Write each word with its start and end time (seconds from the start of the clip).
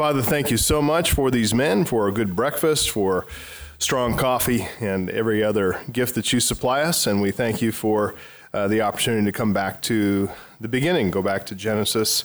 Father, 0.00 0.22
thank 0.22 0.50
you 0.50 0.56
so 0.56 0.80
much 0.80 1.12
for 1.12 1.30
these 1.30 1.52
men, 1.52 1.84
for 1.84 2.08
a 2.08 2.10
good 2.10 2.34
breakfast, 2.34 2.88
for 2.88 3.26
strong 3.78 4.16
coffee, 4.16 4.66
and 4.80 5.10
every 5.10 5.44
other 5.44 5.78
gift 5.92 6.14
that 6.14 6.32
you 6.32 6.40
supply 6.40 6.80
us. 6.80 7.06
And 7.06 7.20
we 7.20 7.32
thank 7.32 7.60
you 7.60 7.70
for 7.70 8.14
uh, 8.54 8.66
the 8.66 8.80
opportunity 8.80 9.26
to 9.26 9.32
come 9.32 9.52
back 9.52 9.82
to 9.82 10.30
the 10.58 10.68
beginning, 10.68 11.10
go 11.10 11.20
back 11.20 11.44
to 11.44 11.54
Genesis 11.54 12.24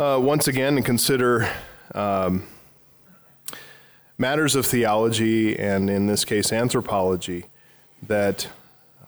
uh, 0.00 0.18
once 0.20 0.48
again 0.48 0.76
and 0.76 0.84
consider 0.84 1.48
um, 1.94 2.42
matters 4.18 4.56
of 4.56 4.66
theology 4.66 5.56
and, 5.56 5.88
in 5.88 6.08
this 6.08 6.24
case, 6.24 6.52
anthropology 6.52 7.44
that 8.02 8.48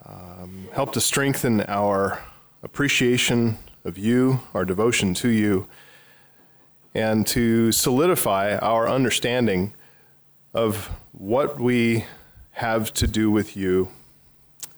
um, 0.06 0.68
help 0.72 0.92
to 0.92 1.00
strengthen 1.00 1.62
our 1.62 2.22
appreciation 2.62 3.58
of 3.84 3.98
you, 3.98 4.38
our 4.54 4.64
devotion 4.64 5.14
to 5.14 5.30
you, 5.30 5.66
and 6.94 7.26
to 7.28 7.72
solidify 7.72 8.56
our 8.56 8.88
understanding 8.88 9.74
of 10.54 10.90
what 11.12 11.60
we 11.60 12.04
have 12.52 12.92
to 12.94 13.06
do 13.06 13.30
with 13.30 13.56
you, 13.56 13.88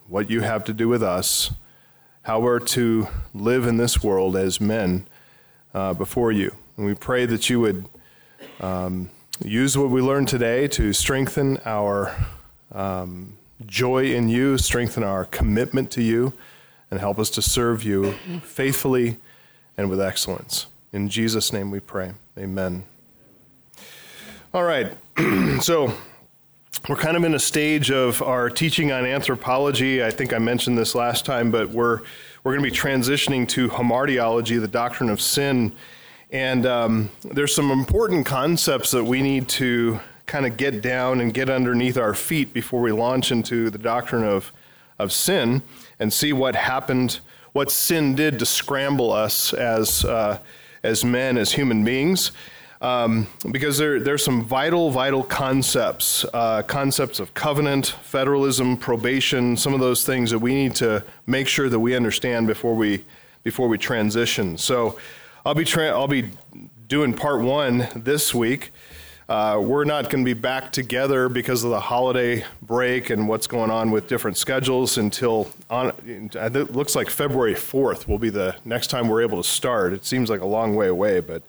what 0.08 0.28
you 0.28 0.40
have 0.40 0.64
to 0.64 0.72
do 0.72 0.88
with 0.88 1.02
us, 1.02 1.52
how 2.22 2.40
we're 2.40 2.58
to 2.58 3.08
live 3.32 3.66
in 3.66 3.76
this 3.76 4.02
world 4.02 4.36
as 4.36 4.60
men 4.60 5.06
uh, 5.72 5.94
before 5.94 6.32
you. 6.32 6.54
And 6.76 6.86
we 6.86 6.94
pray 6.94 7.26
that 7.26 7.48
you 7.48 7.60
would 7.60 7.88
um, 8.60 9.10
use 9.44 9.78
what 9.78 9.90
we 9.90 10.02
learned 10.02 10.28
today 10.28 10.68
to 10.68 10.92
strengthen 10.92 11.58
our 11.64 12.14
um, 12.72 13.38
joy 13.66 14.12
in 14.12 14.28
you, 14.28 14.58
strengthen 14.58 15.02
our 15.02 15.24
commitment 15.24 15.90
to 15.92 16.02
you, 16.02 16.32
and 16.90 17.00
help 17.00 17.18
us 17.18 17.30
to 17.30 17.42
serve 17.42 17.82
you 17.82 18.12
faithfully 18.42 19.18
and 19.76 19.88
with 19.88 20.00
excellence. 20.00 20.66
In 20.92 21.08
Jesus' 21.08 21.52
name 21.52 21.70
we 21.70 21.80
pray. 21.80 22.12
Amen. 22.36 22.84
All 24.52 24.64
right. 24.64 24.92
so 25.60 25.92
we're 26.88 26.96
kind 26.96 27.16
of 27.16 27.22
in 27.22 27.34
a 27.34 27.38
stage 27.38 27.90
of 27.92 28.20
our 28.22 28.50
teaching 28.50 28.90
on 28.90 29.06
anthropology. 29.06 30.02
I 30.02 30.10
think 30.10 30.32
I 30.32 30.38
mentioned 30.38 30.76
this 30.76 30.94
last 30.94 31.24
time, 31.24 31.50
but 31.50 31.70
we're 31.70 32.00
we're 32.42 32.56
going 32.56 32.64
to 32.64 32.70
be 32.70 32.76
transitioning 32.76 33.46
to 33.50 33.68
hamartiology, 33.68 34.60
the 34.60 34.68
doctrine 34.68 35.10
of 35.10 35.20
sin. 35.20 35.74
And 36.30 36.64
um, 36.64 37.10
there's 37.22 37.54
some 37.54 37.70
important 37.70 38.24
concepts 38.24 38.92
that 38.92 39.04
we 39.04 39.20
need 39.20 39.48
to 39.50 40.00
kind 40.26 40.46
of 40.46 40.56
get 40.56 40.80
down 40.80 41.20
and 41.20 41.34
get 41.34 41.50
underneath 41.50 41.98
our 41.98 42.14
feet 42.14 42.54
before 42.54 42.80
we 42.80 42.92
launch 42.92 43.30
into 43.30 43.68
the 43.68 43.78
doctrine 43.78 44.24
of, 44.24 44.52
of 44.98 45.12
sin 45.12 45.62
and 45.98 46.12
see 46.12 46.32
what 46.32 46.54
happened, 46.54 47.20
what 47.52 47.70
sin 47.70 48.14
did 48.14 48.38
to 48.38 48.46
scramble 48.46 49.12
us 49.12 49.52
as, 49.52 50.04
uh, 50.04 50.38
as 50.82 51.04
men, 51.04 51.36
as 51.36 51.52
human 51.52 51.84
beings. 51.84 52.32
Um, 52.80 53.26
because 53.50 53.76
there, 53.76 54.00
there's 54.00 54.24
some 54.24 54.42
vital, 54.42 54.90
vital 54.90 55.22
concepts, 55.22 56.24
uh, 56.32 56.62
concepts 56.62 57.20
of 57.20 57.34
covenant, 57.34 57.88
federalism, 58.02 58.78
probation, 58.78 59.56
some 59.56 59.74
of 59.74 59.80
those 59.80 60.04
things 60.04 60.30
that 60.30 60.38
we 60.38 60.54
need 60.54 60.74
to 60.76 61.04
make 61.26 61.46
sure 61.46 61.68
that 61.68 61.78
we 61.78 61.94
understand 61.94 62.46
before 62.46 62.74
we, 62.74 63.04
before 63.42 63.68
we 63.68 63.76
transition. 63.76 64.56
So 64.56 64.98
I'll 65.44 65.54
be, 65.54 65.66
tra- 65.66 65.90
I'll 65.90 66.08
be 66.08 66.30
doing 66.88 67.12
part 67.12 67.42
one 67.42 67.86
this 67.94 68.34
week. 68.34 68.72
Uh, 69.30 69.60
we're 69.60 69.84
not 69.84 70.10
going 70.10 70.24
to 70.24 70.28
be 70.28 70.34
back 70.34 70.72
together 70.72 71.28
because 71.28 71.62
of 71.62 71.70
the 71.70 71.78
holiday 71.78 72.44
break 72.62 73.10
and 73.10 73.28
what's 73.28 73.46
going 73.46 73.70
on 73.70 73.92
with 73.92 74.08
different 74.08 74.36
schedules 74.36 74.98
until 74.98 75.48
on, 75.70 75.94
it 76.04 76.72
looks 76.72 76.96
like 76.96 77.08
February 77.08 77.54
4th 77.54 78.08
will 78.08 78.18
be 78.18 78.28
the 78.28 78.56
next 78.64 78.88
time 78.88 79.06
we're 79.06 79.22
able 79.22 79.40
to 79.40 79.48
start. 79.48 79.92
It 79.92 80.04
seems 80.04 80.30
like 80.30 80.40
a 80.40 80.46
long 80.46 80.74
way 80.74 80.88
away, 80.88 81.20
but 81.20 81.36
it 81.36 81.44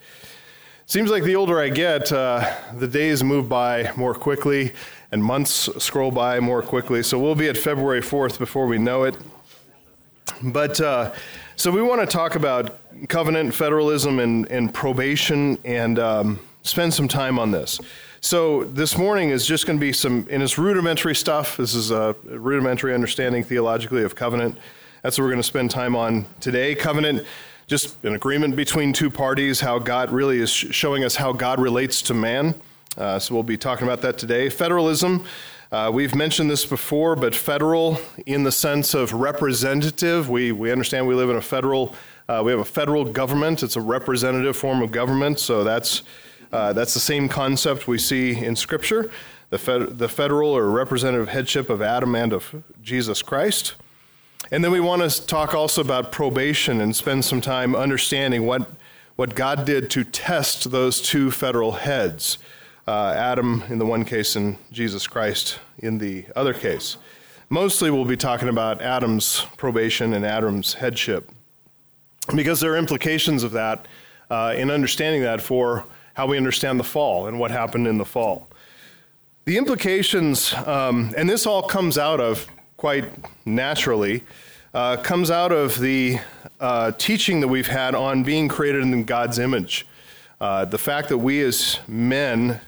seems 0.86 1.09
like 1.09 1.24
the 1.24 1.36
older 1.36 1.59
I 1.59 1.70
get, 1.70 2.12
uh, 2.12 2.56
the 2.76 2.88
days 2.88 3.24
move 3.24 3.50
by 3.50 3.92
more 3.96 4.14
quickly 4.14 4.74
and 5.12 5.24
months 5.24 5.68
scroll 5.84 6.12
by 6.12 6.40
more 6.40 6.62
quickly. 6.62 7.02
So 7.02 7.18
we'll 7.18 7.34
be 7.34 7.50
at 7.50 7.58
February 7.58 8.02
4th 8.02 8.38
before 8.38 8.68
we 8.68 8.78
know 8.78 9.06
it. 9.06 9.18
But 10.44 10.80
uh, 10.80 11.14
so 11.56 11.72
we 11.72 11.81
want 11.81 12.02
to 12.02 12.06
talk 12.06 12.36
about 12.36 12.78
covenant 13.08 13.56
federalism 13.56 14.20
and, 14.20 14.46
and 14.52 14.72
probation 14.72 15.58
and. 15.66 15.97
Um, 15.97 16.40
spend 16.63 16.94
some 16.94 17.07
time 17.07 17.39
on 17.39 17.51
this. 17.51 17.79
So 18.19 18.66
this 18.66 18.97
morning 18.97 19.31
is 19.31 19.47
just 19.47 19.66
going 19.66 19.79
to 19.79 19.81
be 19.81 19.91
some, 19.91 20.27
in 20.29 20.41
its 20.41 20.57
rudimentary 20.57 21.16
stuff. 21.16 21.57
This 21.57 21.73
is 21.73 21.89
a 21.89 22.16
rudimentary 22.23 22.94
understanding 22.94 23.44
theologically 23.44 24.03
of 24.03 24.13
covenant. 24.13 24.57
That's 25.01 25.17
what 25.17 25.23
we're 25.23 25.31
going 25.31 25.41
to 25.41 25.47
spend 25.47 25.72
time 25.72 25.95
on 25.95 26.25
today. 26.39 26.75
Covenant, 26.75 27.25
just 27.66 28.03
an 28.03 28.13
agreement 28.13 28.55
between 28.55 28.94
two 28.94 29.09
parties, 29.09 29.59
how 29.59 29.79
God 29.79 30.11
really 30.11 30.39
is 30.39 30.51
showing 30.51 31.03
us 31.03 31.16
how 31.16 31.33
God 31.33 31.59
relates 31.59 32.01
to 32.03 32.13
man. 32.13 32.53
Uh, 32.95 33.17
so 33.17 33.33
we'll 33.33 33.41
be 33.41 33.57
talking 33.57 33.88
about 33.88 34.01
that 34.01 34.19
today. 34.19 34.49
Federalism, 34.49 35.25
uh, 35.72 35.89
we've 35.91 36.13
mentioned 36.13 36.51
this 36.51 36.66
before, 36.66 37.16
but 37.16 37.33
federal 37.33 37.99
in 38.28 38.43
the 38.43 38.51
sense 38.51 38.93
of 38.93 39.13
representative. 39.13 40.29
We, 40.29 40.51
we 40.51 40.72
understand 40.72 41.07
we 41.07 41.16
live 41.16 41.29
in 41.31 41.38
a 41.38 41.41
federal, 41.41 41.95
uh, 42.28 42.43
we 42.45 42.51
have 42.51 42.59
a 42.59 42.66
federal 42.66 43.05
government. 43.05 43.63
It's 43.63 43.78
a 43.78 43.81
representative 43.81 44.55
form 44.55 44.83
of 44.83 44.91
government, 44.91 45.39
so 45.39 45.63
that's 45.63 46.03
uh, 46.51 46.73
that's 46.73 46.94
the 46.94 47.00
same 47.00 47.29
concept 47.29 47.88
we 47.88 47.97
see 47.97 48.35
in 48.35 48.56
Scripture 48.56 49.09
the, 49.51 49.57
fed- 49.57 49.97
the 49.97 50.07
federal 50.07 50.50
or 50.50 50.69
representative 50.69 51.28
headship 51.28 51.69
of 51.69 51.81
Adam 51.81 52.16
and 52.16 52.34
of 52.34 52.63
Jesus 52.81 53.22
Christ. 53.22 53.75
And 54.50 54.63
then 54.63 54.72
we 54.72 54.79
want 54.79 55.09
to 55.09 55.25
talk 55.28 55.53
also 55.53 55.81
about 55.81 56.11
probation 56.11 56.81
and 56.81 56.95
spend 56.95 57.23
some 57.25 57.41
time 57.41 57.75
understanding 57.75 58.45
what, 58.45 58.69
what 59.16 59.35
God 59.35 59.66
did 59.66 59.90
to 59.91 60.03
test 60.03 60.72
those 60.72 61.01
two 61.01 61.31
federal 61.31 61.73
heads 61.73 62.38
uh, 62.88 63.13
Adam 63.16 63.63
in 63.69 63.78
the 63.78 63.85
one 63.85 64.03
case 64.03 64.35
and 64.35 64.57
Jesus 64.72 65.06
Christ 65.06 65.59
in 65.78 66.00
the 66.00 66.25
other 66.35 66.53
case. 66.53 66.97
Mostly 67.50 67.91
we'll 67.91 68.06
be 68.06 68.17
talking 68.17 68.50
about 68.50 68.81
Adam's 68.81 69.45
probation 69.57 70.13
and 70.13 70.25
Adam's 70.25 70.73
headship 70.73 71.29
because 72.35 72.59
there 72.59 72.73
are 72.73 72.78
implications 72.78 73.44
of 73.44 73.51
that 73.51 73.88
uh, 74.29 74.53
in 74.57 74.72
understanding 74.72 75.22
that 75.22 75.41
for 75.41 75.85
how 76.22 76.28
we 76.28 76.38
understand 76.38 76.80
the 76.80 76.84
fall 76.84 77.26
and 77.26 77.40
what 77.40 77.50
happened 77.50 77.88
in 77.88 77.98
the 77.98 78.06
fall. 78.06 78.48
The 79.46 79.58
implications, 79.58 80.54
um, 80.54 81.12
and 81.18 81.28
this 81.28 81.48
all 81.48 81.64
comes 81.64 81.98
out 81.98 82.20
of 82.20 82.46
quite 82.78 83.06
naturally, 83.44 84.24
uh, 84.76 84.98
comes 84.98 85.32
out 85.32 85.52
of 85.52 85.80
the 85.80 86.20
uh, 86.59 86.92
teaching 86.92 87.40
that 87.40 87.48
we've 87.48 87.66
had 87.66 87.96
on 87.96 88.22
being 88.22 88.48
created 88.48 88.84
in 88.84 89.04
God's 89.04 89.40
image. 89.40 89.88
Uh, 90.40 90.64
the 90.66 90.78
fact 90.78 91.09
that 91.09 91.18
we 91.18 91.42
as 91.42 91.80
men, 91.88 92.62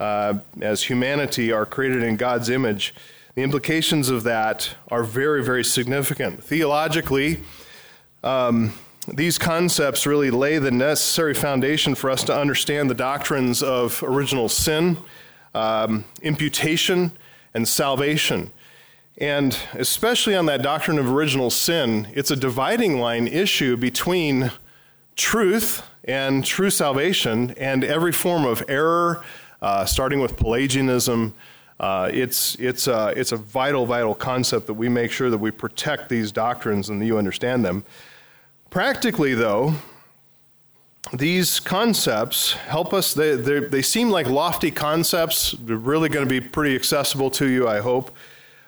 uh, 0.00 0.34
as 0.60 0.82
humanity, 0.82 1.52
are 1.52 1.64
created 1.64 2.02
in 2.02 2.16
God's 2.16 2.50
image, 2.50 2.92
the 3.36 3.44
implications 3.44 4.08
of 4.08 4.24
that 4.24 4.74
are 4.88 5.04
very, 5.04 5.44
very 5.44 5.62
significant. 5.62 6.42
Theologically, 6.42 7.38
um, 8.24 8.72
these 9.12 9.38
concepts 9.38 10.06
really 10.06 10.30
lay 10.30 10.58
the 10.58 10.70
necessary 10.70 11.34
foundation 11.34 11.94
for 11.94 12.10
us 12.10 12.24
to 12.24 12.36
understand 12.36 12.90
the 12.90 12.94
doctrines 12.94 13.62
of 13.62 14.02
original 14.02 14.48
sin, 14.48 14.96
um, 15.54 16.04
imputation, 16.22 17.12
and 17.54 17.66
salvation. 17.66 18.50
And 19.18 19.56
especially 19.74 20.34
on 20.34 20.46
that 20.46 20.62
doctrine 20.62 20.98
of 20.98 21.10
original 21.10 21.50
sin, 21.50 22.08
it's 22.14 22.30
a 22.30 22.36
dividing 22.36 22.98
line 22.98 23.26
issue 23.28 23.76
between 23.76 24.50
truth 25.14 25.82
and 26.04 26.44
true 26.44 26.70
salvation 26.70 27.52
and 27.52 27.82
every 27.84 28.12
form 28.12 28.44
of 28.44 28.62
error, 28.68 29.22
uh, 29.62 29.84
starting 29.84 30.20
with 30.20 30.36
Pelagianism. 30.36 31.32
Uh, 31.78 32.10
it's, 32.12 32.56
it's, 32.56 32.88
a, 32.88 33.12
it's 33.16 33.32
a 33.32 33.36
vital, 33.36 33.86
vital 33.86 34.14
concept 34.14 34.66
that 34.66 34.74
we 34.74 34.88
make 34.88 35.10
sure 35.10 35.30
that 35.30 35.38
we 35.38 35.50
protect 35.50 36.08
these 36.08 36.32
doctrines 36.32 36.88
and 36.88 37.00
that 37.00 37.06
you 37.06 37.16
understand 37.16 37.64
them. 37.64 37.84
Practically, 38.76 39.32
though, 39.32 39.72
these 41.10 41.60
concepts 41.60 42.52
help 42.52 42.92
us. 42.92 43.14
They, 43.14 43.34
they 43.34 43.80
seem 43.80 44.10
like 44.10 44.26
lofty 44.26 44.70
concepts. 44.70 45.52
They're 45.52 45.78
really 45.78 46.10
going 46.10 46.26
to 46.26 46.28
be 46.28 46.46
pretty 46.46 46.76
accessible 46.76 47.30
to 47.30 47.46
you, 47.46 47.66
I 47.66 47.80
hope. 47.80 48.14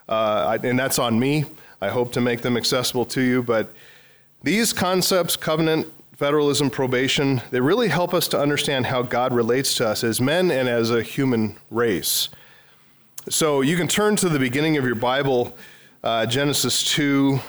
Uh, 0.08 0.56
and 0.62 0.78
that's 0.78 0.99
on 0.99 1.20
me. 1.20 1.44
I 1.82 1.90
hope 1.90 2.10
to 2.12 2.22
make 2.22 2.40
them 2.40 2.56
accessible 2.56 3.05
to 3.05 3.20
you. 3.20 3.43
But 3.43 3.70
these 4.43 4.72
concepts, 4.72 5.37
covenant, 5.37 5.87
federalism, 6.16 6.70
probation, 6.70 7.43
they 7.50 7.60
really 7.60 7.88
help 7.88 8.14
us 8.14 8.28
to 8.28 8.40
understand 8.40 8.87
how 8.87 9.02
God 9.02 9.34
relates 9.34 9.75
to 9.75 9.88
us 9.88 10.02
as 10.02 10.22
men 10.22 10.50
and 10.50 10.70
as 10.70 10.90
a 10.90 11.02
human 11.02 11.58
race. 11.70 12.31
So 13.28 13.60
you 13.60 13.76
can 13.76 13.88
turn 13.88 14.16
to 14.16 14.31
the 14.31 14.38
beginning 14.38 14.78
of 14.78 14.87
your 14.87 14.94
Bible, 14.94 15.55
uh, 16.02 16.25
Genesis 16.25 16.82
2, 16.94 17.40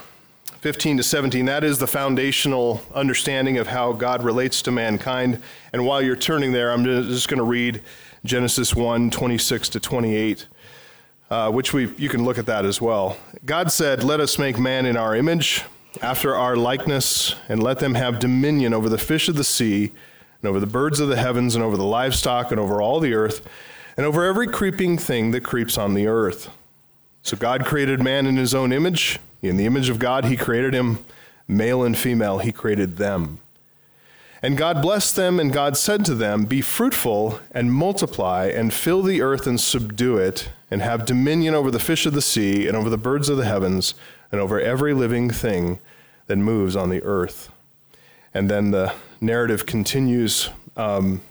15 0.61 0.97
to 0.97 1.03
17, 1.03 1.45
that 1.45 1.63
is 1.63 1.79
the 1.79 1.87
foundational 1.87 2.81
understanding 2.93 3.57
of 3.57 3.67
how 3.67 3.93
God 3.93 4.23
relates 4.23 4.61
to 4.63 4.71
mankind. 4.71 5.41
And 5.71 5.85
while 5.85 6.01
you're 6.01 6.17
turning 6.17 6.51
there, 6.51 6.73
I'm 6.73 6.83
just 6.83 7.29
going 7.29 7.37
to 7.37 7.45
read 7.45 7.81
Genesis 8.25 8.75
1 8.75 9.09
26 9.09 9.69
to 9.69 9.79
28, 9.79 10.47
uh, 11.29 11.49
which 11.51 11.71
we, 11.71 11.87
you 11.95 12.09
can 12.09 12.25
look 12.25 12.37
at 12.37 12.45
that 12.47 12.65
as 12.65 12.81
well. 12.81 13.15
God 13.45 13.71
said, 13.71 14.03
Let 14.03 14.19
us 14.19 14.37
make 14.37 14.59
man 14.59 14.85
in 14.85 14.97
our 14.97 15.15
image, 15.15 15.63
after 16.01 16.35
our 16.35 16.57
likeness, 16.57 17.35
and 17.47 17.63
let 17.63 17.79
them 17.79 17.95
have 17.95 18.19
dominion 18.19 18.73
over 18.73 18.89
the 18.89 18.97
fish 18.97 19.29
of 19.29 19.35
the 19.35 19.45
sea, 19.45 19.93
and 20.41 20.49
over 20.49 20.59
the 20.59 20.67
birds 20.67 20.99
of 20.99 21.07
the 21.07 21.15
heavens, 21.15 21.55
and 21.55 21.63
over 21.63 21.77
the 21.77 21.85
livestock, 21.85 22.51
and 22.51 22.59
over 22.59 22.81
all 22.81 22.99
the 22.99 23.13
earth, 23.13 23.47
and 23.95 24.05
over 24.05 24.25
every 24.25 24.47
creeping 24.47 24.97
thing 24.97 25.31
that 25.31 25.41
creeps 25.41 25.77
on 25.77 25.93
the 25.93 26.07
earth. 26.07 26.49
So 27.21 27.37
God 27.37 27.65
created 27.65 28.01
man 28.01 28.25
in 28.25 28.35
his 28.35 28.53
own 28.53 28.73
image. 28.73 29.19
In 29.41 29.57
the 29.57 29.65
image 29.65 29.89
of 29.89 29.99
God, 29.99 30.25
he 30.25 30.35
created 30.35 30.73
him. 30.73 31.03
Male 31.47 31.83
and 31.83 31.97
female, 31.97 32.39
he 32.39 32.51
created 32.51 32.97
them. 32.97 33.39
And 34.41 34.57
God 34.57 34.81
blessed 34.81 35.15
them, 35.15 35.39
and 35.39 35.51
God 35.51 35.75
said 35.75 36.05
to 36.05 36.15
them, 36.15 36.45
Be 36.45 36.61
fruitful 36.61 37.39
and 37.51 37.73
multiply, 37.73 38.47
and 38.47 38.73
fill 38.73 39.01
the 39.01 39.21
earth 39.21 39.45
and 39.45 39.59
subdue 39.59 40.17
it, 40.17 40.49
and 40.71 40.81
have 40.81 41.05
dominion 41.05 41.55
over 41.55 41.71
the 41.71 41.79
fish 41.79 42.05
of 42.05 42.13
the 42.13 42.21
sea, 42.21 42.67
and 42.67 42.77
over 42.77 42.89
the 42.89 42.97
birds 42.97 43.27
of 43.27 43.37
the 43.37 43.45
heavens, 43.45 43.95
and 44.31 44.39
over 44.39 44.59
every 44.59 44.93
living 44.93 45.29
thing 45.29 45.79
that 46.27 46.37
moves 46.37 46.75
on 46.75 46.89
the 46.89 47.03
earth. 47.03 47.51
And 48.33 48.49
then 48.49 48.71
the 48.71 48.93
narrative 49.19 49.65
continues. 49.65 50.49
Um, 50.77 51.21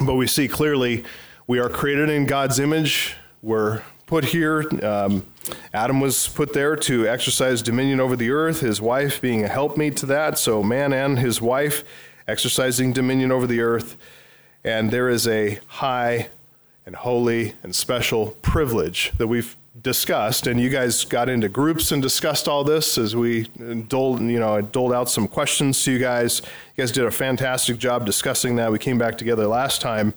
but 0.00 0.14
we 0.14 0.26
see 0.26 0.46
clearly 0.46 1.04
we 1.46 1.58
are 1.58 1.68
created 1.68 2.10
in 2.10 2.26
God's 2.26 2.60
image. 2.60 3.16
We're 3.42 3.82
put 4.06 4.26
here. 4.26 4.64
Um, 4.82 5.26
Adam 5.72 6.00
was 6.00 6.28
put 6.28 6.52
there 6.52 6.76
to 6.76 7.06
exercise 7.08 7.62
dominion 7.62 8.00
over 8.00 8.16
the 8.16 8.30
earth, 8.30 8.60
his 8.60 8.80
wife 8.80 9.20
being 9.20 9.44
a 9.44 9.48
helpmeet 9.48 9.96
to 9.98 10.06
that. 10.06 10.38
So, 10.38 10.62
man 10.62 10.92
and 10.92 11.18
his 11.18 11.40
wife 11.40 11.84
exercising 12.26 12.92
dominion 12.92 13.30
over 13.30 13.46
the 13.46 13.60
earth. 13.60 13.96
And 14.64 14.90
there 14.90 15.08
is 15.08 15.28
a 15.28 15.60
high 15.66 16.28
and 16.86 16.96
holy 16.96 17.54
and 17.62 17.74
special 17.74 18.32
privilege 18.42 19.12
that 19.18 19.26
we've 19.26 19.56
discussed. 19.80 20.46
And 20.46 20.60
you 20.60 20.70
guys 20.70 21.04
got 21.04 21.28
into 21.28 21.48
groups 21.48 21.92
and 21.92 22.00
discussed 22.00 22.48
all 22.48 22.64
this 22.64 22.96
as 22.96 23.14
we 23.16 23.44
doled, 23.88 24.20
you 24.20 24.38
know, 24.38 24.60
doled 24.60 24.92
out 24.92 25.10
some 25.10 25.28
questions 25.28 25.82
to 25.84 25.92
you 25.92 25.98
guys. 25.98 26.40
You 26.76 26.82
guys 26.82 26.92
did 26.92 27.04
a 27.04 27.10
fantastic 27.10 27.78
job 27.78 28.06
discussing 28.06 28.56
that. 28.56 28.70
We 28.72 28.78
came 28.78 28.98
back 28.98 29.18
together 29.18 29.46
last 29.46 29.80
time 29.80 30.14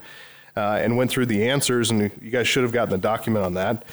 uh, 0.58 0.80
and 0.82 0.98
went 0.98 1.12
through 1.12 1.28
the 1.28 1.48
answers, 1.48 1.92
and 1.92 2.12
you 2.22 2.32
guys 2.32 2.48
should 2.48 2.64
have 2.64 2.72
gotten 2.72 2.90
the 2.90 2.98
document 2.98 3.46
on 3.46 3.54
that. 3.54 3.84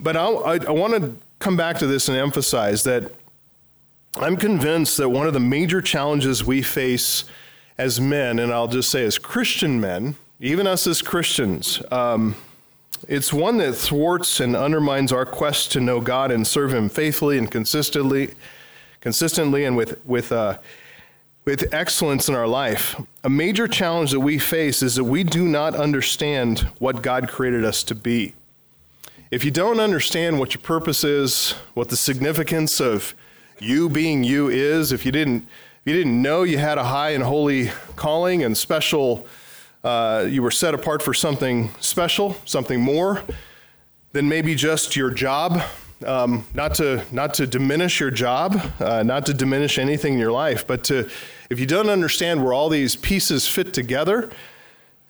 But 0.00 0.16
I, 0.16 0.26
I, 0.26 0.54
I 0.56 0.70
want 0.70 0.94
to 0.94 1.16
come 1.38 1.56
back 1.56 1.78
to 1.78 1.86
this 1.86 2.08
and 2.08 2.16
emphasize 2.16 2.82
that 2.84 3.12
I'm 4.16 4.36
convinced 4.36 4.96
that 4.96 5.08
one 5.08 5.26
of 5.26 5.34
the 5.34 5.40
major 5.40 5.80
challenges 5.80 6.44
we 6.44 6.62
face 6.62 7.24
as 7.78 8.00
men, 8.00 8.38
and 8.38 8.52
I'll 8.52 8.68
just 8.68 8.90
say 8.90 9.04
as 9.04 9.18
Christian 9.18 9.80
men, 9.80 10.16
even 10.40 10.66
us 10.66 10.86
as 10.86 11.00
Christians, 11.00 11.80
um, 11.92 12.34
it's 13.06 13.32
one 13.32 13.58
that 13.58 13.74
thwarts 13.74 14.40
and 14.40 14.56
undermines 14.56 15.12
our 15.12 15.26
quest 15.26 15.70
to 15.72 15.80
know 15.80 16.00
God 16.00 16.30
and 16.32 16.46
serve 16.46 16.72
Him 16.72 16.88
faithfully 16.88 17.38
and 17.38 17.50
consistently, 17.50 18.34
consistently 19.00 19.64
and 19.64 19.76
with 19.76 20.04
with 20.06 20.32
uh, 20.32 20.58
with 21.46 21.72
excellence 21.72 22.28
in 22.28 22.34
our 22.34 22.48
life. 22.48 23.00
A 23.22 23.30
major 23.30 23.68
challenge 23.68 24.10
that 24.10 24.20
we 24.20 24.36
face 24.36 24.82
is 24.82 24.96
that 24.96 25.04
we 25.04 25.22
do 25.22 25.46
not 25.46 25.76
understand 25.76 26.60
what 26.80 27.02
God 27.02 27.28
created 27.28 27.64
us 27.64 27.84
to 27.84 27.94
be. 27.94 28.34
If 29.30 29.44
you 29.44 29.52
don't 29.52 29.78
understand 29.78 30.40
what 30.40 30.54
your 30.54 30.62
purpose 30.62 31.04
is, 31.04 31.52
what 31.74 31.88
the 31.88 31.96
significance 31.96 32.80
of 32.80 33.14
you 33.60 33.88
being 33.88 34.24
you 34.24 34.48
is, 34.48 34.90
if 34.90 35.06
you 35.06 35.12
didn't, 35.12 35.46
if 35.84 35.92
you 35.92 35.94
didn't 35.94 36.20
know 36.20 36.42
you 36.42 36.58
had 36.58 36.78
a 36.78 36.84
high 36.84 37.10
and 37.10 37.22
holy 37.22 37.70
calling 37.94 38.42
and 38.42 38.56
special, 38.56 39.26
uh, 39.84 40.26
you 40.28 40.42
were 40.42 40.50
set 40.50 40.74
apart 40.74 41.00
for 41.00 41.14
something 41.14 41.70
special, 41.78 42.36
something 42.44 42.80
more 42.80 43.22
than 44.12 44.28
maybe 44.28 44.56
just 44.56 44.96
your 44.96 45.10
job. 45.10 45.62
Um, 46.04 46.44
not 46.52 46.74
to 46.74 47.02
not 47.10 47.32
to 47.34 47.46
diminish 47.46 48.00
your 48.00 48.10
job, 48.10 48.60
uh, 48.80 49.02
not 49.02 49.24
to 49.26 49.34
diminish 49.34 49.78
anything 49.78 50.12
in 50.12 50.18
your 50.18 50.32
life, 50.32 50.66
but 50.66 50.84
to 50.84 51.08
if 51.50 51.60
you 51.60 51.66
don't 51.66 51.88
understand 51.88 52.42
where 52.42 52.52
all 52.52 52.68
these 52.68 52.96
pieces 52.96 53.46
fit 53.46 53.72
together, 53.72 54.30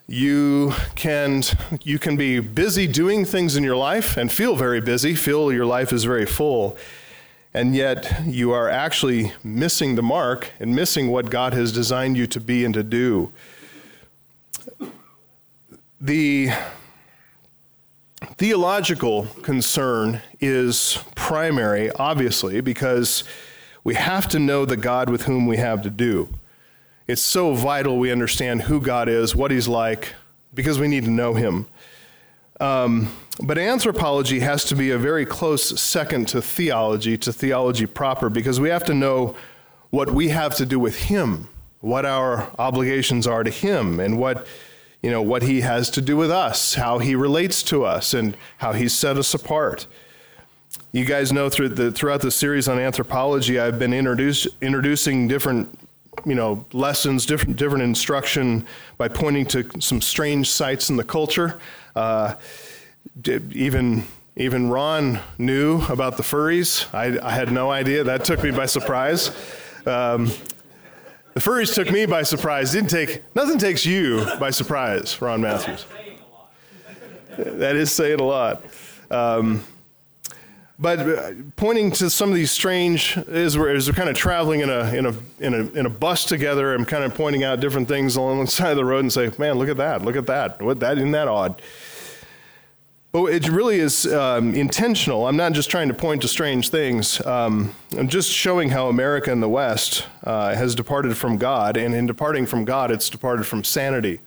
you 0.07 0.73
can 0.95 1.43
you 1.83 1.99
can 1.99 2.15
be 2.15 2.39
busy 2.39 2.87
doing 2.87 3.25
things 3.25 3.55
in 3.55 3.63
your 3.63 3.75
life 3.75 4.15
and 4.15 4.31
feel 4.31 4.55
very 4.55 4.79
busy 4.79 5.13
feel 5.13 5.51
your 5.51 5.65
life 5.65 5.91
is 5.91 6.05
very 6.05 6.25
full 6.25 6.77
and 7.53 7.75
yet 7.75 8.21
you 8.25 8.51
are 8.51 8.69
actually 8.69 9.33
missing 9.43 9.95
the 9.95 10.01
mark 10.03 10.51
and 10.59 10.75
missing 10.75 11.09
what 11.09 11.29
god 11.29 11.53
has 11.53 11.71
designed 11.71 12.15
you 12.15 12.27
to 12.27 12.39
be 12.39 12.63
and 12.63 12.73
to 12.75 12.83
do. 12.83 13.31
The 15.99 16.49
theological 18.35 19.25
concern 19.41 20.21
is 20.39 20.99
primary 21.15 21.89
obviously 21.93 22.61
because 22.61 23.23
we 23.87 23.95
have 23.95 24.27
to 24.27 24.39
know 24.39 24.65
the 24.65 24.77
god 24.77 25.09
with 25.09 25.23
whom 25.23 25.47
we 25.47 25.57
have 25.57 25.81
to 25.81 25.89
do 25.89 26.29
it's 27.07 27.21
so 27.21 27.53
vital 27.53 27.97
we 27.97 28.11
understand 28.11 28.63
who 28.63 28.81
God 28.81 29.07
is, 29.07 29.33
what 29.33 29.49
He's 29.49 29.67
like, 29.67 30.13
because 30.53 30.77
we 30.77 30.89
need 30.89 31.05
to 31.05 31.09
know 31.09 31.33
Him. 31.33 31.67
Um, 32.59 33.09
but 33.41 33.57
anthropology 33.57 34.41
has 34.41 34.65
to 34.65 34.75
be 34.75 34.91
a 34.91 34.97
very 34.97 35.25
close 35.25 35.79
second 35.79 36.27
to 36.29 36.41
theology, 36.41 37.17
to 37.19 37.31
theology 37.31 37.85
proper, 37.85 38.29
because 38.29 38.59
we 38.59 38.69
have 38.69 38.83
to 38.85 38.93
know 38.93 39.35
what 39.89 40.11
we 40.11 40.29
have 40.29 40.55
to 40.55 40.65
do 40.65 40.79
with 40.79 41.03
Him, 41.03 41.47
what 41.79 42.05
our 42.05 42.51
obligations 42.59 43.25
are 43.25 43.43
to 43.43 43.51
Him, 43.51 44.01
and 44.01 44.17
what 44.17 44.45
you 45.01 45.09
know 45.09 45.21
what 45.21 45.43
He 45.43 45.61
has 45.61 45.89
to 45.91 46.01
do 46.01 46.17
with 46.17 46.31
us, 46.31 46.73
how 46.73 46.97
He 46.97 47.15
relates 47.15 47.63
to 47.63 47.85
us, 47.85 48.13
and 48.13 48.35
how 48.57 48.73
He's 48.73 48.91
set 48.91 49.15
us 49.15 49.33
apart. 49.33 49.87
You 50.97 51.05
guys 51.05 51.31
know 51.31 51.47
through 51.47 51.69
the, 51.69 51.91
throughout 51.91 52.21
the 52.21 52.31
series 52.31 52.67
on 52.67 52.79
anthropology, 52.79 53.59
I've 53.59 53.77
been 53.77 53.93
introduce, 53.93 54.47
introducing 54.61 55.27
different 55.27 55.77
you 56.25 56.33
know 56.33 56.65
lessons, 56.73 57.27
different 57.27 57.55
different 57.55 57.83
instruction 57.83 58.65
by 58.97 59.07
pointing 59.07 59.45
to 59.45 59.69
some 59.79 60.01
strange 60.01 60.49
sights 60.49 60.89
in 60.89 60.97
the 60.97 61.03
culture. 61.03 61.59
Uh, 61.95 62.33
even 63.51 64.05
even 64.37 64.71
Ron 64.71 65.19
knew 65.37 65.83
about 65.83 66.17
the 66.17 66.23
furries. 66.23 66.91
I, 66.95 67.23
I, 67.23 67.31
had 67.31 67.51
no 67.51 67.69
idea. 67.69 68.03
That 68.03 68.25
took 68.25 68.41
me 68.41 68.49
by 68.49 68.65
surprise. 68.65 69.29
Um, 69.85 70.31
the 71.35 71.39
furries 71.39 71.75
took 71.75 71.91
me 71.91 72.07
by 72.07 72.23
surprise. 72.23 72.71
Didn't 72.71 72.89
take 72.89 73.21
nothing 73.35 73.59
takes 73.59 73.85
you 73.85 74.25
by 74.39 74.49
surprise, 74.49 75.21
Ron 75.21 75.41
Matthews. 75.41 75.85
That 77.37 77.75
is 77.75 77.91
saying 77.91 78.19
a 78.19 78.23
lot. 78.23 78.63
Um, 79.11 79.63
but 80.79 80.99
uh, 80.99 81.31
pointing 81.55 81.91
to 81.91 82.09
some 82.09 82.29
of 82.29 82.35
these 82.35 82.51
strange 82.51 83.17
is 83.27 83.57
we're, 83.57 83.75
as 83.75 83.89
we're 83.89 83.95
kind 83.95 84.09
of 84.09 84.15
traveling 84.15 84.61
in 84.61 84.69
a, 84.69 84.93
in, 84.93 85.05
a, 85.05 85.13
in, 85.39 85.53
a, 85.53 85.79
in 85.79 85.85
a 85.85 85.89
bus 85.89 86.25
together 86.25 86.73
i'm 86.73 86.85
kind 86.85 87.03
of 87.03 87.13
pointing 87.15 87.43
out 87.43 87.59
different 87.59 87.87
things 87.87 88.15
along 88.15 88.39
the 88.41 88.47
side 88.51 88.71
of 88.71 88.77
the 88.77 88.85
road 88.85 88.99
and 88.99 89.11
say 89.11 89.31
man 89.37 89.55
look 89.55 89.69
at 89.69 89.77
that 89.77 90.03
look 90.03 90.15
at 90.15 90.25
that. 90.27 90.61
What 90.61 90.79
that 90.79 90.97
isn't 90.97 91.11
that 91.11 91.27
odd? 91.27 91.61
But 93.11 93.25
it 93.27 93.47
really 93.47 93.79
is 93.79 94.05
um, 94.05 94.53
intentional. 94.53 95.27
I'm 95.27 95.37
not 95.37 95.53
just 95.53 95.71
trying 95.71 95.87
to 95.87 95.93
point 95.93 96.21
to 96.21 96.27
strange 96.27 96.69
things. 96.69 97.25
Um, 97.25 97.73
i'm 97.97 98.07
just 98.07 98.31
showing 98.31 98.69
how 98.69 98.89
america 98.89 99.31
in 99.31 99.39
the 99.39 99.49
west 99.49 100.05
uh, 100.23 100.53
has 100.55 100.75
departed 100.75 101.15
from 101.17 101.37
god 101.37 101.77
and 101.77 101.95
in 101.95 102.05
departing 102.05 102.45
from 102.45 102.65
god 102.65 102.91
it's 102.91 103.09
departed 103.09 103.45
from 103.45 103.63
sanity. 103.63 104.19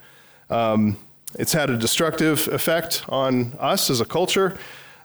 Um, 0.48 0.96
it's 1.38 1.52
had 1.52 1.70
a 1.70 1.76
destructive 1.76 2.48
effect 2.48 3.04
on 3.08 3.54
us 3.60 3.88
as 3.88 4.00
a 4.00 4.04
culture 4.04 4.58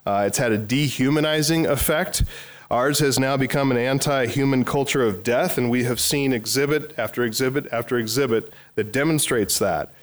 uh, 0.06 0.26
it's 0.28 0.38
had 0.38 0.52
a 0.52 0.58
dehumanizing 0.58 1.66
effect. 1.66 2.24
Ours 2.70 3.00
has 3.00 3.20
now 3.20 3.38
become 3.38 3.72
an 3.72 3.78
anti 3.78 4.26
human 4.28 4.64
culture 4.64 5.04
of 5.04 5.24
death, 5.24 5.58
and 5.58 5.70
we 5.70 5.84
have 5.84 6.00
seen 6.00 6.34
exhibit 6.34 6.94
after 6.98 7.24
exhibit 7.24 7.68
after 7.72 7.98
exhibit 7.98 8.54
that 8.76 8.92
demonstrates 8.92 9.60
that. 9.60 9.94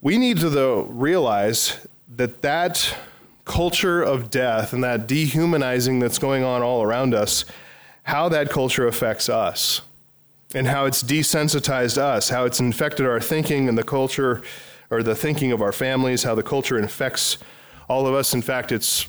We 0.00 0.18
need 0.18 0.38
to, 0.38 0.50
though, 0.50 0.82
realize 0.82 1.86
that 2.16 2.42
that 2.42 2.94
culture 3.44 4.02
of 4.02 4.30
death 4.30 4.72
and 4.72 4.84
that 4.84 5.06
dehumanizing 5.06 5.98
that's 5.98 6.18
going 6.18 6.44
on 6.44 6.62
all 6.62 6.82
around 6.82 7.14
us, 7.14 7.44
how 8.04 8.28
that 8.28 8.50
culture 8.50 8.86
affects 8.86 9.28
us 9.28 9.80
and 10.54 10.66
how 10.66 10.84
it's 10.84 11.02
desensitized 11.02 11.98
us, 11.98 12.28
how 12.28 12.44
it's 12.44 12.60
infected 12.60 13.06
our 13.06 13.20
thinking 13.20 13.68
and 13.68 13.76
the 13.76 13.82
culture 13.82 14.42
or 14.90 15.02
the 15.02 15.14
thinking 15.14 15.50
of 15.50 15.62
our 15.62 15.72
families, 15.72 16.22
how 16.24 16.34
the 16.34 16.42
culture 16.42 16.78
infects 16.78 17.38
all 17.88 18.06
of 18.06 18.14
us. 18.14 18.34
In 18.34 18.42
fact, 18.42 18.72
it's 18.72 19.08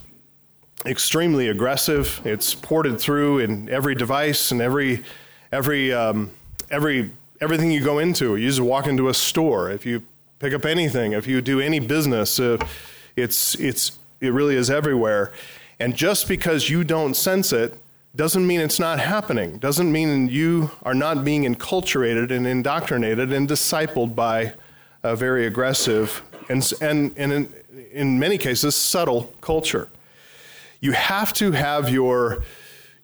extremely 0.86 1.48
aggressive. 1.50 2.22
It's 2.25 2.53
ported 2.53 3.00
through 3.00 3.39
in 3.39 3.70
every 3.70 3.96
device 3.96 4.51
and 4.51 4.62
every 4.62 5.03
every 5.51 5.94
um, 5.94 6.32
every 6.70 7.12
everything 7.42 7.72
you 7.72 7.84
go 7.84 8.00
into. 8.00 8.36
You 8.36 8.48
just 8.48 8.62
walk 8.62 8.88
into 8.88 9.10
a 9.10 9.13
store. 9.13 9.72
If 9.72 9.86
you 9.86 10.03
pick 10.39 10.53
up 10.53 10.65
anything, 10.65 11.13
if 11.13 11.27
you 11.27 11.42
do 11.42 11.60
any 11.60 11.80
business, 11.80 12.39
uh, 12.39 12.58
it's 13.15 13.56
it's 13.56 14.00
it 14.20 14.34
really 14.34 14.56
is 14.56 14.70
everywhere. 14.70 15.32
And 15.80 15.96
just 15.96 16.27
because 16.27 16.70
you 16.70 16.84
don't 16.84 17.15
sense 17.15 17.51
it 17.51 17.77
doesn't 18.15 18.46
mean 18.46 18.60
it's 18.60 18.80
not 18.80 19.00
happening. 19.00 19.58
Doesn't 19.58 19.92
mean 19.92 20.30
you 20.30 20.72
are 20.84 20.94
not 20.94 21.24
being 21.25 21.44
enculturated 21.44 22.32
and 22.32 22.46
indoctrinated 22.46 23.34
and 23.34 23.50
discipled 23.50 24.15
by 24.15 24.53
a 25.01 25.15
very 25.15 25.46
aggressive 25.46 26.22
and 26.50 26.72
and 26.82 27.13
and 27.18 27.53
in 27.92 28.20
many 28.20 28.38
cases, 28.38 28.75
subtle 28.75 29.34
culture. 29.42 29.89
You 30.80 30.92
have 30.92 31.34
to 31.34 31.51
have 31.51 31.89
your, 31.89 32.44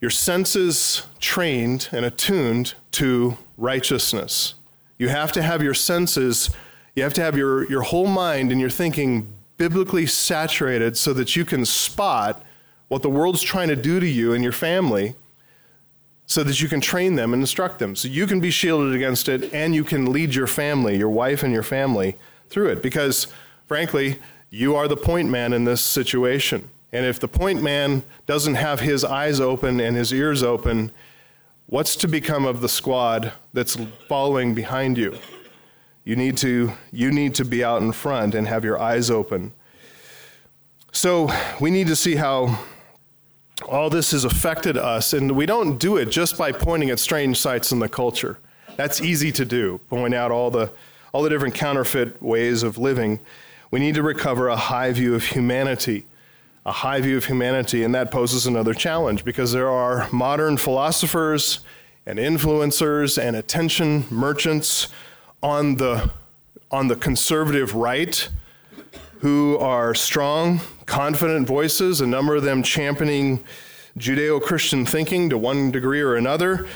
your 0.02 0.12
senses 0.12 1.04
trained 1.20 1.90
and 1.92 2.06
attuned 2.06 2.74
to 2.94 3.38
righteousness. 3.58 4.56
You 4.98 5.10
have 5.10 5.32
to 5.34 5.42
have 5.42 5.64
your 5.64 5.74
senses, 5.74 6.50
you 6.96 7.04
have 7.04 7.14
to 7.14 7.22
have 7.22 7.38
your, 7.38 7.70
your 7.70 7.84
whole 7.84 8.08
mind 8.08 8.52
and 8.52 8.60
your 8.60 8.70
thinking 8.70 9.34
biblically 9.58 10.06
saturated 10.06 10.98
so 10.98 11.14
that 11.14 11.36
you 11.36 11.46
can 11.46 11.66
spot 11.66 12.44
what 12.90 13.02
the 13.02 13.10
world's 13.10 13.42
trying 13.42 13.70
to 13.70 13.76
do 13.76 14.00
to 14.00 14.08
you 14.08 14.34
and 14.34 14.44
your 14.44 14.54
family 14.54 15.16
so 16.26 16.44
that 16.44 16.62
you 16.62 16.68
can 16.68 16.80
train 16.80 17.16
them 17.16 17.34
and 17.34 17.42
instruct 17.42 17.80
them. 17.80 17.96
So 17.96 18.08
you 18.08 18.28
can 18.28 18.40
be 18.40 18.52
shielded 18.52 18.94
against 18.94 19.30
it 19.30 19.54
and 19.54 19.74
you 19.74 19.84
can 19.84 20.12
lead 20.12 20.36
your 20.36 20.48
family, 20.48 20.98
your 20.98 21.10
wife 21.10 21.44
and 21.44 21.54
your 21.54 21.64
family 21.64 22.18
through 22.50 22.70
it. 22.70 22.84
Because, 22.84 23.28
frankly, 23.68 24.20
you 24.50 24.76
are 24.76 24.88
the 24.88 24.98
point 24.98 25.30
man 25.30 25.54
in 25.54 25.64
this 25.64 25.82
situation. 25.82 26.70
And 26.92 27.06
if 27.06 27.20
the 27.20 27.28
point 27.28 27.62
man 27.62 28.04
doesn't 28.26 28.56
have 28.56 28.80
his 28.80 29.04
eyes 29.04 29.40
open 29.40 29.80
and 29.80 29.96
his 29.96 30.12
ears 30.12 30.42
open, 30.42 30.92
what's 31.68 31.96
to 31.98 32.08
become 32.08 32.46
of 32.46 32.62
the 32.62 32.70
squad 32.70 33.32
that's 33.54 33.78
following 34.08 34.56
behind 34.56 34.98
you? 34.98 35.18
You 36.04 36.16
need 36.16 36.38
to, 36.38 36.72
you 36.92 37.12
need 37.12 37.36
to 37.36 37.46
be 37.46 37.64
out 37.64 37.84
in 37.84 37.92
front 37.92 38.34
and 38.34 38.48
have 38.48 38.64
your 38.64 38.82
eyes 38.82 39.12
open. 39.12 39.54
So 40.92 41.30
we 41.60 41.70
need 41.70 41.88
to 41.88 41.96
see 41.96 42.16
how 42.16 42.58
all 43.68 43.92
this 43.92 44.12
has 44.12 44.26
affected 44.26 44.78
us, 44.78 45.14
and 45.14 45.34
we 45.34 45.46
don't 45.46 45.78
do 45.78 45.98
it 45.98 46.06
just 46.06 46.38
by 46.38 46.52
pointing 46.52 46.90
at 46.90 46.98
strange 46.98 47.38
sights 47.38 47.72
in 47.72 47.78
the 47.78 47.90
culture. 47.90 48.40
That's 48.78 49.02
easy 49.02 49.32
to 49.34 49.46
do, 49.46 49.80
point 49.90 50.16
out 50.16 50.32
all 50.32 50.50
the, 50.50 50.72
all 51.14 51.22
the 51.22 51.30
different 51.30 51.54
counterfeit 51.54 52.20
ways 52.24 52.64
of 52.64 52.80
living. 52.80 53.20
We 53.72 53.80
need 53.80 53.96
to 53.96 54.04
recover 54.04 54.48
a 54.48 54.56
high 54.56 54.92
view 54.92 55.14
of 55.14 55.24
humanity, 55.24 56.08
a 56.66 56.72
high 56.72 57.02
view 57.02 57.18
of 57.18 57.26
humanity, 57.26 57.84
and 57.84 57.94
that 57.94 58.10
poses 58.10 58.48
another 58.48 58.74
challenge 58.74 59.24
because 59.24 59.52
there 59.52 59.70
are 59.70 60.10
modern 60.12 60.58
philosophers 60.58 61.60
and 62.06 62.18
influencers 62.18 63.22
and 63.22 63.36
attention 63.36 64.06
merchants 64.10 64.88
on 65.44 65.76
the, 65.76 66.10
on 66.72 66.88
the 66.88 66.96
conservative 66.96 67.76
right 67.76 68.30
who 69.20 69.58
are 69.60 69.94
strong, 69.94 70.62
confident 70.88 71.48
voices, 71.48 72.02
a 72.02 72.08
number 72.08 72.36
of 72.36 72.44
them 72.44 72.64
championing 72.64 73.44
Judeo 73.98 74.42
Christian 74.42 74.86
thinking 74.86 75.30
to 75.30 75.38
one 75.38 75.72
degree 75.72 76.02
or 76.02 76.16
another. 76.16 76.68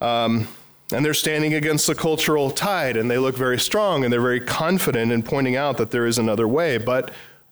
Um, 0.00 0.48
and 0.92 1.04
they're 1.04 1.14
standing 1.14 1.54
against 1.54 1.86
the 1.86 1.94
cultural 1.94 2.50
tide, 2.50 2.96
and 2.96 3.10
they 3.10 3.18
look 3.18 3.36
very 3.36 3.58
strong, 3.58 4.04
and 4.04 4.12
they're 4.12 4.20
very 4.20 4.40
confident 4.40 5.12
in 5.12 5.22
pointing 5.22 5.56
out 5.56 5.76
that 5.78 5.90
there 5.90 6.06
is 6.06 6.18
another 6.18 6.46
way. 6.46 6.78
But 6.78 7.10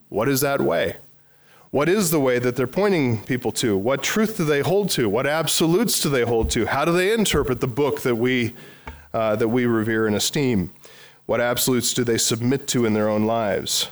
what 0.08 0.28
is 0.28 0.40
that 0.40 0.60
way? 0.60 0.96
What 1.70 1.88
is 1.88 2.10
the 2.10 2.18
way 2.18 2.40
that 2.40 2.56
they're 2.56 2.66
pointing 2.66 3.22
people 3.24 3.52
to? 3.52 3.76
What 3.76 4.02
truth 4.02 4.36
do 4.36 4.44
they 4.44 4.60
hold 4.60 4.90
to? 4.90 5.08
What 5.08 5.26
absolutes 5.26 6.00
do 6.00 6.08
they 6.08 6.22
hold 6.22 6.50
to? 6.50 6.66
How 6.66 6.84
do 6.84 6.92
they 6.92 7.12
interpret 7.12 7.60
the 7.60 7.68
book 7.68 8.00
that 8.00 8.16
we, 8.16 8.54
uh, 9.14 9.36
that 9.36 9.48
we 9.48 9.66
revere 9.66 10.08
and 10.08 10.16
esteem? 10.16 10.72
What 11.26 11.40
absolutes 11.40 11.94
do 11.94 12.02
they 12.02 12.18
submit 12.18 12.66
to 12.68 12.84
in 12.84 12.92
their 12.92 13.08
own 13.08 13.24
lives? 13.24 13.88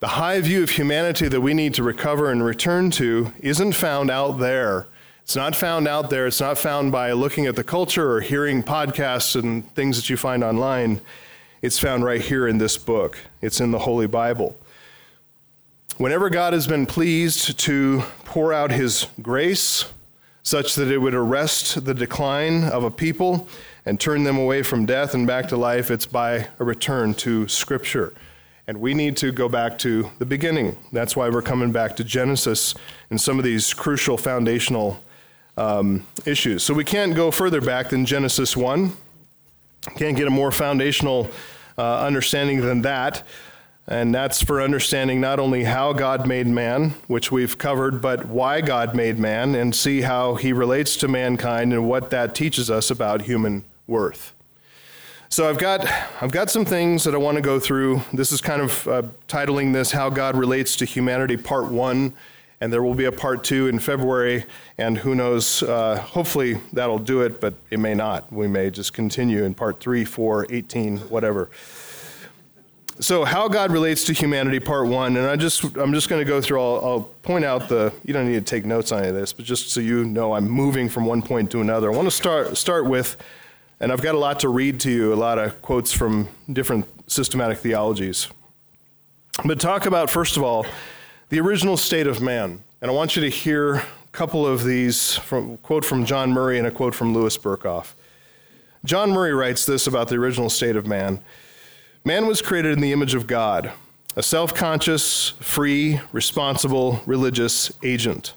The 0.00 0.08
high 0.08 0.40
view 0.42 0.62
of 0.62 0.70
humanity 0.70 1.26
that 1.26 1.40
we 1.40 1.54
need 1.54 1.72
to 1.74 1.82
recover 1.82 2.30
and 2.30 2.44
return 2.44 2.90
to 2.92 3.32
isn't 3.40 3.72
found 3.72 4.10
out 4.10 4.38
there. 4.38 4.86
It's 5.28 5.36
not 5.36 5.54
found 5.54 5.86
out 5.86 6.08
there. 6.08 6.26
It's 6.26 6.40
not 6.40 6.56
found 6.56 6.90
by 6.90 7.12
looking 7.12 7.44
at 7.44 7.54
the 7.54 7.62
culture 7.62 8.12
or 8.12 8.22
hearing 8.22 8.62
podcasts 8.62 9.38
and 9.38 9.70
things 9.74 9.98
that 9.98 10.08
you 10.08 10.16
find 10.16 10.42
online. 10.42 11.02
It's 11.60 11.78
found 11.78 12.02
right 12.02 12.22
here 12.22 12.48
in 12.48 12.56
this 12.56 12.78
book. 12.78 13.18
It's 13.42 13.60
in 13.60 13.70
the 13.70 13.80
Holy 13.80 14.06
Bible. 14.06 14.58
Whenever 15.98 16.30
God 16.30 16.54
has 16.54 16.66
been 16.66 16.86
pleased 16.86 17.58
to 17.58 18.04
pour 18.24 18.54
out 18.54 18.70
his 18.70 19.06
grace 19.20 19.84
such 20.42 20.74
that 20.76 20.90
it 20.90 20.96
would 20.96 21.12
arrest 21.12 21.84
the 21.84 21.92
decline 21.92 22.64
of 22.64 22.82
a 22.82 22.90
people 22.90 23.50
and 23.84 24.00
turn 24.00 24.24
them 24.24 24.38
away 24.38 24.62
from 24.62 24.86
death 24.86 25.12
and 25.12 25.26
back 25.26 25.48
to 25.48 25.58
life, 25.58 25.90
it's 25.90 26.06
by 26.06 26.48
a 26.58 26.64
return 26.64 27.12
to 27.12 27.46
Scripture. 27.48 28.14
And 28.66 28.80
we 28.80 28.94
need 28.94 29.18
to 29.18 29.30
go 29.30 29.50
back 29.50 29.76
to 29.80 30.10
the 30.20 30.24
beginning. 30.24 30.78
That's 30.90 31.14
why 31.14 31.28
we're 31.28 31.42
coming 31.42 31.70
back 31.70 31.96
to 31.96 32.04
Genesis 32.04 32.74
and 33.10 33.20
some 33.20 33.36
of 33.36 33.44
these 33.44 33.74
crucial 33.74 34.16
foundational 34.16 35.02
um, 35.58 36.06
issues. 36.24 36.62
So 36.62 36.72
we 36.72 36.84
can't 36.84 37.14
go 37.14 37.30
further 37.30 37.60
back 37.60 37.90
than 37.90 38.06
Genesis 38.06 38.56
1. 38.56 38.92
Can't 39.96 40.16
get 40.16 40.26
a 40.26 40.30
more 40.30 40.52
foundational 40.52 41.30
uh, 41.76 42.00
understanding 42.00 42.60
than 42.60 42.82
that. 42.82 43.22
And 43.86 44.14
that's 44.14 44.42
for 44.42 44.60
understanding 44.60 45.20
not 45.20 45.40
only 45.40 45.64
how 45.64 45.94
God 45.94 46.26
made 46.26 46.46
man, 46.46 46.90
which 47.06 47.32
we've 47.32 47.56
covered, 47.56 48.02
but 48.02 48.26
why 48.26 48.60
God 48.60 48.94
made 48.94 49.18
man, 49.18 49.54
and 49.54 49.74
see 49.74 50.02
how 50.02 50.34
he 50.34 50.52
relates 50.52 50.94
to 50.98 51.08
mankind 51.08 51.72
and 51.72 51.88
what 51.88 52.10
that 52.10 52.34
teaches 52.34 52.70
us 52.70 52.90
about 52.90 53.22
human 53.22 53.64
worth. 53.86 54.34
So 55.30 55.48
I've 55.48 55.58
got 55.58 55.86
I've 56.20 56.32
got 56.32 56.50
some 56.50 56.66
things 56.66 57.04
that 57.04 57.14
I 57.14 57.18
want 57.18 57.36
to 57.36 57.42
go 57.42 57.58
through. 57.58 58.02
This 58.12 58.30
is 58.30 58.40
kind 58.42 58.60
of 58.60 58.88
uh, 58.88 59.02
titling 59.26 59.72
this 59.72 59.90
"How 59.90 60.10
God 60.10 60.36
Relates 60.36 60.76
to 60.76 60.84
Humanity" 60.84 61.36
Part 61.36 61.70
One, 61.70 62.14
and 62.60 62.72
there 62.72 62.82
will 62.82 62.94
be 62.94 63.04
a 63.04 63.12
Part 63.12 63.44
Two 63.44 63.68
in 63.68 63.78
February. 63.78 64.44
And 64.78 64.98
who 64.98 65.14
knows? 65.14 65.62
Uh, 65.62 65.98
hopefully 65.98 66.60
that'll 66.72 66.98
do 66.98 67.22
it, 67.22 67.40
but 67.40 67.54
it 67.70 67.78
may 67.78 67.94
not. 67.94 68.32
We 68.32 68.48
may 68.48 68.70
just 68.70 68.92
continue 68.92 69.44
in 69.44 69.54
Part 69.54 69.80
Three, 69.80 70.04
Four, 70.04 70.46
Eighteen, 70.50 70.98
whatever. 70.98 71.50
So 73.00 73.24
how 73.24 73.46
God 73.46 73.70
relates 73.70 74.04
to 74.04 74.12
humanity, 74.12 74.58
Part 74.58 74.88
One, 74.88 75.16
and 75.16 75.26
I 75.26 75.36
just 75.36 75.62
I'm 75.76 75.92
just 75.92 76.08
going 76.08 76.20
to 76.20 76.28
go 76.28 76.40
through. 76.40 76.60
I'll, 76.60 76.84
I'll 76.84 77.00
point 77.22 77.44
out 77.44 77.68
the. 77.68 77.92
You 78.04 78.12
don't 78.12 78.26
need 78.26 78.34
to 78.34 78.40
take 78.40 78.66
notes 78.66 78.92
on 78.92 79.00
any 79.00 79.08
of 79.08 79.14
this, 79.14 79.32
but 79.32 79.44
just 79.44 79.70
so 79.70 79.80
you 79.80 80.04
know, 80.04 80.34
I'm 80.34 80.48
moving 80.48 80.88
from 80.88 81.06
one 81.06 81.22
point 81.22 81.50
to 81.52 81.60
another. 81.60 81.92
I 81.92 81.96
want 81.96 82.06
to 82.06 82.14
start 82.14 82.56
start 82.56 82.86
with 82.86 83.16
and 83.80 83.92
I've 83.92 84.02
got 84.02 84.14
a 84.14 84.18
lot 84.18 84.40
to 84.40 84.48
read 84.48 84.80
to 84.80 84.90
you, 84.90 85.12
a 85.12 85.16
lot 85.16 85.38
of 85.38 85.60
quotes 85.62 85.92
from 85.92 86.28
different 86.52 86.86
systematic 87.10 87.58
theologies. 87.58 88.28
But 89.44 89.60
talk 89.60 89.86
about, 89.86 90.10
first 90.10 90.36
of 90.36 90.42
all, 90.42 90.66
the 91.28 91.40
original 91.40 91.76
state 91.76 92.06
of 92.06 92.20
man. 92.20 92.62
And 92.80 92.90
I 92.90 92.94
want 92.94 93.16
you 93.16 93.22
to 93.22 93.28
hear 93.28 93.74
a 93.74 93.84
couple 94.12 94.46
of 94.46 94.64
these 94.64 95.16
from 95.16 95.58
quote 95.58 95.84
from 95.84 96.04
John 96.04 96.32
Murray 96.32 96.58
and 96.58 96.66
a 96.66 96.70
quote 96.70 96.94
from 96.94 97.12
Louis 97.12 97.36
Berkhof. 97.36 97.94
John 98.84 99.10
Murray 99.10 99.34
writes 99.34 99.66
this 99.66 99.86
about 99.86 100.08
the 100.08 100.16
original 100.16 100.48
state 100.48 100.76
of 100.76 100.86
man 100.86 101.20
Man 102.04 102.26
was 102.26 102.40
created 102.40 102.72
in 102.72 102.80
the 102.80 102.92
image 102.92 103.14
of 103.14 103.26
God, 103.26 103.72
a 104.16 104.22
self 104.22 104.54
conscious, 104.54 105.30
free, 105.40 106.00
responsible, 106.12 107.02
religious 107.04 107.72
agent. 107.82 108.34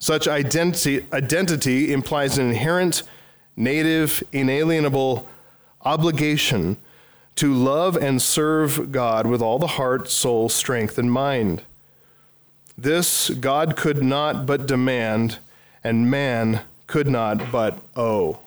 Such 0.00 0.26
identity, 0.26 1.04
identity 1.12 1.92
implies 1.92 2.38
an 2.38 2.48
inherent 2.48 3.02
native, 3.56 4.22
inalienable 4.32 5.28
obligation 5.82 6.76
to 7.36 7.52
love 7.52 7.96
and 7.96 8.20
serve 8.20 8.90
God 8.90 9.26
with 9.26 9.40
all 9.42 9.58
the 9.58 9.66
heart, 9.66 10.08
soul, 10.08 10.48
strength, 10.48 10.98
and 10.98 11.12
mind. 11.12 11.62
This 12.80 13.30
God 13.30 13.76
could 13.76 14.04
not 14.04 14.46
but 14.46 14.68
demand, 14.68 15.38
and 15.82 16.08
man 16.08 16.60
could 16.86 17.08
not 17.08 17.50
but 17.50 17.80
owe. 17.96 18.38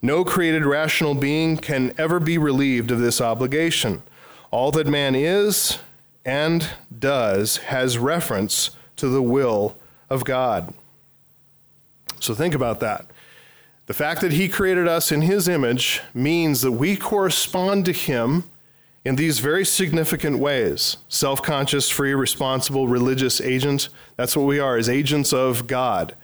No 0.00 0.24
created 0.24 0.64
rational 0.64 1.14
being 1.14 1.58
can 1.58 1.92
ever 1.98 2.18
be 2.18 2.38
relieved 2.38 2.90
of 2.90 2.98
this 2.98 3.20
obligation. 3.20 4.02
All 4.50 4.70
that 4.72 4.86
man 4.86 5.14
is 5.14 5.78
and 6.24 6.70
does 6.96 7.58
has 7.58 7.98
reference 7.98 8.70
to 8.96 9.08
the 9.08 9.22
will 9.22 9.76
of 10.08 10.24
God. 10.24 10.72
So 12.18 12.34
think 12.34 12.54
about 12.54 12.80
that. 12.80 13.04
The 13.84 13.94
fact 13.94 14.22
that 14.22 14.32
He 14.32 14.48
created 14.48 14.88
us 14.88 15.12
in 15.12 15.20
His 15.20 15.48
image 15.48 16.00
means 16.14 16.62
that 16.62 16.72
we 16.72 16.96
correspond 16.96 17.84
to 17.84 17.92
Him 17.92 18.44
in 19.04 19.16
these 19.16 19.38
very 19.38 19.64
significant 19.64 20.38
ways 20.38 20.98
self 21.08 21.42
conscious, 21.42 21.88
free, 21.88 22.14
responsible, 22.14 22.88
religious 22.88 23.40
agent. 23.40 23.88
That's 24.16 24.36
what 24.36 24.46
we 24.46 24.58
are, 24.58 24.76
as 24.76 24.88
agents 24.88 25.32
of 25.32 25.66
God. 25.66 26.14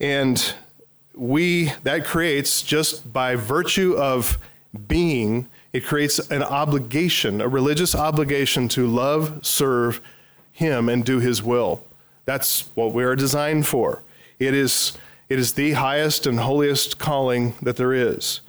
And 0.00 0.54
we, 1.14 1.72
that 1.84 2.04
creates, 2.04 2.62
just 2.62 3.12
by 3.12 3.36
virtue 3.36 3.94
of 3.96 4.38
being, 4.88 5.48
it 5.72 5.84
creates 5.84 6.18
an 6.30 6.42
obligation, 6.42 7.40
a 7.40 7.48
religious 7.48 7.94
obligation 7.94 8.68
to 8.68 8.86
love, 8.86 9.44
serve 9.44 10.00
Him, 10.52 10.88
and 10.88 11.04
do 11.04 11.20
His 11.20 11.42
will. 11.42 11.84
That's 12.24 12.68
what 12.74 12.92
we 12.92 13.04
are 13.04 13.16
designed 13.16 13.66
for. 13.66 14.02
It 14.38 14.54
is 14.54 14.96
it 15.28 15.38
is 15.38 15.54
the 15.54 15.72
highest 15.72 16.26
and 16.26 16.40
holiest 16.40 16.98
calling 16.98 17.54
that 17.62 17.76
there 17.76 17.94
is. 17.94 18.42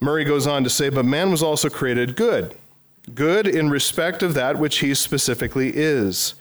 Murray 0.00 0.24
goes 0.24 0.44
on 0.44 0.64
to 0.64 0.70
say, 0.70 0.88
But 0.88 1.04
man 1.04 1.30
was 1.30 1.40
also 1.40 1.68
created 1.68 2.16
good, 2.16 2.52
good 3.12 3.46
in 3.46 3.70
respect 3.70 4.22
of 4.22 4.34
that 4.34 4.58
which 4.58 4.78
he 4.78 4.94
specifically 4.94 5.72
is. 5.74 6.34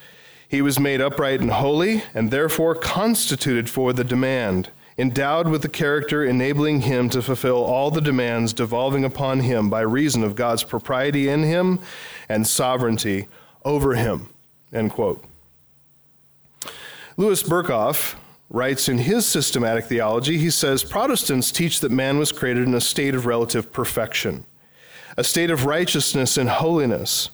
He 0.47 0.61
was 0.61 0.79
made 0.79 1.01
upright 1.01 1.41
and 1.41 1.51
holy, 1.51 2.03
and 2.13 2.29
therefore 2.29 2.75
constituted 2.75 3.69
for 3.69 3.91
the 3.91 4.03
demand, 4.03 4.69
endowed 4.97 5.47
with 5.47 5.63
the 5.63 5.69
character 5.69 6.23
enabling 6.23 6.81
him 6.81 7.09
to 7.09 7.21
fulfill 7.21 7.63
all 7.63 7.89
the 7.89 8.01
demands 8.01 8.53
devolving 8.53 9.03
upon 9.03 9.39
him 9.39 9.69
by 9.69 9.81
reason 9.81 10.23
of 10.23 10.35
God's 10.35 10.63
propriety 10.63 11.27
in 11.27 11.43
him 11.43 11.79
and 12.29 12.45
sovereignty 12.45 13.27
over 13.65 13.95
him. 13.95 14.29
End 14.71 14.91
quote. 14.91 15.23
Louis 17.17 17.41
Berkhof 17.43 18.15
writes 18.49 18.87
in 18.87 18.99
his 18.99 19.25
systematic 19.25 19.85
theology, 19.85 20.37
he 20.37 20.49
says 20.49 20.83
Protestants 20.83 21.51
teach 21.51 21.79
that 21.79 21.91
man 21.91 22.19
was 22.19 22.31
created 22.31 22.67
in 22.67 22.75
a 22.75 22.81
state 22.81 23.15
of 23.15 23.25
relative 23.25 23.71
perfection, 23.71 24.45
a 25.17 25.23
state 25.23 25.51
of 25.51 25.65
righteousness 25.65 26.37
and 26.37 26.49
holiness. 26.49 27.29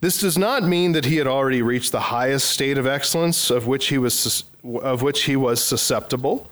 This 0.00 0.20
does 0.20 0.36
not 0.36 0.62
mean 0.62 0.92
that 0.92 1.06
he 1.06 1.16
had 1.16 1.26
already 1.26 1.62
reached 1.62 1.92
the 1.92 2.00
highest 2.00 2.50
state 2.50 2.78
of 2.78 2.86
excellence 2.86 3.50
of 3.50 3.66
which 3.66 3.88
he 3.88 3.98
was, 3.98 4.44
of 4.82 5.02
which 5.02 5.24
he 5.24 5.36
was 5.36 5.62
susceptible. 5.62 6.50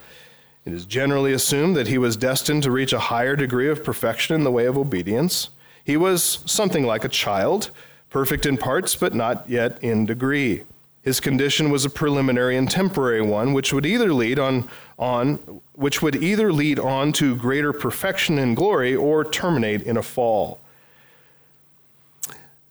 It 0.65 0.73
is 0.73 0.87
generally 0.87 1.33
assumed 1.33 1.77
that 1.77 1.89
he 1.89 1.99
was 1.99 2.17
destined 2.17 2.63
to 2.63 2.71
reach 2.71 2.93
a 2.93 2.99
higher 2.99 3.37
degree 3.37 3.69
of 3.69 3.85
perfection 3.85 4.35
in 4.35 4.45
the 4.45 4.51
way 4.51 4.65
of 4.65 4.79
obedience. 4.79 5.51
He 5.85 5.99
was 5.99 6.39
something 6.47 6.87
like 6.87 7.05
a 7.05 7.09
child, 7.09 7.71
perfect 8.09 8.47
in 8.47 8.57
parts, 8.57 8.97
but 8.97 9.15
not 9.15 9.49
yet 9.49 9.83
in 9.83 10.07
degree. 10.07 10.63
His 11.03 11.21
condition 11.21 11.71
was 11.71 11.85
a 11.85 11.91
preliminary 11.91 12.57
and 12.57 12.71
temporary 12.71 13.21
one, 13.21 13.53
which 13.53 13.75
would 13.75 13.85
either 13.85 14.11
lead 14.15 14.39
on, 14.39 14.71
on 14.99 15.35
which 15.75 16.01
would 16.01 16.17
either 16.17 16.51
lead 16.51 16.79
on 16.79 17.13
to 17.13 17.37
greater 17.37 17.75
perfection 17.75 18.39
and 18.39 18.57
glory 18.57 18.97
or 18.97 19.23
terminate 19.23 19.83
in 19.83 19.99
a 19.99 20.03
fall. 20.03 20.61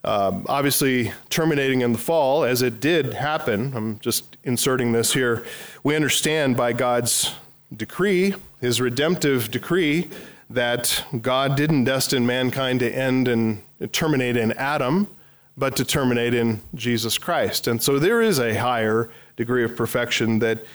Um, 0.06 0.46
obviously, 0.50 1.14
terminating 1.30 1.82
in 1.82 1.94
the 1.94 1.98
fall, 1.98 2.44
as 2.44 2.62
it 2.62 2.82
did 2.82 3.14
happen, 3.14 3.74
I'm 3.74 4.00
just 4.00 4.36
inserting 4.44 4.92
this 4.92 5.14
here, 5.14 5.46
we 5.84 5.96
understand 5.96 6.58
by 6.58 6.74
God's 6.74 7.34
decree, 7.76 8.36
his 8.60 8.82
redemptive 8.82 9.50
decree, 9.50 10.10
that 10.50 11.06
God 11.22 11.56
didn't 11.56 11.86
destine 11.86 12.26
mankind 12.26 12.82
to 12.82 12.94
end 12.94 13.30
and 13.30 13.64
terminate 13.94 14.36
in 14.36 14.52
Adam, 14.54 15.08
but 15.56 15.76
to 15.78 15.86
terminate 15.86 16.34
in 16.34 16.62
Jesus 16.76 17.18
Christ. 17.18 17.68
And 17.68 17.82
so 17.82 17.98
there 17.98 18.22
is 18.22 18.40
a 18.40 18.58
higher 18.58 19.10
degree 19.38 19.64
of 19.64 19.76
perfection 19.76 20.40
that 20.40 20.66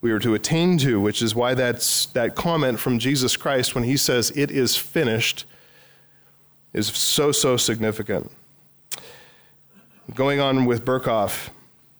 we 0.00 0.12
are 0.12 0.18
to 0.20 0.34
attain 0.34 0.78
to, 0.78 1.00
which 1.00 1.22
is 1.22 1.34
why 1.34 1.54
that's, 1.54 2.06
that 2.06 2.36
comment 2.36 2.78
from 2.78 3.00
Jesus 3.00 3.36
Christ 3.36 3.74
when 3.74 3.84
he 3.84 3.96
says, 3.96 4.30
It 4.36 4.52
is 4.52 4.76
finished, 4.76 5.44
is 6.72 6.86
so, 6.86 7.32
so 7.32 7.56
significant. 7.56 8.30
Going 10.14 10.38
on 10.38 10.66
with 10.66 10.84
Berkhof, 10.84 11.48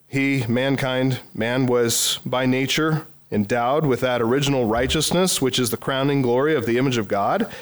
he, 0.07 0.45
mankind, 0.47 1.19
man 1.35 1.67
was 1.67 2.21
by 2.25 2.47
nature 2.47 3.07
endowed 3.33 3.85
with 3.85 4.01
that 4.01 4.23
original 4.23 4.67
righteousness, 4.67 5.43
which 5.43 5.59
is 5.59 5.71
the 5.71 5.77
crowning 5.77 6.23
glory 6.23 6.55
of 6.55 6.67
the 6.67 6.79
image 6.79 6.99
of 6.99 7.09
God, 7.09 7.53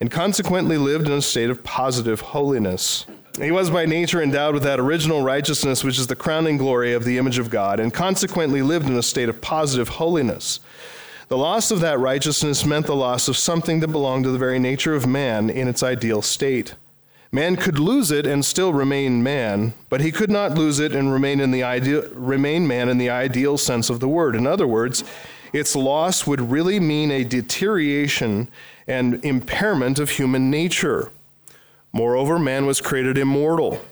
and 0.00 0.10
consequently 0.10 0.76
lived 0.76 1.06
in 1.06 1.12
a 1.12 1.22
state 1.22 1.50
of 1.50 1.62
positive 1.62 2.20
holiness. 2.20 3.06
He 3.40 3.52
was 3.52 3.70
by 3.70 3.86
nature 3.86 4.20
endowed 4.20 4.54
with 4.54 4.64
that 4.64 4.80
original 4.80 5.22
righteousness, 5.22 5.84
which 5.84 5.98
is 5.98 6.08
the 6.08 6.16
crowning 6.16 6.56
glory 6.56 6.92
of 6.92 7.04
the 7.04 7.16
image 7.16 7.38
of 7.38 7.48
God, 7.48 7.78
and 7.78 7.94
consequently 7.94 8.62
lived 8.62 8.88
in 8.88 8.96
a 8.96 9.02
state 9.02 9.28
of 9.28 9.40
positive 9.40 9.88
holiness. 9.88 10.58
The 11.28 11.38
loss 11.38 11.70
of 11.70 11.80
that 11.80 12.00
righteousness 12.00 12.64
meant 12.64 12.86
the 12.86 12.96
loss 12.96 13.28
of 13.28 13.36
something 13.36 13.80
that 13.80 13.88
belonged 13.88 14.24
to 14.24 14.30
the 14.30 14.38
very 14.38 14.58
nature 14.58 14.94
of 14.94 15.06
man 15.06 15.48
in 15.48 15.68
its 15.68 15.82
ideal 15.82 16.22
state. 16.22 16.74
Man 17.36 17.56
could 17.56 17.78
lose 17.78 18.10
it 18.10 18.26
and 18.26 18.42
still 18.42 18.72
remain 18.72 19.22
man, 19.22 19.74
but 19.90 20.00
he 20.00 20.10
could 20.10 20.30
not 20.30 20.54
lose 20.54 20.78
it 20.80 20.96
and 20.96 21.12
remain 21.12 21.38
in 21.38 21.50
the 21.50 21.62
ideal, 21.62 22.08
remain 22.14 22.66
man 22.66 22.88
in 22.88 22.96
the 22.96 23.10
ideal 23.10 23.58
sense 23.58 23.90
of 23.90 24.00
the 24.00 24.08
word. 24.08 24.34
In 24.34 24.46
other 24.46 24.66
words, 24.66 25.04
its 25.52 25.76
loss 25.76 26.26
would 26.26 26.50
really 26.50 26.80
mean 26.80 27.10
a 27.10 27.24
deterioration 27.24 28.48
and 28.86 29.22
impairment 29.22 29.98
of 29.98 30.08
human 30.08 30.50
nature. 30.50 31.10
Moreover, 31.92 32.38
man 32.38 32.64
was 32.64 32.80
created 32.80 33.18
immortal. 33.18 33.82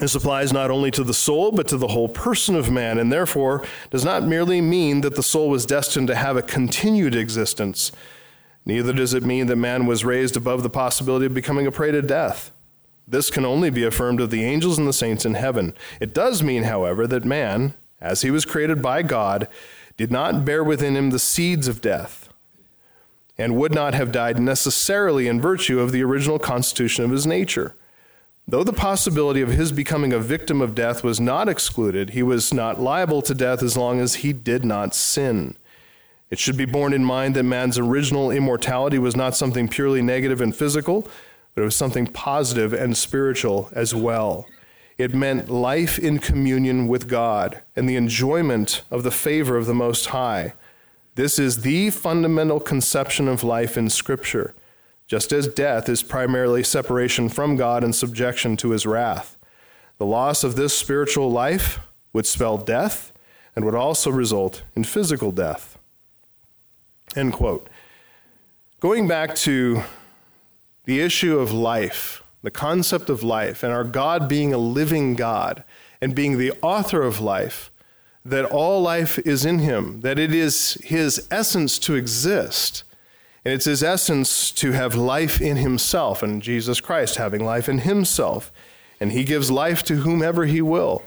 This 0.00 0.16
applies 0.16 0.52
not 0.52 0.72
only 0.72 0.90
to 0.90 1.04
the 1.04 1.14
soul, 1.14 1.52
but 1.52 1.68
to 1.68 1.76
the 1.76 1.86
whole 1.86 2.08
person 2.08 2.56
of 2.56 2.68
man, 2.68 2.98
and 2.98 3.12
therefore 3.12 3.64
does 3.90 4.04
not 4.04 4.24
merely 4.24 4.60
mean 4.60 5.02
that 5.02 5.14
the 5.14 5.22
soul 5.22 5.50
was 5.50 5.64
destined 5.64 6.08
to 6.08 6.16
have 6.16 6.36
a 6.36 6.42
continued 6.42 7.14
existence 7.14 7.92
Neither 8.64 8.92
does 8.92 9.14
it 9.14 9.24
mean 9.24 9.46
that 9.46 9.56
man 9.56 9.86
was 9.86 10.04
raised 10.04 10.36
above 10.36 10.62
the 10.62 10.70
possibility 10.70 11.26
of 11.26 11.34
becoming 11.34 11.66
a 11.66 11.72
prey 11.72 11.90
to 11.90 12.02
death. 12.02 12.52
This 13.08 13.30
can 13.30 13.44
only 13.44 13.70
be 13.70 13.84
affirmed 13.84 14.20
of 14.20 14.30
the 14.30 14.44
angels 14.44 14.78
and 14.78 14.86
the 14.86 14.92
saints 14.92 15.24
in 15.24 15.34
heaven. 15.34 15.74
It 16.00 16.14
does 16.14 16.42
mean, 16.42 16.64
however, 16.64 17.06
that 17.08 17.24
man, 17.24 17.74
as 18.00 18.22
he 18.22 18.30
was 18.30 18.44
created 18.44 18.80
by 18.80 19.02
God, 19.02 19.48
did 19.96 20.12
not 20.12 20.44
bear 20.44 20.62
within 20.62 20.96
him 20.96 21.10
the 21.10 21.18
seeds 21.18 21.66
of 21.66 21.80
death, 21.80 22.28
and 23.36 23.56
would 23.56 23.74
not 23.74 23.94
have 23.94 24.12
died 24.12 24.38
necessarily 24.38 25.26
in 25.26 25.40
virtue 25.40 25.80
of 25.80 25.90
the 25.90 26.04
original 26.04 26.38
constitution 26.38 27.04
of 27.04 27.10
his 27.10 27.26
nature. 27.26 27.74
Though 28.46 28.64
the 28.64 28.72
possibility 28.72 29.42
of 29.42 29.50
his 29.50 29.72
becoming 29.72 30.12
a 30.12 30.18
victim 30.18 30.60
of 30.60 30.74
death 30.74 31.04
was 31.04 31.20
not 31.20 31.48
excluded, 31.48 32.10
he 32.10 32.22
was 32.22 32.52
not 32.52 32.80
liable 32.80 33.22
to 33.22 33.34
death 33.34 33.62
as 33.62 33.76
long 33.76 34.00
as 34.00 34.16
he 34.16 34.32
did 34.32 34.64
not 34.64 34.94
sin. 34.94 35.56
It 36.30 36.38
should 36.38 36.56
be 36.56 36.64
borne 36.64 36.92
in 36.92 37.04
mind 37.04 37.34
that 37.34 37.42
man's 37.42 37.76
original 37.76 38.30
immortality 38.30 38.98
was 38.98 39.16
not 39.16 39.34
something 39.34 39.68
purely 39.68 40.00
negative 40.00 40.40
and 40.40 40.54
physical, 40.54 41.08
but 41.54 41.62
it 41.62 41.64
was 41.64 41.74
something 41.74 42.06
positive 42.06 42.72
and 42.72 42.96
spiritual 42.96 43.68
as 43.72 43.94
well. 43.94 44.46
It 44.96 45.14
meant 45.14 45.48
life 45.48 45.98
in 45.98 46.18
communion 46.18 46.86
with 46.86 47.08
God 47.08 47.62
and 47.74 47.88
the 47.88 47.96
enjoyment 47.96 48.82
of 48.90 49.02
the 49.02 49.10
favor 49.10 49.56
of 49.56 49.66
the 49.66 49.74
Most 49.74 50.06
High. 50.06 50.52
This 51.16 51.38
is 51.38 51.62
the 51.62 51.90
fundamental 51.90 52.60
conception 52.60 53.26
of 53.26 53.42
life 53.42 53.76
in 53.76 53.90
Scripture, 53.90 54.54
just 55.08 55.32
as 55.32 55.48
death 55.48 55.88
is 55.88 56.04
primarily 56.04 56.62
separation 56.62 57.28
from 57.28 57.56
God 57.56 57.82
and 57.82 57.94
subjection 57.94 58.56
to 58.58 58.70
his 58.70 58.86
wrath. 58.86 59.36
The 59.98 60.06
loss 60.06 60.44
of 60.44 60.54
this 60.54 60.78
spiritual 60.78 61.30
life 61.30 61.80
would 62.12 62.26
spell 62.26 62.56
death 62.56 63.12
and 63.56 63.64
would 63.64 63.74
also 63.74 64.10
result 64.10 64.62
in 64.76 64.84
physical 64.84 65.32
death. 65.32 65.76
End 67.16 67.32
quote. 67.32 67.68
Going 68.78 69.08
back 69.08 69.34
to 69.36 69.82
the 70.84 71.00
issue 71.00 71.38
of 71.38 71.52
life, 71.52 72.22
the 72.42 72.50
concept 72.50 73.10
of 73.10 73.22
life, 73.22 73.62
and 73.62 73.72
our 73.72 73.84
God 73.84 74.28
being 74.28 74.54
a 74.54 74.58
living 74.58 75.14
God 75.14 75.64
and 76.00 76.14
being 76.14 76.38
the 76.38 76.52
author 76.62 77.02
of 77.02 77.20
life, 77.20 77.70
that 78.24 78.44
all 78.44 78.80
life 78.80 79.18
is 79.18 79.44
in 79.44 79.58
Him, 79.60 80.00
that 80.00 80.18
it 80.18 80.34
is 80.34 80.74
His 80.84 81.26
essence 81.30 81.78
to 81.80 81.94
exist. 81.94 82.84
And 83.44 83.54
it's 83.54 83.64
His 83.64 83.82
essence 83.82 84.50
to 84.52 84.72
have 84.72 84.94
life 84.94 85.40
in 85.40 85.56
Himself, 85.56 86.22
and 86.22 86.42
Jesus 86.42 86.80
Christ 86.80 87.16
having 87.16 87.44
life 87.44 87.68
in 87.68 87.78
Himself. 87.78 88.52
And 89.00 89.12
He 89.12 89.24
gives 89.24 89.50
life 89.50 89.82
to 89.84 89.96
whomever 89.96 90.46
He 90.46 90.62
will. 90.62 91.02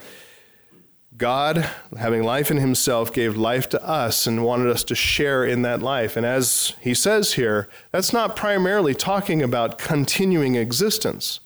God, 1.23 1.69
having 1.97 2.21
life 2.21 2.51
in 2.51 2.57
himself, 2.57 3.13
gave 3.13 3.37
life 3.37 3.69
to 3.69 3.81
us 3.81 4.27
and 4.27 4.43
wanted 4.43 4.67
us 4.67 4.83
to 4.83 4.93
share 4.93 5.45
in 5.45 5.61
that 5.61 5.81
life. 5.81 6.17
And 6.17 6.25
as 6.25 6.73
he 6.81 6.93
says 6.93 7.35
here, 7.35 7.69
that's 7.91 8.11
not 8.11 8.35
primarily 8.35 8.93
talking 8.93 9.41
about 9.41 9.77
continuing 9.77 10.55
existence. 10.55 11.39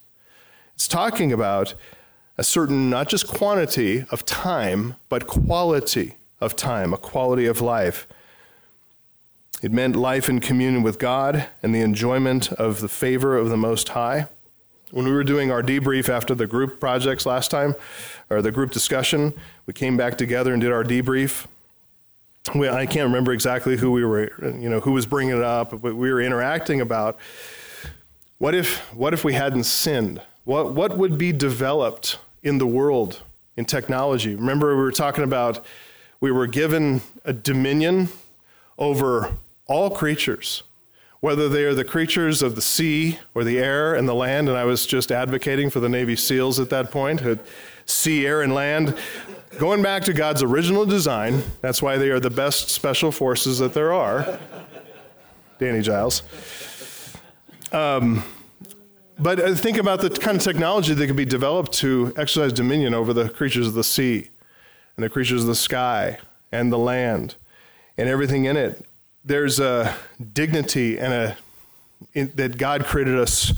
It's 0.74 0.88
talking 0.88 1.32
about 1.32 1.74
a 2.36 2.42
certain, 2.42 2.90
not 2.90 3.08
just 3.08 3.28
quantity 3.28 4.04
of 4.10 4.24
time, 4.24 4.96
but 5.08 5.28
quality 5.28 6.16
of 6.40 6.56
time, 6.56 6.92
a 6.92 6.98
quality 6.98 7.46
of 7.46 7.60
life. 7.60 8.08
It 9.62 9.70
meant 9.70 9.94
life 9.94 10.28
in 10.28 10.40
communion 10.40 10.82
with 10.82 10.98
God 10.98 11.46
and 11.62 11.72
the 11.72 11.82
enjoyment 11.82 12.50
of 12.54 12.80
the 12.80 12.88
favor 12.88 13.36
of 13.36 13.48
the 13.48 13.56
Most 13.56 13.90
High. 13.90 14.26
When 14.90 15.04
we 15.04 15.12
were 15.12 15.22
doing 15.22 15.52
our 15.52 15.62
debrief 15.62 16.08
after 16.08 16.34
the 16.34 16.46
group 16.46 16.80
projects 16.80 17.26
last 17.26 17.50
time, 17.50 17.76
or 18.30 18.40
the 18.40 18.50
group 18.50 18.70
discussion, 18.70 19.34
we 19.68 19.74
came 19.74 19.98
back 19.98 20.16
together 20.16 20.54
and 20.54 20.62
did 20.62 20.72
our 20.72 20.82
debrief. 20.82 21.46
We, 22.54 22.70
I 22.70 22.86
can't 22.86 23.06
remember 23.06 23.32
exactly 23.32 23.76
who 23.76 23.90
we 23.92 24.02
were, 24.02 24.32
you 24.40 24.70
know, 24.70 24.80
who 24.80 24.92
was 24.92 25.04
bringing 25.04 25.36
it 25.36 25.42
up, 25.42 25.70
but 25.82 25.94
we 25.94 26.10
were 26.10 26.22
interacting 26.22 26.80
about 26.80 27.18
what 28.38 28.54
if, 28.54 28.78
what 28.94 29.12
if 29.12 29.24
we 29.24 29.34
hadn't 29.34 29.64
sinned? 29.64 30.22
What, 30.44 30.72
what 30.72 30.96
would 30.96 31.18
be 31.18 31.32
developed 31.32 32.18
in 32.42 32.56
the 32.56 32.66
world 32.66 33.20
in 33.58 33.66
technology? 33.66 34.34
Remember, 34.34 34.74
we 34.74 34.82
were 34.82 34.90
talking 34.90 35.22
about 35.22 35.62
we 36.18 36.32
were 36.32 36.46
given 36.46 37.02
a 37.26 37.34
dominion 37.34 38.08
over 38.78 39.36
all 39.66 39.90
creatures 39.90 40.62
whether 41.20 41.48
they 41.48 41.64
are 41.64 41.74
the 41.74 41.84
creatures 41.84 42.42
of 42.42 42.54
the 42.54 42.62
sea 42.62 43.18
or 43.34 43.42
the 43.42 43.58
air 43.58 43.94
and 43.94 44.08
the 44.08 44.14
land, 44.14 44.48
and 44.48 44.56
I 44.56 44.64
was 44.64 44.86
just 44.86 45.10
advocating 45.10 45.68
for 45.68 45.80
the 45.80 45.88
Navy 45.88 46.14
SEALs 46.14 46.60
at 46.60 46.70
that 46.70 46.92
point, 46.92 47.20
sea, 47.86 48.24
air, 48.24 48.40
and 48.40 48.54
land. 48.54 48.96
Going 49.58 49.82
back 49.82 50.04
to 50.04 50.12
God's 50.12 50.44
original 50.44 50.86
design, 50.86 51.42
that's 51.62 51.82
why 51.82 51.96
they 51.96 52.10
are 52.10 52.20
the 52.20 52.30
best 52.30 52.68
special 52.68 53.10
forces 53.10 53.58
that 53.58 53.74
there 53.74 53.92
are. 53.92 54.38
Danny 55.58 55.82
Giles. 55.82 56.22
Um, 57.72 58.22
but 59.18 59.40
uh, 59.40 59.54
think 59.56 59.76
about 59.76 60.00
the 60.00 60.10
kind 60.10 60.36
of 60.36 60.44
technology 60.44 60.94
that 60.94 61.06
could 61.08 61.16
be 61.16 61.24
developed 61.24 61.72
to 61.78 62.12
exercise 62.16 62.52
dominion 62.52 62.94
over 62.94 63.12
the 63.12 63.28
creatures 63.28 63.66
of 63.66 63.74
the 63.74 63.82
sea 63.82 64.30
and 64.96 65.02
the 65.02 65.08
creatures 65.08 65.42
of 65.42 65.48
the 65.48 65.56
sky 65.56 66.18
and 66.52 66.72
the 66.72 66.78
land 66.78 67.34
and 67.98 68.08
everything 68.08 68.44
in 68.44 68.56
it 68.56 68.86
there's 69.24 69.58
a 69.58 69.94
dignity 70.32 70.98
and 70.98 71.12
a 71.12 71.36
in, 72.14 72.30
that 72.36 72.56
God 72.56 72.84
created 72.84 73.18
us 73.18 73.52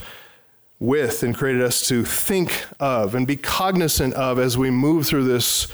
with 0.79 1.23
and 1.23 1.35
created 1.35 1.61
us 1.61 1.87
to 1.89 2.05
think 2.05 2.65
of 2.81 3.15
and 3.15 3.27
be 3.27 3.37
cognizant 3.37 4.15
of 4.15 4.39
as 4.39 4.57
we 4.57 4.71
move 4.71 5.07
through 5.07 5.25
this 5.25 5.69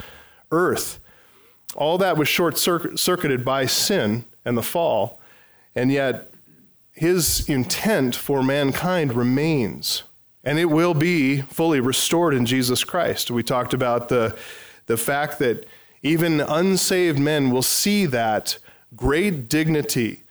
earth. 0.50 1.00
All 1.74 1.98
that 1.98 2.16
was 2.16 2.28
short 2.28 2.56
circuited 2.58 3.44
by 3.44 3.66
sin 3.66 4.24
and 4.44 4.56
the 4.56 4.62
fall, 4.62 5.20
and 5.74 5.92
yet 5.92 6.30
his 6.92 7.46
intent 7.48 8.16
for 8.16 8.42
mankind 8.42 9.12
remains, 9.12 10.04
and 10.42 10.58
it 10.58 10.66
will 10.66 10.94
be 10.94 11.42
fully 11.42 11.80
restored 11.80 12.32
in 12.32 12.46
Jesus 12.46 12.84
Christ. 12.84 13.30
We 13.30 13.42
talked 13.42 13.74
about 13.74 14.08
the, 14.08 14.34
the 14.86 14.96
fact 14.96 15.38
that 15.40 15.66
even 16.02 16.40
unsaved 16.40 17.18
men 17.18 17.50
will 17.50 17.62
see 17.62 18.06
that 18.06 18.58
great 18.94 19.48
dignity, 19.48 20.22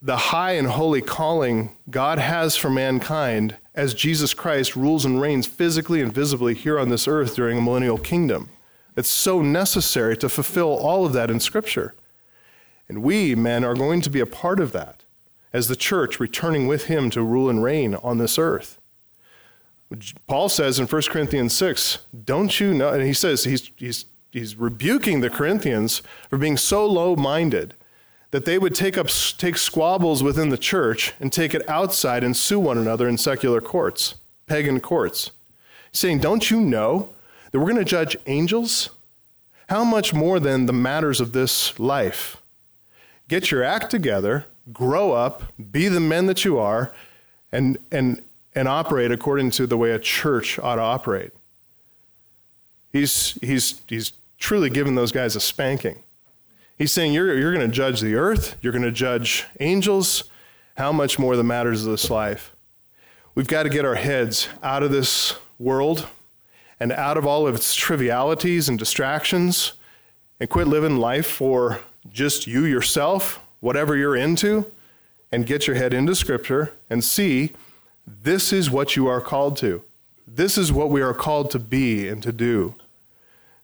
the 0.00 0.16
high 0.16 0.52
and 0.52 0.68
holy 0.68 1.00
calling 1.02 1.76
God 1.88 2.18
has 2.18 2.56
for 2.56 2.70
mankind 2.70 3.56
as 3.74 3.94
Jesus 3.94 4.34
Christ 4.34 4.76
rules 4.76 5.04
and 5.04 5.20
reigns 5.20 5.46
physically 5.46 6.00
and 6.00 6.12
visibly 6.12 6.54
here 6.54 6.78
on 6.78 6.90
this 6.90 7.08
earth 7.08 7.34
during 7.34 7.58
a 7.58 7.62
millennial 7.62 7.98
kingdom. 7.98 8.50
It's 8.96 9.10
so 9.10 9.42
necessary 9.42 10.16
to 10.18 10.28
fulfill 10.28 10.76
all 10.76 11.06
of 11.06 11.12
that 11.12 11.30
in 11.30 11.40
Scripture. 11.40 11.94
And 12.88 13.02
we, 13.02 13.34
men, 13.34 13.64
are 13.64 13.74
going 13.74 14.00
to 14.02 14.10
be 14.10 14.20
a 14.20 14.26
part 14.26 14.60
of 14.60 14.72
that 14.72 15.04
as 15.52 15.68
the 15.68 15.76
church 15.76 16.20
returning 16.20 16.66
with 16.66 16.86
him 16.86 17.10
to 17.10 17.22
rule 17.22 17.48
and 17.48 17.62
reign 17.62 17.94
on 17.96 18.18
this 18.18 18.38
earth. 18.38 18.78
Paul 20.26 20.48
says 20.48 20.78
in 20.78 20.86
1 20.86 21.02
Corinthians 21.02 21.52
6, 21.52 21.98
don't 22.24 22.60
you 22.60 22.72
know? 22.72 22.90
And 22.90 23.02
he 23.02 23.12
says 23.12 23.44
he's, 23.44 23.70
he's, 23.76 24.04
he's 24.30 24.56
rebuking 24.56 25.20
the 25.20 25.30
Corinthians 25.30 26.02
for 26.28 26.38
being 26.38 26.56
so 26.56 26.86
low 26.86 27.16
minded 27.16 27.74
that 28.30 28.44
they 28.44 28.58
would 28.58 28.74
take, 28.74 28.96
up, 28.96 29.08
take 29.38 29.56
squabbles 29.56 30.22
within 30.22 30.50
the 30.50 30.58
church 30.58 31.14
and 31.18 31.32
take 31.32 31.54
it 31.54 31.68
outside 31.68 32.22
and 32.22 32.36
sue 32.36 32.60
one 32.60 32.78
another 32.78 33.08
in 33.08 33.18
secular 33.18 33.60
courts, 33.60 34.14
pagan 34.46 34.80
courts. 34.80 35.32
Saying, 35.90 36.20
don't 36.20 36.50
you 36.50 36.60
know 36.60 37.12
that 37.50 37.58
we're 37.58 37.66
going 37.66 37.76
to 37.76 37.84
judge 37.84 38.16
angels? 38.26 38.90
How 39.68 39.84
much 39.84 40.12
more 40.12 40.40
than 40.40 40.66
the 40.66 40.72
matters 40.72 41.20
of 41.20 41.32
this 41.32 41.78
life? 41.78 42.38
Get 43.28 43.50
your 43.50 43.62
act 43.62 43.90
together 43.90 44.46
grow 44.72 45.12
up, 45.12 45.42
be 45.70 45.88
the 45.88 46.00
men 46.00 46.26
that 46.26 46.44
you 46.44 46.58
are, 46.58 46.92
and, 47.52 47.78
and, 47.90 48.22
and 48.54 48.68
operate 48.68 49.10
according 49.10 49.50
to 49.52 49.66
the 49.66 49.76
way 49.76 49.90
a 49.92 49.98
church 49.98 50.58
ought 50.58 50.76
to 50.76 50.82
operate. 50.82 51.32
He's, 52.92 53.38
he's, 53.40 53.82
he's 53.86 54.12
truly 54.38 54.70
given 54.70 54.94
those 54.94 55.12
guys 55.12 55.36
a 55.36 55.40
spanking. 55.40 56.02
He's 56.76 56.92
saying, 56.92 57.12
You're, 57.12 57.36
you're 57.38 57.54
going 57.54 57.68
to 57.68 57.74
judge 57.74 58.00
the 58.00 58.14
earth, 58.14 58.56
you're 58.62 58.72
going 58.72 58.84
to 58.84 58.92
judge 58.92 59.46
angels. 59.58 60.24
How 60.76 60.92
much 60.92 61.18
more 61.18 61.36
the 61.36 61.44
matters 61.44 61.84
of 61.84 61.90
this 61.90 62.08
life? 62.08 62.54
We've 63.34 63.46
got 63.46 63.64
to 63.64 63.68
get 63.68 63.84
our 63.84 63.96
heads 63.96 64.48
out 64.62 64.82
of 64.82 64.90
this 64.90 65.34
world 65.58 66.08
and 66.80 66.90
out 66.92 67.18
of 67.18 67.26
all 67.26 67.46
of 67.46 67.54
its 67.54 67.74
trivialities 67.74 68.68
and 68.68 68.78
distractions 68.78 69.74
and 70.40 70.48
quit 70.48 70.66
living 70.66 70.96
life 70.96 71.26
for 71.26 71.80
just 72.10 72.46
you 72.46 72.64
yourself 72.64 73.38
whatever 73.60 73.94
you're 73.94 74.16
into, 74.16 74.66
and 75.30 75.46
get 75.46 75.66
your 75.66 75.76
head 75.76 75.94
into 75.94 76.14
Scripture 76.14 76.72
and 76.88 77.04
see 77.04 77.52
this 78.06 78.52
is 78.52 78.70
what 78.70 78.96
you 78.96 79.06
are 79.06 79.20
called 79.20 79.56
to. 79.58 79.84
This 80.26 80.58
is 80.58 80.72
what 80.72 80.90
we 80.90 81.02
are 81.02 81.14
called 81.14 81.50
to 81.52 81.58
be 81.58 82.08
and 82.08 82.22
to 82.22 82.32
do. 82.32 82.74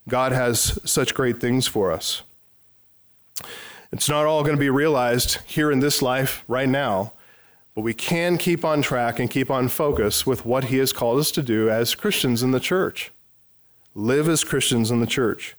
God 0.07 0.31
has 0.31 0.79
such 0.85 1.13
great 1.13 1.41
things 1.41 1.67
for 1.67 1.91
us. 1.91 2.21
It's 3.91 4.07
not 4.07 4.25
all 4.25 4.43
going 4.43 4.55
to 4.55 4.59
be 4.59 4.69
realized 4.69 5.39
here 5.45 5.71
in 5.71 5.79
this 5.79 6.01
life 6.01 6.43
right 6.47 6.69
now, 6.69 7.13
but 7.77 7.83
we 7.83 7.93
can 7.93 8.39
keep 8.39 8.65
on 8.65 8.81
track 8.81 9.19
and 9.19 9.29
keep 9.29 9.51
on 9.51 9.67
focus 9.67 10.25
with 10.25 10.47
what 10.47 10.63
He 10.63 10.77
has 10.77 10.91
called 10.91 11.19
us 11.19 11.29
to 11.29 11.43
do 11.43 11.69
as 11.69 11.93
Christians 11.93 12.41
in 12.41 12.49
the 12.49 12.59
church. 12.59 13.11
Live 13.93 14.27
as 14.27 14.43
Christians 14.43 14.89
in 14.89 14.99
the 14.99 15.05
church. 15.05 15.55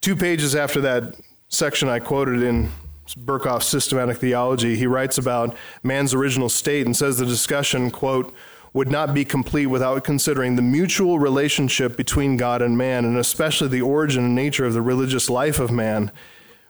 Two 0.00 0.14
pages 0.14 0.54
after 0.54 0.80
that 0.82 1.16
section 1.48 1.88
I 1.88 1.98
quoted 1.98 2.44
in 2.44 2.70
Berkhof's 3.16 3.66
systematic 3.66 4.18
theology, 4.18 4.76
he 4.76 4.86
writes 4.86 5.18
about 5.18 5.56
man's 5.82 6.14
original 6.14 6.48
state 6.48 6.86
and 6.86 6.96
says 6.96 7.18
the 7.18 7.26
discussion, 7.26 7.90
quote, 7.90 8.32
would 8.72 8.92
not 8.92 9.12
be 9.12 9.24
complete 9.24 9.66
without 9.66 10.04
considering 10.04 10.54
the 10.54 10.62
mutual 10.62 11.18
relationship 11.18 11.96
between 11.96 12.36
God 12.36 12.62
and 12.62 12.78
man, 12.78 13.04
and 13.04 13.18
especially 13.18 13.66
the 13.66 13.82
origin 13.82 14.26
and 14.26 14.34
nature 14.36 14.64
of 14.64 14.74
the 14.74 14.80
religious 14.80 15.28
life 15.28 15.58
of 15.58 15.72
man, 15.72 16.12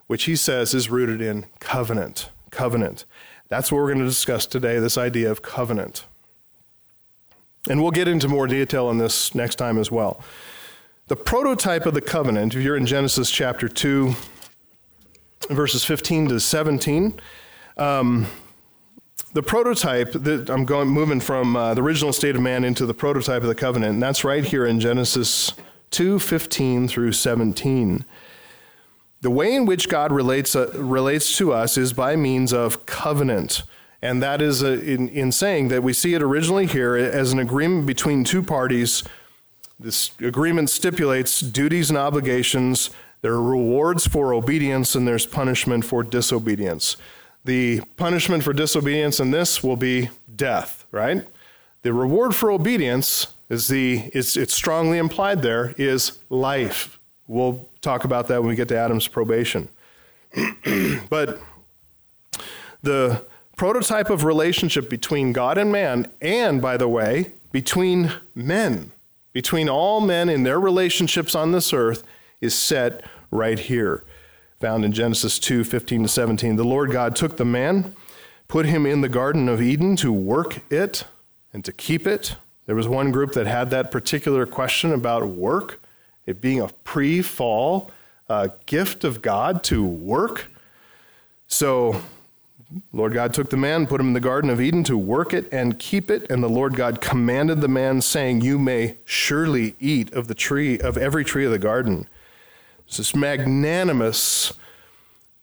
which 0.07 0.25
he 0.25 0.35
says 0.35 0.73
is 0.73 0.89
rooted 0.89 1.21
in 1.21 1.45
covenant. 1.61 2.31
Covenant. 2.51 3.05
That's 3.53 3.71
what 3.71 3.83
we're 3.83 3.89
going 3.89 3.99
to 3.99 4.07
discuss 4.07 4.47
today 4.47 4.79
this 4.79 4.97
idea 4.97 5.31
of 5.31 5.43
covenant. 5.43 6.07
And 7.69 7.83
we'll 7.83 7.91
get 7.91 8.09
into 8.09 8.27
more 8.27 8.47
detail 8.47 8.87
on 8.87 8.97
this 8.97 9.35
next 9.35 9.57
time 9.57 9.77
as 9.77 9.91
well. 9.91 10.25
The 11.09 11.17
prototype 11.17 11.85
of 11.85 11.93
the 11.93 12.01
covenant, 12.01 12.55
if 12.55 12.63
you're 12.63 12.79
in 12.79 12.87
Genesis 12.87 13.31
chapter 13.31 13.69
2, 13.69 14.15
verses 15.51 15.85
15 15.85 16.31
to 16.31 16.41
17. 16.41 17.21
Um, 17.77 18.27
the 19.35 19.43
prototype 19.43 20.13
that 20.13 20.49
I'm 20.49 20.65
going 20.65 20.89
moving 20.89 21.21
from 21.21 21.55
uh, 21.55 21.75
the 21.75 21.83
original 21.83 22.15
state 22.15 22.35
of 22.35 22.41
man 22.41 22.65
into 22.65 22.87
the 22.87 22.95
prototype 22.95 23.43
of 23.43 23.49
the 23.49 23.55
covenant, 23.55 23.93
and 23.93 24.03
that's 24.03 24.25
right 24.25 24.47
here 24.47 24.65
in 24.65 24.81
Genesis 24.81 25.53
2 25.91 26.21
15 26.21 26.89
through 26.89 27.13
17. 27.13 28.07
The 29.23 29.31
way 29.31 29.55
in 29.55 29.67
which 29.67 29.89
God 29.89 30.13
relates, 30.13 30.55
uh, 30.55 30.71
relates 30.75 31.37
to 31.39 31.53
us 31.53 31.79
is 31.79 31.93
by 31.93 32.17
means 32.17 32.53
of 32.53 32.87
covenant. 32.87 33.63
And 34.03 34.23
that 34.23 34.43
is 34.43 34.63
uh, 34.63 34.73
in, 34.73 35.09
in 35.09 35.33
saying 35.33 35.69
that 35.69 35.83
we 35.83 35.93
see 35.93 36.15
it 36.15 36.23
originally 36.23 36.67
here 36.67 36.97
as 36.97 37.33
an 37.33 37.39
agreement 37.39 37.87
between 37.87 38.25
two 38.25 38.43
parties. 38.43 39.05
This 39.79 40.11
agreement 40.21 40.71
stipulates 40.71 41.41
duties 41.41 41.89
and 41.89 41.99
obligations 41.99 42.91
there 43.23 43.33
are 43.35 43.43
rewards 43.43 44.07
for 44.07 44.35
obedience 44.35 44.97
and 44.97 45.07
there's 45.07 45.27
punishment 45.27 45.85
for 45.85 46.03
disobedience. 46.03 46.97
The 47.45 47.81
punishment 47.97 48.43
for 48.43 48.53
disobedience 48.53 49.21
in 49.21 49.31
this 49.31 49.63
will 49.63 49.77
be 49.77 50.11
death, 50.35 50.87
right? 50.91 51.25
The 51.83 51.93
reward 51.93 52.35
for 52.35 52.51
obedience 52.51 53.29
is 53.49 53.69
the 53.69 54.11
it's, 54.13 54.37
it's 54.37 54.55
strongly 54.55 54.99
implied 54.99 55.43
there 55.43 55.73
is 55.79 56.19
life. 56.31 56.99
We'll 57.29 57.69
talk 57.83 58.05
about 58.05 58.29
that 58.29 58.41
when 58.41 58.49
we 58.49 58.55
get 58.55 58.69
to 58.69 58.77
Adam's 58.77 59.09
probation. 59.09 59.69
but 61.11 61.41
the 62.81 63.23
prototype 63.57 64.09
of 64.09 64.25
relationship 64.25 64.89
between 64.89 65.33
God 65.33 65.59
and 65.59 65.71
man, 65.71 66.11
and 66.21 66.63
by 66.63 66.77
the 66.77 66.89
way, 66.89 67.33
between 67.51 68.13
men, 68.35 68.93
between 69.33 69.69
all 69.69 70.01
men 70.01 70.29
in 70.29 70.45
their 70.45 70.59
relationships 70.59 71.35
on 71.35 71.53
this 71.53 71.73
earth, 71.73 72.03
is 72.41 72.55
set 72.55 73.05
right 73.31 73.59
here, 73.59 74.05
found 74.61 74.85
in 74.85 74.93
Genesis 74.93 75.39
2 75.39 75.65
15 75.65 76.05
to 76.05 76.09
17. 76.09 76.57
The 76.57 76.65
Lord 76.65 76.91
God 76.93 77.15
took 77.15 77.37
the 77.37 77.45
man, 77.45 77.95
put 78.49 78.67
him 78.67 78.87
in 78.87 79.01
the 79.01 79.09
Garden 79.09 79.49
of 79.49 79.61
Eden 79.61 79.97
to 79.97 80.13
work 80.13 80.61
it 80.71 81.05
and 81.53 81.65
to 81.65 81.73
keep 81.73 82.07
it. 82.07 82.37
There 82.67 82.77
was 82.77 82.89
one 82.89 83.11
group 83.11 83.33
that 83.33 83.47
had 83.47 83.71
that 83.71 83.91
particular 83.91 84.47
question 84.47 84.93
about 84.93 85.27
work, 85.27 85.82
it 86.27 86.41
being 86.41 86.61
a 86.61 86.69
pre 86.69 87.23
fall 87.23 87.91
uh, 88.29 88.49
gift 88.67 89.05
of 89.05 89.23
God 89.23 89.63
to 89.65 89.85
work. 89.85 90.47
So, 91.47 92.03
Lord 92.93 93.13
God 93.13 93.35
took 93.35 93.51
the 93.51 93.57
man, 93.57 93.87
put 93.87 94.01
him 94.01 94.09
in 94.09 94.13
the 94.15 94.21
Garden 94.21 94.49
of 94.49 94.61
Eden 94.61 94.85
to 94.85 94.97
work 94.97 95.35
it 95.35 95.53
and 95.53 95.79
keep 95.79 96.11
it. 96.11 96.31
And 96.31 96.43
the 96.43 96.49
Lord 96.49 96.75
God 96.75 97.01
commanded 97.01 97.61
the 97.61 97.69
man, 97.69 98.01
saying, 98.01 98.41
You 98.41 98.59
may 98.59 98.97
surely 99.05 99.77
eat 99.79 100.13
of 100.15 100.29
the 100.29 100.35
tree, 100.35 100.79
of 100.79 100.97
every 100.97 101.25
tree 101.25 101.45
of 101.45 101.51
the 101.51 101.59
garden. 101.59 102.09
It's 102.87 102.97
this 102.97 103.15
magnanimous 103.15 104.53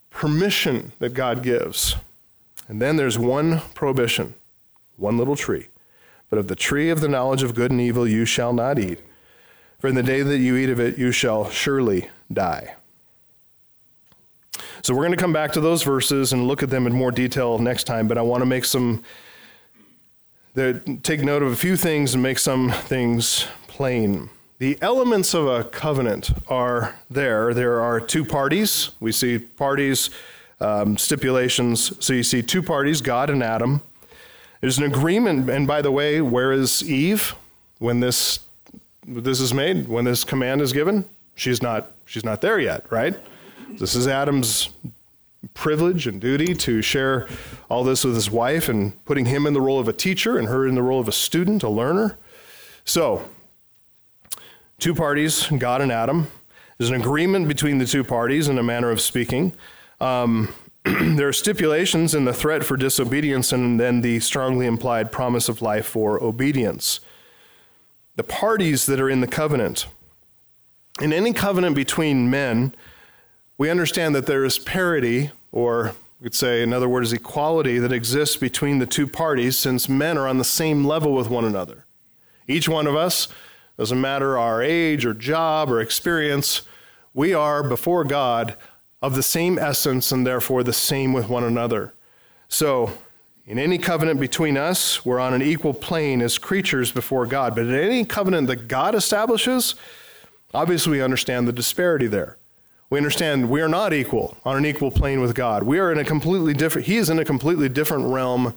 permission 0.09 0.91
that 0.99 1.13
God 1.13 1.43
gives. 1.43 1.95
And 2.67 2.81
then 2.81 2.97
there's 2.97 3.17
one 3.17 3.61
prohibition, 3.73 4.35
one 4.97 5.17
little 5.17 5.35
tree. 5.35 5.67
But 6.29 6.39
of 6.39 6.47
the 6.47 6.55
tree 6.55 6.89
of 6.89 7.01
the 7.01 7.07
knowledge 7.07 7.41
of 7.41 7.55
good 7.55 7.71
and 7.71 7.81
evil 7.81 8.07
you 8.07 8.25
shall 8.25 8.53
not 8.53 8.77
eat, 8.77 8.99
for 9.79 9.87
in 9.87 9.95
the 9.95 10.03
day 10.03 10.21
that 10.21 10.37
you 10.37 10.55
eat 10.55 10.69
of 10.69 10.79
it 10.79 10.97
you 10.97 11.11
shall 11.11 11.49
surely 11.49 12.09
die. 12.31 12.75
So 14.81 14.93
we're 14.93 15.01
going 15.01 15.11
to 15.11 15.17
come 15.17 15.33
back 15.33 15.53
to 15.53 15.61
those 15.61 15.83
verses 15.83 16.31
and 16.31 16.47
look 16.47 16.63
at 16.63 16.69
them 16.69 16.87
in 16.87 16.93
more 16.93 17.11
detail 17.11 17.59
next 17.59 17.83
time, 17.85 18.07
but 18.07 18.17
I 18.17 18.21
want 18.21 18.41
to 18.41 18.45
make 18.45 18.65
some 18.65 19.03
take 21.03 21.21
note 21.21 21.41
of 21.41 21.51
a 21.51 21.55
few 21.55 21.77
things 21.77 22.13
and 22.13 22.23
make 22.23 22.39
some 22.39 22.71
things 22.71 23.45
plain. 23.67 24.29
The 24.57 24.77
elements 24.81 25.33
of 25.33 25.47
a 25.47 25.63
covenant 25.63 26.31
are 26.49 26.95
there. 27.09 27.53
There 27.53 27.79
are 27.79 28.01
two 28.01 28.25
parties. 28.25 28.89
We 28.99 29.13
see 29.13 29.39
parties, 29.39 30.09
um, 30.59 30.97
stipulations. 30.97 31.93
So 32.03 32.11
you 32.11 32.23
see 32.23 32.41
two 32.41 32.61
parties, 32.61 32.99
God 32.99 33.29
and 33.29 33.41
Adam. 33.41 33.81
There's 34.59 34.77
an 34.77 34.83
agreement. 34.83 35.49
And 35.49 35.65
by 35.65 35.81
the 35.81 35.91
way, 35.91 36.19
where 36.19 36.51
is 36.51 36.83
Eve 36.83 37.35
when 37.77 38.01
this 38.01 38.39
this 39.09 39.39
is 39.39 39.53
made? 39.53 39.87
When 39.87 40.05
this 40.05 40.23
command 40.23 40.61
is 40.61 40.73
given? 40.73 41.05
She's 41.35 41.61
not. 41.61 41.91
She's 42.05 42.23
not 42.23 42.41
there 42.41 42.59
yet, 42.59 42.85
right? 42.91 43.15
This 43.71 43.95
is 43.95 44.07
Adam's 44.07 44.69
privilege 45.53 46.07
and 46.07 46.19
duty 46.19 46.53
to 46.53 46.81
share 46.81 47.27
all 47.69 47.83
this 47.83 48.03
with 48.03 48.15
his 48.15 48.29
wife 48.29 48.67
and 48.67 49.03
putting 49.05 49.25
him 49.25 49.45
in 49.45 49.53
the 49.53 49.61
role 49.61 49.79
of 49.79 49.87
a 49.87 49.93
teacher 49.93 50.37
and 50.37 50.47
her 50.47 50.67
in 50.67 50.75
the 50.75 50.81
role 50.81 50.99
of 50.99 51.07
a 51.07 51.13
student, 51.13 51.63
a 51.63 51.69
learner. 51.69 52.17
So 52.83 53.25
Two 54.79 54.95
parties, 54.95 55.47
God 55.47 55.81
and 55.81 55.91
Adam. 55.91 56.27
There's 56.77 56.89
an 56.89 56.95
agreement 56.95 57.49
between 57.49 57.79
the 57.79 57.85
two 57.85 58.05
parties 58.05 58.47
in 58.47 58.57
a 58.57 58.63
manner 58.63 58.91
of 58.91 59.01
speaking. 59.01 59.51
Um, 59.99 60.53
there 60.85 61.27
are 61.27 61.33
stipulations 61.33 62.15
in 62.15 62.23
the 62.23 62.31
threat 62.31 62.63
for 62.63 62.77
disobedience 62.77 63.51
and 63.51 63.77
then 63.77 63.99
the 63.99 64.21
strongly 64.21 64.65
implied 64.65 65.11
promise 65.11 65.49
of 65.49 65.61
life 65.61 65.85
for 65.85 66.23
obedience. 66.23 67.01
The 68.19 68.23
parties 68.25 68.85
that 68.87 68.99
are 68.99 69.09
in 69.09 69.21
the 69.21 69.27
covenant. 69.27 69.87
In 70.99 71.13
any 71.13 71.31
covenant 71.31 71.73
between 71.73 72.29
men, 72.29 72.75
we 73.57 73.69
understand 73.69 74.13
that 74.13 74.25
there 74.25 74.43
is 74.43 74.59
parity, 74.59 75.31
or 75.53 75.93
we 76.19 76.25
could 76.25 76.35
say, 76.35 76.61
in 76.61 76.73
other 76.73 76.89
words, 76.89 77.13
equality 77.13 77.79
that 77.79 77.93
exists 77.93 78.35
between 78.35 78.79
the 78.79 78.85
two 78.85 79.07
parties 79.07 79.57
since 79.57 79.87
men 79.87 80.17
are 80.17 80.27
on 80.27 80.37
the 80.37 80.43
same 80.43 80.83
level 80.83 81.13
with 81.13 81.29
one 81.29 81.45
another. 81.45 81.85
Each 82.45 82.67
one 82.67 82.87
of 82.87 82.95
us, 82.97 83.29
doesn't 83.77 84.01
matter 84.01 84.37
our 84.37 84.61
age 84.61 85.05
or 85.05 85.13
job 85.13 85.71
or 85.71 85.79
experience, 85.79 86.63
we 87.13 87.33
are 87.33 87.63
before 87.63 88.03
God 88.03 88.57
of 89.01 89.15
the 89.15 89.23
same 89.23 89.57
essence 89.57 90.11
and 90.11 90.27
therefore 90.27 90.61
the 90.65 90.73
same 90.73 91.13
with 91.13 91.29
one 91.29 91.45
another. 91.45 91.93
So, 92.49 92.91
in 93.49 93.57
any 93.57 93.79
covenant 93.79 94.19
between 94.19 94.57
us, 94.57 95.03
we're 95.03 95.19
on 95.19 95.33
an 95.33 95.41
equal 95.41 95.73
plane 95.73 96.21
as 96.21 96.37
creatures 96.37 96.91
before 96.91 97.25
God. 97.25 97.55
But 97.55 97.65
in 97.65 97.73
any 97.73 98.05
covenant 98.05 98.45
that 98.45 98.67
God 98.67 98.93
establishes, 98.93 99.73
obviously 100.53 100.91
we 100.91 101.01
understand 101.01 101.47
the 101.47 101.51
disparity 101.51 102.05
there. 102.05 102.37
We 102.91 102.99
understand 102.99 103.49
we 103.49 103.61
are 103.61 103.67
not 103.67 103.91
equal 103.91 104.37
on 104.45 104.55
an 104.55 104.67
equal 104.67 104.91
plane 104.91 105.19
with 105.19 105.33
God. 105.33 105.63
We 105.63 105.79
are 105.79 105.91
in 105.91 105.97
a 105.97 106.05
completely 106.05 106.53
different, 106.53 106.85
He 106.85 106.97
is 106.97 107.09
in 107.09 107.17
a 107.17 107.25
completely 107.25 107.69
different 107.69 108.13
realm, 108.13 108.53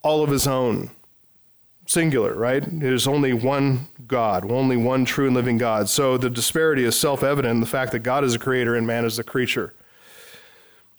all 0.00 0.22
of 0.24 0.30
His 0.30 0.46
own 0.46 0.90
singular, 1.84 2.32
right? 2.34 2.64
There's 2.66 3.06
only 3.06 3.34
one 3.34 3.88
God, 4.06 4.50
only 4.50 4.78
one 4.78 5.04
true 5.04 5.26
and 5.26 5.36
living 5.36 5.58
God. 5.58 5.90
So 5.90 6.16
the 6.16 6.30
disparity 6.30 6.84
is 6.84 6.98
self 6.98 7.22
evident 7.22 7.52
in 7.52 7.60
the 7.60 7.66
fact 7.66 7.92
that 7.92 7.98
God 7.98 8.24
is 8.24 8.34
a 8.34 8.38
creator 8.38 8.76
and 8.76 8.86
man 8.86 9.04
is 9.04 9.18
a 9.18 9.24
creature. 9.24 9.74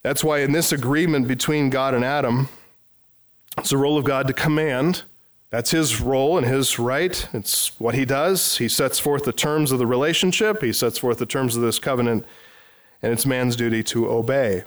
That's 0.04 0.24
why 0.24 0.42
in 0.42 0.52
this 0.52 0.72
agreement 0.72 1.28
between 1.28 1.72
God 1.72 1.96
and 1.96 2.06
Adam, 2.06 2.48
it's 3.58 3.70
the 3.70 3.78
role 3.78 3.98
of 3.98 4.06
God 4.06 4.28
to 4.28 4.34
command. 4.34 5.04
That's 5.50 5.72
his 5.72 6.00
role 6.00 6.38
and 6.38 6.48
his 6.48 6.80
right. 6.80 7.28
It's 7.34 7.80
what 7.80 7.94
he 7.96 8.06
does. 8.06 8.58
He 8.58 8.70
sets 8.70 9.00
forth 9.00 9.26
the 9.26 9.34
terms 9.34 9.72
of 9.72 9.80
the 9.80 9.88
relationship, 9.88 10.62
he 10.62 10.74
sets 10.74 10.98
forth 10.98 11.18
the 11.18 11.26
terms 11.26 11.56
of 11.56 11.62
this 11.62 11.80
covenant, 11.80 12.26
and 13.02 13.12
it's 13.12 13.26
man's 13.26 13.56
duty 13.56 13.84
to 13.84 14.10
obey. 14.10 14.64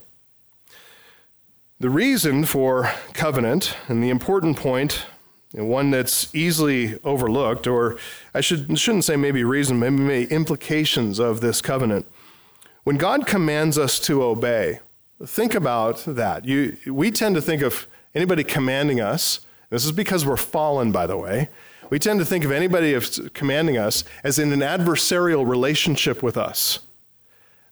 The 1.81 1.91
reason 1.91 2.45
for 2.45 2.91
covenant, 3.15 3.77
and 3.89 4.03
the 4.03 4.11
important 4.11 4.57
point 4.57 5.07
and 5.55 5.69
one 5.69 5.91
that's 5.91 6.35
easily 6.35 6.99
overlooked, 7.05 7.67
or 7.67 7.97
I 8.35 8.41
should, 8.41 8.79
shouldn't 8.79 9.05
say 9.05 9.17
maybe 9.17 9.45
reason, 9.45 9.79
maybe, 9.79 9.97
maybe 9.97 10.33
implications 10.33 11.19
of 11.19 11.41
this 11.41 11.63
covenant. 11.63 12.07
When 12.83 12.97
God 12.97 13.27
commands 13.27 13.79
us 13.79 13.99
to 14.01 14.23
obey, 14.23 14.81
think 15.25 15.55
about 15.55 16.05
that. 16.07 16.45
You, 16.45 16.77
we 16.87 17.11
tend 17.11 17.37
to 17.37 17.41
think 17.41 17.63
of 17.63 17.87
anybody 18.15 18.45
commanding 18.45 19.01
us, 19.01 19.41
this 19.71 19.85
is 19.85 19.93
because 19.93 20.25
we're 20.25 20.37
fallen, 20.37 20.93
by 20.93 21.07
the 21.07 21.17
way. 21.17 21.49
We 21.91 21.99
tend 21.99 22.19
to 22.21 22.25
think 22.25 22.45
of 22.45 22.51
anybody 22.51 22.99
commanding 23.35 23.77
us 23.77 24.05
as 24.23 24.39
in 24.39 24.53
an 24.53 24.61
adversarial 24.61 25.47
relationship 25.47 26.23
with 26.23 26.37
us. 26.37 26.81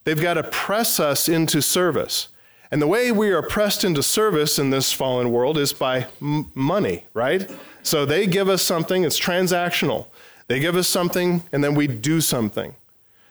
They've 0.05 0.20
got 0.20 0.35
to 0.35 0.42
press 0.42 1.00
us 1.00 1.28
into 1.28 1.62
service. 1.62 2.28
And 2.70 2.81
the 2.81 2.87
way 2.87 3.12
we 3.12 3.31
are 3.31 3.42
pressed 3.42 3.85
into 3.85 4.02
service 4.02 4.59
in 4.59 4.70
this 4.70 4.92
fallen 4.92 5.31
world 5.31 5.59
is 5.59 5.72
by 5.72 6.07
m- 6.20 6.50
money, 6.55 7.05
right? 7.14 7.50
So 7.83 8.07
they 8.07 8.26
give 8.26 8.48
us 8.48 8.62
something, 8.62 9.05
it's 9.05 9.20
transactional. 9.20 10.07
They 10.48 10.59
give 10.59 10.76
us 10.76 10.88
something, 10.88 11.44
and 11.52 11.62
then 11.62 11.74
we 11.74 11.87
do 11.87 12.20
something. 12.20 12.74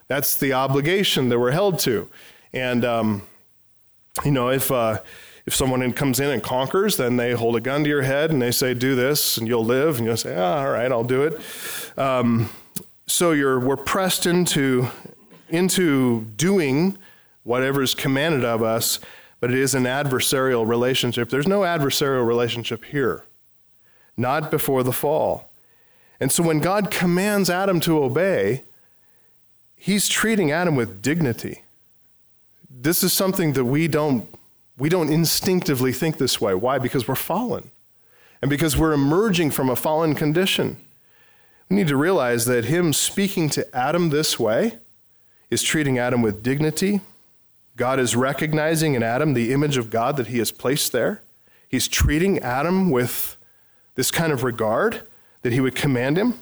That's 0.08 0.36
the 0.36 0.54
obligation 0.54 1.30
that 1.30 1.40
we're 1.40 1.52
held 1.52 1.80
to. 1.80 2.08
And, 2.54 2.86
um, 2.86 3.24
you 4.24 4.32
know, 4.32 4.50
if, 4.50 4.72
uh, 4.72 5.00
if 5.52 5.58
someone 5.58 5.92
comes 5.92 6.22
in 6.22 6.30
and 6.30 6.42
conquers, 6.42 6.96
then 6.96 7.18
they 7.18 7.34
hold 7.34 7.58
a 7.58 7.60
gun 7.60 7.84
to 7.84 7.90
your 7.90 8.04
head 8.04 8.32
and 8.32 8.42
they 8.42 8.52
say, 8.52 8.74
do 8.74 8.96
this 8.96 9.38
and 9.38 9.50
you'll 9.50 9.66
live. 9.66 9.98
And 9.98 10.08
you'll 10.08 10.16
say, 10.16 10.34
oh, 10.34 10.42
all 10.42 10.70
right, 10.70 10.90
I'll 10.90 11.04
do 11.04 11.24
it. 11.24 11.42
Um, 12.00 12.50
so 13.06 13.34
you're, 13.34 13.60
we're 13.60 13.76
pressed 13.76 14.26
into, 14.26 14.88
into 15.50 16.22
doing 16.38 16.98
whatever 17.44 17.82
is 17.82 17.94
commanded 17.94 18.46
of 18.46 18.64
us, 18.64 19.02
but 19.42 19.52
it 19.52 19.58
is 19.58 19.76
an 19.76 19.84
adversarial 19.84 20.66
relationship. 20.66 21.30
There's 21.30 21.50
no 21.50 21.62
adversarial 21.62 22.26
relationship 22.26 22.86
here 22.86 23.26
not 24.16 24.52
before 24.52 24.84
the 24.84 24.94
fall. 24.94 25.52
And 26.22 26.32
so 26.32 26.44
when 26.44 26.60
God 26.60 26.90
commands 26.90 27.50
Adam 27.50 27.82
to 27.82 28.02
obey, 28.02 28.64
he's 29.76 30.08
treating 30.08 30.50
Adam 30.50 30.78
with 30.78 31.02
dignity. 31.02 31.64
This 32.70 33.04
is 33.04 33.12
something 33.12 33.52
that 33.52 33.66
we 33.66 33.90
don't 33.90 34.34
we 34.82 34.90
don't 34.90 35.14
instinctively 35.14 35.94
think 35.94 36.18
this 36.18 36.42
way. 36.42 36.56
Why? 36.56 36.80
Because 36.80 37.08
we're 37.08 37.14
fallen. 37.14 37.70
And 38.42 38.50
because 38.50 38.76
we're 38.76 38.94
emerging 38.94 39.52
from 39.52 39.70
a 39.70 39.76
fallen 39.76 40.16
condition. 40.16 40.78
We 41.70 41.76
need 41.76 41.88
to 41.90 41.96
realize 41.96 42.46
that 42.46 42.66
him 42.66 42.92
speaking 42.92 43.48
to 43.50 43.78
Adam 43.78 44.10
this 44.10 44.40
way 44.40 44.80
is 45.52 45.62
treating 45.62 46.00
Adam 46.00 46.24
with 46.24 46.42
dignity. 46.42 47.02
God 47.76 48.00
is 48.00 48.16
recognizing 48.16 48.96
in 48.96 49.04
Adam 49.04 49.36
the 49.36 49.54
image 49.54 49.78
of 49.78 49.92
God 49.92 50.18
that 50.18 50.28
he 50.28 50.40
has 50.40 50.52
placed 50.52 50.92
there. 50.92 51.22
He's 51.70 51.88
treating 51.88 52.40
Adam 52.40 52.90
with 52.90 53.38
this 53.94 54.10
kind 54.10 54.34
of 54.34 54.44
regard 54.44 55.04
that 55.44 55.54
he 55.54 55.60
would 55.60 55.76
command 55.76 56.18
him. 56.18 56.40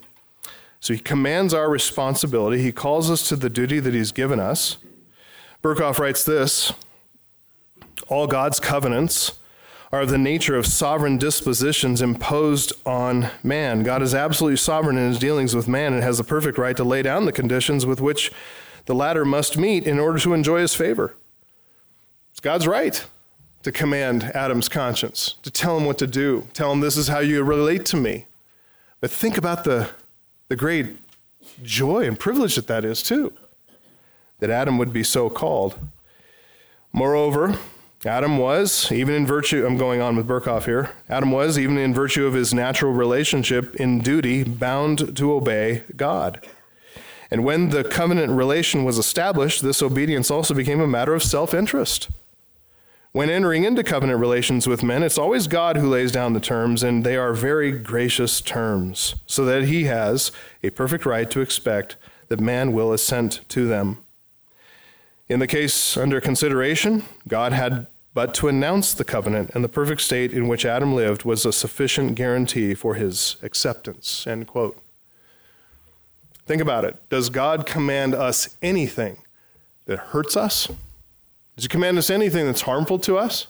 So 0.79 0.93
he 0.93 0.99
commands 1.01 1.53
our 1.53 1.69
responsibility. 1.69 2.61
He 2.61 2.71
calls 2.71 3.11
us 3.11 3.27
to 3.27 3.35
the 3.35 3.49
duty 3.49 3.81
that 3.81 3.93
he's 3.93 4.13
given 4.13 4.39
us. 4.39 4.77
Berkhof 5.61 5.99
writes 5.99 6.23
this 6.23 6.71
All 8.07 8.27
God's 8.27 8.59
covenants 8.59 9.33
are 9.91 10.01
of 10.01 10.09
the 10.09 10.17
nature 10.17 10.55
of 10.55 10.65
sovereign 10.65 11.17
dispositions 11.17 12.01
imposed 12.01 12.73
on 12.85 13.29
man. 13.43 13.83
God 13.83 14.01
is 14.01 14.13
absolutely 14.13 14.57
sovereign 14.57 14.97
in 14.97 15.09
his 15.09 15.19
dealings 15.19 15.55
with 15.55 15.67
man 15.67 15.93
and 15.93 16.03
has 16.03 16.19
the 16.19 16.23
perfect 16.23 16.57
right 16.57 16.77
to 16.77 16.83
lay 16.83 17.01
down 17.01 17.25
the 17.25 17.31
conditions 17.31 17.85
with 17.85 17.99
which 17.99 18.31
the 18.85 18.93
latter 18.93 19.25
must 19.25 19.57
meet 19.57 19.85
in 19.85 19.99
order 19.99 20.19
to 20.19 20.33
enjoy 20.33 20.59
his 20.59 20.75
favor. 20.75 21.15
It's 22.31 22.39
God's 22.39 22.67
right 22.67 23.03
to 23.63 23.71
command 23.71 24.23
Adam's 24.35 24.69
conscience, 24.69 25.35
to 25.43 25.51
tell 25.51 25.77
him 25.77 25.85
what 25.85 25.97
to 25.97 26.07
do, 26.07 26.47
tell 26.53 26.71
him 26.71 26.79
this 26.79 26.95
is 26.95 27.07
how 27.07 27.19
you 27.19 27.43
relate 27.43 27.85
to 27.87 27.97
me. 27.97 28.27
But 29.01 29.11
think 29.11 29.37
about 29.37 29.63
the, 29.63 29.89
the 30.47 30.55
great 30.55 30.97
joy 31.63 32.05
and 32.05 32.17
privilege 32.17 32.55
that 32.55 32.67
that 32.67 32.85
is, 32.85 33.03
too, 33.03 33.33
that 34.39 34.49
Adam 34.49 34.77
would 34.77 34.93
be 34.93 35.03
so 35.03 35.29
called. 35.29 35.77
Moreover, 36.93 37.57
Adam 38.05 38.37
was, 38.37 38.89
even 38.93 39.13
in 39.13 39.27
virtue, 39.27 39.65
I'm 39.65 39.75
going 39.75 39.99
on 39.99 40.15
with 40.15 40.27
Berkhof 40.27 40.65
here, 40.65 40.91
Adam 41.09 41.31
was, 41.31 41.59
even 41.59 41.77
in 41.77 41.93
virtue 41.93 42.25
of 42.25 42.33
his 42.33 42.53
natural 42.53 42.93
relationship 42.93 43.75
in 43.75 43.99
duty, 43.99 44.43
bound 44.43 45.17
to 45.17 45.33
obey 45.33 45.83
God. 45.97 46.45
And 47.29 47.43
when 47.43 47.69
the 47.69 47.83
covenant 47.83 48.31
relation 48.31 48.85
was 48.85 48.97
established, 48.97 49.61
this 49.61 49.81
obedience 49.81 50.31
also 50.31 50.53
became 50.53 50.79
a 50.79 50.87
matter 50.87 51.13
of 51.13 51.23
self 51.23 51.53
interest. 51.53 52.09
When 53.11 53.29
entering 53.29 53.65
into 53.65 53.83
covenant 53.83 54.19
relations 54.19 54.65
with 54.65 54.83
men, 54.83 55.03
it's 55.03 55.17
always 55.17 55.47
God 55.47 55.75
who 55.75 55.89
lays 55.89 56.11
down 56.11 56.33
the 56.33 56.39
terms, 56.39 56.83
and 56.83 57.03
they 57.03 57.17
are 57.17 57.33
very 57.33 57.71
gracious 57.71 58.39
terms, 58.39 59.15
so 59.25 59.43
that 59.45 59.63
he 59.63 59.85
has 59.85 60.31
a 60.63 60.69
perfect 60.69 61.05
right 61.05 61.29
to 61.31 61.41
expect 61.41 61.97
that 62.29 62.39
man 62.39 62.71
will 62.71 62.93
assent 62.93 63.41
to 63.49 63.67
them. 63.67 63.97
In 65.29 65.39
the 65.39 65.47
case 65.47 65.95
under 65.95 66.19
consideration, 66.19 67.03
God 67.27 67.53
had 67.53 67.87
but 68.13 68.33
to 68.33 68.47
announce 68.47 68.93
the 68.93 69.03
covenant, 69.03 69.51
and 69.53 69.63
the 69.63 69.69
perfect 69.69 70.01
state 70.01 70.33
in 70.33 70.47
which 70.47 70.65
Adam 70.65 70.95
lived 70.95 71.23
was 71.23 71.45
a 71.45 71.53
sufficient 71.53 72.15
guarantee 72.15 72.73
for 72.73 72.95
his 72.95 73.37
acceptance. 73.43 74.25
End 74.25 74.47
quote. 74.47 74.81
Think 76.47 76.61
about 76.61 76.83
it. 76.85 76.97
Does 77.09 77.29
God 77.29 77.67
command 77.67 78.15
us 78.15 78.57
anything 78.63 79.19
that 79.85 79.99
hurts 79.99 80.35
us? 80.35 80.67
Does 81.55 81.65
he 81.65 81.67
command 81.69 81.99
us 81.99 82.09
anything 82.09 82.47
that's 82.47 82.61
harmful 82.61 82.97
to 82.99 83.17
us? 83.17 83.47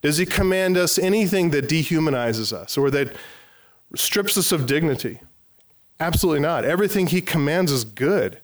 Does 0.00 0.18
he 0.18 0.26
command 0.26 0.76
us 0.76 0.98
anything 0.98 1.50
that 1.50 1.68
dehumanizes 1.68 2.52
us 2.52 2.78
or 2.78 2.90
that 2.92 3.14
strips 3.96 4.38
us 4.38 4.52
of 4.52 4.66
dignity? 4.66 5.20
Absolutely 5.98 6.40
not. 6.40 6.64
Everything 6.64 7.08
he 7.08 7.20
commands 7.20 7.72
is 7.72 7.84
good. 7.84 8.40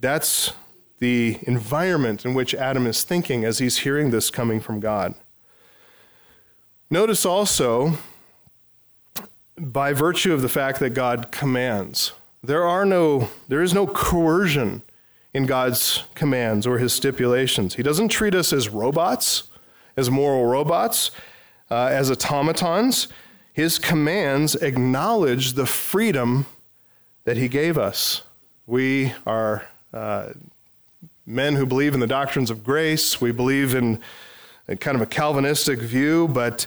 That's 0.00 0.52
the 1.02 1.36
environment 1.48 2.24
in 2.24 2.32
which 2.32 2.54
Adam 2.54 2.86
is 2.86 3.02
thinking 3.02 3.44
as 3.44 3.58
he's 3.58 3.78
hearing 3.78 4.12
this 4.12 4.30
coming 4.30 4.60
from 4.60 4.78
God. 4.78 5.16
Notice 6.90 7.26
also, 7.26 7.94
by 9.58 9.92
virtue 9.94 10.32
of 10.32 10.42
the 10.42 10.48
fact 10.48 10.78
that 10.78 10.90
God 10.90 11.32
commands, 11.32 12.12
there, 12.40 12.62
are 12.62 12.84
no, 12.84 13.30
there 13.48 13.62
is 13.62 13.74
no 13.74 13.84
coercion 13.84 14.82
in 15.34 15.44
God's 15.44 16.04
commands 16.14 16.68
or 16.68 16.78
his 16.78 16.92
stipulations. 16.92 17.74
He 17.74 17.82
doesn't 17.82 18.10
treat 18.10 18.36
us 18.36 18.52
as 18.52 18.68
robots, 18.68 19.50
as 19.96 20.08
moral 20.08 20.46
robots, 20.46 21.10
uh, 21.68 21.86
as 21.86 22.12
automatons. 22.12 23.08
His 23.52 23.76
commands 23.76 24.54
acknowledge 24.54 25.54
the 25.54 25.66
freedom 25.66 26.46
that 27.24 27.36
he 27.36 27.48
gave 27.48 27.76
us. 27.76 28.22
We 28.68 29.14
are 29.26 29.66
uh, 29.92 30.28
men 31.26 31.56
who 31.56 31.66
believe 31.66 31.94
in 31.94 32.00
the 32.00 32.06
doctrines 32.06 32.50
of 32.50 32.64
grace. 32.64 33.20
We 33.20 33.32
believe 33.32 33.74
in 33.74 34.00
kind 34.80 34.96
of 34.96 35.02
a 35.02 35.06
Calvinistic 35.06 35.80
view, 35.80 36.28
but 36.28 36.66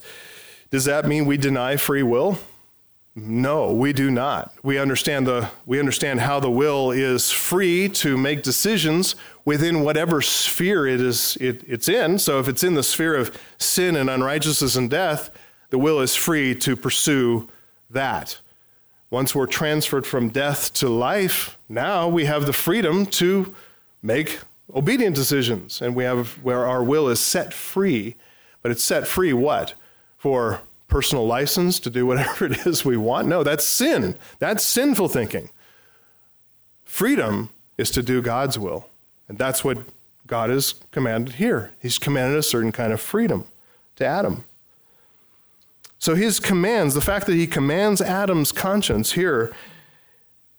does 0.72 0.86
that 0.86 1.06
mean 1.06 1.26
we 1.26 1.38
deny 1.38 1.78
free 1.78 2.04
will? 2.04 2.38
No, 3.18 3.72
we 3.72 3.94
do 3.94 4.12
not. 4.12 4.54
We 4.62 4.78
understand 4.78 5.26
the 5.26 5.50
we 5.66 5.80
understand 5.80 6.20
how 6.20 6.42
the 6.42 6.52
will 6.52 6.92
is 6.92 7.32
free 7.32 7.88
to 7.90 8.18
make 8.18 8.44
decisions 8.44 9.16
within 9.46 9.82
whatever 9.82 10.22
sphere 10.22 10.86
it 10.86 11.00
is 11.00 11.38
it, 11.40 11.64
it's 11.66 11.88
in. 11.88 12.20
So 12.20 12.40
if 12.40 12.50
it's 12.50 12.62
in 12.62 12.74
the 12.74 12.84
sphere 12.84 13.16
of 13.16 13.38
sin 13.58 13.96
and 13.96 14.10
unrighteousness 14.10 14.76
and 14.76 14.90
death, 14.90 15.30
the 15.70 15.78
will 15.78 16.02
is 16.02 16.14
free 16.14 16.54
to 16.56 16.76
pursue 16.76 17.48
that. 17.90 18.40
Once 19.10 19.34
we're 19.34 19.48
transferred 19.48 20.06
from 20.06 20.28
death 20.28 20.74
to 20.74 20.90
life, 20.90 21.58
now 21.70 22.10
we 22.10 22.26
have 22.26 22.46
the 22.46 22.52
freedom 22.52 23.06
to 23.06 23.56
make 24.06 24.40
obedient 24.74 25.16
decisions, 25.16 25.82
and 25.82 25.96
we 25.96 26.04
have 26.04 26.44
where 26.44 26.66
our 26.66 26.84
will 26.84 27.10
is 27.10 27.20
set 27.20 27.54
free. 27.54 28.16
But 28.62 28.72
it's 28.72 28.84
set 28.84 29.08
free 29.08 29.34
what 29.34 29.74
for 30.18 30.62
personal 30.88 31.28
license 31.28 31.80
to 31.82 31.90
do 31.90 32.06
whatever 32.06 32.46
it 32.52 32.66
is 32.66 32.86
we 32.86 32.98
want. 32.98 33.28
No, 33.28 33.44
that's 33.44 33.66
sin. 33.66 34.16
That's 34.40 34.64
sinful 34.64 35.10
thinking. 35.10 35.50
Freedom 36.84 37.50
is 37.78 37.92
to 37.92 38.02
do 38.02 38.22
God's 38.22 38.58
will. 38.58 38.88
And 39.28 39.38
that's 39.38 39.64
what 39.64 39.80
God 40.28 40.50
has 40.50 40.76
commanded 40.92 41.36
here. 41.36 41.72
He's 41.80 41.98
commanded 41.98 42.38
a 42.38 42.44
certain 42.44 42.72
kind 42.72 42.94
of 42.94 43.02
freedom 43.02 43.46
to 43.98 44.06
Adam. 44.06 44.46
So 45.98 46.16
his 46.16 46.40
commands, 46.40 46.94
the 46.94 47.02
fact 47.02 47.26
that 47.26 47.34
he 47.34 47.48
commands 47.48 48.02
Adam's 48.02 48.52
conscience 48.52 49.14
here, 49.14 49.52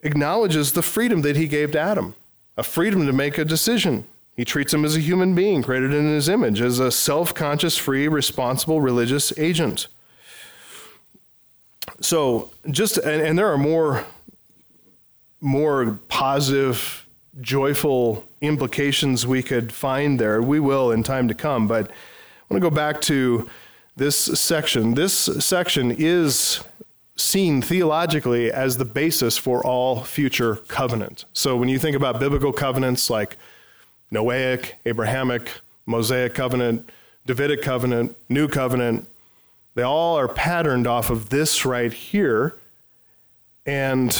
acknowledges 0.01 0.73
the 0.73 0.81
freedom 0.81 1.21
that 1.21 1.35
he 1.35 1.47
gave 1.47 1.71
to 1.71 1.79
Adam 1.79 2.13
a 2.57 2.63
freedom 2.63 3.05
to 3.05 3.13
make 3.13 3.37
a 3.37 3.45
decision. 3.45 4.05
He 4.35 4.45
treats 4.45 4.73
him 4.73 4.85
as 4.85 4.95
a 4.95 4.99
human 4.99 5.33
being 5.33 5.63
created 5.63 5.93
in 5.93 6.05
his 6.05 6.29
image, 6.29 6.61
as 6.61 6.79
a 6.79 6.91
self 6.91 7.33
conscious, 7.33 7.77
free, 7.77 8.07
responsible 8.07 8.81
religious 8.81 9.37
agent. 9.37 9.87
So 12.01 12.51
just 12.69 12.97
and, 12.97 13.21
and 13.21 13.37
there 13.37 13.51
are 13.51 13.57
more 13.57 14.05
more 15.39 15.99
positive, 16.07 17.07
joyful 17.41 18.27
implications 18.41 19.25
we 19.25 19.43
could 19.43 19.71
find 19.71 20.19
there. 20.19 20.41
We 20.41 20.59
will 20.59 20.91
in 20.91 21.03
time 21.03 21.27
to 21.27 21.33
come, 21.33 21.67
but 21.67 21.89
I 21.89 22.53
want 22.53 22.61
to 22.63 22.69
go 22.69 22.75
back 22.75 23.01
to 23.01 23.49
this 23.95 24.15
section. 24.17 24.93
This 24.93 25.13
section 25.13 25.91
is 25.91 26.63
seen 27.17 27.61
theologically 27.61 28.51
as 28.51 28.77
the 28.77 28.85
basis 28.85 29.37
for 29.37 29.65
all 29.65 30.03
future 30.03 30.55
covenant. 30.67 31.25
So 31.33 31.57
when 31.57 31.67
you 31.67 31.79
think 31.79 31.95
about 31.95 32.19
biblical 32.19 32.53
covenants 32.53 33.09
like 33.09 33.37
Noahic, 34.11 34.73
Abrahamic, 34.85 35.49
Mosaic 35.85 36.35
covenant, 36.35 36.87
Davidic 37.25 37.61
covenant, 37.61 38.15
New 38.29 38.47
covenant, 38.47 39.07
they 39.73 39.83
all 39.83 40.17
are 40.17 40.27
patterned 40.27 40.87
off 40.87 41.09
of 41.09 41.29
this 41.29 41.65
right 41.65 41.91
here. 41.91 42.55
And, 43.65 44.15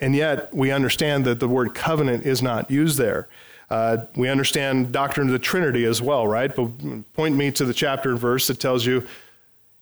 and 0.00 0.14
yet 0.14 0.52
we 0.52 0.70
understand 0.70 1.24
that 1.26 1.38
the 1.38 1.48
word 1.48 1.74
covenant 1.74 2.26
is 2.26 2.42
not 2.42 2.70
used 2.70 2.98
there. 2.98 3.28
Uh, 3.68 3.98
we 4.16 4.28
understand 4.28 4.92
doctrine 4.92 5.26
of 5.28 5.32
the 5.32 5.38
Trinity 5.38 5.84
as 5.84 6.00
well, 6.00 6.26
right? 6.26 6.54
But 6.54 6.68
point 7.14 7.36
me 7.36 7.50
to 7.52 7.64
the 7.64 7.74
chapter 7.74 8.10
and 8.10 8.18
verse 8.18 8.46
that 8.46 8.60
tells 8.60 8.86
you 8.86 9.06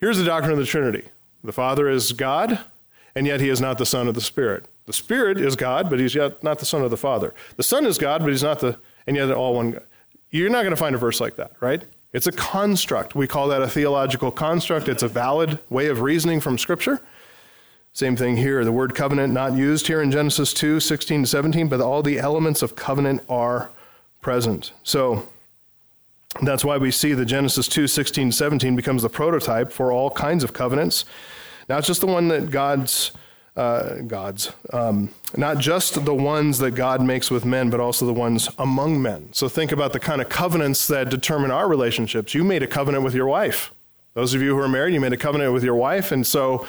here's 0.00 0.18
the 0.18 0.24
doctrine 0.24 0.52
of 0.52 0.58
the 0.58 0.66
Trinity. 0.66 1.04
The 1.44 1.52
Father 1.52 1.88
is 1.90 2.12
God, 2.12 2.58
and 3.14 3.26
yet 3.26 3.40
he 3.40 3.50
is 3.50 3.60
not 3.60 3.76
the 3.76 3.86
Son 3.86 4.08
of 4.08 4.14
the 4.14 4.22
Spirit. 4.22 4.66
The 4.86 4.94
Spirit 4.94 5.38
is 5.38 5.56
God, 5.56 5.90
but 5.90 6.00
he's 6.00 6.14
yet 6.14 6.42
not 6.42 6.58
the 6.58 6.64
Son 6.64 6.82
of 6.82 6.90
the 6.90 6.96
Father. 6.96 7.34
The 7.56 7.62
Son 7.62 7.84
is 7.84 7.98
God, 7.98 8.22
but 8.22 8.30
he's 8.30 8.42
not 8.42 8.60
the, 8.60 8.78
and 9.06 9.16
yet 9.16 9.30
all 9.30 9.54
one 9.54 9.72
God. 9.72 9.82
You're 10.30 10.50
not 10.50 10.62
going 10.62 10.72
to 10.72 10.76
find 10.76 10.94
a 10.94 10.98
verse 10.98 11.20
like 11.20 11.36
that, 11.36 11.52
right? 11.60 11.84
It's 12.12 12.26
a 12.26 12.32
construct. 12.32 13.14
We 13.14 13.26
call 13.26 13.48
that 13.48 13.62
a 13.62 13.68
theological 13.68 14.30
construct. 14.30 14.88
It's 14.88 15.02
a 15.02 15.08
valid 15.08 15.58
way 15.68 15.88
of 15.88 16.00
reasoning 16.00 16.40
from 16.40 16.58
Scripture. 16.58 17.00
Same 17.92 18.16
thing 18.16 18.36
here. 18.36 18.64
The 18.64 18.72
word 18.72 18.94
covenant 18.94 19.32
not 19.32 19.52
used 19.52 19.86
here 19.86 20.02
in 20.02 20.10
Genesis 20.10 20.52
2, 20.54 20.80
16 20.80 21.22
to 21.22 21.26
17, 21.28 21.68
but 21.68 21.80
all 21.80 22.02
the 22.02 22.18
elements 22.18 22.62
of 22.62 22.74
covenant 22.74 23.22
are 23.28 23.70
present. 24.20 24.72
So 24.82 25.28
that's 26.42 26.64
why 26.64 26.76
we 26.76 26.90
see 26.90 27.14
the 27.14 27.24
Genesis 27.24 27.68
2, 27.68 27.86
16 27.86 28.32
17 28.32 28.76
becomes 28.76 29.02
the 29.02 29.08
prototype 29.08 29.72
for 29.72 29.92
all 29.92 30.10
kinds 30.10 30.44
of 30.44 30.52
covenants. 30.52 31.04
Not 31.68 31.84
just 31.84 32.00
the 32.00 32.06
one 32.06 32.28
that 32.28 32.50
God's 32.50 33.12
uh, 33.56 34.00
gods, 34.02 34.52
um, 34.72 35.10
not 35.36 35.58
just 35.58 36.04
the 36.04 36.14
ones 36.14 36.58
that 36.58 36.72
God 36.72 37.00
makes 37.00 37.30
with 37.30 37.44
men, 37.44 37.70
but 37.70 37.78
also 37.78 38.04
the 38.04 38.12
ones 38.12 38.48
among 38.58 39.00
men. 39.00 39.32
So 39.32 39.48
think 39.48 39.70
about 39.70 39.92
the 39.92 40.00
kind 40.00 40.20
of 40.20 40.28
covenants 40.28 40.88
that 40.88 41.08
determine 41.08 41.50
our 41.50 41.68
relationships. 41.68 42.34
You 42.34 42.42
made 42.42 42.62
a 42.62 42.66
covenant 42.66 43.04
with 43.04 43.14
your 43.14 43.26
wife. 43.26 43.72
Those 44.14 44.34
of 44.34 44.42
you 44.42 44.56
who 44.56 44.60
are 44.60 44.68
married, 44.68 44.94
you 44.94 45.00
made 45.00 45.12
a 45.12 45.16
covenant 45.16 45.52
with 45.52 45.64
your 45.64 45.74
wife, 45.74 46.10
and 46.12 46.26
so 46.26 46.66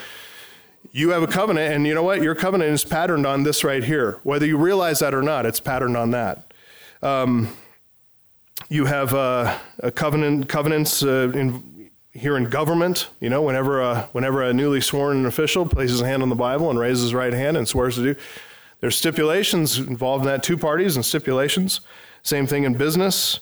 you 0.92 1.10
have 1.10 1.24
a 1.24 1.28
covenant, 1.28 1.74
and 1.74 1.88
you 1.88 1.94
know 1.94 2.04
what? 2.04 2.22
Your 2.22 2.36
covenant 2.36 2.72
is 2.72 2.84
patterned 2.84 3.26
on 3.26 3.44
this 3.44 3.64
right 3.64 3.84
here. 3.84 4.20
Whether 4.24 4.46
you 4.46 4.58
realize 4.58 5.00
that 5.00 5.14
or 5.14 5.22
not, 5.22 5.46
it's 5.46 5.60
patterned 5.60 5.98
on 5.98 6.12
that. 6.12 6.52
Um, 7.02 7.50
you 8.70 8.86
have 8.86 9.14
uh, 9.14 9.58
a 9.80 9.92
covenant 9.92 10.50
covenants 10.50 11.04
uh, 11.04 11.32
in 11.34 11.90
here 12.16 12.38
in 12.38 12.46
government, 12.46 13.10
you 13.20 13.30
know, 13.30 13.42
whenever 13.42 13.82
a, 13.82 14.10
whenever 14.14 14.42
a 14.42 14.54
newly 14.54 14.80
sworn 14.80 15.26
official 15.26 15.66
places 15.66 16.00
a 16.00 16.06
hand 16.06 16.24
on 16.24 16.30
the 16.30 16.36
Bible 16.36 16.70
and 16.70 16.80
raises 16.80 17.04
his 17.04 17.14
right 17.14 17.34
hand 17.34 17.58
and 17.58 17.68
swears 17.68 17.96
to 17.96 18.14
do, 18.14 18.20
there's 18.80 18.98
stipulations 18.98 19.78
involved 19.78 20.24
in 20.24 20.28
that, 20.28 20.42
two 20.42 20.58
parties 20.58 20.96
and 20.96 21.06
stipulations. 21.06 21.82
Same 22.24 22.48
thing 22.48 22.64
in 22.64 22.76
business. 22.76 23.42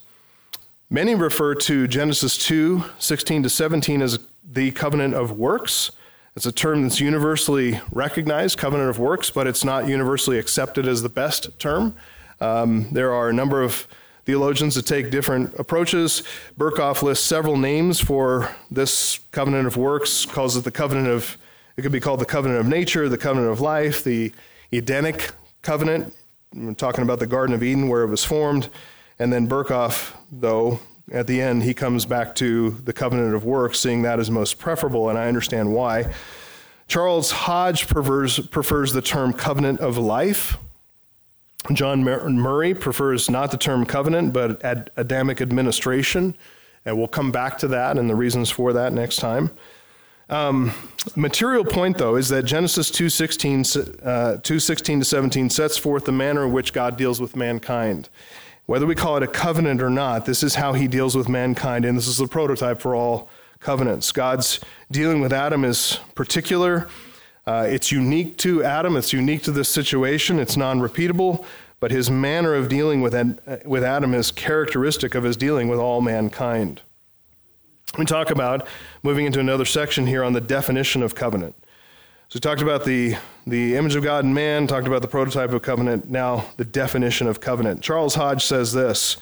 Many 0.89 1.13
refer 1.15 1.55
to 1.55 1.87
Genesis 1.87 2.37
2 2.37 2.83
16 2.97 3.43
to 3.43 3.49
17 3.49 4.01
as 4.01 4.19
the 4.43 4.71
covenant 4.71 5.13
of 5.13 5.31
works. 5.31 5.91
It's 6.35 6.45
a 6.47 6.51
term 6.51 6.83
that's 6.83 6.99
universally 6.99 7.79
recognized, 7.91 8.57
covenant 8.57 8.89
of 8.89 8.97
works, 8.97 9.29
but 9.29 9.45
it's 9.45 9.63
not 9.63 9.87
universally 9.87 10.39
accepted 10.39 10.87
as 10.87 11.03
the 11.03 11.09
best 11.09 11.59
term. 11.59 11.95
Um, 12.41 12.89
there 12.91 13.13
are 13.13 13.29
a 13.29 13.33
number 13.33 13.61
of 13.61 13.87
theologians 14.25 14.75
that 14.75 14.85
take 14.85 15.11
different 15.11 15.53
approaches. 15.59 16.23
Berkhof 16.57 17.01
lists 17.01 17.25
several 17.25 17.57
names 17.57 17.99
for 17.99 18.49
this 18.71 19.19
covenant 19.31 19.67
of 19.67 19.77
works, 19.77 20.25
calls 20.25 20.55
it 20.55 20.63
the 20.63 20.71
covenant 20.71 21.07
of, 21.07 21.37
it 21.77 21.81
could 21.81 21.91
be 21.91 21.99
called 21.99 22.19
the 22.19 22.25
covenant 22.25 22.59
of 22.59 22.67
nature, 22.67 23.09
the 23.09 23.17
covenant 23.17 23.51
of 23.51 23.61
life, 23.61 24.03
the 24.03 24.31
Edenic 24.71 25.31
covenant. 25.61 26.13
Talking 26.77 27.03
about 27.03 27.17
the 27.17 27.25
Garden 27.25 27.55
of 27.55 27.63
Eden 27.63 27.89
where 27.89 28.03
it 28.03 28.07
was 28.07 28.23
formed. 28.23 28.69
And 29.17 29.33
then 29.33 29.47
Berkhof, 29.47 30.15
though, 30.31 30.79
at 31.11 31.25
the 31.25 31.41
end, 31.41 31.63
he 31.63 31.73
comes 31.73 32.05
back 32.05 32.35
to 32.35 32.69
the 32.69 32.93
covenant 32.93 33.33
of 33.33 33.43
works, 33.43 33.79
seeing 33.79 34.03
that 34.03 34.19
as 34.19 34.29
most 34.29 34.59
preferable, 34.59 35.09
and 35.09 35.17
I 35.17 35.27
understand 35.27 35.73
why. 35.73 36.13
Charles 36.87 37.31
Hodge 37.31 37.87
prefers, 37.87 38.39
prefers 38.39 38.93
the 38.93 39.01
term 39.01 39.33
covenant 39.33 39.79
of 39.79 39.97
life 39.97 40.57
John 41.71 42.03
Murray 42.03 42.73
prefers 42.73 43.29
not 43.29 43.51
the 43.51 43.57
term 43.57 43.85
covenant, 43.85 44.33
but 44.33 44.61
Adamic 44.97 45.41
administration, 45.41 46.35
and 46.85 46.97
we'll 46.97 47.07
come 47.07 47.31
back 47.31 47.57
to 47.59 47.67
that 47.69 47.97
and 47.97 48.09
the 48.09 48.15
reasons 48.15 48.49
for 48.49 48.73
that 48.73 48.91
next 48.91 49.17
time. 49.17 49.49
Um, 50.29 50.73
material 51.15 51.63
point, 51.63 51.97
though, 51.97 52.15
is 52.15 52.29
that 52.29 52.43
Genesis 52.43 52.89
2.16 52.91 54.05
uh, 54.05 54.37
2.16 54.37 54.99
to 54.99 55.05
17 55.05 55.49
sets 55.49 55.77
forth 55.77 56.05
the 56.05 56.11
manner 56.11 56.45
in 56.45 56.51
which 56.51 56.73
God 56.73 56.97
deals 56.97 57.21
with 57.21 57.35
mankind. 57.35 58.09
Whether 58.65 58.85
we 58.85 58.95
call 58.95 59.17
it 59.17 59.23
a 59.23 59.27
covenant 59.27 59.81
or 59.81 59.89
not, 59.89 60.25
this 60.25 60.41
is 60.41 60.55
how 60.55 60.73
he 60.73 60.87
deals 60.87 61.15
with 61.15 61.27
mankind, 61.27 61.85
and 61.85 61.97
this 61.97 62.07
is 62.07 62.17
the 62.17 62.27
prototype 62.27 62.79
for 62.79 62.95
all 62.95 63.29
covenants. 63.59 64.11
God's 64.11 64.59
dealing 64.91 65.21
with 65.21 65.33
Adam 65.33 65.63
is 65.63 65.99
particular 66.15 66.87
uh, 67.45 67.65
it's 67.69 67.91
unique 67.91 68.37
to 68.37 68.63
Adam, 68.63 68.95
it's 68.95 69.11
unique 69.11 69.43
to 69.43 69.51
this 69.51 69.69
situation, 69.69 70.39
it's 70.39 70.55
non 70.55 70.79
repeatable, 70.79 71.45
but 71.79 71.91
his 71.91 72.09
manner 72.09 72.53
of 72.53 72.69
dealing 72.69 73.01
with, 73.01 73.13
Ad, 73.13 73.63
with 73.65 73.83
Adam 73.83 74.13
is 74.13 74.31
characteristic 74.31 75.15
of 75.15 75.23
his 75.23 75.35
dealing 75.35 75.67
with 75.67 75.79
all 75.79 76.01
mankind. 76.01 76.81
We 77.97 78.05
talk 78.05 78.31
about, 78.31 78.65
moving 79.03 79.25
into 79.25 79.39
another 79.39 79.65
section 79.65 80.07
here, 80.07 80.23
on 80.23 80.33
the 80.33 80.41
definition 80.41 81.03
of 81.03 81.13
covenant. 81.13 81.55
So 82.29 82.37
we 82.37 82.39
talked 82.39 82.61
about 82.61 82.85
the, 82.85 83.17
the 83.45 83.75
image 83.75 83.95
of 83.95 84.03
God 84.03 84.23
in 84.23 84.33
man, 84.33 84.65
talked 84.65 84.87
about 84.87 85.01
the 85.03 85.07
prototype 85.07 85.51
of 85.51 85.61
covenant, 85.61 86.09
now 86.09 86.45
the 86.57 86.65
definition 86.65 87.27
of 87.27 87.39
covenant. 87.41 87.83
Charles 87.83 88.15
Hodge 88.15 88.43
says 88.43 88.73
this 88.73 89.17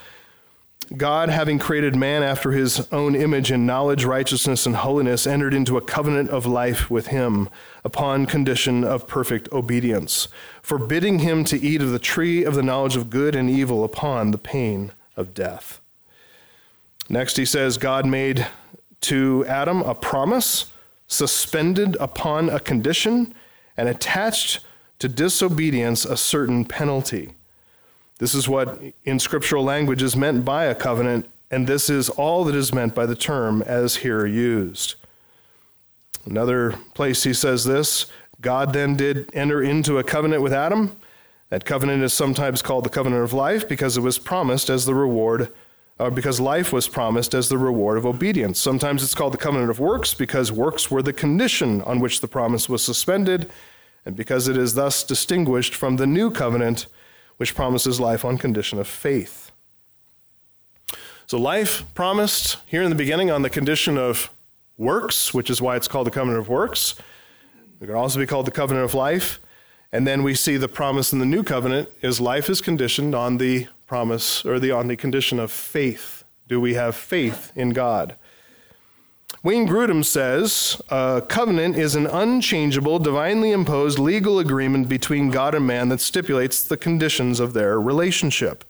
God, 0.97 1.29
having 1.29 1.57
created 1.57 1.95
man 1.95 2.21
after 2.21 2.51
his 2.51 2.85
own 2.91 3.15
image 3.15 3.49
in 3.49 3.65
knowledge, 3.65 4.03
righteousness, 4.03 4.65
and 4.65 4.75
holiness, 4.75 5.25
entered 5.25 5.53
into 5.53 5.77
a 5.77 5.81
covenant 5.81 6.29
of 6.29 6.45
life 6.45 6.89
with 6.91 7.07
him 7.07 7.49
upon 7.85 8.25
condition 8.25 8.83
of 8.83 9.07
perfect 9.07 9.49
obedience, 9.53 10.27
forbidding 10.61 11.19
him 11.19 11.45
to 11.45 11.59
eat 11.59 11.81
of 11.81 11.91
the 11.91 11.99
tree 11.99 12.43
of 12.43 12.55
the 12.55 12.63
knowledge 12.63 12.97
of 12.97 13.09
good 13.09 13.35
and 13.35 13.49
evil 13.49 13.85
upon 13.85 14.31
the 14.31 14.37
pain 14.37 14.91
of 15.15 15.33
death. 15.33 15.79
Next, 17.07 17.37
he 17.37 17.45
says, 17.45 17.77
God 17.77 18.05
made 18.05 18.47
to 19.01 19.45
Adam 19.47 19.81
a 19.81 19.95
promise 19.95 20.71
suspended 21.07 21.95
upon 21.99 22.49
a 22.49 22.59
condition 22.59 23.33
and 23.77 23.87
attached 23.87 24.59
to 24.99 25.07
disobedience 25.07 26.05
a 26.05 26.17
certain 26.17 26.65
penalty. 26.65 27.31
This 28.21 28.35
is 28.35 28.47
what 28.47 28.79
in 29.03 29.17
scriptural 29.17 29.63
language 29.63 30.03
is 30.03 30.15
meant 30.15 30.45
by 30.45 30.65
a 30.65 30.75
covenant, 30.75 31.27
and 31.49 31.65
this 31.65 31.89
is 31.89 32.07
all 32.07 32.43
that 32.43 32.53
is 32.53 32.71
meant 32.71 32.93
by 32.93 33.07
the 33.07 33.15
term 33.15 33.63
as 33.63 33.95
here 33.95 34.27
used. 34.27 34.93
Another 36.23 36.73
place 36.93 37.23
he 37.23 37.33
says 37.33 37.65
this 37.65 38.05
God 38.39 38.73
then 38.73 38.95
did 38.95 39.27
enter 39.33 39.63
into 39.63 39.97
a 39.97 40.03
covenant 40.03 40.43
with 40.43 40.53
Adam. 40.53 40.95
That 41.49 41.65
covenant 41.65 42.03
is 42.03 42.13
sometimes 42.13 42.61
called 42.61 42.85
the 42.85 42.89
covenant 42.89 43.23
of 43.23 43.33
life 43.33 43.67
because 43.67 43.97
it 43.97 44.01
was 44.01 44.19
promised 44.19 44.69
as 44.69 44.85
the 44.85 44.93
reward, 44.93 45.51
or 45.97 46.11
because 46.11 46.39
life 46.39 46.71
was 46.71 46.87
promised 46.87 47.33
as 47.33 47.49
the 47.49 47.57
reward 47.57 47.97
of 47.97 48.05
obedience. 48.05 48.59
Sometimes 48.59 49.01
it's 49.01 49.15
called 49.15 49.33
the 49.33 49.39
covenant 49.39 49.71
of 49.71 49.79
works 49.79 50.13
because 50.13 50.51
works 50.51 50.91
were 50.91 51.01
the 51.01 51.11
condition 51.11 51.81
on 51.81 51.99
which 51.99 52.21
the 52.21 52.27
promise 52.27 52.69
was 52.69 52.83
suspended, 52.83 53.49
and 54.05 54.15
because 54.15 54.47
it 54.47 54.57
is 54.57 54.75
thus 54.75 55.03
distinguished 55.03 55.73
from 55.73 55.95
the 55.97 56.05
new 56.05 56.29
covenant, 56.29 56.85
which 57.41 57.55
promises 57.55 57.99
life 57.99 58.23
on 58.23 58.37
condition 58.37 58.77
of 58.77 58.87
faith. 58.87 59.51
So, 61.25 61.39
life 61.39 61.91
promised 61.95 62.57
here 62.67 62.83
in 62.83 62.91
the 62.91 62.95
beginning 62.95 63.31
on 63.31 63.41
the 63.41 63.49
condition 63.49 63.97
of 63.97 64.29
works, 64.77 65.33
which 65.33 65.49
is 65.49 65.59
why 65.59 65.75
it's 65.75 65.87
called 65.87 66.05
the 66.05 66.11
covenant 66.11 66.37
of 66.37 66.49
works. 66.49 66.93
It 67.81 67.87
could 67.87 67.95
also 67.95 68.19
be 68.19 68.27
called 68.27 68.45
the 68.45 68.51
covenant 68.51 68.85
of 68.85 68.93
life. 68.93 69.39
And 69.91 70.05
then 70.05 70.21
we 70.21 70.35
see 70.35 70.55
the 70.55 70.67
promise 70.67 71.13
in 71.13 71.17
the 71.17 71.25
new 71.25 71.41
covenant 71.41 71.89
is 72.03 72.21
life 72.21 72.47
is 72.47 72.61
conditioned 72.61 73.15
on 73.15 73.39
the 73.39 73.67
promise 73.87 74.45
or 74.45 74.59
the 74.59 74.69
on 74.69 74.87
the 74.87 74.95
condition 74.95 75.39
of 75.39 75.51
faith. 75.51 76.23
Do 76.47 76.61
we 76.61 76.75
have 76.75 76.95
faith 76.95 77.51
in 77.55 77.71
God? 77.71 78.17
Wayne 79.43 79.67
Grudem 79.67 80.05
says 80.05 80.79
a 80.89 81.23
covenant 81.27 81.75
is 81.75 81.95
an 81.95 82.05
unchangeable, 82.05 82.99
divinely 82.99 83.51
imposed 83.51 83.97
legal 83.97 84.37
agreement 84.37 84.87
between 84.87 85.31
God 85.31 85.55
and 85.55 85.65
man 85.65 85.89
that 85.89 85.99
stipulates 85.99 86.61
the 86.61 86.77
conditions 86.77 87.39
of 87.39 87.53
their 87.53 87.81
relationship. 87.81 88.63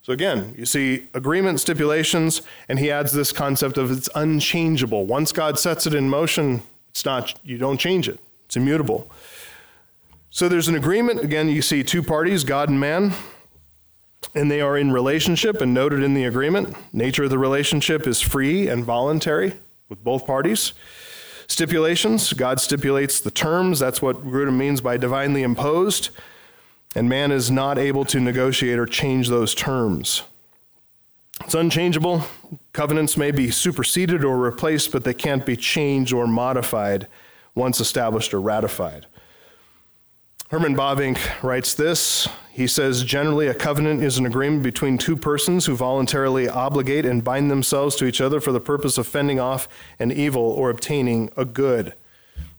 So 0.00 0.14
again, 0.14 0.54
you 0.56 0.64
see 0.64 1.08
agreement 1.12 1.60
stipulations, 1.60 2.40
and 2.70 2.78
he 2.78 2.90
adds 2.90 3.12
this 3.12 3.32
concept 3.32 3.76
of 3.76 3.90
it's 3.90 4.08
unchangeable. 4.14 5.04
Once 5.04 5.30
God 5.30 5.58
sets 5.58 5.86
it 5.86 5.94
in 5.94 6.08
motion, 6.08 6.62
it's 6.88 7.04
not, 7.04 7.38
you 7.44 7.58
don't 7.58 7.78
change 7.78 8.08
it, 8.08 8.18
it's 8.46 8.56
immutable. 8.56 9.10
So 10.30 10.48
there's 10.48 10.68
an 10.68 10.74
agreement. 10.74 11.20
Again, 11.20 11.50
you 11.50 11.60
see 11.60 11.84
two 11.84 12.02
parties, 12.02 12.44
God 12.44 12.70
and 12.70 12.80
man, 12.80 13.12
and 14.34 14.50
they 14.50 14.62
are 14.62 14.78
in 14.78 14.90
relationship 14.90 15.60
and 15.60 15.74
noted 15.74 16.02
in 16.02 16.14
the 16.14 16.24
agreement. 16.24 16.74
Nature 16.94 17.24
of 17.24 17.30
the 17.30 17.38
relationship 17.38 18.06
is 18.06 18.22
free 18.22 18.68
and 18.68 18.86
voluntary 18.86 19.52
with 19.92 20.02
both 20.02 20.26
parties. 20.26 20.72
Stipulations, 21.48 22.32
God 22.32 22.60
stipulates 22.60 23.20
the 23.20 23.30
terms. 23.30 23.78
That's 23.78 24.00
what 24.00 24.24
Grudem 24.24 24.56
means 24.56 24.80
by 24.80 24.96
divinely 24.96 25.42
imposed. 25.42 26.08
And 26.94 27.10
man 27.10 27.30
is 27.30 27.50
not 27.50 27.76
able 27.78 28.06
to 28.06 28.18
negotiate 28.18 28.78
or 28.78 28.86
change 28.86 29.28
those 29.28 29.54
terms. 29.54 30.22
It's 31.42 31.54
unchangeable. 31.54 32.24
Covenants 32.72 33.18
may 33.18 33.32
be 33.32 33.50
superseded 33.50 34.24
or 34.24 34.38
replaced, 34.38 34.92
but 34.92 35.04
they 35.04 35.12
can't 35.12 35.44
be 35.44 35.56
changed 35.56 36.14
or 36.14 36.26
modified 36.26 37.06
once 37.54 37.78
established 37.78 38.32
or 38.32 38.40
ratified. 38.40 39.04
Herman 40.50 40.74
Bavinck 40.74 41.42
writes 41.42 41.74
this. 41.74 42.28
He 42.54 42.66
says 42.66 43.02
generally, 43.02 43.46
a 43.46 43.54
covenant 43.54 44.02
is 44.02 44.18
an 44.18 44.26
agreement 44.26 44.62
between 44.62 44.98
two 44.98 45.16
persons 45.16 45.64
who 45.64 45.74
voluntarily 45.74 46.50
obligate 46.50 47.06
and 47.06 47.24
bind 47.24 47.50
themselves 47.50 47.96
to 47.96 48.04
each 48.04 48.20
other 48.20 48.40
for 48.40 48.52
the 48.52 48.60
purpose 48.60 48.98
of 48.98 49.06
fending 49.06 49.40
off 49.40 49.66
an 49.98 50.12
evil 50.12 50.42
or 50.42 50.68
obtaining 50.68 51.30
a 51.34 51.46
good. 51.46 51.94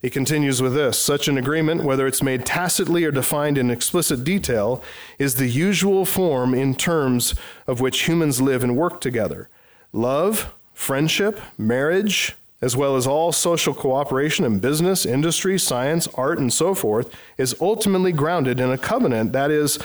He 0.01 0.09
continues 0.09 0.63
with 0.63 0.73
this 0.73 0.97
such 0.97 1.27
an 1.27 1.37
agreement, 1.37 1.83
whether 1.83 2.07
it's 2.07 2.23
made 2.23 2.43
tacitly 2.43 3.05
or 3.05 3.11
defined 3.11 3.55
in 3.55 3.69
explicit 3.69 4.23
detail, 4.23 4.83
is 5.19 5.35
the 5.35 5.47
usual 5.47 6.05
form 6.05 6.55
in 6.55 6.73
terms 6.73 7.35
of 7.67 7.79
which 7.79 8.07
humans 8.07 8.41
live 8.41 8.63
and 8.63 8.75
work 8.75 8.99
together. 8.99 9.47
Love, 9.93 10.55
friendship, 10.73 11.39
marriage, 11.55 12.35
as 12.63 12.77
well 12.77 12.95
as 12.95 13.05
all 13.05 13.33
social 13.33 13.73
cooperation 13.73 14.45
in 14.45 14.57
business, 14.59 15.05
industry, 15.05 15.59
science, 15.59 16.07
art, 16.13 16.39
and 16.39 16.53
so 16.53 16.73
forth, 16.73 17.13
is 17.37 17.53
ultimately 17.59 18.13
grounded 18.13 18.57
in 18.57 18.71
a 18.71 18.77
covenant 18.77 19.33
that 19.33 19.51
is 19.51 19.77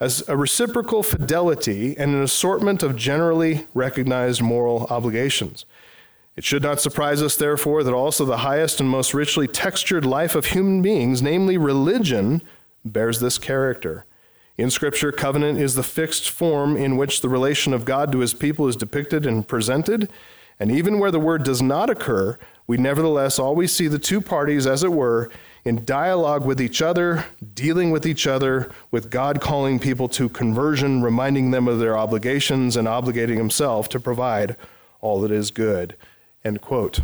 as 0.00 0.22
a 0.28 0.36
reciprocal 0.36 1.02
fidelity 1.02 1.96
and 1.96 2.14
an 2.14 2.22
assortment 2.22 2.82
of 2.82 2.94
generally 2.94 3.66
recognized 3.72 4.42
moral 4.42 4.86
obligations. 4.90 5.64
It 6.36 6.44
should 6.44 6.62
not 6.62 6.78
surprise 6.78 7.22
us, 7.22 7.36
therefore, 7.36 7.82
that 7.82 7.94
also 7.94 8.26
the 8.26 8.38
highest 8.38 8.80
and 8.80 8.90
most 8.90 9.14
richly 9.14 9.48
textured 9.48 10.04
life 10.04 10.34
of 10.34 10.44
human 10.46 10.82
beings, 10.82 11.22
namely 11.22 11.56
religion, 11.56 12.42
bears 12.84 13.18
this 13.18 13.38
character. 13.38 14.04
In 14.58 14.68
Scripture, 14.68 15.10
covenant 15.10 15.58
is 15.58 15.74
the 15.74 15.82
fixed 15.82 16.28
form 16.28 16.76
in 16.76 16.98
which 16.98 17.22
the 17.22 17.30
relation 17.30 17.72
of 17.72 17.86
God 17.86 18.12
to 18.12 18.18
his 18.18 18.34
people 18.34 18.68
is 18.68 18.76
depicted 18.76 19.24
and 19.24 19.48
presented. 19.48 20.10
And 20.58 20.70
even 20.70 20.98
where 20.98 21.10
the 21.10 21.20
word 21.20 21.44
does 21.44 21.60
not 21.60 21.90
occur, 21.90 22.38
we 22.66 22.76
nevertheless 22.76 23.38
always 23.38 23.72
see 23.72 23.88
the 23.88 23.98
two 23.98 24.20
parties, 24.20 24.66
as 24.66 24.82
it 24.82 24.92
were, 24.92 25.30
in 25.64 25.84
dialogue 25.84 26.44
with 26.44 26.60
each 26.60 26.80
other, 26.80 27.26
dealing 27.54 27.90
with 27.90 28.06
each 28.06 28.26
other, 28.26 28.70
with 28.90 29.10
God 29.10 29.40
calling 29.40 29.78
people 29.78 30.08
to 30.10 30.28
conversion, 30.28 31.02
reminding 31.02 31.50
them 31.50 31.68
of 31.68 31.78
their 31.78 31.96
obligations, 31.96 32.76
and 32.76 32.88
obligating 32.88 33.36
himself 33.36 33.88
to 33.90 34.00
provide 34.00 34.56
all 35.00 35.20
that 35.20 35.30
is 35.30 35.50
good. 35.50 35.96
End 36.44 36.60
quote. 36.60 37.00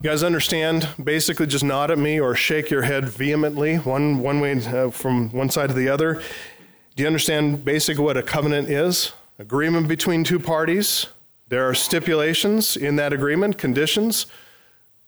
You 0.00 0.10
guys 0.10 0.22
understand? 0.22 0.88
Basically, 1.02 1.46
just 1.46 1.64
nod 1.64 1.90
at 1.90 1.98
me 1.98 2.20
or 2.20 2.34
shake 2.34 2.70
your 2.70 2.82
head 2.82 3.08
vehemently, 3.08 3.76
one, 3.76 4.20
one 4.20 4.38
way 4.38 4.52
uh, 4.64 4.90
from 4.90 5.30
one 5.30 5.50
side 5.50 5.70
to 5.70 5.74
the 5.74 5.88
other. 5.88 6.22
Do 6.94 7.02
you 7.02 7.06
understand 7.06 7.64
basically 7.64 8.04
what 8.04 8.16
a 8.16 8.22
covenant 8.22 8.68
is? 8.68 9.12
Agreement 9.40 9.88
between 9.88 10.22
two 10.22 10.38
parties. 10.38 11.08
There 11.48 11.66
are 11.66 11.74
stipulations 11.74 12.76
in 12.76 12.96
that 12.96 13.12
agreement, 13.12 13.56
conditions. 13.56 14.26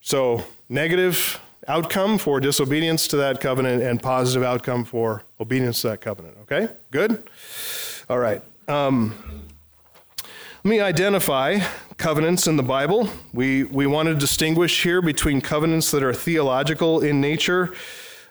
So, 0.00 0.44
negative 0.70 1.38
outcome 1.68 2.16
for 2.16 2.40
disobedience 2.40 3.06
to 3.08 3.16
that 3.18 3.40
covenant 3.40 3.82
and 3.82 4.02
positive 4.02 4.42
outcome 4.42 4.84
for 4.84 5.22
obedience 5.38 5.82
to 5.82 5.88
that 5.88 6.00
covenant. 6.00 6.38
Okay? 6.42 6.68
Good? 6.90 7.28
All 8.08 8.18
right. 8.18 8.42
Um, 8.68 9.14
let 10.64 10.70
me 10.70 10.80
identify 10.80 11.60
covenants 11.98 12.46
in 12.46 12.56
the 12.56 12.62
Bible. 12.62 13.08
We, 13.34 13.64
we 13.64 13.86
want 13.86 14.08
to 14.08 14.14
distinguish 14.14 14.82
here 14.82 15.02
between 15.02 15.40
covenants 15.40 15.90
that 15.90 16.02
are 16.02 16.14
theological 16.14 17.00
in 17.00 17.20
nature, 17.20 17.74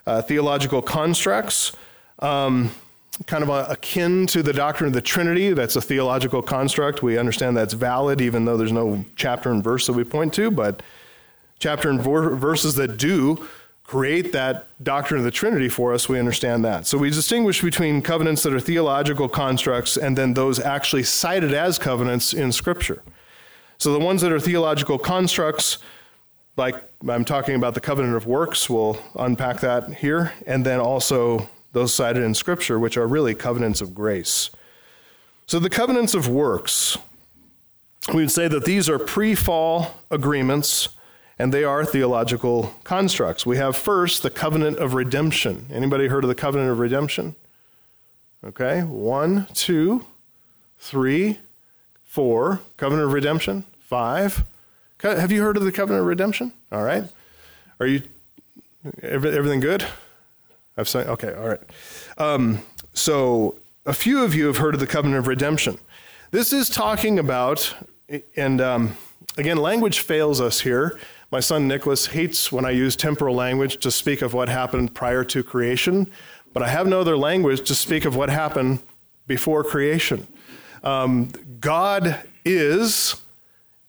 uh, 0.06 0.22
theological 0.22 0.82
constructs, 0.82 1.72
um, 2.18 2.72
kind 3.26 3.42
of 3.42 3.70
akin 3.70 4.26
to 4.28 4.42
the 4.42 4.52
doctrine 4.52 4.88
of 4.88 4.94
the 4.94 5.02
Trinity. 5.02 5.52
That's 5.52 5.76
a 5.76 5.80
theological 5.80 6.42
construct. 6.42 7.02
We 7.02 7.18
understand 7.18 7.56
that's 7.56 7.74
valid, 7.74 8.20
even 8.20 8.44
though 8.44 8.56
there's 8.56 8.72
no 8.72 9.04
chapter 9.16 9.50
and 9.50 9.62
verse 9.62 9.86
that 9.86 9.92
we 9.92 10.04
point 10.04 10.32
to, 10.34 10.50
but 10.50 10.82
chapter 11.58 11.90
and 11.90 12.00
ver- 12.00 12.34
verses 12.34 12.74
that 12.76 12.96
do 12.96 13.46
create 13.84 14.32
that 14.32 14.66
doctrine 14.82 15.18
of 15.18 15.24
the 15.24 15.30
Trinity 15.30 15.68
for 15.68 15.92
us, 15.92 16.08
we 16.08 16.18
understand 16.18 16.64
that. 16.64 16.86
So 16.86 16.96
we 16.96 17.10
distinguish 17.10 17.60
between 17.60 18.02
covenants 18.02 18.42
that 18.44 18.54
are 18.54 18.60
theological 18.60 19.28
constructs 19.28 19.96
and 19.96 20.16
then 20.16 20.34
those 20.34 20.60
actually 20.60 21.02
cited 21.02 21.52
as 21.52 21.78
covenants 21.78 22.32
in 22.32 22.52
Scripture. 22.52 23.02
So 23.78 23.92
the 23.92 23.98
ones 23.98 24.22
that 24.22 24.30
are 24.30 24.38
theological 24.38 24.98
constructs, 24.98 25.78
like 26.56 26.76
I'm 27.08 27.24
talking 27.24 27.56
about 27.56 27.74
the 27.74 27.80
covenant 27.80 28.14
of 28.14 28.26
works, 28.26 28.70
we'll 28.70 28.98
unpack 29.16 29.60
that 29.60 29.94
here, 29.94 30.32
and 30.46 30.64
then 30.64 30.78
also 30.78 31.48
those 31.72 31.94
cited 31.94 32.22
in 32.22 32.34
Scripture, 32.34 32.78
which 32.78 32.96
are 32.96 33.06
really 33.06 33.34
covenants 33.34 33.80
of 33.80 33.94
grace. 33.94 34.50
So 35.46 35.58
the 35.58 35.70
covenants 35.70 36.14
of 36.14 36.28
works, 36.28 36.96
we 38.08 38.22
would 38.22 38.30
say 38.30 38.48
that 38.48 38.64
these 38.64 38.88
are 38.88 38.98
pre 38.98 39.34
fall 39.34 39.94
agreements 40.10 40.90
and 41.38 41.54
they 41.54 41.64
are 41.64 41.84
theological 41.84 42.74
constructs. 42.84 43.46
We 43.46 43.56
have 43.56 43.74
first 43.74 44.22
the 44.22 44.30
covenant 44.30 44.78
of 44.78 44.94
redemption. 44.94 45.66
Anybody 45.72 46.08
heard 46.08 46.22
of 46.22 46.28
the 46.28 46.34
covenant 46.34 46.70
of 46.70 46.78
redemption? 46.78 47.34
Okay, 48.44 48.82
one, 48.82 49.46
two, 49.54 50.04
three, 50.78 51.38
four. 52.04 52.60
Covenant 52.76 53.06
of 53.06 53.12
redemption. 53.12 53.64
Five. 53.78 54.44
Have 55.02 55.32
you 55.32 55.42
heard 55.42 55.56
of 55.56 55.64
the 55.64 55.72
covenant 55.72 56.02
of 56.02 56.06
redemption? 56.06 56.52
All 56.70 56.82
right. 56.82 57.04
Are 57.80 57.86
you 57.86 58.02
everything 59.02 59.60
good? 59.60 59.86
I've 60.80 60.88
said 60.88 61.08
okay. 61.08 61.34
All 61.34 61.46
right. 61.46 61.60
Um, 62.16 62.62
so 62.94 63.58
a 63.84 63.92
few 63.92 64.24
of 64.24 64.34
you 64.34 64.46
have 64.46 64.56
heard 64.56 64.72
of 64.72 64.80
the 64.80 64.86
covenant 64.86 65.18
of 65.18 65.26
redemption. 65.26 65.78
This 66.30 66.54
is 66.54 66.70
talking 66.70 67.18
about, 67.18 67.74
and 68.34 68.62
um, 68.62 68.96
again, 69.36 69.58
language 69.58 70.00
fails 70.00 70.40
us 70.40 70.60
here. 70.62 70.98
My 71.30 71.40
son 71.40 71.68
Nicholas 71.68 72.06
hates 72.06 72.50
when 72.50 72.64
I 72.64 72.70
use 72.70 72.96
temporal 72.96 73.34
language 73.34 73.78
to 73.80 73.90
speak 73.90 74.22
of 74.22 74.32
what 74.32 74.48
happened 74.48 74.94
prior 74.94 75.22
to 75.24 75.42
creation, 75.42 76.10
but 76.54 76.62
I 76.62 76.68
have 76.68 76.86
no 76.86 77.00
other 77.00 77.16
language 77.16 77.68
to 77.68 77.74
speak 77.74 78.06
of 78.06 78.16
what 78.16 78.30
happened 78.30 78.80
before 79.26 79.62
creation. 79.62 80.26
Um, 80.82 81.30
God 81.60 82.22
is, 82.42 83.16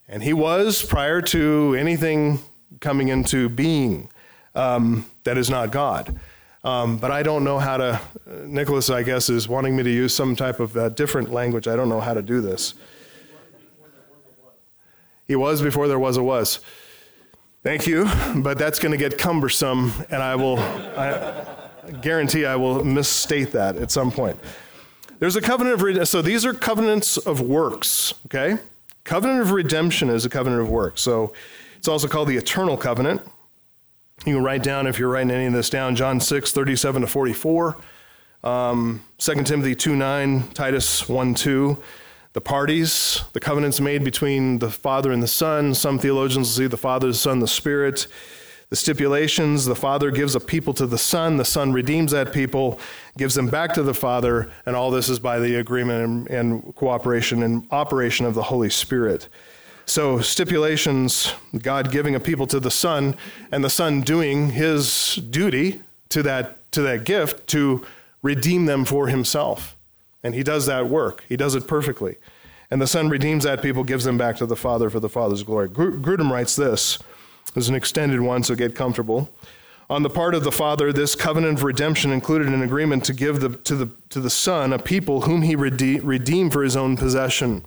and 0.09 0.21
He 0.21 0.33
was 0.33 0.83
prior 0.83 1.21
to 1.21 1.73
anything 1.79 2.39
coming 2.81 3.07
into 3.07 3.47
being 3.47 4.09
um, 4.55 5.05
that 5.23 5.37
is 5.37 5.49
not 5.49 5.71
God. 5.71 6.19
Um, 6.63 6.97
but 6.97 7.09
I 7.09 7.23
don't 7.23 7.43
know 7.43 7.57
how 7.57 7.77
to. 7.77 8.01
Uh, 8.27 8.31
Nicholas, 8.45 8.89
I 8.89 9.03
guess, 9.03 9.29
is 9.29 9.47
wanting 9.47 9.75
me 9.75 9.83
to 9.83 9.89
use 9.89 10.13
some 10.13 10.35
type 10.35 10.59
of 10.59 10.77
uh, 10.77 10.89
different 10.89 11.31
language. 11.31 11.67
I 11.67 11.75
don't 11.75 11.89
know 11.89 11.99
how 11.99 12.13
to 12.13 12.21
do 12.21 12.39
this. 12.39 12.75
He 15.27 15.35
was 15.35 15.61
before 15.61 15.87
there 15.87 15.99
was 15.99 16.17
a 16.17 16.23
was. 16.23 16.59
Thank 17.63 17.87
you, 17.87 18.09
but 18.37 18.57
that's 18.57 18.79
going 18.79 18.91
to 18.91 18.97
get 18.97 19.17
cumbersome, 19.17 19.93
and 20.09 20.21
I 20.21 20.35
will 20.35 20.59
I 20.59 21.45
guarantee 22.01 22.45
I 22.45 22.55
will 22.55 22.83
misstate 22.83 23.51
that 23.51 23.75
at 23.77 23.91
some 23.91 24.11
point. 24.11 24.39
There's 25.19 25.35
a 25.35 25.41
covenant 25.41 25.81
of 25.81 26.07
so 26.07 26.21
these 26.21 26.45
are 26.45 26.53
covenants 26.53 27.17
of 27.17 27.41
works. 27.41 28.13
Okay, 28.25 28.57
covenant 29.03 29.41
of 29.41 29.51
redemption 29.51 30.09
is 30.09 30.25
a 30.25 30.29
covenant 30.29 30.61
of 30.61 30.69
works. 30.69 31.01
So 31.01 31.33
it's 31.77 31.87
also 31.87 32.07
called 32.07 32.27
the 32.27 32.37
eternal 32.37 32.77
covenant. 32.77 33.21
You 34.25 34.35
can 34.35 34.43
write 34.43 34.63
down 34.63 34.87
if 34.87 34.99
you're 34.99 35.09
writing 35.09 35.31
any 35.31 35.45
of 35.45 35.53
this 35.53 35.69
down. 35.69 35.95
John 35.95 36.19
6, 36.19 36.51
37 36.51 37.01
to 37.01 37.07
44. 37.07 37.77
Um, 38.43 39.01
2 39.17 39.43
Timothy 39.43 39.75
2 39.75 39.95
9, 39.95 40.49
Titus 40.53 41.07
1 41.07 41.35
2 41.35 41.81
the 42.33 42.41
parties, 42.41 43.23
the 43.33 43.41
covenants 43.41 43.81
made 43.81 44.05
between 44.05 44.59
the 44.59 44.69
Father 44.69 45.11
and 45.11 45.21
the 45.21 45.27
Son. 45.27 45.73
Some 45.73 45.99
theologians 45.99 46.55
see 46.55 46.67
the 46.67 46.77
Father, 46.77 47.07
the 47.07 47.13
Son, 47.13 47.39
the 47.39 47.47
Spirit. 47.47 48.07
The 48.69 48.77
stipulations 48.77 49.65
the 49.65 49.75
Father 49.75 50.11
gives 50.11 50.33
a 50.33 50.39
people 50.39 50.73
to 50.75 50.85
the 50.85 50.97
Son, 50.97 51.35
the 51.35 51.43
Son 51.43 51.73
redeems 51.73 52.13
that 52.13 52.31
people, 52.31 52.79
gives 53.17 53.35
them 53.35 53.49
back 53.49 53.73
to 53.73 53.83
the 53.83 53.93
Father, 53.93 54.49
and 54.65 54.77
all 54.77 54.91
this 54.91 55.09
is 55.09 55.19
by 55.19 55.39
the 55.39 55.55
agreement 55.55 56.05
and, 56.05 56.29
and 56.29 56.75
cooperation 56.75 57.43
and 57.43 57.67
operation 57.69 58.25
of 58.25 58.33
the 58.33 58.43
Holy 58.43 58.69
Spirit. 58.69 59.27
So, 59.91 60.21
stipulations, 60.21 61.33
God 61.61 61.91
giving 61.91 62.15
a 62.15 62.19
people 62.21 62.47
to 62.47 62.61
the 62.61 62.71
Son, 62.71 63.13
and 63.51 63.61
the 63.61 63.69
Son 63.69 63.99
doing 63.99 64.51
his 64.51 65.15
duty 65.15 65.81
to 66.07 66.23
that, 66.23 66.71
to 66.71 66.81
that 66.83 67.03
gift 67.03 67.45
to 67.47 67.85
redeem 68.21 68.67
them 68.67 68.85
for 68.85 69.07
himself. 69.09 69.75
And 70.23 70.33
he 70.33 70.43
does 70.43 70.65
that 70.67 70.87
work, 70.87 71.25
he 71.27 71.35
does 71.35 71.55
it 71.55 71.67
perfectly. 71.67 72.15
And 72.71 72.81
the 72.81 72.87
Son 72.87 73.09
redeems 73.09 73.43
that 73.43 73.61
people, 73.61 73.83
gives 73.83 74.05
them 74.05 74.17
back 74.17 74.37
to 74.37 74.45
the 74.45 74.55
Father 74.55 74.89
for 74.89 75.01
the 75.01 75.09
Father's 75.09 75.43
glory. 75.43 75.67
Grudem 75.67 76.31
writes 76.31 76.55
this. 76.55 76.97
Is 77.57 77.67
an 77.67 77.75
extended 77.75 78.21
one, 78.21 78.43
so 78.43 78.55
get 78.55 78.73
comfortable. 78.73 79.29
On 79.89 80.03
the 80.03 80.09
part 80.09 80.35
of 80.35 80.45
the 80.45 80.53
Father, 80.53 80.93
this 80.93 81.15
covenant 81.15 81.57
of 81.57 81.63
redemption 81.65 82.13
included 82.13 82.47
an 82.47 82.61
agreement 82.61 83.03
to 83.03 83.13
give 83.13 83.41
the, 83.41 83.57
to, 83.65 83.75
the, 83.75 83.89
to 84.07 84.21
the 84.21 84.29
Son 84.29 84.71
a 84.71 84.79
people 84.79 85.23
whom 85.23 85.41
he 85.41 85.57
rede- 85.57 86.01
redeemed 86.01 86.53
for 86.53 86.63
his 86.63 86.77
own 86.77 86.95
possession. 86.95 87.65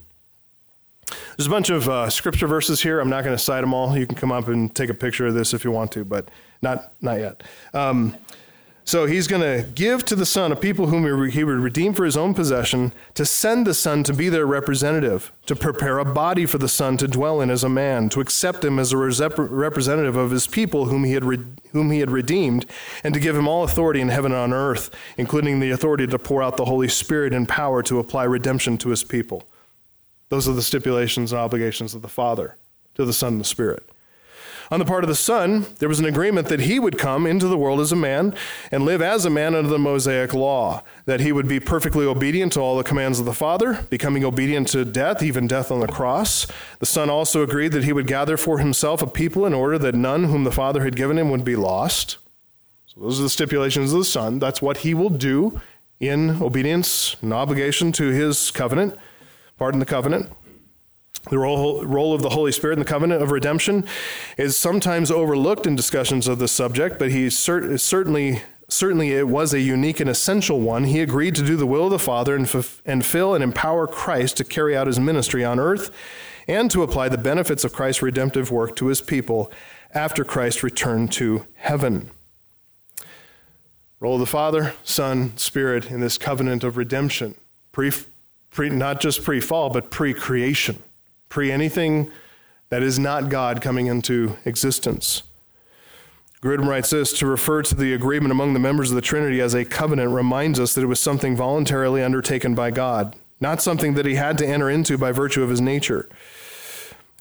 There's 1.37 1.47
a 1.47 1.51
bunch 1.51 1.71
of 1.71 1.89
uh, 1.89 2.11
scripture 2.11 2.47
verses 2.47 2.83
here. 2.83 3.01
I'm 3.01 3.11
not 3.11 3.25
going 3.25 3.37
to 3.37 3.43
cite 3.43 3.63
them 3.63 3.75
all. 3.75 3.97
You 3.97 4.07
can 4.07 4.17
come 4.17 4.31
up 4.31 4.49
and 4.49 4.75
take 4.75 4.91
a 4.91 4.95
picture 4.95 5.27
of 5.27 5.35
this 5.35 5.53
if 5.53 5.65
you 5.65 5.71
want 5.71 5.91
to, 5.93 6.05
but 6.05 6.29
not, 6.63 6.93
not 7.01 7.19
yet. 7.19 7.43
Um, 7.73 8.17
so 8.87 9.07
he's 9.07 9.27
going 9.27 9.41
to 9.41 9.67
give 9.71 10.05
to 10.05 10.15
the 10.15 10.27
Son 10.27 10.53
a 10.53 10.57
people 10.57 10.89
whom 10.89 11.31
he 11.31 11.43
would 11.43 11.59
redeem 11.59 11.95
for 11.95 12.05
his 12.05 12.19
own 12.19 12.35
possession, 12.35 12.93
to 13.15 13.25
send 13.25 13.67
the 13.67 13.73
Son 13.73 14.05
to 14.05 14.13
be 14.13 14.29
their 14.29 14.45
representative, 14.45 15.33
to 15.47 15.57
prepare 15.57 15.99
a 15.99 16.05
body 16.05 16.45
for 16.45 16.59
the 16.59 16.69
Son 16.69 16.99
to 16.99 17.09
dwell 17.09 17.41
in 17.41 17.49
as 17.49 17.65
a 17.65 17.69
man, 17.71 18.11
to 18.11 18.21
accept 18.21 18.63
him 18.63 18.79
as 18.79 18.93
a 18.93 18.99
representative 18.99 20.17
of 20.17 20.31
his 20.31 20.47
people 20.47 20.87
whom 20.87 21.05
he 21.05 21.15
had, 21.15 21.25
re- 21.25 21.45
whom 21.73 21.91
he 21.91 22.01
had 22.01 22.11
redeemed, 22.11 22.67
and 23.03 23.15
to 23.15 23.21
give 23.21 23.35
him 23.35 23.49
all 23.49 23.65
authority 23.65 24.03
in 24.03 24.11
heaven 24.11 24.33
and 24.33 24.41
on 24.41 24.53
earth, 24.53 24.95
including 25.17 25.61
the 25.61 25.71
authority 25.71 26.07
to 26.07 26.19
pour 26.19 26.43
out 26.43 26.59
the 26.59 26.67
Holy 26.67 26.89
Spirit 26.89 27.33
and 27.33 27.49
power 27.49 27.83
to 27.83 27.99
apply 27.99 28.25
redemption 28.25 28.77
to 28.77 28.91
his 28.91 29.03
people. 29.03 29.49
Those 30.29 30.49
are 30.49 30.53
the 30.53 30.63
stipulations 30.63 31.33
and 31.33 31.41
obligations 31.41 31.95
of 31.95 32.03
the 32.03 32.09
Father 32.09 32.57
to 32.95 33.05
the 33.05 33.13
Son 33.13 33.35
and 33.35 33.41
the 33.41 33.45
Spirit. 33.45 33.89
On 34.71 34.79
the 34.79 34.87
part 34.87 35.05
of 35.05 35.09
the 35.09 35.15
Son, 35.15 35.67
there 35.79 35.91
was 35.91 36.01
an 36.01 36.07
agreement 36.07 36.49
that 36.49 36.61
he 36.61 36.79
would 36.79 36.97
come 36.97 37.27
into 37.27 37.47
the 37.47 37.59
world 37.59 37.81
as 37.81 37.93
a 37.93 37.97
man 37.97 38.35
and 38.71 38.85
live 38.85 39.03
as 39.03 39.27
a 39.27 39.31
man 39.31 39.55
under 39.55 39.69
the 39.69 39.79
Mosaic 39.79 40.33
law, 40.33 40.83
that 41.05 41.21
he 41.21 41.33
would 41.33 41.47
be 41.47 41.61
perfectly 41.61 42.07
obedient 42.07 42.55
to 42.55 42.61
all 42.61 42.77
the 42.77 42.83
commands 42.83 43.21
of 43.21 43.27
the 43.27 43.35
Father, 43.35 43.85
becoming 43.91 44.25
obedient 44.25 44.69
to 44.69 44.85
death, 44.87 45.23
even 45.23 45.47
death 45.47 45.71
on 45.71 45.81
the 45.81 45.87
cross. 45.87 46.47
The 46.79 46.87
Son 46.87 47.11
also 47.11 47.43
agreed 47.43 47.73
that 47.73 47.85
he 47.85 47.93
would 47.93 48.07
gather 48.07 48.39
for 48.39 48.59
himself 48.59 49.03
a 49.03 49.07
people 49.07 49.45
in 49.45 49.53
order 49.53 49.79
that 49.79 49.95
none 49.95 50.25
whom 50.25 50.45
the 50.45 50.51
Father 50.51 50.83
had 50.83 50.97
given 50.97 51.19
him 51.19 51.31
would 51.31 51.45
be 51.45 51.57
lost. 51.57 52.17
So 52.87 53.01
those 53.01 53.21
are 53.21 53.25
the 53.25 53.31
stipulations 53.31 53.93
of 53.93 53.99
the 53.99 54.05
Son. 54.05 54.39
That's 54.39 54.63
what 54.63 54.79
he 54.79 54.95
will 54.95 55.11
do 55.11 55.61
in 56.01 56.43
obedience 56.43 57.17
and 57.21 57.35
obligation 57.35 57.93
to 57.93 58.09
his 58.09 58.51
covenant, 58.51 58.97
pardon 59.57 59.81
the 59.81 59.87
covenant. 59.87 60.31
The 61.31 61.39
role, 61.39 61.85
role 61.85 62.13
of 62.13 62.21
the 62.21 62.31
Holy 62.31 62.53
Spirit 62.53 62.75
in 62.75 62.81
the 62.81 62.85
covenant 62.85 63.23
of 63.23 63.31
redemption 63.31 63.87
is 64.37 64.57
sometimes 64.57 65.11
overlooked 65.11 65.67
in 65.67 65.75
discussions 65.75 66.29
of 66.29 66.39
this 66.39 66.53
subject, 66.53 66.99
but 66.99 67.11
he 67.11 67.29
cert- 67.29 67.81
certainly 67.81 68.43
certainly 68.69 69.13
it 69.13 69.29
was 69.29 69.53
a 69.53 69.61
unique 69.61 70.01
and 70.01 70.11
essential 70.11 70.61
one. 70.61 70.85
He 70.85 71.01
agreed 71.01 71.35
to 71.37 71.45
do 71.45 71.57
the 71.57 71.67
will 71.67 71.85
of 71.85 71.91
the 71.91 71.99
Father 71.99 72.35
and, 72.35 72.47
f- 72.47 72.83
and 72.85 73.05
fill 73.05 73.35
and 73.35 73.45
empower 73.45 73.87
Christ 73.87 74.37
to 74.39 74.45
carry 74.45 74.77
out 74.77 74.87
his 74.87 74.99
ministry 74.99 75.45
on 75.45 75.61
earth 75.61 75.91
and 76.49 76.71
to 76.71 76.83
apply 76.83 77.09
the 77.09 77.19
benefits 77.19 77.65
of 77.65 77.73
Christ's 77.73 78.03
redemptive 78.03 78.51
work 78.51 78.77
to 78.77 78.87
his 78.87 79.01
people 79.01 79.51
after 79.93 80.25
Christ 80.25 80.63
returned 80.63 81.13
to 81.13 81.47
heaven. 81.55 82.11
Role 84.01 84.15
of 84.15 84.21
the 84.21 84.27
Father, 84.27 84.75
Son, 84.83 85.37
Spirit 85.37 85.91
in 85.91 86.01
this 86.01 86.19
covenant 86.19 86.65
of 86.65 86.77
redemption, 86.77 87.37
pre, 87.73 87.91
pre, 88.55 88.71
not 88.71 89.01
just 89.01 89.23
pre 89.23 89.41
fall, 89.41 89.69
but 89.69 89.91
pre 89.91 90.15
creation 90.15 90.83
pre 91.29 91.51
anything 91.51 92.11
that 92.71 92.83
is 92.83 92.97
not 92.97 93.29
God 93.29 93.61
coming 93.61 93.87
into 93.87 94.37
existence. 94.45 95.25
Grudem 96.41 96.69
writes 96.69 96.91
this 96.91 97.13
to 97.19 97.27
refer 97.27 97.63
to 97.63 97.75
the 97.75 97.93
agreement 97.93 98.31
among 98.31 98.53
the 98.53 98.61
members 98.61 98.91
of 98.91 98.95
the 98.95 99.03
Trinity 99.03 99.41
as 99.41 99.53
a 99.55 99.65
covenant 99.65 100.13
reminds 100.13 100.61
us 100.61 100.75
that 100.75 100.83
it 100.83 100.87
was 100.87 101.01
something 101.01 101.35
voluntarily 101.35 102.03
undertaken 102.03 102.55
by 102.55 102.71
God, 102.71 103.17
not 103.41 103.61
something 103.61 103.95
that 103.95 104.07
he 104.07 104.15
had 104.15 104.39
to 104.39 104.47
enter 104.47 104.71
into 104.71 104.97
by 104.97 105.11
virtue 105.11 105.43
of 105.43 105.51
his 105.51 105.61
nature. 105.61 106.09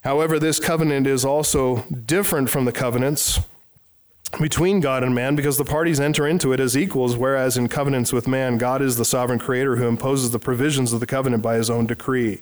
However, 0.03 0.37
this 0.37 0.59
covenant 0.59 1.07
is 1.07 1.25
also 1.25 1.83
different 2.05 2.49
from 2.49 2.65
the 2.65 2.71
covenants 2.71 3.39
between 4.39 4.79
God 4.79 5.03
and 5.03 5.13
man 5.13 5.35
because 5.35 5.57
the 5.57 5.65
parties 5.65 5.99
enter 5.99 6.27
into 6.27 6.53
it 6.53 6.59
as 6.59 6.75
equals, 6.75 7.15
whereas 7.15 7.57
in 7.57 7.67
covenants 7.67 8.11
with 8.11 8.27
man, 8.27 8.57
God 8.57 8.81
is 8.81 8.97
the 8.97 9.05
sovereign 9.05 9.39
creator 9.39 9.75
who 9.75 9.87
imposes 9.87 10.31
the 10.31 10.39
provisions 10.39 10.93
of 10.93 10.99
the 10.99 11.05
covenant 11.05 11.43
by 11.43 11.55
his 11.55 11.69
own 11.69 11.85
decree. 11.85 12.41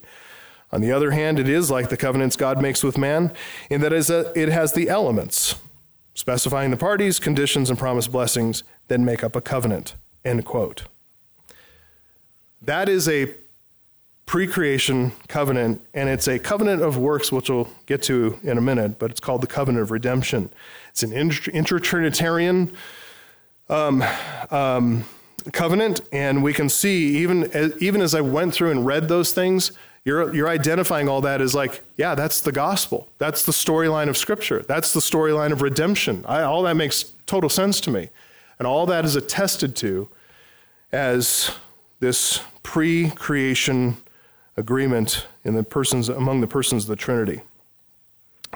On 0.71 0.81
the 0.81 0.91
other 0.91 1.11
hand, 1.11 1.37
it 1.37 1.49
is 1.49 1.69
like 1.69 1.89
the 1.89 1.97
covenants 1.97 2.35
God 2.35 2.61
makes 2.61 2.83
with 2.83 2.97
man, 2.97 3.33
in 3.69 3.81
that 3.81 3.91
it 3.91 4.49
has 4.49 4.73
the 4.73 4.89
elements, 4.89 5.55
specifying 6.13 6.71
the 6.71 6.77
parties, 6.77 7.19
conditions, 7.19 7.69
and 7.69 7.77
promised 7.77 8.11
blessings 8.11 8.63
that 8.87 8.99
make 8.99 9.23
up 9.23 9.35
a 9.35 9.41
covenant. 9.41 9.95
End 10.23 10.45
quote. 10.45 10.83
That 12.61 12.87
is 12.87 13.09
a 13.09 13.33
pre 14.25 14.47
creation 14.47 15.11
covenant, 15.27 15.81
and 15.93 16.07
it's 16.07 16.27
a 16.27 16.39
covenant 16.39 16.81
of 16.81 16.95
works, 16.95 17.33
which 17.33 17.49
we'll 17.49 17.69
get 17.85 18.01
to 18.03 18.39
in 18.43 18.57
a 18.57 18.61
minute, 18.61 18.97
but 18.97 19.11
it's 19.11 19.19
called 19.19 19.41
the 19.41 19.47
covenant 19.47 19.83
of 19.83 19.91
redemption. 19.91 20.49
It's 20.91 21.03
an 21.03 21.13
inter 21.13 21.79
Trinitarian 21.79 22.75
um, 23.69 24.03
um, 24.51 25.05
covenant, 25.51 26.01
and 26.11 26.43
we 26.43 26.53
can 26.53 26.69
see, 26.69 27.17
even 27.17 27.45
as, 27.51 27.73
even 27.81 28.01
as 28.01 28.13
I 28.13 28.21
went 28.21 28.53
through 28.53 28.71
and 28.71 28.85
read 28.85 29.07
those 29.07 29.31
things, 29.31 29.71
you're, 30.03 30.33
you're 30.33 30.49
identifying 30.49 31.07
all 31.07 31.21
that 31.21 31.41
as 31.41 31.53
like, 31.53 31.81
yeah, 31.95 32.15
that's 32.15 32.41
the 32.41 32.51
gospel. 32.51 33.07
That's 33.17 33.45
the 33.45 33.51
storyline 33.51 34.09
of 34.09 34.17
Scripture. 34.17 34.63
That's 34.67 34.93
the 34.93 34.99
storyline 34.99 35.51
of 35.51 35.61
redemption. 35.61 36.25
I, 36.27 36.41
all 36.41 36.63
that 36.63 36.75
makes 36.75 37.13
total 37.25 37.49
sense 37.49 37.79
to 37.81 37.91
me. 37.91 38.09
And 38.57 38.67
all 38.67 38.85
that 38.87 39.05
is 39.05 39.15
attested 39.15 39.75
to 39.77 40.09
as 40.91 41.51
this 41.99 42.41
pre 42.63 43.11
creation 43.11 43.97
agreement 44.57 45.27
in 45.43 45.53
the 45.53 45.63
persons, 45.63 46.09
among 46.09 46.41
the 46.41 46.47
persons 46.47 46.83
of 46.83 46.89
the 46.89 46.95
Trinity. 46.95 47.41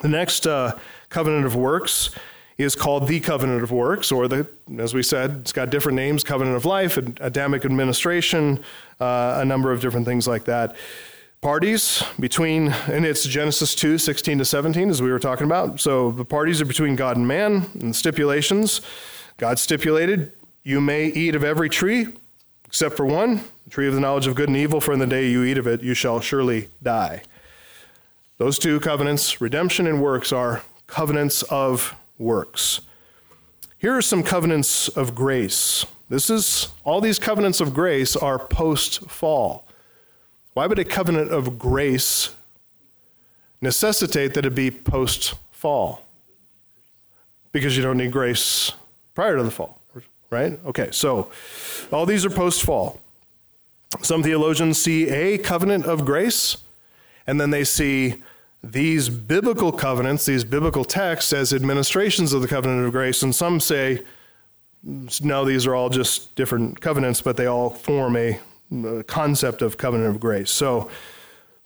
The 0.01 0.09
next 0.09 0.45
uh, 0.45 0.77
covenant 1.16 1.45
of 1.45 1.55
works 1.55 2.09
is 2.57 2.76
called 2.76 3.07
the 3.07 3.22
covenant 3.22 3.63
of 3.63 3.72
works, 3.72 4.11
or 4.11 4.28
the, 4.28 4.45
as 4.78 4.93
we 4.93 5.01
said, 5.01 5.32
it's 5.39 5.53
got 5.53 5.70
different 5.70 5.95
names 5.95 6.26
covenant 6.26 6.57
of 6.57 6.66
life, 6.66 6.97
Adamic 6.97 7.63
administration, 7.63 8.61
uh, 8.99 9.38
a 9.39 9.45
number 9.45 9.72
of 9.72 9.80
different 9.80 10.05
things 10.05 10.28
like 10.28 10.43
that 10.43 10.76
parties 11.39 12.03
between, 12.20 12.70
and 12.88 13.05
it's 13.05 13.24
Genesis 13.24 13.76
2 13.76 13.97
16 13.97 14.39
to 14.39 14.45
17, 14.45 14.89
as 14.89 15.01
we 15.01 15.09
were 15.09 15.20
talking 15.20 15.45
about. 15.45 15.80
So 15.80 16.11
the 16.11 16.26
parties 16.26 16.59
are 16.59 16.66
between 16.66 16.97
God 16.97 17.16
and 17.16 17.26
man, 17.26 17.70
and 17.80 17.95
stipulations. 17.95 18.82
God 19.38 19.57
stipulated, 19.57 20.34
You 20.63 20.82
may 20.82 21.05
eat 21.05 21.34
of 21.34 21.45
every 21.45 21.70
tree 21.70 22.07
except 22.66 22.97
for 22.97 23.05
one, 23.05 23.41
the 23.63 23.70
tree 23.70 23.88
of 23.88 23.93
the 23.93 24.01
knowledge 24.01 24.28
of 24.28 24.36
good 24.36 24.49
and 24.49 24.57
evil, 24.57 24.82
for 24.82 24.91
in 24.91 24.99
the 24.99 25.07
day 25.07 25.30
you 25.30 25.45
eat 25.45 25.57
of 25.57 25.66
it, 25.66 25.82
you 25.82 25.93
shall 25.93 26.20
surely 26.20 26.68
die. 26.84 27.22
Those 28.38 28.59
two 28.59 28.82
covenants, 28.82 29.39
redemption 29.39 29.88
and 29.88 30.01
works, 30.01 30.34
are 30.34 30.61
covenants 30.88 31.43
of 31.43 31.95
works. 32.17 32.81
Here 33.77 33.95
are 33.95 34.01
some 34.01 34.23
covenants 34.23 34.88
of 34.88 35.13
grace. 35.13 35.86
This 36.09 36.29
is 36.29 36.69
all 36.83 37.01
these 37.01 37.19
covenants 37.19 37.59
of 37.59 37.73
grace 37.73 38.15
are 38.15 38.39
post 38.39 39.09
fall. 39.09 39.65
Why 40.53 40.67
would 40.67 40.79
a 40.79 40.86
covenant 40.86 41.31
of 41.31 41.59
grace 41.59 42.29
necessitate 43.61 44.33
that 44.36 44.45
it 44.45 44.55
be 44.55 44.71
post 44.71 45.36
fall? 45.51 46.05
Because 47.51 47.75
you 47.75 47.83
don't 47.83 47.97
need 47.97 48.11
grace 48.11 48.71
prior 49.13 49.38
to 49.38 49.43
the 49.43 49.51
fall. 49.51 49.81
right? 50.29 50.59
Okay, 50.65 50.89
so 50.91 51.29
all 51.91 52.05
these 52.05 52.25
are 52.25 52.29
post 52.29 52.63
fall. 52.63 53.01
Some 54.01 54.23
theologians 54.23 54.77
see 54.77 55.09
a 55.09 55.38
covenant 55.38 55.86
of 55.86 56.05
grace, 56.05 56.57
and 57.25 57.39
then 57.39 57.49
they 57.49 57.63
see 57.63 58.23
these 58.72 59.09
biblical 59.09 59.72
covenants, 59.72 60.26
these 60.26 60.43
biblical 60.43 60.84
texts, 60.84 61.32
as 61.34 61.53
administrations 61.53 62.34
of 62.34 62.41
the 62.41 62.47
covenant 62.47 62.86
of 62.86 62.91
grace, 62.91 63.22
and 63.22 63.34
some 63.34 63.59
say, 63.59 64.03
no, 65.22 65.45
these 65.45 65.68
are 65.68 65.76
all 65.76 65.89
just 65.89 66.36
different 66.36 66.82
covenants, 66.82 67.22
but 67.22 67.38
they 67.38 67.45
all 67.45 67.70
form 67.70 68.16
a, 68.16 68.39
a 68.72 69.03
concept 69.03 69.61
of 69.61 69.78
covenant 69.78 70.09
of 70.09 70.20
grace. 70.20 70.49
So, 70.49 70.89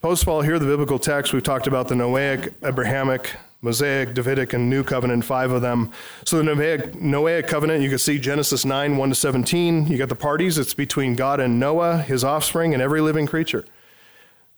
post 0.02 0.26
fall 0.26 0.42
here, 0.42 0.60
the 0.60 0.66
biblical 0.66 1.00
texts, 1.00 1.34
we've 1.34 1.44
talked 1.44 1.68
about 1.68 1.88
the 1.88 1.96
Noahic, 1.96 2.54
Abrahamic, 2.64 3.32
Mosaic, 3.62 4.14
Davidic, 4.14 4.54
and 4.54 4.70
New 4.70 4.84
Covenant, 4.84 5.26
five 5.26 5.52
of 5.52 5.62
them. 5.62 5.92
So 6.26 6.38
the 6.38 6.44
Noahic, 6.44 6.96
Noahic 6.96 7.48
covenant, 7.48 7.84
you 7.84 7.90
can 7.90 7.98
see 7.98 8.18
Genesis 8.18 8.64
9, 8.64 8.96
1 8.96 9.10
to 9.10 9.16
17. 9.16 9.88
You 9.88 9.98
got 9.98 10.08
the 10.08 10.16
parties, 10.16 10.58
it's 10.58 10.74
between 10.74 11.16
God 11.16 11.42
and 11.42 11.60
Noah, 11.60 11.98
his 11.98 12.24
offspring, 12.24 12.74
and 12.74 12.82
every 12.82 13.02
living 13.02 13.28
creature. 13.28 13.66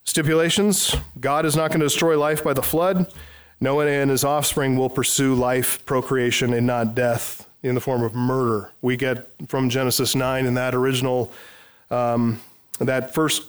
Stipulations 0.03 0.95
God 1.19 1.45
is 1.45 1.55
not 1.55 1.69
going 1.69 1.79
to 1.79 1.85
destroy 1.85 2.17
life 2.17 2.43
by 2.43 2.53
the 2.53 2.63
flood. 2.63 3.13
Noah 3.59 3.87
and 3.87 4.09
his 4.09 4.23
offspring 4.23 4.75
will 4.75 4.89
pursue 4.89 5.35
life, 5.35 5.85
procreation, 5.85 6.53
and 6.53 6.65
not 6.65 6.95
death 6.95 7.47
in 7.61 7.75
the 7.75 7.81
form 7.81 8.03
of 8.03 8.15
murder. 8.15 8.71
We 8.81 8.97
get 8.97 9.29
from 9.47 9.69
Genesis 9.69 10.15
9 10.15 10.47
in 10.47 10.55
that 10.55 10.73
original, 10.73 11.31
um, 11.91 12.41
that 12.79 13.13
first 13.13 13.43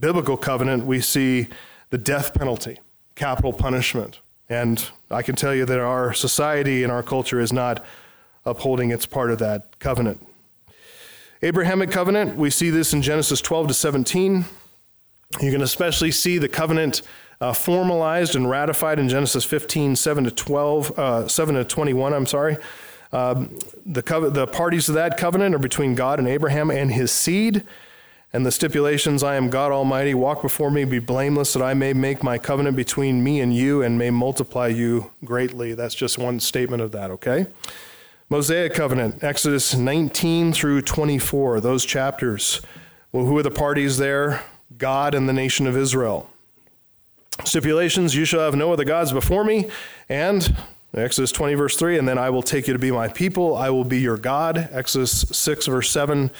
biblical 0.00 0.38
covenant, 0.38 0.86
we 0.86 1.00
see 1.02 1.48
the 1.90 1.98
death 1.98 2.32
penalty, 2.32 2.78
capital 3.14 3.52
punishment. 3.52 4.20
And 4.48 4.82
I 5.10 5.20
can 5.20 5.36
tell 5.36 5.54
you 5.54 5.66
that 5.66 5.78
our 5.78 6.14
society 6.14 6.82
and 6.82 6.90
our 6.90 7.02
culture 7.02 7.38
is 7.38 7.52
not 7.52 7.84
upholding 8.46 8.90
its 8.90 9.04
part 9.04 9.30
of 9.30 9.38
that 9.40 9.78
covenant. 9.78 10.26
Abrahamic 11.42 11.90
covenant, 11.90 12.36
we 12.36 12.48
see 12.48 12.70
this 12.70 12.94
in 12.94 13.02
Genesis 13.02 13.42
12 13.42 13.68
to 13.68 13.74
17. 13.74 14.46
You 15.40 15.52
can 15.52 15.62
especially 15.62 16.10
see 16.10 16.38
the 16.38 16.48
covenant 16.48 17.02
uh, 17.40 17.52
formalized 17.52 18.34
and 18.34 18.48
ratified 18.48 18.98
in 18.98 19.08
Genesis 19.08 19.44
15, 19.44 19.94
7 19.94 20.24
to 20.24 20.30
12, 20.30 20.98
uh, 20.98 21.28
7 21.28 21.54
to 21.54 21.64
21, 21.64 22.14
I'm 22.14 22.26
sorry. 22.26 22.56
Um, 23.12 23.56
the, 23.86 24.02
co- 24.02 24.30
the 24.30 24.46
parties 24.46 24.86
to 24.86 24.92
that 24.92 25.16
covenant 25.16 25.54
are 25.54 25.60
between 25.60 25.94
God 25.94 26.18
and 26.18 26.26
Abraham 26.26 26.70
and 26.70 26.90
his 26.90 27.12
seed. 27.12 27.64
And 28.32 28.44
the 28.44 28.52
stipulations 28.52 29.22
I 29.22 29.36
am 29.36 29.48
God 29.48 29.72
Almighty, 29.72 30.12
walk 30.12 30.42
before 30.42 30.70
me, 30.70 30.84
be 30.84 30.98
blameless, 30.98 31.54
that 31.54 31.62
I 31.62 31.72
may 31.72 31.94
make 31.94 32.22
my 32.22 32.36
covenant 32.36 32.76
between 32.76 33.22
me 33.24 33.40
and 33.40 33.54
you 33.54 33.82
and 33.82 33.98
may 33.98 34.10
multiply 34.10 34.66
you 34.66 35.10
greatly. 35.24 35.74
That's 35.74 35.94
just 35.94 36.18
one 36.18 36.40
statement 36.40 36.82
of 36.82 36.92
that, 36.92 37.10
okay? 37.12 37.46
Mosaic 38.28 38.74
covenant, 38.74 39.24
Exodus 39.24 39.74
19 39.74 40.52
through 40.52 40.82
24, 40.82 41.60
those 41.60 41.86
chapters. 41.86 42.60
Well, 43.12 43.24
who 43.24 43.38
are 43.38 43.42
the 43.42 43.50
parties 43.50 43.96
there? 43.96 44.42
God 44.78 45.14
and 45.14 45.28
the 45.28 45.32
nation 45.32 45.66
of 45.66 45.76
Israel. 45.76 46.30
Stipulations 47.44 48.14
you 48.14 48.24
shall 48.24 48.40
have 48.40 48.56
no 48.56 48.72
other 48.72 48.84
gods 48.84 49.12
before 49.12 49.44
me, 49.44 49.70
and 50.08 50.56
Exodus 50.94 51.30
20, 51.32 51.54
verse 51.54 51.76
3, 51.76 51.98
and 51.98 52.08
then 52.08 52.18
I 52.18 52.30
will 52.30 52.42
take 52.42 52.66
you 52.66 52.72
to 52.72 52.78
be 52.78 52.90
my 52.90 53.08
people, 53.08 53.54
I 53.54 53.70
will 53.70 53.84
be 53.84 54.00
your 54.00 54.16
God. 54.16 54.68
Exodus 54.72 55.20
6, 55.30 55.66
verse 55.66 55.90
7. 55.90 56.30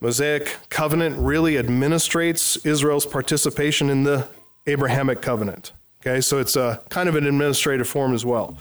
Mosaic 0.00 0.56
covenant 0.70 1.16
really 1.18 1.54
administrates 1.54 2.64
Israel's 2.64 3.04
participation 3.04 3.90
in 3.90 4.04
the 4.04 4.28
Abrahamic 4.66 5.20
covenant. 5.20 5.72
Okay, 6.00 6.22
so 6.22 6.38
it's 6.38 6.56
a 6.56 6.80
kind 6.88 7.08
of 7.08 7.16
an 7.16 7.26
administrative 7.26 7.86
form 7.86 8.14
as 8.14 8.24
well. 8.24 8.56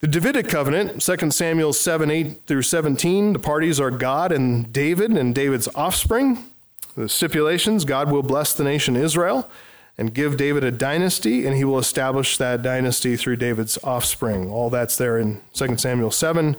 The 0.00 0.08
Davidic 0.08 0.48
covenant, 0.48 1.00
2 1.00 1.30
Samuel 1.30 1.72
7 1.72 2.10
8 2.10 2.46
through 2.46 2.62
17, 2.62 3.34
the 3.34 3.38
parties 3.38 3.78
are 3.78 3.92
God 3.92 4.32
and 4.32 4.72
David 4.72 5.12
and 5.12 5.32
David's 5.32 5.68
offspring. 5.76 6.51
The 6.96 7.08
stipulations 7.08 7.84
God 7.84 8.10
will 8.10 8.22
bless 8.22 8.52
the 8.54 8.64
nation 8.64 8.96
Israel 8.96 9.50
and 9.98 10.14
give 10.14 10.36
David 10.36 10.64
a 10.64 10.70
dynasty, 10.70 11.46
and 11.46 11.56
he 11.56 11.64
will 11.64 11.78
establish 11.78 12.36
that 12.38 12.62
dynasty 12.62 13.16
through 13.16 13.36
David's 13.36 13.78
offspring. 13.84 14.50
All 14.50 14.70
that's 14.70 14.96
there 14.96 15.18
in 15.18 15.40
2 15.52 15.76
Samuel 15.76 16.10
7. 16.10 16.56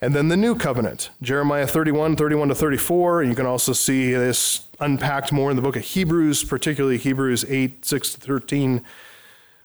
And 0.00 0.14
then 0.14 0.28
the 0.28 0.36
new 0.36 0.54
covenant, 0.54 1.10
Jeremiah 1.20 1.66
31, 1.66 2.14
31 2.14 2.48
to 2.48 2.54
34. 2.54 3.24
You 3.24 3.34
can 3.34 3.46
also 3.46 3.72
see 3.72 4.12
this 4.12 4.68
unpacked 4.78 5.32
more 5.32 5.50
in 5.50 5.56
the 5.56 5.62
book 5.62 5.74
of 5.74 5.82
Hebrews, 5.82 6.44
particularly 6.44 6.98
Hebrews 6.98 7.44
8, 7.48 7.84
6 7.84 8.14
to 8.14 8.20
13. 8.20 8.84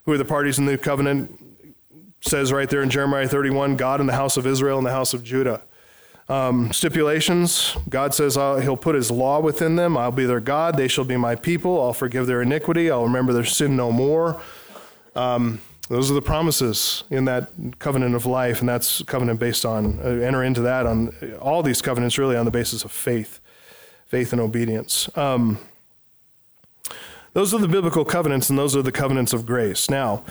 Who 0.06 0.12
are 0.12 0.18
the 0.18 0.26
parties 0.26 0.58
in 0.58 0.66
the 0.66 0.72
new 0.72 0.78
covenant? 0.80 1.40
says 2.26 2.54
right 2.54 2.70
there 2.70 2.82
in 2.82 2.90
Jeremiah 2.90 3.28
31 3.28 3.76
God 3.76 4.00
in 4.00 4.08
the 4.08 4.14
house 4.14 4.38
of 4.38 4.48
Israel 4.48 4.78
and 4.78 4.88
the 4.88 4.92
house 4.92 5.14
of 5.14 5.24
Judah. 5.24 5.62
Um, 6.30 6.72
stipulations 6.72 7.76
God 7.90 8.14
says 8.14 8.38
uh, 8.38 8.56
He'll 8.56 8.78
put 8.78 8.96
His 8.96 9.12
law 9.12 9.40
within 9.42 9.76
them. 9.76 9.98
I'll 9.98 10.12
be 10.12 10.26
their 10.26 10.40
God. 10.40 10.78
They 10.78 10.88
shall 10.88 11.04
be 11.04 11.18
my 11.18 11.36
people. 11.36 11.82
I'll 11.82 11.94
forgive 11.94 12.28
their 12.28 12.42
iniquity. 12.42 12.90
I'll 12.90 13.04
remember 13.04 13.34
their 13.34 13.44
sin 13.44 13.76
no 13.76 13.92
more. 13.92 14.42
Um, 15.16 15.60
those 15.90 16.10
are 16.10 16.14
the 16.14 16.22
promises 16.22 17.04
in 17.10 17.26
that 17.26 17.50
covenant 17.80 18.16
of 18.16 18.26
life, 18.26 18.62
and 18.62 18.70
that's 18.70 19.04
covenant 19.04 19.40
based 19.40 19.66
on, 19.66 20.00
uh, 20.00 20.08
enter 20.08 20.42
into 20.42 20.62
that 20.62 20.86
on 20.86 21.10
all 21.42 21.62
these 21.62 21.82
covenants 21.82 22.18
really 22.18 22.38
on 22.38 22.46
the 22.46 22.52
basis 22.52 22.86
of 22.86 22.92
faith, 22.92 23.42
faith 24.06 24.32
and 24.32 24.42
obedience. 24.42 25.10
Um, 25.18 25.60
those 27.34 27.54
are 27.54 27.60
the 27.60 27.68
biblical 27.68 28.06
covenants, 28.06 28.50
and 28.50 28.58
those 28.58 28.78
are 28.78 28.82
the 28.82 28.94
covenants 28.94 29.34
of 29.34 29.46
grace. 29.46 29.90
Now, 29.90 30.24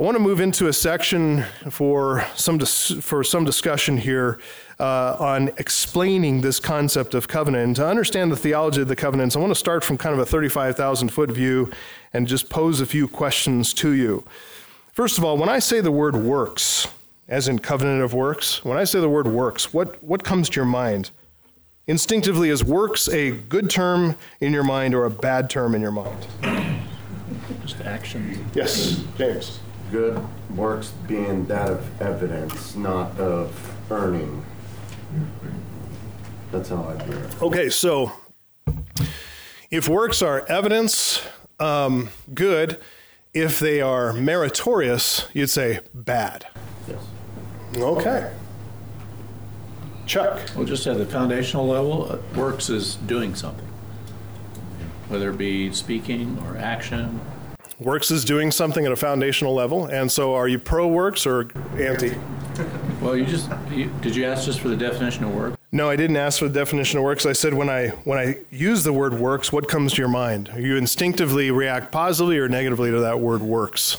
I 0.00 0.02
want 0.02 0.16
to 0.16 0.22
move 0.22 0.40
into 0.40 0.68
a 0.68 0.72
section 0.72 1.44
for 1.70 2.24
some, 2.34 2.58
dis- 2.58 2.92
for 3.00 3.22
some 3.22 3.44
discussion 3.44 3.98
here 3.98 4.40
uh, 4.78 5.16
on 5.18 5.48
explaining 5.58 6.40
this 6.40 6.60
concept 6.60 7.14
of 7.14 7.28
covenant. 7.28 7.64
And 7.64 7.76
to 7.76 7.86
understand 7.86 8.32
the 8.32 8.36
theology 8.36 8.82
of 8.82 8.88
the 8.88 8.96
covenants, 8.96 9.36
I 9.36 9.38
want 9.38 9.50
to 9.50 9.58
start 9.58 9.84
from 9.84 9.98
kind 9.98 10.14
of 10.14 10.18
a 10.18 10.26
35,000 10.26 11.08
foot 11.08 11.30
view 11.30 11.70
and 12.12 12.26
just 12.26 12.50
pose 12.50 12.80
a 12.80 12.86
few 12.86 13.08
questions 13.08 13.72
to 13.74 13.92
you. 13.92 14.24
First 14.92 15.18
of 15.18 15.24
all, 15.24 15.36
when 15.36 15.48
I 15.48 15.58
say 15.58 15.80
the 15.80 15.90
word 15.90 16.16
works, 16.16 16.88
as 17.28 17.48
in 17.48 17.58
covenant 17.58 18.02
of 18.02 18.14
works, 18.14 18.64
when 18.64 18.76
I 18.76 18.84
say 18.84 19.00
the 19.00 19.08
word 19.08 19.26
works, 19.26 19.72
what, 19.72 20.02
what 20.02 20.22
comes 20.24 20.48
to 20.50 20.56
your 20.56 20.66
mind? 20.66 21.10
Instinctively, 21.86 22.48
is 22.48 22.64
works 22.64 23.08
a 23.08 23.32
good 23.32 23.68
term 23.68 24.16
in 24.40 24.52
your 24.52 24.64
mind 24.64 24.94
or 24.94 25.04
a 25.04 25.10
bad 25.10 25.50
term 25.50 25.74
in 25.74 25.82
your 25.82 25.90
mind? 25.90 26.26
Just 27.62 27.80
action. 27.82 28.46
Yes, 28.54 29.02
James. 29.18 29.60
Good 29.90 30.24
works 30.54 30.92
being 31.06 31.46
that 31.46 31.70
of 31.70 32.02
evidence, 32.02 32.74
not 32.74 33.18
of 33.18 33.76
earning. 33.90 34.44
That's 36.52 36.68
how 36.68 36.84
I 36.84 37.04
hear 37.04 37.16
it. 37.16 37.42
Okay, 37.42 37.68
so 37.68 38.12
if 39.70 39.88
works 39.88 40.22
are 40.22 40.46
evidence, 40.46 41.22
um, 41.58 42.10
good, 42.32 42.78
if 43.32 43.58
they 43.58 43.80
are 43.80 44.12
meritorious, 44.12 45.26
you'd 45.32 45.50
say 45.50 45.80
bad. 45.92 46.46
Yes. 46.88 46.98
Okay. 47.76 48.32
Chuck. 50.06 50.40
Well, 50.54 50.64
just 50.64 50.86
at 50.86 50.98
the 50.98 51.06
foundational 51.06 51.66
level, 51.66 52.12
uh, 52.12 52.18
works 52.38 52.70
is 52.70 52.96
doing 52.96 53.34
something, 53.34 53.66
whether 55.08 55.30
it 55.30 55.38
be 55.38 55.72
speaking 55.72 56.38
or 56.46 56.56
action. 56.56 57.20
Works 57.80 58.10
is 58.10 58.24
doing 58.24 58.50
something 58.50 58.86
at 58.86 58.92
a 58.92 58.96
foundational 58.96 59.54
level, 59.54 59.86
and 59.86 60.12
so 60.12 60.34
are 60.34 60.46
you 60.46 60.58
pro 60.58 60.86
works 60.86 61.26
or 61.26 61.50
anti? 61.76 62.16
Well, 63.00 63.16
you 63.16 63.24
just 63.24 63.50
you, 63.70 63.90
did 64.00 64.14
you 64.14 64.24
ask 64.24 64.44
just 64.44 64.60
for 64.60 64.68
the 64.68 64.76
definition 64.76 65.24
of 65.24 65.34
work? 65.34 65.58
No, 65.74 65.90
I 65.90 65.96
didn't 65.96 66.16
ask 66.16 66.38
for 66.38 66.46
the 66.46 66.54
definition 66.54 66.98
of 66.98 67.04
works. 67.04 67.26
I 67.26 67.32
said 67.32 67.52
when 67.52 67.68
I 67.68 67.88
when 68.04 68.16
I 68.16 68.38
use 68.52 68.84
the 68.84 68.92
word 68.92 69.12
works, 69.12 69.52
what 69.52 69.66
comes 69.66 69.94
to 69.94 69.98
your 70.02 70.08
mind? 70.08 70.48
You 70.56 70.76
instinctively 70.76 71.50
react 71.50 71.90
positively 71.90 72.38
or 72.38 72.48
negatively 72.48 72.92
to 72.92 73.00
that 73.00 73.18
word 73.18 73.42
works. 73.42 73.96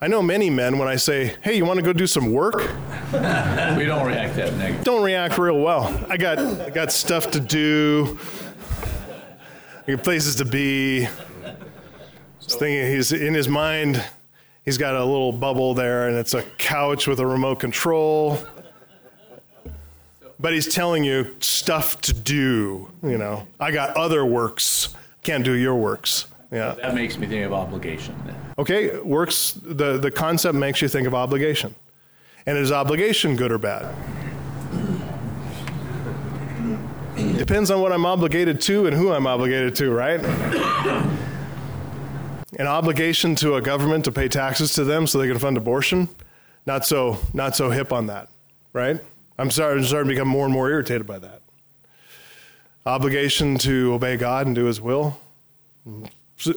I 0.00 0.08
know 0.08 0.22
many 0.22 0.50
men 0.50 0.78
when 0.78 0.88
I 0.88 0.96
say, 0.96 1.36
"Hey, 1.40 1.56
you 1.56 1.64
want 1.64 1.78
to 1.78 1.84
go 1.84 1.92
do 1.92 2.08
some 2.08 2.32
work?" 2.32 2.56
We 3.12 3.84
don't 3.84 4.08
react 4.08 4.34
that 4.34 4.54
negative. 4.56 4.82
Don't 4.82 5.04
react 5.04 5.38
real 5.38 5.60
well. 5.60 6.04
I 6.10 6.16
got 6.16 6.40
I 6.40 6.70
got 6.70 6.90
stuff 6.90 7.30
to 7.30 7.38
do. 7.38 8.18
I 9.86 9.92
got 9.92 10.02
places 10.02 10.34
to 10.36 10.44
be. 10.44 11.06
He's 12.40 12.56
thinking 12.56 12.90
he's 12.90 13.12
in 13.12 13.34
his 13.34 13.46
mind. 13.46 14.04
He's 14.64 14.78
got 14.78 14.96
a 14.96 15.04
little 15.04 15.30
bubble 15.30 15.74
there, 15.74 16.08
and 16.08 16.16
it's 16.16 16.34
a 16.34 16.42
couch 16.58 17.06
with 17.06 17.20
a 17.20 17.26
remote 17.26 17.60
control. 17.60 18.40
But 20.42 20.52
he's 20.52 20.66
telling 20.66 21.04
you 21.04 21.36
stuff 21.38 22.00
to 22.02 22.12
do. 22.12 22.88
You 23.02 23.16
know, 23.16 23.46
I 23.60 23.70
got 23.70 23.96
other 23.96 24.26
works. 24.26 24.94
Can't 25.22 25.44
do 25.44 25.52
your 25.52 25.76
works. 25.76 26.26
Yeah. 26.50 26.74
That 26.82 26.94
makes 26.96 27.16
me 27.16 27.28
think 27.28 27.46
of 27.46 27.52
obligation. 27.52 28.14
Okay, 28.58 28.98
works. 28.98 29.52
The 29.52 29.98
the 29.98 30.10
concept 30.10 30.56
makes 30.56 30.82
you 30.82 30.88
think 30.88 31.06
of 31.06 31.14
obligation, 31.14 31.76
and 32.44 32.58
is 32.58 32.72
obligation 32.72 33.36
good 33.36 33.52
or 33.52 33.58
bad? 33.58 33.94
Depends 37.36 37.70
on 37.70 37.80
what 37.80 37.92
I'm 37.92 38.04
obligated 38.04 38.60
to 38.62 38.86
and 38.86 38.96
who 38.96 39.12
I'm 39.12 39.28
obligated 39.28 39.76
to, 39.76 39.90
right? 39.92 40.20
An 42.58 42.66
obligation 42.66 43.34
to 43.36 43.54
a 43.54 43.62
government 43.62 44.04
to 44.04 44.12
pay 44.12 44.28
taxes 44.28 44.74
to 44.74 44.84
them 44.84 45.06
so 45.06 45.18
they 45.18 45.28
can 45.28 45.38
fund 45.38 45.56
abortion, 45.56 46.08
not 46.66 46.84
so 46.84 47.18
not 47.32 47.54
so 47.56 47.70
hip 47.70 47.92
on 47.92 48.08
that, 48.08 48.28
right? 48.72 49.00
I'm 49.42 49.50
starting, 49.50 49.80
I'm 49.80 49.84
starting 49.84 50.08
to 50.08 50.14
become 50.14 50.28
more 50.28 50.44
and 50.44 50.54
more 50.54 50.70
irritated 50.70 51.04
by 51.04 51.18
that. 51.18 51.42
Obligation 52.86 53.58
to 53.58 53.92
obey 53.92 54.16
God 54.16 54.46
and 54.46 54.54
do 54.54 54.66
His 54.66 54.80
will. 54.80 55.18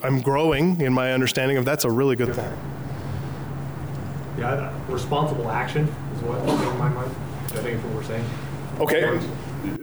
I'm 0.04 0.22
growing 0.22 0.80
in 0.80 0.94
my 0.94 1.12
understanding 1.12 1.58
of 1.58 1.66
that's 1.66 1.84
a 1.84 1.90
really 1.90 2.16
good 2.16 2.36
thing. 2.36 2.58
Yeah, 4.38 4.72
responsible 4.88 5.50
action 5.50 5.88
is 6.16 6.22
what 6.22 6.38
in 6.42 6.78
my 6.78 6.90
mind. 6.90 7.10
I 7.46 7.58
think 7.58 7.84
what 7.86 7.96
we're 7.96 8.04
saying. 8.04 8.26
Okay, 8.80 9.20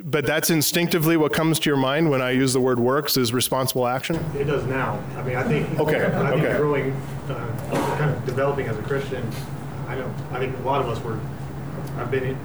but 0.04 0.24
that's 0.24 0.50
instinctively 0.50 1.16
what 1.16 1.32
comes 1.32 1.58
to 1.58 1.70
your 1.70 1.78
mind 1.78 2.08
when 2.08 2.22
I 2.22 2.30
use 2.30 2.52
the 2.52 2.60
word 2.60 2.78
works 2.78 3.16
is 3.16 3.32
responsible 3.32 3.88
action. 3.88 4.14
It 4.38 4.44
does 4.44 4.64
now. 4.66 5.02
I 5.16 5.24
mean, 5.24 5.34
I 5.34 5.42
think. 5.42 5.80
Okay, 5.80 6.06
I 6.06 6.30
think 6.30 6.44
okay. 6.44 6.56
growing, 6.56 6.92
uh, 7.28 7.96
kind 7.98 8.10
of 8.10 8.24
developing 8.26 8.68
as 8.68 8.78
a 8.78 8.82
Christian. 8.82 9.28
I 9.88 9.96
know. 9.96 10.14
I 10.30 10.38
think 10.38 10.56
a 10.56 10.62
lot 10.62 10.80
of 10.80 10.88
us 10.88 11.02
were. 11.02 11.18
I've 11.98 12.10
been 12.10 12.36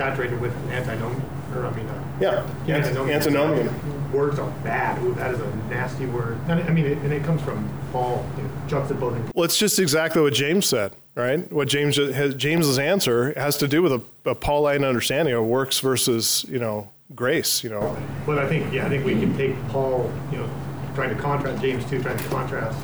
saturated 0.00 0.40
with 0.40 0.56
antinomian, 0.70 1.22
or 1.54 1.66
I 1.66 1.76
mean, 1.76 1.86
uh, 1.86 2.04
Yeah, 2.20 2.46
antinomian. 2.74 4.12
Words 4.12 4.38
are 4.38 4.50
bad. 4.64 5.00
Ooh, 5.02 5.12
that 5.14 5.34
is 5.34 5.40
a 5.40 5.56
nasty 5.68 6.06
word. 6.06 6.38
And 6.48 6.58
I 6.62 6.70
mean, 6.70 6.86
it, 6.86 6.98
and 6.98 7.12
it 7.12 7.22
comes 7.22 7.42
from 7.42 7.68
Paul 7.92 8.26
you 8.38 8.42
know, 8.42 8.50
juxtaposing. 8.66 9.30
Well, 9.34 9.44
it's 9.44 9.58
just 9.58 9.78
exactly 9.78 10.22
what 10.22 10.32
James 10.32 10.64
said, 10.64 10.96
right? 11.14 11.52
What 11.52 11.68
James 11.68 11.96
has, 11.98 12.34
James's 12.34 12.78
answer 12.78 13.38
has 13.38 13.58
to 13.58 13.68
do 13.68 13.82
with 13.82 13.92
a, 13.92 14.02
a 14.24 14.34
Pauline 14.34 14.84
understanding 14.84 15.34
of 15.34 15.44
works 15.44 15.80
versus 15.80 16.46
you 16.48 16.58
know 16.58 16.88
grace. 17.14 17.62
You 17.62 17.70
know, 17.70 17.96
But 18.24 18.38
I 18.38 18.48
think, 18.48 18.72
yeah, 18.72 18.86
I 18.86 18.88
think 18.88 19.04
we 19.04 19.12
can 19.12 19.36
take 19.36 19.54
Paul, 19.68 20.10
you 20.32 20.38
know, 20.38 20.50
trying 20.94 21.14
to 21.14 21.22
contrast 21.22 21.60
James 21.62 21.84
two, 21.90 22.02
trying 22.02 22.16
to 22.16 22.24
contrast 22.24 22.76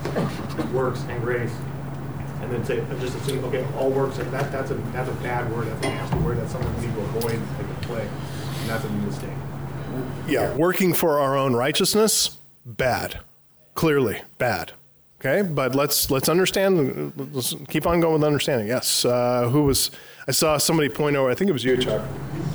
works 0.73 1.01
and 1.09 1.23
grace, 1.23 1.53
and 2.41 2.53
then 2.53 2.65
say, 2.65 2.79
and 2.79 3.01
just 3.01 3.17
assume, 3.17 3.45
okay, 3.47 3.67
all 3.79 3.91
works 3.91 4.19
are 4.19 4.25
that. 4.25 4.53
That's 4.53 4.71
a 4.71 4.75
that's 4.75 5.09
a 5.09 5.15
bad 5.15 5.51
word. 5.53 5.69
That's 5.69 5.87
a 5.87 5.89
nasty 5.91 6.19
word. 6.19 6.39
That's 6.39 6.53
something 6.53 6.75
we 6.77 6.87
need 6.87 6.95
to 6.95 7.01
avoid 7.01 7.41
like 7.59 7.81
the 7.81 7.87
plague, 7.87 8.09
and 8.61 8.71
that's 8.71 8.85
a 8.85 8.91
mistake. 8.91 9.31
yeah, 10.29 10.55
working 10.57 10.93
for 10.93 11.19
our 11.19 11.37
own 11.37 11.55
righteousness, 11.55 12.39
bad, 12.65 13.21
clearly 13.75 14.23
bad. 14.39 14.73
Okay, 15.21 15.43
but 15.49 15.75
let's 15.75 16.11
let's 16.11 16.29
understand. 16.29 17.13
Let's 17.33 17.55
keep 17.69 17.87
on 17.87 18.01
going 18.01 18.15
with 18.15 18.25
understanding. 18.25 18.69
Yes, 18.69 19.05
uh, 19.05 19.49
who 19.49 19.65
was? 19.65 19.91
I 20.29 20.33
saw 20.33 20.59
somebody 20.59 20.89
point 20.89 21.17
over. 21.17 21.31
I 21.31 21.35
think 21.35 21.49
it 21.49 21.53
was 21.53 21.65
you, 21.65 21.77
Chuck. 21.79 22.05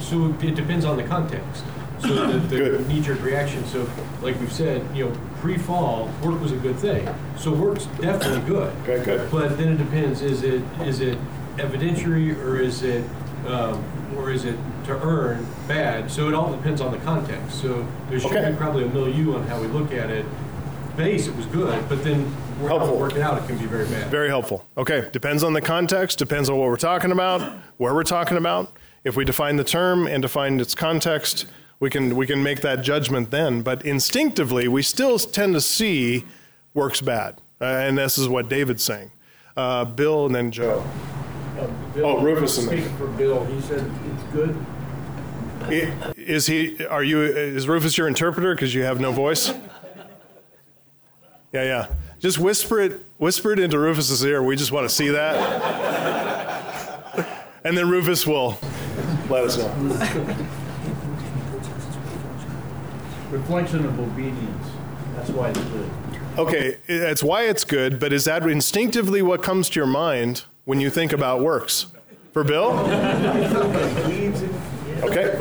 So 0.01 0.34
it 0.41 0.55
depends 0.55 0.86
on 0.86 0.97
the 0.97 1.03
context. 1.03 1.63
So 2.02 2.28
the, 2.28 2.39
the 2.39 2.58
Good. 2.58 2.88
knee-jerk 2.88 3.22
reaction. 3.22 3.64
So, 3.66 3.88
like 4.22 4.39
we've 4.39 4.52
said, 4.52 4.84
you 4.95 5.06
know, 5.06 5.16
pre-fall, 5.39 6.10
work 6.24 6.39
was 6.41 6.52
a 6.52 6.58
good 6.58 6.78
thing. 6.78 7.08
So 7.38 7.54
work's 7.54 7.86
definitely 7.99 8.41
good. 8.47 8.74
Okay, 8.84 9.04
good. 9.04 9.32
But 9.32 9.58
then 9.58 9.70
it 9.74 9.78
depends: 9.78 10.22
is 10.22 10.43
it 10.43 10.62
is 10.84 10.99
it 10.99 11.18
evidentiary 11.58 12.36
or 12.43 12.60
is 12.60 12.82
it 12.84 13.04
um, 13.47 13.84
or 14.18 14.32
is 14.32 14.45
it 14.45 14.58
to 14.86 14.99
earn 15.04 15.45
bad? 15.68 16.10
So 16.12 16.28
it 16.28 16.34
all 16.34 16.52
depends 16.56 16.82
on 16.82 16.91
the 16.91 16.97
context. 16.99 17.62
So 17.62 17.86
there 18.10 18.20
should 18.20 18.32
Okay. 18.32 18.52
be 18.52 18.58
probably 18.58 18.84
a 18.84 18.88
milieu 18.88 19.36
on 19.36 19.43
how 19.47 19.60
we 19.62 19.68
look 19.68 19.91
at 19.93 20.10
it. 20.10 20.26
Base, 20.97 21.28
it 21.28 21.36
was 21.38 21.45
good, 21.47 21.88
but 21.88 22.04
then 22.04 22.26
how 22.62 22.68
Helpful. 22.68 22.95
we 22.95 23.02
work 23.02 23.14
it 23.16 23.22
out, 23.22 23.41
it 23.41 23.47
can 23.47 23.58
be 23.58 23.66
very 23.66 23.86
bad. 23.86 24.12
Very 24.12 24.28
helpful. 24.28 24.66
Okay, 24.78 25.08
depends 25.14 25.41
on 25.41 25.54
the 25.54 25.62
context, 25.62 26.20
depends 26.20 26.49
on 26.49 26.58
what 26.58 26.68
we're 26.68 26.76
talking 26.76 27.12
about, 27.12 27.41
where 27.78 27.93
we're 27.93 28.04
talking 28.04 28.36
about. 28.38 28.76
If 29.06 29.16
we 29.16 29.24
define 29.24 29.56
the 29.56 29.64
term 29.64 30.06
and 30.06 30.22
define 30.22 30.60
its 30.60 30.76
context, 30.76 31.45
we 31.82 31.89
can 31.89 32.15
we 32.15 32.25
can 32.25 32.41
make 32.41 32.61
that 32.61 32.82
judgment 32.84 33.32
then. 33.32 33.61
But 33.63 33.84
instinctively, 33.86 34.69
we 34.69 34.82
still 34.84 35.19
tend 35.19 35.53
to 35.55 35.61
see 35.61 36.23
works 36.73 37.01
bad, 37.01 37.41
uh, 37.59 37.65
and 37.65 37.97
this 37.97 38.17
is 38.17 38.29
what 38.29 38.47
David's 38.47 38.84
saying. 38.84 39.11
Uh, 39.57 39.84
Bill 39.84 40.27
and 40.27 40.34
then 40.34 40.51
Joe. 40.51 40.86
Oh, 41.97 42.21
Rufus 42.23 42.57
and 42.59 42.69
then- 42.69 42.97
for 42.97 43.07
Bill, 43.07 43.43
he 43.45 43.59
said 43.61 43.79
it's 44.13 44.23
good. 44.34 44.55
I- 45.63 45.91
Is 46.15 46.47
he? 46.47 46.86
Are 46.86 47.03
you? 47.03 47.21
Is 47.21 47.67
Rufus 47.67 47.97
your 47.97 48.07
interpreter 48.07 48.55
because 48.55 48.73
you 48.73 48.84
have 48.84 48.99
no 49.01 49.11
voice? 49.11 49.49
Yeah, 51.53 51.63
yeah. 51.63 51.88
Just 52.19 52.39
whisper 52.39 52.79
it. 52.79 52.99
Whisper 53.17 53.51
it 53.51 53.59
into 53.59 53.77
Rufus's 53.77 54.23
ear. 54.23 54.41
We 54.41 54.55
just 54.55 54.71
want 54.71 54.88
to 54.88 54.95
see 54.95 55.09
that, 55.09 55.36
and 57.63 57.77
then 57.77 57.89
Rufus 57.89 58.25
will 58.25 58.57
let 59.29 59.43
us 59.43 59.57
know. 59.57 60.47
Reflection 63.32 63.86
of 63.86 63.97
obedience. 63.97 64.67
That's 65.15 65.29
why 65.29 65.49
it's 65.49 65.59
good. 65.59 65.89
Okay, 66.38 66.77
that's 66.88 67.23
why 67.23 67.43
it's 67.43 67.63
good. 67.63 67.99
But 67.99 68.11
is 68.13 68.25
that 68.25 68.47
instinctively 68.47 69.21
what 69.21 69.41
comes 69.41 69.69
to 69.69 69.79
your 69.79 69.88
mind 69.88 70.43
when 70.65 70.79
you 70.82 70.89
think 70.89 71.13
about 71.13 71.41
works? 71.41 71.88
For 72.34 72.43
Bill? 72.43 72.71
Okay. 75.03 75.36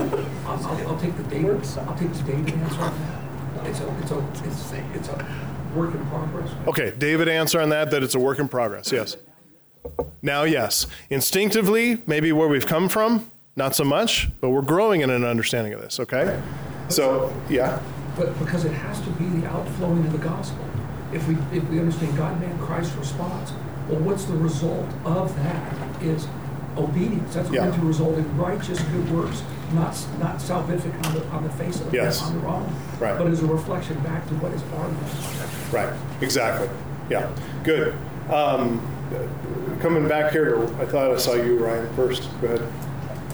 I'll, 0.47 0.67
I'll, 0.67 0.89
I'll 0.89 0.99
take 0.99 1.17
the 1.17 1.23
David, 1.25 1.65
I'll 1.79 1.97
take 1.97 2.13
the 2.13 2.23
David 2.25 2.55
answer 2.55 2.81
on 2.81 2.99
that. 2.99 3.67
It's 3.67 3.81
a, 3.81 3.99
it's 3.99 4.11
a, 4.11 4.19
it's, 4.45 4.73
it's 4.95 5.09
a 5.09 5.27
work 5.75 5.95
in 5.95 6.05
progress. 6.07 6.51
Okay, 6.67 6.93
David 6.97 7.29
answer 7.29 7.61
on 7.61 7.69
that 7.69 7.91
that 7.91 8.03
it's 8.03 8.15
a 8.15 8.19
work 8.19 8.39
in 8.39 8.49
progress. 8.49 8.91
Yes. 8.91 9.17
Now, 10.23 10.43
yes, 10.45 10.87
instinctively, 11.11 12.03
maybe 12.07 12.33
where 12.33 12.49
we've 12.49 12.67
come 12.67 12.89
from, 12.89 13.31
not 13.57 13.75
so 13.77 13.85
much, 13.85 14.29
but 14.41 14.51
we're 14.51 14.63
growing 14.63 15.01
in 15.01 15.11
an 15.11 15.25
understanding 15.25 15.73
of 15.73 15.81
this. 15.81 16.01
Okay. 16.01 16.41
So 16.91 17.33
yeah, 17.49 17.79
But 18.17 18.39
because 18.39 18.65
it 18.65 18.73
has 18.73 19.01
to 19.03 19.11
be 19.11 19.25
the 19.41 19.47
outflowing 19.49 20.05
of 20.07 20.13
the 20.13 20.19
gospel. 20.19 20.65
If 21.13 21.27
we, 21.27 21.37
if 21.57 21.69
we 21.69 21.81
understand 21.81 22.17
God, 22.17 22.41
man, 22.41 22.57
Christ 22.59 22.95
response, 22.97 23.53
well, 23.89 23.99
what's 24.01 24.25
the 24.25 24.35
result 24.37 24.87
of 25.05 25.35
that 25.43 26.03
is 26.03 26.27
obedience. 26.77 27.35
That's 27.35 27.51
Yeah. 27.51 27.67
going 27.67 27.81
to 27.81 27.87
result 27.87 28.17
in 28.17 28.39
righteous 28.39 28.81
good 28.81 29.11
works, 29.13 29.43
not, 29.73 29.97
not 30.21 30.37
salvific 30.39 30.95
on 31.07 31.15
the, 31.15 31.27
on 31.29 31.43
the 31.43 31.51
face 31.51 31.81
of 31.81 31.89
it, 31.89 31.95
Yes. 31.97 32.23
on 32.23 32.39
their 32.39 32.49
own. 32.49 32.73
Right. 33.01 33.19
But 33.19 33.27
as 33.29 33.43
a 33.43 33.47
reflection 33.47 33.99
back 34.01 34.27
to 34.29 34.35
what 34.35 34.53
is 34.53 34.63
our 34.79 34.89
mission. 34.89 35.49
right, 35.73 35.93
exactly. 36.21 36.69
Yeah, 37.09 37.29
good. 37.65 37.95
Um, 38.31 38.81
coming 39.81 40.07
back 40.07 40.31
here, 40.33 40.55
to, 40.55 40.63
I 40.81 40.87
thought 40.87 41.11
I 41.11 41.17
saw 41.17 41.35
you, 41.35 41.59
Ryan, 41.59 41.93
first. 41.95 42.29
Go 42.41 42.47
ahead. 42.49 42.63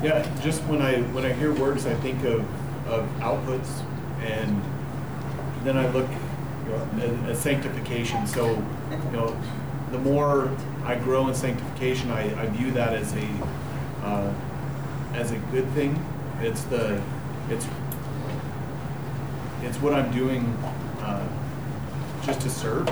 Yeah, 0.02 0.26
just 0.42 0.62
when 0.64 0.80
I 0.80 1.00
when 1.12 1.24
I 1.26 1.32
hear 1.34 1.52
words, 1.52 1.86
I 1.86 1.94
think 1.96 2.22
of, 2.24 2.44
of 2.89 3.09
outputs, 3.18 3.82
and 4.20 4.62
then 5.64 5.76
I 5.76 5.89
look 5.91 6.09
at, 6.70 7.30
at 7.30 7.37
sanctification. 7.37 8.26
So, 8.26 8.51
you 8.91 9.11
know, 9.12 9.37
the 9.91 9.99
more 9.99 10.51
I 10.84 10.97
grow 10.97 11.28
in 11.28 11.34
sanctification, 11.34 12.11
I, 12.11 12.41
I 12.41 12.47
view 12.47 12.70
that 12.72 12.95
as 12.95 13.12
a 13.14 13.28
uh, 14.03 14.32
as 15.14 15.32
a 15.32 15.39
good 15.51 15.68
thing. 15.70 16.05
It's 16.41 16.62
the 16.64 17.01
it's 17.51 17.66
it's 19.62 19.78
what 19.78 19.95
I'm 19.95 20.12
doing 20.12 20.45
uh, 21.01 21.26
just 22.24 22.41
to 22.43 22.51
serve. 22.51 22.89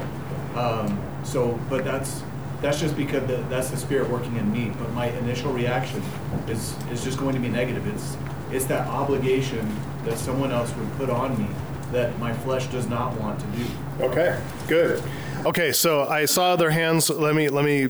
Um, 0.57 1.01
so, 1.25 1.59
but 1.69 1.85
that's 1.85 2.23
that's 2.61 2.81
just 2.81 2.97
because 2.97 3.27
the, 3.27 3.37
that's 3.49 3.71
the 3.71 3.77
spirit 3.77 4.09
working 4.09 4.37
in 4.37 4.51
me. 4.53 4.73
But 4.79 4.93
my 4.93 5.07
initial 5.07 5.53
reaction 5.53 6.03
is 6.49 6.75
is 6.91 7.05
just 7.05 7.19
going 7.19 7.35
to 7.35 7.41
be 7.41 7.49
negative. 7.49 7.87
It's 7.87 8.17
it's 8.55 8.67
that 8.67 8.87
obligation 8.87 9.69
that 10.05 10.17
someone 10.17 10.53
else 10.53 10.73
would 10.77 10.93
put 10.97 11.11
on 11.11 11.37
me 11.39 11.49
that 11.91 12.17
my 12.19 12.33
flesh 12.33 12.67
does 12.69 12.89
not 12.89 13.19
want 13.21 13.39
to 13.41 13.47
do. 13.47 13.67
Okay, 14.01 14.41
good. 14.69 15.03
Okay, 15.45 15.73
so 15.73 16.05
I 16.05 16.25
saw 16.25 16.53
other 16.53 16.71
hands. 16.71 17.11
Let 17.11 17.35
me 17.35 17.49
let 17.49 17.65
me 17.65 17.89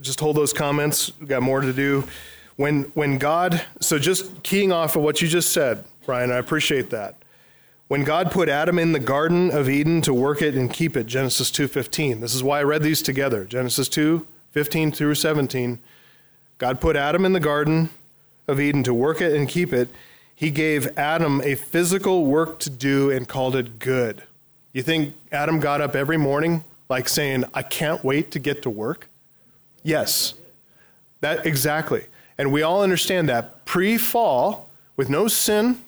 just 0.00 0.18
hold 0.20 0.36
those 0.36 0.52
comments. 0.52 1.12
We've 1.20 1.28
got 1.28 1.42
more 1.42 1.60
to 1.60 1.72
do. 1.72 2.04
When 2.56 2.84
when 2.94 3.18
God, 3.18 3.62
so 3.80 3.98
just 3.98 4.42
keying 4.42 4.72
off 4.72 4.96
of 4.96 5.02
what 5.02 5.20
you 5.20 5.28
just 5.28 5.52
said, 5.52 5.84
Brian, 6.06 6.30
I 6.30 6.36
appreciate 6.36 6.90
that. 6.90 7.16
When 7.88 8.02
God 8.02 8.30
put 8.32 8.48
Adam 8.48 8.78
in 8.78 8.92
the 8.92 8.98
Garden 8.98 9.50
of 9.50 9.68
Eden 9.68 10.00
to 10.02 10.14
work 10.14 10.42
it 10.42 10.54
and 10.54 10.72
keep 10.72 10.96
it, 10.96 11.06
Genesis 11.06 11.50
2:15. 11.50 12.20
This 12.20 12.34
is 12.34 12.42
why 12.42 12.60
I 12.60 12.62
read 12.62 12.82
these 12.82 13.02
together. 13.02 13.44
Genesis 13.44 13.88
2:15 13.88 14.92
through 14.92 15.14
17. 15.14 15.78
God 16.58 16.80
put 16.80 16.96
Adam 16.96 17.26
in 17.26 17.34
the 17.34 17.40
Garden 17.40 17.90
of 18.48 18.60
Eden 18.60 18.82
to 18.84 18.94
work 18.94 19.20
it 19.20 19.34
and 19.34 19.48
keep 19.48 19.72
it. 19.72 19.88
He 20.34 20.50
gave 20.50 20.96
Adam 20.98 21.40
a 21.42 21.54
physical 21.54 22.26
work 22.26 22.58
to 22.60 22.70
do 22.70 23.10
and 23.10 23.26
called 23.26 23.56
it 23.56 23.78
good. 23.78 24.22
You 24.72 24.82
think 24.82 25.14
Adam 25.32 25.60
got 25.60 25.80
up 25.80 25.96
every 25.96 26.18
morning 26.18 26.62
like 26.88 27.08
saying, 27.08 27.44
I 27.54 27.62
can't 27.62 28.04
wait 28.04 28.30
to 28.32 28.38
get 28.38 28.62
to 28.62 28.70
work? 28.70 29.08
Yes. 29.82 30.34
That 31.20 31.46
exactly. 31.46 32.04
And 32.38 32.52
we 32.52 32.62
all 32.62 32.82
understand 32.82 33.28
that 33.28 33.64
pre-fall, 33.64 34.68
with 34.96 35.08
no 35.10 35.28
sin, 35.28 35.82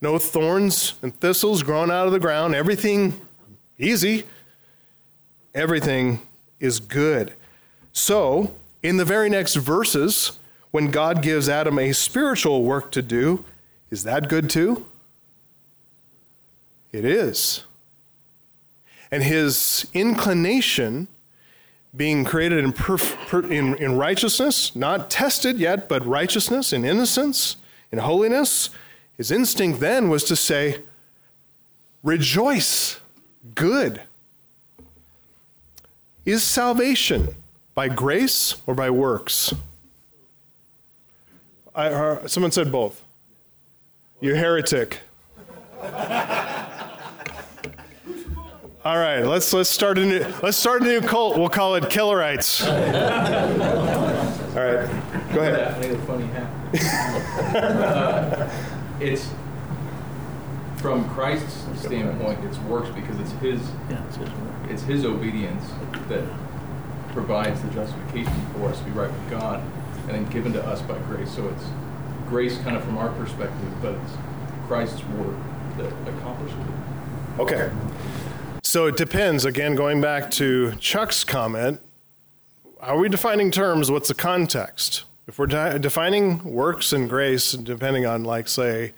no 0.00 0.18
thorns 0.18 0.94
and 1.02 1.18
thistles 1.18 1.62
growing 1.62 1.90
out 1.90 2.06
of 2.06 2.12
the 2.12 2.20
ground, 2.20 2.54
everything 2.54 3.20
easy, 3.78 4.24
everything 5.54 6.20
is 6.60 6.80
good. 6.80 7.34
So, 7.92 8.54
in 8.82 8.96
the 8.96 9.04
very 9.04 9.28
next 9.28 9.56
verses, 9.56 10.37
when 10.70 10.90
God 10.90 11.22
gives 11.22 11.48
Adam 11.48 11.78
a 11.78 11.92
spiritual 11.92 12.62
work 12.62 12.90
to 12.92 13.02
do, 13.02 13.44
is 13.90 14.04
that 14.04 14.28
good 14.28 14.50
too? 14.50 14.86
It 16.92 17.04
is. 17.04 17.64
And 19.10 19.22
his 19.22 19.86
inclination, 19.94 21.08
being 21.96 22.24
created 22.24 22.62
in, 22.62 22.72
perf- 22.72 23.16
per- 23.26 23.50
in, 23.50 23.74
in 23.76 23.96
righteousness, 23.96 24.76
not 24.76 25.10
tested 25.10 25.58
yet, 25.58 25.88
but 25.88 26.04
righteousness 26.04 26.72
in 26.72 26.84
innocence, 26.84 27.56
in 27.90 27.98
holiness, 27.98 28.70
his 29.16 29.30
instinct 29.30 29.80
then 29.80 30.08
was 30.08 30.24
to 30.24 30.36
say, 30.36 30.82
Rejoice, 32.02 33.00
good. 33.54 34.02
Is 36.24 36.44
salvation 36.44 37.34
by 37.74 37.88
grace 37.88 38.56
or 38.66 38.74
by 38.74 38.90
works? 38.90 39.54
I, 41.78 41.86
uh, 41.90 42.26
someone 42.26 42.50
said 42.50 42.72
both. 42.72 43.04
You're 44.20 44.34
heretic. 44.34 44.98
All 48.84 48.96
right, 48.96 49.20
let's 49.22 49.52
let's 49.52 49.70
start 49.70 49.96
a 49.98 50.04
new 50.04 50.26
let's 50.42 50.56
start 50.56 50.82
a 50.82 50.84
new 50.84 51.00
cult. 51.00 51.38
We'll 51.38 51.48
call 51.48 51.76
it 51.76 51.84
Killerites. 51.84 52.66
All 54.56 54.64
right, 54.64 54.88
go 55.32 55.40
ahead. 55.40 55.60
I 55.60 55.72
think 55.74 55.94
it's 55.94 56.04
funny 56.04 56.26
hat. 56.26 56.48
uh, 57.56 58.50
it's 58.98 59.28
from 60.78 61.08
Christ's 61.10 61.64
standpoint, 61.80 62.44
it's 62.44 62.58
works 62.60 62.88
because 62.90 63.20
it's 63.20 63.30
his 63.32 63.60
Yeah, 63.88 64.04
it's 64.06 64.16
his 64.16 64.28
work. 64.30 64.70
it's 64.70 64.82
his 64.82 65.04
obedience 65.04 65.64
that 66.08 66.24
provides 67.12 67.62
the 67.62 67.68
justification 67.70 68.34
for 68.52 68.66
us 68.68 68.78
to 68.80 68.84
be 68.84 68.90
right 68.90 69.10
with 69.10 69.30
God, 69.30 69.62
and 70.08 70.16
then 70.16 70.32
given 70.32 70.52
to 70.54 70.64
us 70.64 70.80
by 70.82 70.98
grace. 71.00 71.30
So 71.30 71.46
it's 71.48 71.64
grace 72.28 72.58
kind 72.58 72.76
of 72.76 72.84
from 72.84 72.98
our 72.98 73.10
perspective, 73.12 73.82
but 73.82 73.94
it's 73.94 74.12
Christ's 74.66 75.04
work 75.04 75.36
that 75.76 75.92
accomplishes 76.08 76.58
it. 76.58 77.40
Okay. 77.40 77.70
So 78.62 78.86
it 78.86 78.96
depends. 78.96 79.44
Again, 79.44 79.74
going 79.74 80.00
back 80.00 80.30
to 80.32 80.72
Chuck's 80.76 81.24
comment, 81.24 81.80
are 82.80 82.98
we 82.98 83.08
defining 83.08 83.50
terms? 83.50 83.90
What's 83.90 84.08
the 84.08 84.14
context? 84.14 85.04
If 85.26 85.38
we're 85.38 85.46
de- 85.46 85.78
defining 85.78 86.42
works 86.42 86.92
and 86.92 87.08
grace, 87.08 87.52
depending 87.52 88.06
on, 88.06 88.24
like, 88.24 88.48
say, 88.48 88.92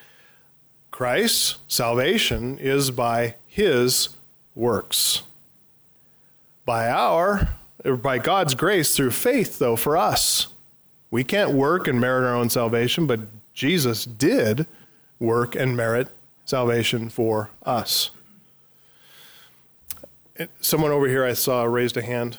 Christ, 0.91 1.57
salvation 1.67 2.59
is 2.59 2.91
by 2.91 3.35
his 3.47 4.11
works. 4.55 5.23
By 6.65 6.89
our, 6.89 7.49
by 7.85 8.19
God's 8.19 8.55
grace 8.55 8.97
through 8.97 9.11
faith, 9.11 9.59
though, 9.59 9.77
for 9.77 9.97
us. 9.97 10.49
We 11.11 11.25
can't 11.25 11.53
work 11.53 11.89
and 11.89 12.01
merit 12.01 12.25
our 12.25 12.35
own 12.35 12.51
salvation, 12.51 13.07
but 13.07 13.21
Jesus 13.53 14.05
did 14.05 14.67
work 15.19 15.57
and 15.57 15.77
merit 15.77 16.09
salvation 16.45 17.09
for 17.09 17.51
us. 17.65 18.11
Someone 20.61 20.93
over 20.93 21.09
here 21.09 21.25
I 21.25 21.33
saw 21.33 21.65
raised 21.65 21.97
a 21.97 22.03
hand, 22.03 22.39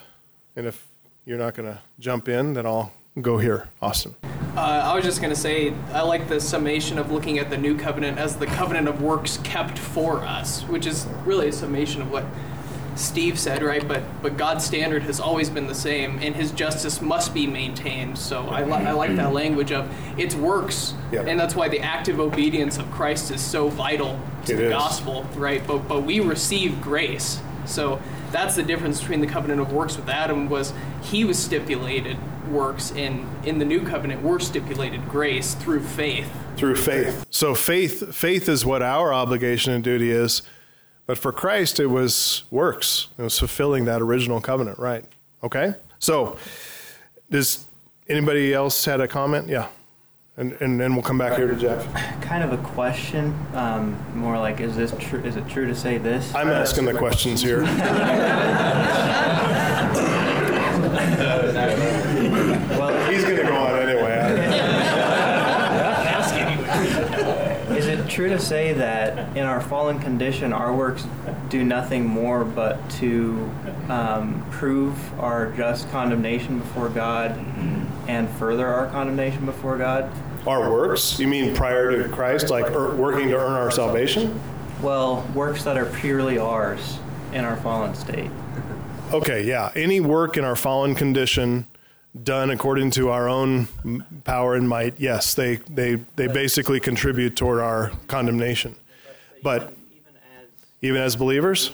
and 0.56 0.66
if 0.66 0.86
you're 1.24 1.38
not 1.38 1.54
going 1.54 1.72
to 1.72 1.80
jump 2.00 2.28
in, 2.28 2.54
then 2.54 2.66
I'll 2.66 2.92
go 3.20 3.38
here. 3.38 3.68
Austin. 3.80 4.16
Uh, 4.56 4.60
I 4.60 4.94
was 4.94 5.04
just 5.04 5.20
going 5.20 5.32
to 5.32 5.38
say, 5.38 5.72
I 5.92 6.02
like 6.02 6.28
the 6.28 6.40
summation 6.40 6.98
of 6.98 7.10
looking 7.10 7.38
at 7.38 7.48
the 7.48 7.56
new 7.56 7.76
covenant 7.76 8.18
as 8.18 8.36
the 8.36 8.46
covenant 8.46 8.88
of 8.88 9.00
works 9.00 9.38
kept 9.44 9.78
for 9.78 10.18
us, 10.18 10.62
which 10.64 10.86
is 10.86 11.06
really 11.24 11.48
a 11.48 11.52
summation 11.52 12.02
of 12.02 12.10
what 12.10 12.24
Steve 12.94 13.38
said, 13.38 13.62
right? 13.62 13.86
But 13.86 14.02
but 14.22 14.36
God's 14.36 14.64
standard 14.64 15.02
has 15.04 15.18
always 15.20 15.48
been 15.48 15.66
the 15.66 15.74
same, 15.74 16.18
and 16.20 16.34
His 16.34 16.50
justice 16.52 17.00
must 17.00 17.32
be 17.32 17.46
maintained. 17.46 18.18
So 18.18 18.46
I, 18.48 18.64
li- 18.64 18.86
I 18.86 18.92
like 18.92 19.16
that 19.16 19.32
language 19.32 19.72
of 19.72 19.90
it's 20.18 20.34
works, 20.34 20.94
and 21.12 21.38
that's 21.38 21.54
why 21.54 21.68
the 21.68 21.80
active 21.80 22.20
obedience 22.20 22.78
of 22.78 22.90
Christ 22.90 23.30
is 23.30 23.40
so 23.40 23.68
vital 23.68 24.18
to 24.46 24.52
It 24.52 24.56
the 24.56 24.64
is. 24.66 24.70
gospel, 24.72 25.24
right? 25.36 25.66
But 25.66 25.88
but 25.88 26.02
we 26.02 26.20
receive 26.20 26.80
grace, 26.82 27.40
so 27.64 28.00
that's 28.30 28.56
the 28.56 28.62
difference 28.62 29.00
between 29.00 29.20
the 29.20 29.26
covenant 29.26 29.60
of 29.60 29.72
works 29.72 29.96
with 29.96 30.08
Adam 30.08 30.48
was 30.48 30.72
he 31.02 31.24
was 31.24 31.38
stipulated 31.38 32.16
works, 32.50 32.92
and 32.92 33.26
in 33.46 33.58
the 33.58 33.64
new 33.64 33.80
covenant 33.86 34.22
we're 34.22 34.38
stipulated 34.38 35.08
grace 35.08 35.54
through 35.54 35.80
faith. 35.82 36.30
through 36.56 36.76
faith. 36.76 37.24
So 37.30 37.54
faith 37.54 38.14
faith 38.14 38.48
is 38.48 38.66
what 38.66 38.82
our 38.82 39.12
obligation 39.14 39.72
and 39.72 39.82
duty 39.82 40.10
is, 40.10 40.42
but 41.06 41.18
for 41.18 41.32
Christ 41.32 41.80
it 41.80 41.86
was 41.86 42.44
works. 42.50 43.08
It 43.18 43.22
was 43.22 43.38
fulfilling 43.38 43.84
that 43.86 44.00
original 44.02 44.40
covenant, 44.40 44.78
right? 44.78 45.04
Okay? 45.42 45.74
So 45.98 46.36
does 47.30 47.64
anybody 48.08 48.52
else 48.52 48.84
had 48.84 49.00
a 49.00 49.08
comment? 49.08 49.48
Yeah. 49.48 49.68
And 50.36 50.52
and 50.62 50.80
then 50.80 50.94
we'll 50.94 51.02
come 51.02 51.18
back 51.18 51.36
here 51.36 51.46
to 51.46 51.56
Jeff. 51.56 51.86
kind 52.22 52.42
of 52.42 52.52
a 52.52 52.62
question, 52.68 53.38
um, 53.52 53.96
more 54.14 54.38
like, 54.38 54.60
is 54.60 54.74
this 54.74 54.94
true? 54.98 55.20
Is 55.20 55.36
it 55.36 55.46
true 55.46 55.66
to 55.66 55.74
say 55.74 55.98
this? 55.98 56.34
I'm 56.34 56.48
asking 56.48 56.86
the 56.86 56.94
questions 56.94 57.42
here. 57.42 57.62
well, 62.78 63.10
He's 63.12 63.24
going 63.24 63.36
to 63.36 63.42
go 63.42 63.54
on 63.54 63.78
anyway. 63.78 64.18
is 67.76 67.86
it 67.86 68.01
true 68.12 68.28
to 68.28 68.38
say 68.38 68.74
that 68.74 69.36
in 69.36 69.44
our 69.44 69.60
fallen 69.60 69.98
condition, 69.98 70.52
our 70.52 70.74
works 70.74 71.06
do 71.48 71.64
nothing 71.64 72.04
more 72.04 72.44
but 72.44 72.90
to 72.90 73.50
um, 73.88 74.46
prove 74.50 75.18
our 75.18 75.50
just 75.52 75.90
condemnation 75.90 76.58
before 76.58 76.90
God 76.90 77.32
and 78.06 78.28
further 78.30 78.66
our 78.66 78.88
condemnation 78.88 79.46
before 79.46 79.78
God? 79.78 80.12
Our 80.46 80.70
works? 80.70 81.18
You 81.18 81.28
mean 81.28 81.54
prior 81.54 82.02
to 82.02 82.08
Christ, 82.10 82.50
like 82.50 82.70
er, 82.70 82.94
working 82.94 83.28
to 83.28 83.36
earn 83.36 83.52
our 83.52 83.70
salvation? 83.70 84.38
Well, 84.82 85.26
works 85.34 85.64
that 85.64 85.78
are 85.78 85.86
purely 85.86 86.38
ours 86.38 86.98
in 87.32 87.44
our 87.44 87.56
fallen 87.56 87.94
state. 87.94 88.30
Okay, 89.12 89.44
yeah. 89.44 89.70
Any 89.74 90.00
work 90.00 90.36
in 90.36 90.44
our 90.44 90.56
fallen 90.56 90.94
condition 90.94 91.66
done 92.20 92.50
according 92.50 92.90
to 92.90 93.10
our 93.10 93.28
own 93.28 93.68
power 94.24 94.54
and 94.54 94.68
might, 94.68 95.00
yes, 95.00 95.34
they, 95.34 95.56
they, 95.56 95.96
they 96.16 96.26
basically 96.26 96.80
contribute 96.80 97.36
toward 97.36 97.60
our 97.60 97.92
condemnation. 98.06 98.74
But 99.42 99.72
even 100.82 101.00
as 101.00 101.16
believers, 101.16 101.72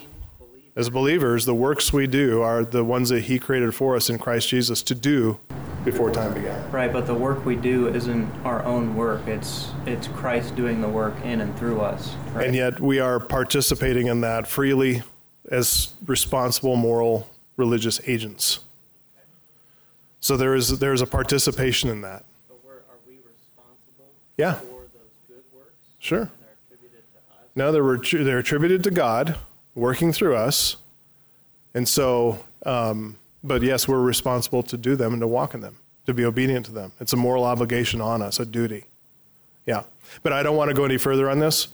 as 0.75 0.89
believers, 0.89 1.45
the 1.45 1.55
works 1.55 1.91
we 1.91 2.07
do 2.07 2.41
are 2.41 2.63
the 2.63 2.83
ones 2.83 3.09
that 3.09 3.21
He 3.21 3.37
created 3.37 3.75
for 3.75 3.95
us 3.95 4.09
in 4.09 4.17
Christ 4.17 4.47
Jesus 4.47 4.81
to 4.83 4.95
do 4.95 5.39
before 5.83 6.11
time 6.11 6.33
began. 6.33 6.71
Right, 6.71 6.91
but 6.91 7.07
the 7.07 7.13
work 7.13 7.45
we 7.45 7.55
do 7.55 7.87
isn't 7.87 8.29
our 8.45 8.63
own 8.63 8.95
work. 8.95 9.27
It's 9.27 9.69
it's 9.85 10.07
Christ 10.07 10.55
doing 10.55 10.81
the 10.81 10.87
work 10.87 11.15
in 11.23 11.41
and 11.41 11.57
through 11.57 11.81
us. 11.81 12.13
Right? 12.33 12.47
And 12.47 12.55
yet 12.55 12.79
we 12.79 12.99
are 12.99 13.19
participating 13.19 14.07
in 14.07 14.21
that 14.21 14.47
freely 14.47 15.03
as 15.51 15.93
responsible, 16.05 16.75
moral, 16.75 17.27
religious 17.57 17.99
agents. 18.07 18.59
So 20.19 20.35
there 20.37 20.55
is 20.55 20.79
there 20.79 20.93
is 20.93 21.01
a 21.01 21.07
participation 21.07 21.89
in 21.89 22.01
that. 22.01 22.25
But 22.47 22.57
we're, 22.65 22.73
are 22.73 22.99
we 23.07 23.13
responsible 23.15 24.11
Yeah. 24.37 24.53
for 24.55 24.65
those 24.93 25.11
good 25.27 25.43
works 25.55 25.73
Sure. 25.99 26.19
that 26.25 26.29
are 26.29 26.57
attributed 26.75 27.03
to 27.13 27.17
us? 27.33 27.49
No, 27.55 27.71
they're 27.71 28.23
they're 28.25 28.39
attributed 28.39 28.83
to 28.83 28.91
God, 28.91 29.37
working 29.75 30.11
through 30.13 30.35
us, 30.35 30.77
and 31.73 31.87
so. 31.87 32.39
Um, 32.65 33.17
but 33.41 33.61
yes, 33.61 33.87
we're 33.87 34.01
responsible 34.01 34.63
to 34.63 34.75
do 34.75 34.97
them 34.97 35.13
and 35.13 35.21
to 35.21 35.27
walk 35.27 35.53
in 35.53 35.61
them, 35.61 35.77
to 36.05 36.13
be 36.13 36.25
obedient 36.25 36.65
to 36.65 36.73
them. 36.73 36.91
It's 36.99 37.13
a 37.13 37.15
moral 37.15 37.45
obligation 37.45 38.01
on 38.01 38.21
us, 38.21 38.37
a 38.37 38.45
duty. 38.45 38.83
Yeah, 39.65 39.83
but 40.23 40.33
I 40.33 40.43
don't 40.43 40.57
want 40.57 40.67
to 40.69 40.75
go 40.75 40.83
any 40.83 40.97
further 40.97 41.29
on 41.29 41.39
this. 41.39 41.69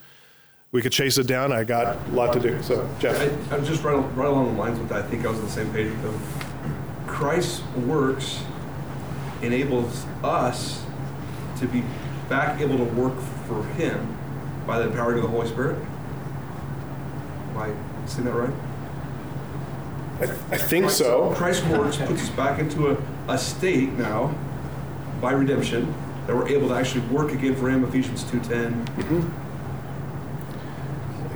We 0.70 0.80
could 0.80 0.92
chase 0.92 1.18
it 1.18 1.26
down. 1.26 1.52
I 1.52 1.64
got 1.64 1.96
a 1.96 2.10
lot 2.12 2.32
to 2.34 2.38
do. 2.40 2.62
So, 2.62 2.88
Jeff. 3.00 3.20
I, 3.20 3.54
I'm 3.56 3.64
just 3.64 3.82
right, 3.82 3.96
right 4.14 4.28
along 4.28 4.54
the 4.54 4.60
lines 4.60 4.78
with 4.78 4.88
that. 4.90 5.04
I 5.04 5.08
think 5.08 5.24
I 5.26 5.28
was 5.30 5.38
on 5.40 5.44
the 5.46 5.50
same 5.50 5.72
page 5.72 5.90
with 5.90 6.02
them. 6.02 6.20
Christ's 7.16 7.62
works 7.78 8.42
enables 9.40 10.04
us 10.22 10.84
to 11.58 11.66
be 11.66 11.82
back 12.28 12.60
able 12.60 12.76
to 12.76 12.84
work 12.84 13.18
for 13.46 13.64
Him 13.68 14.18
by 14.66 14.78
the 14.78 14.88
empowering 14.88 15.16
of 15.16 15.22
the 15.22 15.30
Holy 15.30 15.48
Spirit. 15.48 15.78
Am 17.52 17.56
I 17.56 17.72
saying 18.06 18.26
that 18.26 18.34
right? 18.34 18.52
I, 20.20 20.24
I 20.54 20.58
think 20.58 20.90
so. 20.90 21.32
Christ's 21.34 21.64
works 21.68 21.96
puts 21.96 22.24
us 22.24 22.28
back 22.28 22.58
into 22.58 22.90
a, 22.90 22.98
a 23.32 23.38
state 23.38 23.94
now 23.94 24.34
by 25.18 25.32
redemption 25.32 25.94
that 26.26 26.36
we're 26.36 26.48
able 26.48 26.68
to 26.68 26.74
actually 26.74 27.06
work 27.06 27.32
again 27.32 27.56
for 27.56 27.70
Him. 27.70 27.82
Ephesians 27.82 28.24
two 28.24 28.40
mm-hmm. 28.40 29.45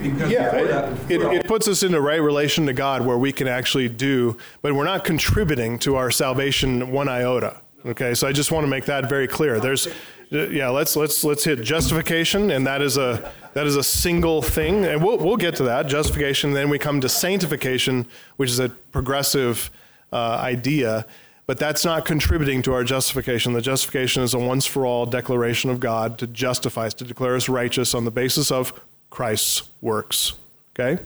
Because 0.02 0.30
Yeah, 0.30 0.44
before 0.50 0.60
it, 0.60 0.68
that- 0.68 1.10
it, 1.10 1.20
it 1.20 1.46
puts 1.46 1.68
us 1.68 1.82
in 1.82 1.92
the 1.92 2.00
right 2.00 2.20
relation 2.22 2.66
to 2.66 2.72
God 2.72 3.04
where 3.04 3.18
we 3.18 3.32
can 3.32 3.48
actually 3.48 3.88
do, 3.88 4.36
but 4.62 4.74
we're 4.74 4.84
not 4.84 5.04
contributing 5.04 5.78
to 5.80 5.96
our 5.96 6.10
salvation 6.10 6.90
one 6.90 7.08
iota. 7.08 7.56
Okay, 7.86 8.14
so 8.14 8.28
I 8.28 8.32
just 8.32 8.52
want 8.52 8.64
to 8.64 8.68
make 8.68 8.84
that 8.86 9.08
very 9.08 9.26
clear. 9.26 9.58
There's, 9.58 9.88
yeah, 10.30 10.68
let's 10.68 10.96
let's 10.96 11.24
let's 11.24 11.44
hit 11.44 11.62
justification, 11.62 12.50
and 12.50 12.66
that 12.66 12.82
is 12.82 12.98
a 12.98 13.32
that 13.54 13.66
is 13.66 13.76
a 13.76 13.82
single 13.82 14.42
thing, 14.42 14.84
and 14.84 15.02
we'll 15.02 15.16
we'll 15.16 15.38
get 15.38 15.56
to 15.56 15.62
that 15.64 15.86
justification. 15.86 16.52
Then 16.52 16.68
we 16.68 16.78
come 16.78 17.00
to 17.00 17.08
sanctification, 17.08 18.06
which 18.36 18.50
is 18.50 18.58
a 18.58 18.68
progressive 18.68 19.70
uh, 20.12 20.16
idea, 20.16 21.06
but 21.46 21.56
that's 21.58 21.84
not 21.84 22.04
contributing 22.04 22.60
to 22.62 22.74
our 22.74 22.84
justification. 22.84 23.54
The 23.54 23.62
justification 23.62 24.22
is 24.22 24.34
a 24.34 24.38
once 24.38 24.66
for 24.66 24.84
all 24.84 25.06
declaration 25.06 25.70
of 25.70 25.80
God 25.80 26.18
to 26.18 26.26
justify 26.26 26.86
us, 26.86 26.94
to 26.94 27.04
declare 27.04 27.34
us 27.34 27.48
righteous 27.48 27.94
on 27.94 28.04
the 28.04 28.10
basis 28.10 28.50
of 28.50 28.78
Christ's 29.10 29.64
works. 29.80 30.34
Okay? 30.78 31.02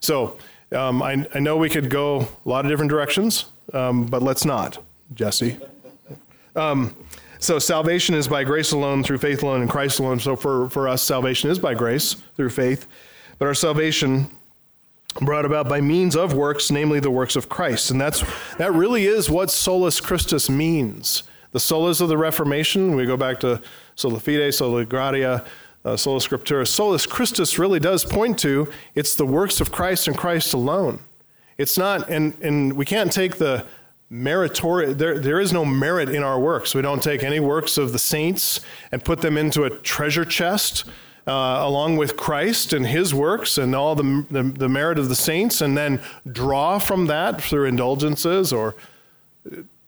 So 0.00 0.38
um, 0.72 1.02
I, 1.02 1.26
I 1.34 1.40
know 1.40 1.56
we 1.56 1.70
could 1.70 1.90
go 1.90 2.20
a 2.20 2.48
lot 2.48 2.64
of 2.64 2.70
different 2.70 2.90
directions, 2.90 3.46
um, 3.72 4.06
but 4.06 4.22
let's 4.22 4.44
not, 4.44 4.78
Jesse. 5.14 5.58
Um, 6.54 6.94
So 7.38 7.58
salvation 7.58 8.14
is 8.14 8.28
by 8.28 8.44
grace 8.44 8.72
alone, 8.72 9.04
through 9.04 9.18
faith 9.18 9.42
alone, 9.42 9.60
in 9.60 9.68
Christ 9.68 9.98
alone. 9.98 10.18
So 10.18 10.36
for, 10.36 10.70
for 10.70 10.88
us, 10.88 11.02
salvation 11.02 11.50
is 11.50 11.58
by 11.58 11.74
grace, 11.74 12.14
through 12.34 12.48
faith. 12.48 12.86
But 13.38 13.44
our 13.46 13.54
salvation 13.54 14.30
brought 15.20 15.44
about 15.44 15.68
by 15.68 15.82
means 15.82 16.16
of 16.16 16.32
works, 16.32 16.70
namely 16.70 16.98
the 16.98 17.10
works 17.10 17.36
of 17.36 17.48
Christ. 17.48 17.90
And 17.90 18.00
that's 18.00 18.24
that 18.56 18.72
really 18.72 19.04
is 19.04 19.28
what 19.28 19.50
solus 19.50 20.00
Christus 20.00 20.48
means. 20.48 21.24
The 21.52 21.58
solas 21.58 22.00
of 22.00 22.08
the 22.08 22.16
Reformation, 22.16 22.96
we 22.96 23.04
go 23.04 23.18
back 23.18 23.38
to 23.40 23.60
sola 23.96 24.18
fide, 24.18 24.54
sola 24.54 24.86
gratia, 24.86 25.44
uh, 25.86 25.96
sola 25.96 26.18
scriptura. 26.18 26.66
Solus 26.66 27.06
Christus 27.06 27.58
really 27.58 27.78
does 27.78 28.04
point 28.04 28.38
to 28.40 28.70
it's 28.94 29.14
the 29.14 29.24
works 29.24 29.60
of 29.60 29.70
Christ 29.70 30.08
and 30.08 30.18
Christ 30.18 30.52
alone. 30.52 30.98
It's 31.56 31.78
not, 31.78 32.10
and, 32.10 32.36
and 32.42 32.72
we 32.74 32.84
can't 32.84 33.12
take 33.12 33.36
the 33.36 33.64
meritorious, 34.10 34.96
there, 34.96 35.18
there 35.18 35.40
is 35.40 35.52
no 35.52 35.64
merit 35.64 36.08
in 36.08 36.22
our 36.22 36.38
works. 36.40 36.74
We 36.74 36.82
don't 36.82 37.02
take 37.02 37.22
any 37.22 37.40
works 37.40 37.78
of 37.78 37.92
the 37.92 37.98
saints 37.98 38.60
and 38.90 39.04
put 39.04 39.20
them 39.20 39.38
into 39.38 39.62
a 39.64 39.70
treasure 39.70 40.24
chest. 40.24 40.84
Uh, 41.28 41.66
along 41.66 41.96
with 41.96 42.16
Christ 42.16 42.72
and 42.72 42.86
his 42.86 43.12
works 43.12 43.58
and 43.58 43.74
all 43.74 43.96
the, 43.96 44.24
the, 44.30 44.44
the 44.44 44.68
merit 44.68 44.96
of 44.96 45.08
the 45.08 45.16
saints, 45.16 45.60
and 45.60 45.76
then 45.76 46.00
draw 46.30 46.78
from 46.78 47.06
that 47.08 47.42
through 47.42 47.64
indulgences, 47.64 48.52
or 48.52 48.76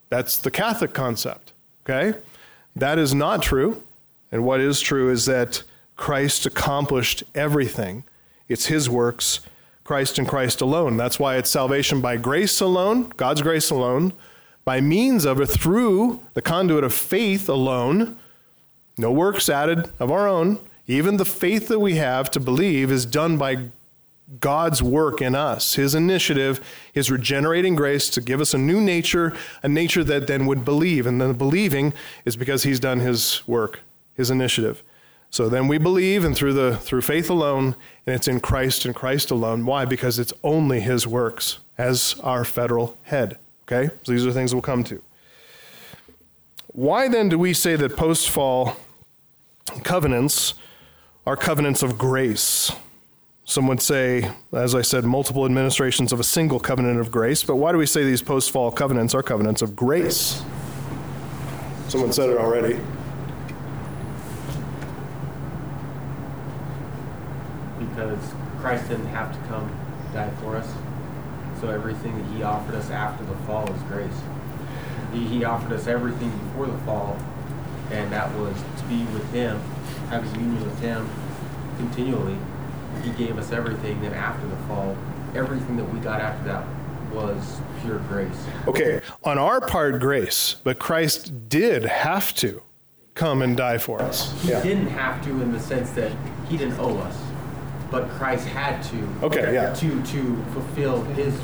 that's 0.08 0.38
the 0.38 0.50
Catholic 0.50 0.92
concept. 0.92 1.52
Okay? 1.84 2.18
That 2.74 2.98
is 2.98 3.14
not 3.14 3.40
true. 3.40 3.80
And 4.32 4.44
what 4.44 4.58
is 4.58 4.80
true 4.80 5.12
is 5.12 5.26
that 5.26 5.62
Christ 5.98 6.46
accomplished 6.46 7.24
everything, 7.34 8.04
it's 8.48 8.66
his 8.66 8.88
works. 8.88 9.40
Christ 9.84 10.18
and 10.18 10.28
Christ 10.28 10.60
alone. 10.60 10.98
That's 10.98 11.18
why 11.18 11.38
it's 11.38 11.48
salvation 11.48 12.02
by 12.02 12.18
grace 12.18 12.60
alone, 12.60 13.10
God's 13.16 13.40
grace 13.40 13.70
alone, 13.70 14.12
by 14.66 14.82
means 14.82 15.24
of 15.24 15.40
or 15.40 15.46
through 15.46 16.20
the 16.34 16.42
conduit 16.42 16.84
of 16.84 16.92
faith 16.92 17.48
alone, 17.48 18.18
no 18.98 19.10
works 19.10 19.48
added 19.48 19.90
of 19.98 20.10
our 20.10 20.28
own, 20.28 20.58
even 20.86 21.16
the 21.16 21.24
faith 21.24 21.68
that 21.68 21.78
we 21.78 21.94
have 21.94 22.30
to 22.32 22.40
believe 22.40 22.92
is 22.92 23.06
done 23.06 23.38
by 23.38 23.70
God's 24.40 24.82
work 24.82 25.22
in 25.22 25.34
us, 25.34 25.76
His 25.76 25.94
initiative, 25.94 26.60
His 26.92 27.10
regenerating 27.10 27.74
grace 27.74 28.10
to 28.10 28.20
give 28.20 28.42
us 28.42 28.52
a 28.52 28.58
new 28.58 28.82
nature, 28.82 29.34
a 29.62 29.70
nature 29.70 30.04
that 30.04 30.26
then 30.26 30.44
would 30.44 30.66
believe. 30.66 31.06
And 31.06 31.18
then 31.18 31.28
the 31.28 31.34
believing 31.34 31.94
is 32.26 32.36
because 32.36 32.62
He's 32.62 32.78
done 32.78 33.00
His 33.00 33.46
work, 33.48 33.80
His 34.14 34.30
initiative. 34.30 34.82
So 35.30 35.48
then 35.48 35.68
we 35.68 35.78
believe, 35.78 36.24
and 36.24 36.34
through, 36.34 36.54
the, 36.54 36.76
through 36.76 37.02
faith 37.02 37.28
alone, 37.28 37.74
and 38.06 38.14
it's 38.14 38.28
in 38.28 38.40
Christ 38.40 38.84
and 38.84 38.94
Christ 38.94 39.30
alone. 39.30 39.66
Why? 39.66 39.84
Because 39.84 40.18
it's 40.18 40.32
only 40.42 40.80
His 40.80 41.06
works 41.06 41.58
as 41.76 42.16
our 42.22 42.44
federal 42.44 42.96
head. 43.02 43.38
Okay? 43.64 43.94
So 44.04 44.12
these 44.12 44.26
are 44.26 44.32
things 44.32 44.54
we'll 44.54 44.62
come 44.62 44.84
to. 44.84 45.02
Why 46.68 47.08
then 47.08 47.28
do 47.28 47.38
we 47.38 47.52
say 47.52 47.76
that 47.76 47.96
post 47.96 48.30
fall 48.30 48.76
covenants 49.82 50.54
are 51.26 51.36
covenants 51.36 51.82
of 51.82 51.98
grace. 51.98 52.72
Some 53.44 53.66
would 53.68 53.82
say, 53.82 54.30
as 54.52 54.74
I 54.74 54.82
said, 54.82 55.04
multiple 55.04 55.44
administrations 55.44 56.12
of 56.12 56.20
a 56.20 56.24
single 56.24 56.60
covenant 56.60 57.00
of 57.00 57.10
grace, 57.10 57.42
but 57.42 57.56
why 57.56 57.72
do 57.72 57.78
we 57.78 57.86
say 57.86 58.04
these 58.04 58.22
post 58.22 58.50
fall 58.50 58.70
covenants 58.70 59.14
are 59.14 59.22
covenants 59.22 59.62
of 59.62 59.76
grace? 59.76 60.42
Someone 61.88 62.12
said 62.12 62.30
it 62.30 62.38
already. 62.38 62.80
Because 67.78 68.32
Christ 68.60 68.88
didn't 68.88 69.06
have 69.06 69.32
to 69.32 69.48
come 69.48 69.70
die 70.12 70.30
for 70.42 70.56
us. 70.56 70.72
So 71.60 71.70
everything 71.70 72.16
that 72.16 72.36
he 72.36 72.42
offered 72.42 72.74
us 72.74 72.90
after 72.90 73.24
the 73.24 73.34
fall 73.46 73.70
is 73.72 73.82
grace. 73.82 74.20
He, 75.12 75.26
he 75.26 75.44
offered 75.44 75.72
us 75.72 75.86
everything 75.86 76.30
before 76.30 76.66
the 76.66 76.78
fall, 76.78 77.18
and 77.90 78.12
that 78.12 78.32
was 78.36 78.54
to 78.78 78.84
be 78.84 79.04
with 79.12 79.32
him 79.32 79.60
have 80.08 80.24
a 80.24 80.38
union 80.38 80.64
with 80.64 80.78
Him 80.80 81.08
continually. 81.76 82.36
He 83.02 83.10
gave 83.10 83.38
us 83.38 83.52
everything. 83.52 84.00
Then 84.00 84.14
after 84.14 84.46
the 84.46 84.56
fall, 84.68 84.96
everything 85.34 85.76
that 85.76 85.84
we 85.84 86.00
got 86.00 86.20
after 86.20 86.44
that 86.44 86.66
was 87.12 87.60
pure 87.82 87.98
grace. 88.00 88.46
Okay, 88.66 89.00
on 89.24 89.38
our 89.38 89.60
part, 89.60 90.00
grace, 90.00 90.56
but 90.64 90.78
Christ 90.78 91.48
did 91.48 91.84
have 91.84 92.34
to 92.36 92.62
come 93.14 93.42
and 93.42 93.56
die 93.56 93.78
for 93.78 94.00
us. 94.02 94.32
He 94.42 94.50
yeah. 94.50 94.62
didn't 94.62 94.88
have 94.88 95.22
to 95.24 95.30
in 95.30 95.52
the 95.52 95.60
sense 95.60 95.90
that 95.92 96.12
He 96.48 96.56
didn't 96.56 96.78
owe 96.78 96.96
us. 96.98 97.16
But 97.90 98.08
Christ 98.10 98.46
had 98.46 98.82
to, 98.84 99.08
okay, 99.22 99.54
yeah. 99.54 99.72
to 99.72 100.02
to 100.02 100.44
fulfill 100.52 101.02
His 101.04 101.34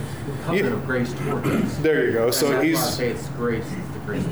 covenant 0.45 0.74
yeah. 0.74 0.80
of 0.80 0.86
grace 0.86 1.12
toward 1.14 1.47
us. 1.47 1.76
There 1.78 2.05
you 2.07 2.12
go. 2.12 2.24
And 2.26 2.34
so 2.34 2.61
he's 2.61 2.82
say 2.95 3.11
it's 3.11 3.28
grace. 3.28 3.64
It's 3.64 3.88
the 3.95 3.99
grace. 4.01 4.24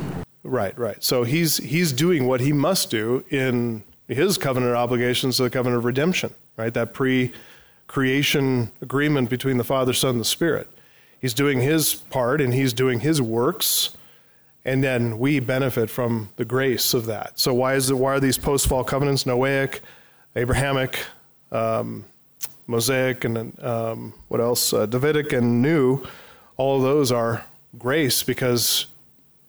Right, 0.42 0.76
right. 0.78 1.02
So 1.02 1.24
he's 1.24 1.56
he's 1.58 1.92
doing 1.92 2.26
what 2.26 2.40
he 2.40 2.52
must 2.52 2.90
do 2.90 3.24
in 3.30 3.84
his 4.08 4.36
covenant 4.36 4.74
obligations 4.74 5.36
to 5.38 5.44
the 5.44 5.50
covenant 5.50 5.78
of 5.78 5.84
redemption, 5.84 6.34
right? 6.56 6.74
That 6.74 6.92
pre 6.92 7.32
creation 7.86 8.72
agreement 8.80 9.28
between 9.28 9.58
the 9.58 9.64
Father, 9.64 9.92
Son, 9.92 10.12
and 10.12 10.20
the 10.20 10.24
Spirit. 10.24 10.66
He's 11.20 11.34
doing 11.34 11.60
his 11.60 11.94
part 11.94 12.40
and 12.40 12.52
he's 12.52 12.72
doing 12.72 13.00
his 13.00 13.22
works, 13.22 13.90
and 14.64 14.82
then 14.82 15.18
we 15.18 15.40
benefit 15.40 15.88
from 15.90 16.30
the 16.36 16.44
grace 16.44 16.94
of 16.94 17.06
that. 17.06 17.38
So, 17.38 17.54
why, 17.54 17.74
is 17.74 17.90
it, 17.90 17.94
why 17.94 18.14
are 18.14 18.20
these 18.20 18.38
post 18.38 18.66
fall 18.66 18.82
covenants 18.82 19.24
Noahic, 19.24 19.80
Abrahamic, 20.34 20.98
um, 21.52 22.04
Mosaic, 22.66 23.24
and 23.24 23.62
um, 23.62 24.14
what 24.28 24.40
else? 24.40 24.72
Uh, 24.72 24.86
Davidic 24.86 25.32
and 25.32 25.62
New? 25.62 26.02
All 26.56 26.76
of 26.76 26.82
those 26.82 27.12
are 27.12 27.44
grace 27.78 28.22
because 28.22 28.86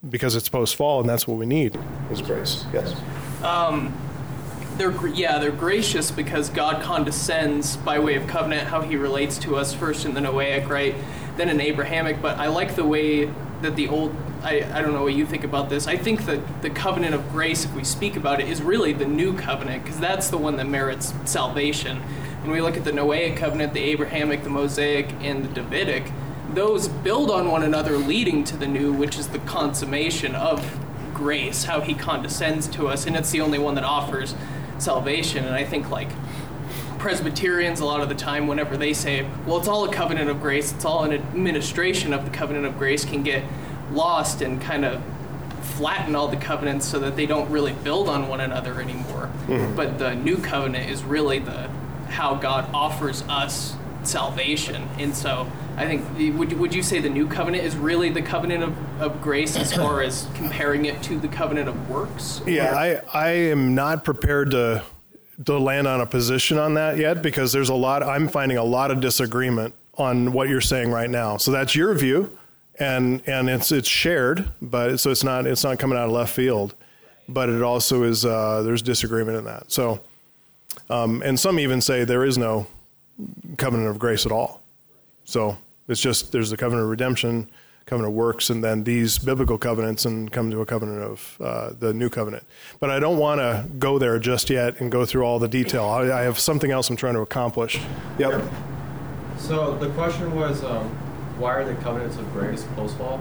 because 0.10 0.36
it's 0.36 0.50
post 0.50 0.76
fall, 0.76 1.00
and 1.00 1.10
that's 1.10 1.28
what 1.28 1.38
we 1.38 1.46
need 1.46 1.80
is 2.12 2.22
grace. 2.22 2.66
Yes. 2.74 2.96
Um, 3.42 3.94
they're 4.78 5.08
yeah 5.08 5.40
they're 5.40 5.52
gracious 5.52 6.12
because 6.12 6.50
God 6.50 6.82
condescends 6.82 7.78
by 7.78 8.00
way 8.00 8.16
of 8.16 8.28
covenant 8.28 8.68
how 8.68 8.82
He 8.82 8.96
relates 8.96 9.38
to 9.40 9.56
us 9.56 9.74
first 9.74 10.06
in 10.06 10.14
the 10.14 10.20
Noahic 10.20 10.68
right 10.68 10.96
then 11.38 11.50
in 11.50 11.62
Abrahamic 11.62 12.22
but 12.22 12.38
I 12.40 12.48
like 12.48 12.76
the 12.76 12.86
way 12.86 13.32
that 13.64 13.76
the 13.76 13.88
old 13.88 14.16
I, 14.44 14.64
I 14.74 14.82
don't 14.82 14.94
know 14.94 15.04
what 15.04 15.14
you 15.14 15.26
think 15.26 15.44
about 15.44 15.70
this 15.70 15.88
I 15.88 15.98
think 15.98 16.26
that 16.26 16.62
the 16.62 16.70
covenant 16.70 17.16
of 17.16 17.30
grace 17.32 17.66
if 17.66 17.74
we 17.74 17.84
speak 17.84 18.16
about 18.16 18.40
it 18.40 18.48
is 18.48 18.62
really 18.62 18.94
the 18.94 19.06
new 19.06 19.34
covenant 19.34 19.84
because 19.84 20.00
that's 20.00 20.30
the 20.30 20.38
one 20.38 20.58
that 20.58 20.66
merits 20.66 21.14
salvation 21.26 21.98
when 22.42 22.52
we 22.52 22.62
look 22.62 22.78
at 22.78 22.84
the 22.84 22.92
Noahic 22.92 23.38
covenant 23.38 23.74
the 23.74 23.82
Abrahamic 23.82 24.44
the 24.44 24.50
Mosaic 24.50 25.12
and 25.22 25.44
the 25.44 25.50
Davidic 25.50 26.12
those 26.54 26.88
build 26.88 27.32
on 27.32 27.50
one 27.50 27.64
another 27.64 27.98
leading 27.98 28.44
to 28.46 28.58
the 28.58 28.68
new 28.68 28.94
which 28.94 29.18
is 29.18 29.30
the 29.30 29.40
consummation 29.40 30.36
of 30.36 30.80
grace 31.14 31.64
how 31.64 31.82
he 31.82 31.94
condescends 31.94 32.68
to 32.68 32.88
us 32.88 33.08
and 33.08 33.16
it's 33.16 33.32
the 33.32 33.42
only 33.42 33.60
one 33.60 33.76
that 33.76 33.84
offers 33.84 34.36
salvation. 34.84 35.46
And 35.46 35.56
I 35.56 35.64
think 35.64 35.90
like 35.90 36.10
Presbyterians, 37.04 37.82
a 37.82 37.86
lot 37.86 38.00
of 38.00 38.08
the 38.08 38.16
time, 38.16 38.48
whenever 38.48 38.78
they 38.78 38.94
say, 38.94 39.28
well, 39.46 39.58
it's 39.58 39.68
all 39.68 39.84
a 39.84 39.94
covenant 39.94 40.30
of 40.30 40.40
grace, 40.40 40.72
it's 40.72 40.86
all 40.86 41.04
an 41.04 41.12
administration 41.12 42.14
of 42.14 42.24
the 42.24 42.32
covenant 42.32 42.66
of 42.66 42.78
grace, 42.78 43.04
can 43.04 43.24
get 43.24 43.44
lost 43.92 44.42
and 44.42 44.62
kind 44.62 44.86
of 44.86 45.04
flatten 45.62 46.16
all 46.16 46.30
the 46.30 46.38
covenants 46.38 46.88
so 46.88 47.00
that 47.00 47.18
they 47.18 47.26
don't 47.26 47.52
really 47.52 47.74
build 47.74 48.08
on 48.08 48.30
one 48.30 48.40
another 48.40 48.80
anymore. 48.80 49.30
Mm-hmm. 49.48 49.76
But 49.76 50.00
the 50.00 50.16
new 50.16 50.38
covenant 50.38 50.90
is 50.90 51.04
really 51.04 51.40
the 51.40 51.68
how 52.08 52.36
God 52.36 52.70
offers 52.74 53.22
us 53.24 53.76
salvation. 54.04 54.88
And 54.98 55.14
so 55.14 55.52
I 55.76 55.86
think, 55.86 56.38
would, 56.38 56.54
would 56.54 56.74
you 56.74 56.84
say 56.84 57.00
the 57.00 57.10
new 57.10 57.28
covenant 57.28 57.66
is 57.66 57.76
really 57.76 58.12
the 58.12 58.22
covenant 58.22 58.64
of, 58.64 59.02
of 59.02 59.22
grace 59.22 59.58
as 59.58 59.74
far 59.74 60.02
as 60.02 60.26
comparing 60.36 60.86
it 60.86 61.04
to 61.04 61.20
the 61.20 61.28
covenant 61.28 61.68
of 61.68 61.90
works? 61.90 62.42
Yeah, 62.48 62.74
I, 62.74 63.02
I 63.14 63.30
am 63.32 63.76
not 63.76 64.06
prepared 64.06 64.52
to, 64.52 64.84
to 65.46 65.58
land 65.58 65.88
on 65.88 66.02
a 66.02 66.06
position 66.06 66.58
on 66.58 66.76
that 66.76 66.98
yet 66.98 67.22
because 67.22 67.52
there's 67.52 67.70
a 67.70 67.76
lot, 67.76 68.04
I'm 68.04 68.28
finding 68.28 68.58
a 68.58 68.64
lot 68.64 68.92
of 68.92 69.00
disagreement 69.00 69.74
on 69.96 70.32
what 70.32 70.50
you're 70.50 70.62
saying 70.62 70.92
right 70.92 71.10
now. 71.10 71.38
So 71.38 71.52
that's 71.52 71.76
your 71.76 71.94
view. 71.94 72.38
And, 72.80 73.22
and 73.28 73.50
it's, 73.50 73.72
it's 73.72 73.88
shared, 73.88 74.52
but 74.62 74.98
so 74.98 75.12
it's 75.12 75.24
not, 75.24 75.46
it's 75.46 75.64
not 75.64 75.78
coming 75.78 75.98
out 75.98 76.06
of 76.06 76.12
left 76.12 76.34
field, 76.34 76.76
but 77.28 77.50
it 77.50 77.62
also 77.62 78.04
is, 78.04 78.26
uh, 78.26 78.64
there's 78.64 78.82
disagreement 78.82 79.38
in 79.38 79.46
that. 79.46 79.72
So, 79.72 80.00
um, 80.90 81.22
and 81.24 81.40
some 81.40 81.60
even 81.60 81.82
say 81.82 82.04
there 82.04 82.26
is 82.26 82.38
no 82.38 82.66
covenant 83.58 83.90
of 83.90 84.00
grace 84.00 84.26
at 84.26 84.32
all. 84.32 84.62
So 85.24 85.58
it's 85.88 86.02
just 86.02 86.32
there's 86.32 86.50
the 86.50 86.58
covenant 86.58 86.84
of 86.86 86.90
redemption, 86.90 87.50
covenant 87.86 88.12
of 88.12 88.16
works, 88.16 88.50
and 88.50 88.64
then 88.64 88.84
these 88.84 89.18
biblical 89.18 89.58
covenants, 89.58 90.06
and 90.06 90.32
come 90.32 90.50
to 90.52 90.62
a 90.62 90.66
covenant 90.66 91.02
of 91.04 91.38
uh, 91.42 91.72
the 91.78 91.94
new 91.94 92.10
covenant. 92.10 92.44
But 92.80 92.90
I 92.90 93.00
don't 93.00 93.18
want 93.18 93.40
to 93.40 93.66
go 93.78 94.00
there 94.00 94.20
just 94.20 94.50
yet 94.50 94.80
and 94.80 94.92
go 94.92 95.06
through 95.06 95.24
all 95.24 95.40
the 95.40 95.48
detail. 95.48 95.86
I, 95.86 96.12
I, 96.12 96.22
have 96.22 96.40
something 96.40 96.72
else 96.72 96.90
I'm 96.90 96.96
trying 96.96 97.16
to 97.16 97.22
accomplish. 97.22 97.80
Yep. 98.18 98.50
So 99.38 99.76
the 99.78 99.90
question 99.90 100.34
was, 100.36 100.64
um, 100.64 100.90
why 101.38 101.56
are 101.56 101.66
the 101.66 101.76
covenants 101.82 102.18
of 102.18 102.32
grace 102.32 102.66
post 102.76 102.98
fall? 102.98 103.20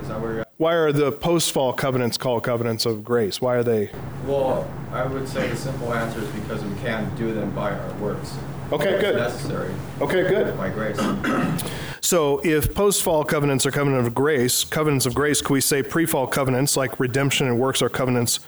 Is 0.00 0.08
that 0.08 0.20
where 0.20 0.32
you're? 0.32 0.40
At? 0.40 0.48
Why 0.56 0.74
are 0.74 0.92
the 0.92 1.12
post 1.12 1.52
fall 1.52 1.72
covenants 1.72 2.16
called 2.16 2.44
covenants 2.44 2.86
of 2.86 3.04
grace? 3.04 3.40
Why 3.40 3.56
are 3.56 3.64
they? 3.64 3.90
Well, 4.26 4.68
I 4.92 5.04
would 5.04 5.28
say 5.28 5.48
the 5.48 5.56
simple 5.56 5.92
answer 5.92 6.20
is 6.20 6.28
because 6.30 6.62
we 6.64 6.74
can't 6.80 7.14
do 7.16 7.32
them 7.34 7.54
by 7.54 7.72
our 7.72 7.94
works. 7.94 8.34
Okay, 8.72 9.00
good. 9.00 9.16
Necessary. 9.16 9.72
Okay, 10.00 10.22
good. 10.22 10.56
By 10.56 10.70
grace. 10.70 10.98
So, 12.04 12.40
if 12.40 12.74
post 12.74 13.00
fall 13.02 13.22
covenants 13.22 13.64
are 13.64 13.70
covenant 13.70 14.04
of 14.04 14.12
grace, 14.12 14.64
covenants 14.64 15.06
of 15.06 15.14
grace, 15.14 15.40
can 15.40 15.54
we 15.54 15.60
say 15.60 15.84
pre 15.84 16.04
fall 16.04 16.26
covenants 16.26 16.76
like 16.76 16.98
redemption 16.98 17.46
and 17.46 17.60
works 17.60 17.80
are 17.80 17.88
covenants 17.88 18.40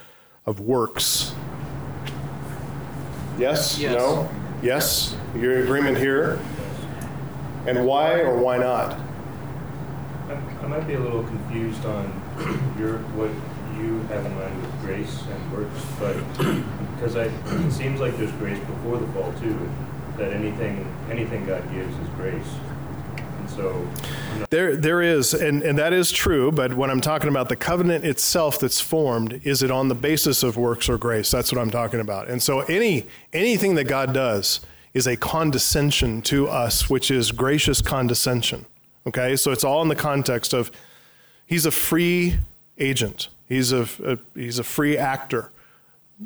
of 0.44 0.58
works? 0.58 1.32
Yes? 3.38 3.78
Yes. 3.78 3.96
No? 3.96 4.28
Yes? 4.60 5.16
Your 5.36 5.62
agreement 5.62 5.96
here? 5.98 6.40
And 7.66 7.86
why 7.86 8.20
or 8.20 8.36
why 8.36 8.58
not? 8.58 8.98
I 10.28 10.66
might 10.66 10.86
be 10.88 10.94
a 10.94 11.00
little 11.00 11.22
confused 11.22 11.84
on 11.86 12.06
your, 12.76 12.98
what 13.14 13.30
you 13.80 14.00
have 14.08 14.26
in 14.26 14.34
mind 14.34 14.62
with 14.62 14.80
grace 14.80 15.22
and 15.30 15.52
works, 15.52 15.84
but, 16.00 16.16
because 16.96 17.14
I, 17.14 17.26
it 17.26 17.70
seems 17.70 18.00
like 18.00 18.16
there's 18.16 18.32
grace 18.32 18.58
before 18.58 18.98
the 18.98 19.06
fall 19.08 19.32
too, 19.34 19.70
that 20.16 20.32
anything, 20.32 20.92
anything 21.08 21.46
God 21.46 21.62
gives 21.72 21.96
is 21.96 22.08
grace. 22.16 22.48
So, 23.56 23.86
There, 24.50 24.76
there 24.76 25.00
is, 25.00 25.32
and, 25.32 25.62
and 25.62 25.78
that 25.78 25.92
is 25.92 26.10
true, 26.10 26.50
but 26.50 26.74
when 26.74 26.90
I'm 26.90 27.00
talking 27.00 27.28
about 27.28 27.48
the 27.48 27.56
covenant 27.56 28.04
itself 28.04 28.58
that's 28.58 28.80
formed, 28.80 29.40
is 29.44 29.62
it 29.62 29.70
on 29.70 29.88
the 29.88 29.94
basis 29.94 30.42
of 30.42 30.56
works 30.56 30.88
or 30.88 30.98
grace? 30.98 31.30
That's 31.30 31.52
what 31.52 31.60
I'm 31.60 31.70
talking 31.70 32.00
about. 32.00 32.28
And 32.28 32.42
so 32.42 32.60
any 32.60 33.06
anything 33.32 33.76
that 33.76 33.84
God 33.84 34.12
does 34.12 34.60
is 34.92 35.06
a 35.06 35.16
condescension 35.16 36.22
to 36.22 36.48
us, 36.48 36.90
which 36.90 37.10
is 37.10 37.32
gracious 37.32 37.80
condescension. 37.80 38.66
Okay? 39.06 39.36
So 39.36 39.52
it's 39.52 39.64
all 39.64 39.82
in 39.82 39.88
the 39.88 39.96
context 39.96 40.52
of 40.52 40.70
he's 41.46 41.66
a 41.66 41.70
free 41.70 42.38
agent. 42.78 43.28
He's 43.48 43.72
a, 43.72 43.88
a 44.04 44.18
he's 44.34 44.58
a 44.58 44.64
free 44.64 44.96
actor. 44.96 45.52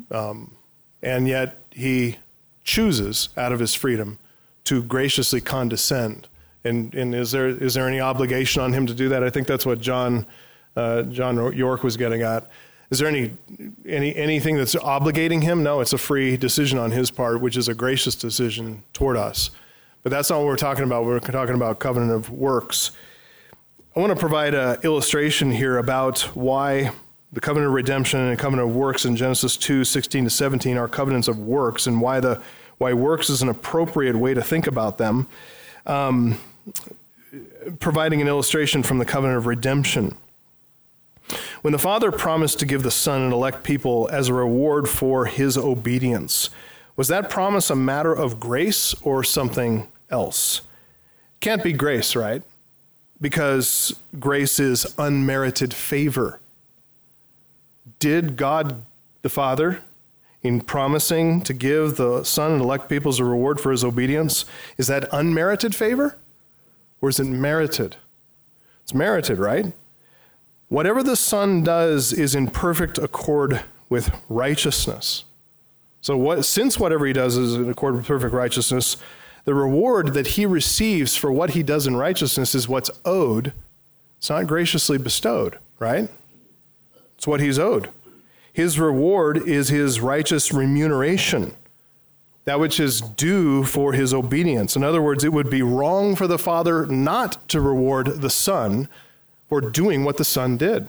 Um, 0.09 0.55
and 1.01 1.27
yet 1.27 1.59
he 1.71 2.17
chooses 2.63 3.29
out 3.37 3.51
of 3.51 3.59
his 3.59 3.75
freedom 3.75 4.17
to 4.65 4.81
graciously 4.81 5.41
condescend. 5.41 6.27
And, 6.63 6.93
and 6.93 7.15
is 7.15 7.31
there 7.31 7.47
is 7.47 7.73
there 7.73 7.87
any 7.87 8.01
obligation 8.01 8.61
on 8.61 8.73
him 8.73 8.85
to 8.87 8.93
do 8.93 9.09
that? 9.09 9.23
I 9.23 9.29
think 9.29 9.47
that's 9.47 9.65
what 9.65 9.79
John 9.79 10.25
uh, 10.75 11.03
John 11.03 11.53
York 11.55 11.83
was 11.83 11.97
getting 11.97 12.21
at. 12.21 12.49
Is 12.89 12.99
there 12.99 13.07
any 13.07 13.31
any 13.85 14.15
anything 14.15 14.57
that's 14.57 14.75
obligating 14.75 15.43
him? 15.43 15.63
No, 15.63 15.79
it's 15.79 15.93
a 15.93 15.97
free 15.97 16.37
decision 16.37 16.77
on 16.77 16.91
his 16.91 17.11
part, 17.11 17.39
which 17.39 17.55
is 17.55 17.67
a 17.67 17.73
gracious 17.73 18.15
decision 18.15 18.83
toward 18.93 19.15
us. 19.15 19.51
But 20.03 20.11
that's 20.11 20.29
not 20.29 20.39
what 20.39 20.47
we're 20.47 20.57
talking 20.57 20.83
about. 20.83 21.05
We're 21.05 21.19
talking 21.19 21.55
about 21.55 21.79
covenant 21.79 22.11
of 22.11 22.29
works. 22.29 22.91
I 23.95 23.99
want 23.99 24.13
to 24.13 24.19
provide 24.19 24.53
an 24.53 24.79
illustration 24.83 25.51
here 25.51 25.77
about 25.77 26.19
why 26.35 26.91
the 27.31 27.41
covenant 27.41 27.67
of 27.67 27.73
redemption 27.73 28.19
and 28.19 28.39
covenant 28.39 28.69
of 28.69 28.75
works 28.75 29.05
in 29.05 29.15
Genesis 29.15 29.57
2 29.57 29.83
16 29.83 30.23
to 30.23 30.29
17 30.29 30.77
are 30.77 30.87
covenants 30.87 31.27
of 31.27 31.37
works 31.37 31.85
and 31.85 32.01
why, 32.01 32.19
the, 32.19 32.41
why 32.77 32.93
works 32.93 33.29
is 33.29 33.41
an 33.41 33.49
appropriate 33.49 34.15
way 34.15 34.33
to 34.33 34.41
think 34.41 34.67
about 34.67 34.97
them. 34.97 35.27
Um, 35.85 36.39
providing 37.79 38.21
an 38.21 38.27
illustration 38.27 38.83
from 38.83 38.97
the 38.97 39.05
covenant 39.05 39.37
of 39.37 39.45
redemption. 39.45 40.17
When 41.61 41.73
the 41.73 41.79
Father 41.79 42.11
promised 42.11 42.59
to 42.59 42.65
give 42.65 42.83
the 42.83 42.91
Son 42.91 43.21
and 43.21 43.33
elect 43.33 43.63
people 43.63 44.09
as 44.11 44.29
a 44.29 44.33
reward 44.33 44.89
for 44.89 45.25
his 45.25 45.57
obedience, 45.57 46.49
was 46.95 47.07
that 47.09 47.29
promise 47.29 47.69
a 47.69 47.75
matter 47.75 48.13
of 48.13 48.39
grace 48.39 48.95
or 49.01 49.23
something 49.23 49.87
else? 50.09 50.61
Can't 51.39 51.63
be 51.63 51.73
grace, 51.73 52.15
right? 52.15 52.41
Because 53.21 53.97
grace 54.19 54.59
is 54.59 54.93
unmerited 54.97 55.73
favor. 55.73 56.39
Did 57.99 58.35
God 58.37 58.83
the 59.21 59.29
Father, 59.29 59.81
in 60.41 60.61
promising 60.61 61.41
to 61.41 61.53
give 61.53 61.97
the 61.97 62.23
Son 62.23 62.53
and 62.53 62.61
elect 62.61 62.89
people 62.89 63.09
as 63.09 63.19
a 63.19 63.25
reward 63.25 63.59
for 63.59 63.71
his 63.71 63.83
obedience, 63.83 64.45
is 64.77 64.87
that 64.87 65.07
unmerited 65.11 65.75
favor? 65.75 66.17
Or 67.01 67.09
is 67.09 67.19
it 67.19 67.25
merited? 67.25 67.95
It's 68.83 68.93
merited, 68.93 69.37
right? 69.37 69.73
Whatever 70.67 71.01
the 71.01 71.15
Son 71.15 71.63
does 71.63 72.13
is 72.13 72.35
in 72.35 72.47
perfect 72.47 72.97
accord 72.97 73.61
with 73.89 74.11
righteousness. 74.29 75.23
So, 76.01 76.15
what, 76.15 76.45
since 76.45 76.79
whatever 76.79 77.05
he 77.05 77.13
does 77.13 77.35
is 77.35 77.55
in 77.55 77.69
accord 77.69 77.95
with 77.95 78.05
perfect 78.05 78.33
righteousness, 78.33 78.97
the 79.45 79.53
reward 79.53 80.13
that 80.13 80.27
he 80.27 80.45
receives 80.45 81.15
for 81.15 81.31
what 81.31 81.51
he 81.51 81.63
does 81.63 81.87
in 81.87 81.95
righteousness 81.95 82.53
is 82.53 82.69
what's 82.69 82.91
owed. 83.03 83.53
It's 84.17 84.29
not 84.29 84.47
graciously 84.47 84.97
bestowed, 84.97 85.57
right? 85.79 86.09
It's 87.17 87.25
what 87.25 87.39
he's 87.39 87.57
owed. 87.57 87.89
His 88.53 88.79
reward 88.79 89.37
is 89.37 89.69
his 89.69 89.99
righteous 90.01 90.53
remuneration, 90.53 91.55
that 92.49 92.59
which 92.59 92.79
is 92.79 92.99
due 92.99 93.63
for 93.63 93.93
his 93.93 94.11
obedience. 94.11 94.75
In 94.75 94.83
other 94.83 95.03
words, 95.03 95.23
it 95.23 95.31
would 95.31 95.51
be 95.51 95.61
wrong 95.61 96.15
for 96.15 96.25
the 96.25 96.39
Father 96.39 96.87
not 96.87 97.47
to 97.49 97.61
reward 97.61 98.07
the 98.21 98.29
Son 98.31 98.89
for 99.47 99.61
doing 99.61 100.03
what 100.03 100.17
the 100.17 100.25
Son 100.25 100.57
did. 100.57 100.87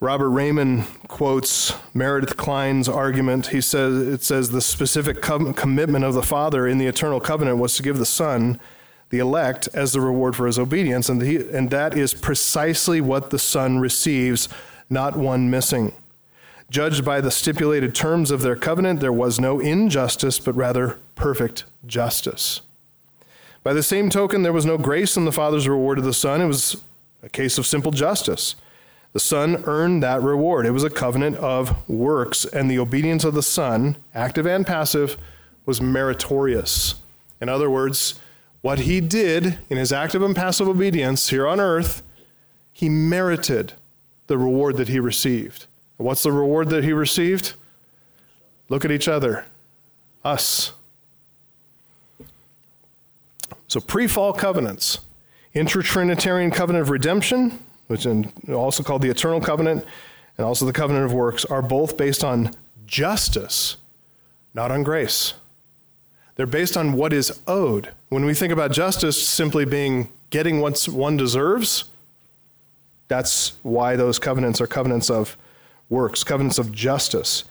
Robert 0.00 0.30
Reymond 0.30 0.86
quotes 1.06 1.72
Meredith 1.94 2.36
Kline's 2.36 2.88
argument. 2.88 3.48
He 3.48 3.60
says 3.60 4.08
it 4.08 4.24
says 4.24 4.50
the 4.50 4.60
specific 4.60 5.22
com- 5.22 5.54
commitment 5.54 6.04
of 6.04 6.14
the 6.14 6.22
Father 6.22 6.66
in 6.66 6.78
the 6.78 6.86
eternal 6.86 7.20
covenant 7.20 7.58
was 7.58 7.76
to 7.76 7.82
give 7.84 7.98
the 7.98 8.06
Son, 8.06 8.58
the 9.10 9.20
elect, 9.20 9.68
as 9.72 9.92
the 9.92 10.00
reward 10.00 10.34
for 10.34 10.46
his 10.46 10.58
obedience, 10.58 11.08
and, 11.08 11.22
and 11.22 11.70
that 11.70 11.96
is 11.96 12.12
precisely 12.12 13.00
what 13.00 13.30
the 13.30 13.38
Son 13.38 13.78
receives, 13.78 14.48
not 14.90 15.16
one 15.16 15.48
missing. 15.48 15.92
Judged 16.70 17.04
by 17.04 17.20
the 17.20 17.30
stipulated 17.30 17.94
terms 17.94 18.30
of 18.30 18.42
their 18.42 18.56
covenant, 18.56 19.00
there 19.00 19.12
was 19.12 19.40
no 19.40 19.58
injustice, 19.58 20.38
but 20.38 20.54
rather 20.54 20.98
perfect 21.14 21.64
justice. 21.86 22.60
By 23.62 23.72
the 23.72 23.82
same 23.82 24.10
token, 24.10 24.42
there 24.42 24.52
was 24.52 24.66
no 24.66 24.76
grace 24.76 25.16
in 25.16 25.24
the 25.24 25.32
Father's 25.32 25.66
reward 25.66 25.98
of 25.98 26.04
the 26.04 26.12
Son. 26.12 26.40
It 26.42 26.46
was 26.46 26.76
a 27.22 27.28
case 27.28 27.56
of 27.56 27.66
simple 27.66 27.90
justice. 27.90 28.54
The 29.14 29.20
Son 29.20 29.64
earned 29.66 30.02
that 30.02 30.22
reward. 30.22 30.66
It 30.66 30.72
was 30.72 30.84
a 30.84 30.90
covenant 30.90 31.36
of 31.36 31.88
works, 31.88 32.44
and 32.44 32.70
the 32.70 32.78
obedience 32.78 33.24
of 33.24 33.34
the 33.34 33.42
Son, 33.42 33.96
active 34.14 34.46
and 34.46 34.66
passive, 34.66 35.16
was 35.64 35.80
meritorious. 35.80 36.96
In 37.40 37.48
other 37.48 37.70
words, 37.70 38.20
what 38.60 38.80
he 38.80 39.00
did 39.00 39.58
in 39.70 39.78
his 39.78 39.92
active 39.92 40.22
and 40.22 40.36
passive 40.36 40.68
obedience 40.68 41.30
here 41.30 41.46
on 41.46 41.60
earth, 41.60 42.02
he 42.72 42.88
merited 42.88 43.72
the 44.26 44.36
reward 44.36 44.76
that 44.76 44.88
he 44.88 45.00
received. 45.00 45.66
What's 45.98 46.22
the 46.22 46.32
reward 46.32 46.70
that 46.70 46.84
he 46.84 46.92
received? 46.92 47.54
Look 48.68 48.84
at 48.84 48.90
each 48.92 49.08
other. 49.08 49.44
Us. 50.24 50.72
So, 53.66 53.80
pre 53.80 54.06
fall 54.06 54.32
covenants, 54.32 55.00
intra 55.52 55.82
Trinitarian 55.82 56.50
covenant 56.50 56.82
of 56.82 56.90
redemption, 56.90 57.58
which 57.88 58.06
is 58.06 58.26
also 58.48 58.82
called 58.82 59.02
the 59.02 59.10
eternal 59.10 59.40
covenant, 59.40 59.84
and 60.36 60.46
also 60.46 60.64
the 60.64 60.72
covenant 60.72 61.04
of 61.04 61.12
works, 61.12 61.44
are 61.44 61.62
both 61.62 61.96
based 61.96 62.24
on 62.24 62.52
justice, 62.86 63.76
not 64.54 64.70
on 64.70 64.82
grace. 64.82 65.34
They're 66.36 66.46
based 66.46 66.76
on 66.76 66.92
what 66.92 67.12
is 67.12 67.40
owed. 67.48 67.90
When 68.08 68.24
we 68.24 68.32
think 68.32 68.52
about 68.52 68.70
justice 68.70 69.26
simply 69.26 69.64
being 69.64 70.10
getting 70.30 70.60
what 70.60 70.82
one 70.84 71.16
deserves, 71.16 71.86
that's 73.08 73.54
why 73.62 73.96
those 73.96 74.18
covenants 74.18 74.60
are 74.60 74.66
covenants 74.66 75.10
of 75.10 75.36
works, 75.88 76.24
covenants 76.24 76.58
of 76.58 76.72
justice. 76.72 77.44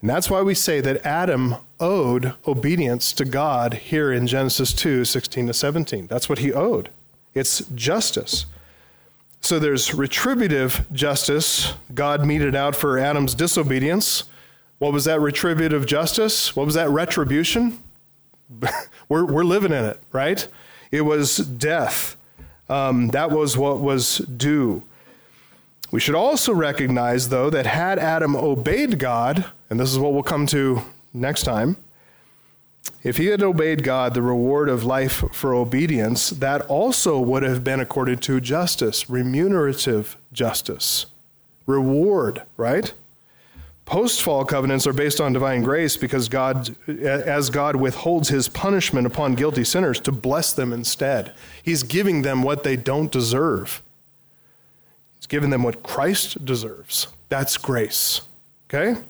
And 0.00 0.10
that's 0.10 0.28
why 0.28 0.42
we 0.42 0.54
say 0.54 0.80
that 0.82 1.04
Adam 1.06 1.56
owed 1.80 2.34
obedience 2.46 3.12
to 3.12 3.24
God 3.24 3.74
here 3.74 4.12
in 4.12 4.26
Genesis 4.26 4.72
2 4.72 5.04
16 5.04 5.46
to 5.46 5.54
17. 5.54 6.06
That's 6.06 6.28
what 6.28 6.40
he 6.40 6.52
owed. 6.52 6.90
It's 7.32 7.60
justice. 7.74 8.46
So 9.40 9.58
there's 9.58 9.92
retributive 9.94 10.86
justice. 10.92 11.74
God 11.92 12.24
meted 12.24 12.54
out 12.54 12.74
for 12.74 12.98
Adam's 12.98 13.34
disobedience. 13.34 14.24
What 14.78 14.92
was 14.92 15.04
that 15.04 15.20
retributive 15.20 15.86
justice? 15.86 16.54
What 16.54 16.66
was 16.66 16.74
that 16.74 16.90
retribution? 16.90 17.82
we're, 19.08 19.24
we're 19.24 19.44
living 19.44 19.72
in 19.72 19.84
it, 19.84 20.00
right? 20.12 20.46
It 20.90 21.02
was 21.02 21.38
death. 21.38 22.16
Um, 22.68 23.08
that 23.08 23.30
was 23.30 23.56
what 23.56 23.80
was 23.80 24.18
due. 24.18 24.82
We 25.94 26.00
should 26.00 26.16
also 26.16 26.52
recognize, 26.52 27.28
though, 27.28 27.50
that 27.50 27.66
had 27.66 28.00
Adam 28.00 28.34
obeyed 28.34 28.98
God, 28.98 29.44
and 29.70 29.78
this 29.78 29.92
is 29.92 29.98
what 30.00 30.12
we'll 30.12 30.24
come 30.24 30.44
to 30.48 30.82
next 31.12 31.44
time, 31.44 31.76
if 33.04 33.16
he 33.16 33.26
had 33.26 33.44
obeyed 33.44 33.84
God, 33.84 34.12
the 34.12 34.20
reward 34.20 34.68
of 34.68 34.82
life 34.82 35.22
for 35.30 35.54
obedience, 35.54 36.30
that 36.30 36.62
also 36.62 37.20
would 37.20 37.44
have 37.44 37.62
been 37.62 37.78
according 37.78 38.18
to 38.18 38.40
justice, 38.40 39.08
remunerative 39.08 40.16
justice, 40.32 41.06
reward, 41.64 42.42
right? 42.56 42.92
Post 43.84 44.20
fall 44.20 44.44
covenants 44.44 44.88
are 44.88 44.92
based 44.92 45.20
on 45.20 45.32
divine 45.32 45.62
grace 45.62 45.96
because 45.96 46.28
God, 46.28 46.74
as 46.88 47.50
God 47.50 47.76
withholds 47.76 48.30
his 48.30 48.48
punishment 48.48 49.06
upon 49.06 49.36
guilty 49.36 49.62
sinners 49.62 50.00
to 50.00 50.10
bless 50.10 50.52
them 50.52 50.72
instead. 50.72 51.32
He's 51.62 51.84
giving 51.84 52.22
them 52.22 52.42
what 52.42 52.64
they 52.64 52.74
don't 52.74 53.12
deserve. 53.12 53.80
Giving 55.26 55.50
them 55.50 55.62
what 55.62 55.82
Christ 55.82 56.44
deserves. 56.44 57.08
That's 57.28 57.56
grace. 57.56 58.20
Okay? 58.68 59.00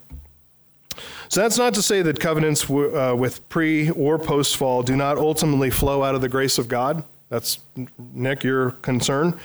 So 1.28 1.41
that's 1.41 1.59
not 1.59 1.74
to 1.74 1.82
say 1.82 2.03
that 2.03 2.20
covenants 2.20 2.62
w- 2.62 2.97
uh, 2.97 3.15
with 3.15 3.49
pre 3.49 3.91
or 3.91 4.19
post 4.19 4.57
fall 4.57 4.82
do 4.82 4.97
not 4.97 5.19
ultimately 5.19 5.70
flow 5.70 6.03
out 6.03 6.15
of 6.15 6.20
the 6.20 6.28
grace 6.28 6.59
of 6.59 6.69
God. 6.69 7.03
That's, 7.28 7.59
Nick, 8.12 8.45
your 8.45 8.73
concern. 8.73 9.39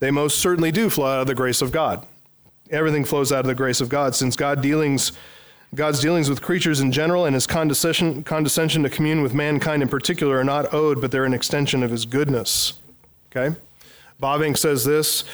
They 0.00 0.10
most 0.10 0.38
certainly 0.38 0.72
do 0.72 0.88
flow 0.88 1.06
out 1.06 1.20
of 1.20 1.26
the 1.26 1.34
grace 1.34 1.60
of 1.60 1.72
God. 1.72 2.06
Everything 2.70 3.04
flows 3.04 3.32
out 3.32 3.40
of 3.40 3.46
the 3.46 3.54
grace 3.54 3.80
of 3.80 3.88
God 3.88 4.14
since 4.14 4.36
God 4.36 4.62
dealings, 4.62 5.12
God's 5.74 6.00
dealings 6.00 6.30
with 6.30 6.40
creatures 6.40 6.80
in 6.80 6.92
general 6.92 7.26
and 7.26 7.34
his 7.34 7.46
condescension, 7.46 8.24
condescension 8.24 8.82
to 8.82 8.88
commune 8.88 9.22
with 9.22 9.34
mankind 9.34 9.82
in 9.82 9.88
particular 9.88 10.38
are 10.38 10.44
not 10.44 10.72
owed, 10.72 11.00
but 11.00 11.10
they're 11.10 11.24
an 11.24 11.34
extension 11.34 11.82
of 11.82 11.90
his 11.90 12.06
goodness. 12.06 12.74
Okay? 13.30 13.54
Bavinck 14.22 14.56
says 14.56 14.84
this 14.84 15.24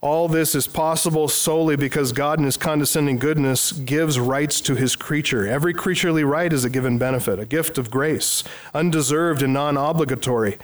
all 0.00 0.28
this 0.28 0.54
is 0.54 0.66
possible 0.66 1.28
solely 1.28 1.76
because 1.76 2.12
God, 2.12 2.38
in 2.38 2.44
His 2.46 2.56
condescending 2.56 3.18
goodness, 3.18 3.72
gives 3.72 4.18
rights 4.18 4.60
to 4.62 4.74
His 4.74 4.96
creature. 4.96 5.46
Every 5.46 5.74
creaturely 5.74 6.24
right 6.24 6.52
is 6.52 6.64
a 6.64 6.70
given 6.70 6.96
benefit, 6.96 7.38
a 7.38 7.44
gift 7.44 7.76
of 7.76 7.90
grace, 7.90 8.42
undeserved 8.72 9.42
and 9.42 9.52
non 9.52 9.76
obligatory. 9.76 10.58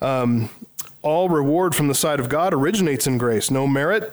Um, 0.00 0.50
all 1.00 1.28
reward 1.28 1.74
from 1.74 1.88
the 1.88 1.94
side 1.94 2.20
of 2.20 2.28
God 2.28 2.52
originates 2.52 3.06
in 3.06 3.16
grace. 3.16 3.50
No 3.50 3.66
merit, 3.66 4.12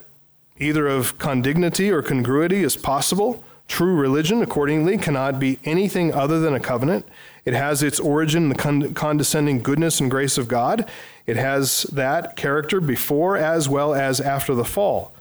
either 0.57 0.87
of 0.87 1.17
condignity 1.17 1.91
or 1.91 2.01
congruity, 2.01 2.63
is 2.63 2.77
possible. 2.77 3.43
True 3.67 3.95
religion, 3.95 4.41
accordingly, 4.41 4.97
cannot 4.97 5.39
be 5.39 5.59
anything 5.65 6.13
other 6.13 6.39
than 6.39 6.53
a 6.53 6.59
covenant. 6.59 7.05
It 7.45 7.53
has 7.53 7.83
its 7.83 7.99
origin 7.99 8.43
in 8.43 8.49
the 8.49 8.91
condescending 8.93 9.61
goodness 9.61 9.99
and 9.99 10.09
grace 10.09 10.37
of 10.37 10.47
God. 10.47 10.89
It 11.25 11.35
has 11.37 11.83
that 11.91 12.35
character 12.35 12.79
before 12.79 13.37
as 13.37 13.67
well 13.67 13.93
as 13.93 14.21
after 14.21 14.55
the 14.55 14.65
fall. 14.65 15.13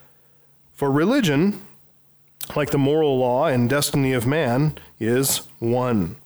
For 0.72 0.90
religion, 0.90 1.62
like 2.54 2.70
the 2.70 2.78
moral 2.78 3.18
law 3.18 3.46
and 3.46 3.68
destiny 3.68 4.12
of 4.12 4.26
man, 4.26 4.78
is 5.00 5.48
one. 5.58 6.16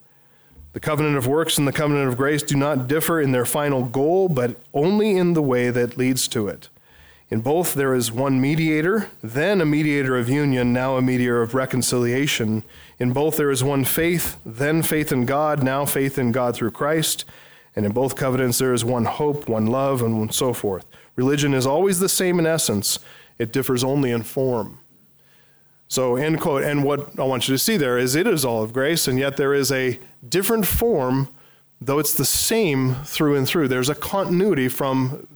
The 0.72 0.80
covenant 0.80 1.16
of 1.16 1.26
works 1.26 1.56
and 1.56 1.66
the 1.66 1.72
covenant 1.72 2.08
of 2.08 2.18
grace 2.18 2.42
do 2.42 2.56
not 2.56 2.86
differ 2.86 3.18
in 3.20 3.32
their 3.32 3.46
final 3.46 3.84
goal, 3.84 4.28
but 4.28 4.56
only 4.74 5.16
in 5.16 5.32
the 5.32 5.42
way 5.42 5.70
that 5.70 5.96
leads 5.96 6.28
to 6.28 6.48
it. 6.48 6.68
In 7.30 7.40
both, 7.40 7.74
there 7.74 7.94
is 7.94 8.12
one 8.12 8.40
mediator, 8.40 9.08
then 9.22 9.60
a 9.60 9.66
mediator 9.66 10.16
of 10.16 10.28
union, 10.28 10.72
now 10.72 10.96
a 10.96 11.02
mediator 11.02 11.42
of 11.42 11.54
reconciliation. 11.54 12.62
In 12.98 13.12
both, 13.12 13.36
there 13.36 13.50
is 13.50 13.62
one 13.62 13.84
faith, 13.84 14.38
then 14.44 14.82
faith 14.82 15.12
in 15.12 15.26
God, 15.26 15.62
now 15.62 15.84
faith 15.84 16.18
in 16.18 16.32
God 16.32 16.56
through 16.56 16.70
Christ. 16.70 17.24
And 17.74 17.84
in 17.84 17.92
both 17.92 18.16
covenants, 18.16 18.58
there 18.58 18.72
is 18.72 18.84
one 18.84 19.04
hope, 19.04 19.48
one 19.48 19.66
love, 19.66 20.02
and 20.02 20.32
so 20.32 20.54
forth. 20.54 20.86
Religion 21.14 21.52
is 21.52 21.66
always 21.66 21.98
the 21.98 22.08
same 22.08 22.38
in 22.38 22.46
essence, 22.46 22.98
it 23.38 23.52
differs 23.52 23.84
only 23.84 24.10
in 24.10 24.22
form. 24.22 24.78
So, 25.88 26.16
end 26.16 26.40
quote. 26.40 26.64
And 26.64 26.84
what 26.84 27.18
I 27.18 27.24
want 27.24 27.48
you 27.48 27.54
to 27.54 27.58
see 27.58 27.76
there 27.76 27.98
is 27.98 28.14
it 28.14 28.26
is 28.26 28.44
all 28.44 28.62
of 28.62 28.72
grace, 28.72 29.06
and 29.06 29.18
yet 29.18 29.36
there 29.36 29.54
is 29.54 29.70
a 29.70 30.00
different 30.26 30.66
form, 30.66 31.28
though 31.80 31.98
it's 31.98 32.14
the 32.14 32.24
same 32.24 32.94
through 33.04 33.36
and 33.36 33.46
through. 33.46 33.68
There's 33.68 33.90
a 33.90 33.94
continuity 33.94 34.68
from 34.68 35.28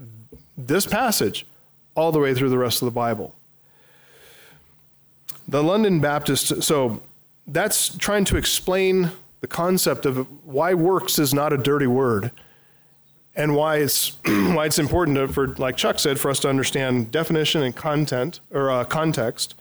this 0.57 0.87
passage 0.87 1.47
all 1.95 2.11
the 2.11 2.19
way 2.19 2.35
through 2.35 2.51
the 2.51 2.59
rest 2.59 2.82
of 2.82 2.87
the 2.87 2.93
Bible. 2.93 3.35
The 5.47 5.62
London 5.62 6.01
Baptist, 6.01 6.62
so 6.62 7.03
that's 7.52 7.97
trying 7.97 8.24
to 8.27 8.36
explain 8.36 9.10
the 9.40 9.47
concept 9.47 10.06
of 10.06 10.27
why 10.44 10.74
works 10.74 11.18
is 11.18 11.32
not 11.32 11.52
a 11.52 11.56
dirty 11.56 11.86
word 11.86 12.31
and 13.35 13.55
why 13.55 13.77
it's 13.77 14.18
why 14.24 14.66
it's 14.66 14.78
important 14.78 15.16
to, 15.16 15.28
for 15.28 15.48
like 15.56 15.77
Chuck 15.77 15.98
said 15.98 16.18
for 16.18 16.31
us 16.31 16.40
to 16.40 16.48
understand 16.48 17.10
definition 17.10 17.62
and 17.62 17.74
content 17.74 18.40
or 18.51 18.70
uh, 18.70 18.85
context 18.85 19.55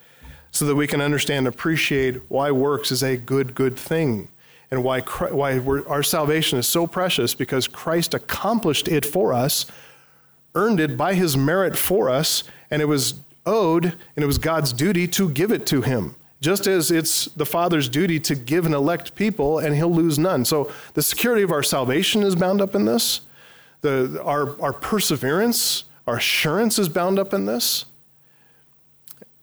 so 0.52 0.66
that 0.66 0.76
we 0.76 0.88
can 0.88 1.02
understand 1.02 1.48
appreciate 1.48 2.22
why 2.28 2.52
works 2.52 2.92
is 2.92 3.04
a 3.04 3.18
good 3.18 3.56
good 3.56 3.78
thing 3.78 4.30
and 4.72 4.84
why 4.84 5.02
why 5.02 5.60
our 5.88 6.04
salvation 6.04 6.60
is 6.60 6.68
so 6.68 6.88
precious 6.88 7.34
because 7.34 7.68
Christ 7.68 8.14
accomplished 8.14 8.88
it 8.88 9.06
for 9.06 9.34
us 9.34 9.66
earned 10.56 10.80
it 10.80 10.98
by 10.98 11.14
his 11.14 11.38
merit 11.38 11.78
for 11.78 12.10
us, 12.10 12.44
and 12.70 12.82
it 12.82 12.86
was 12.86 13.16
owed, 13.46 13.86
and 13.86 14.24
it 14.24 14.28
was 14.28 14.38
God's 14.38 14.74
duty 14.74 15.08
to 15.08 15.30
give 15.30 15.52
it 15.52 15.66
to 15.68 15.82
him. 15.82 16.16
Just 16.42 16.68
as 16.68 16.90
it's 16.90 17.26
the 17.26 17.46
Father's 17.46 17.90
duty 17.90 18.20
to 18.22 18.36
give 18.36 18.66
an 18.66 18.74
elect 18.74 19.16
people, 19.16 19.60
and 19.60 19.76
he'll 19.76 19.94
lose 19.94 20.18
none. 20.18 20.46
So 20.46 20.72
the 20.94 21.02
security 21.02 21.44
of 21.44 21.52
our 21.52 21.64
salvation 21.64 22.24
is 22.24 22.36
bound 22.36 22.62
up 22.62 22.76
in 22.76 22.86
this. 22.86 23.22
The, 23.82 24.22
our, 24.24 24.60
our 24.62 24.74
perseverance, 24.74 25.84
our 26.08 26.18
assurance 26.18 26.80
is 26.80 26.88
bound 26.90 27.20
up 27.20 27.34
in 27.34 27.46
this. 27.46 27.86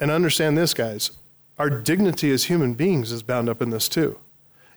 And 0.01 0.11
understand 0.11 0.57
this, 0.57 0.75
guys 0.75 1.11
our 1.59 1.71
dignity 1.71 2.31
as 2.31 2.45
human 2.45 2.75
beings 2.75 3.13
is 3.13 3.23
bound 3.23 3.49
up 3.49 3.63
in 3.63 3.71
this 3.71 3.89
too. 3.89 4.19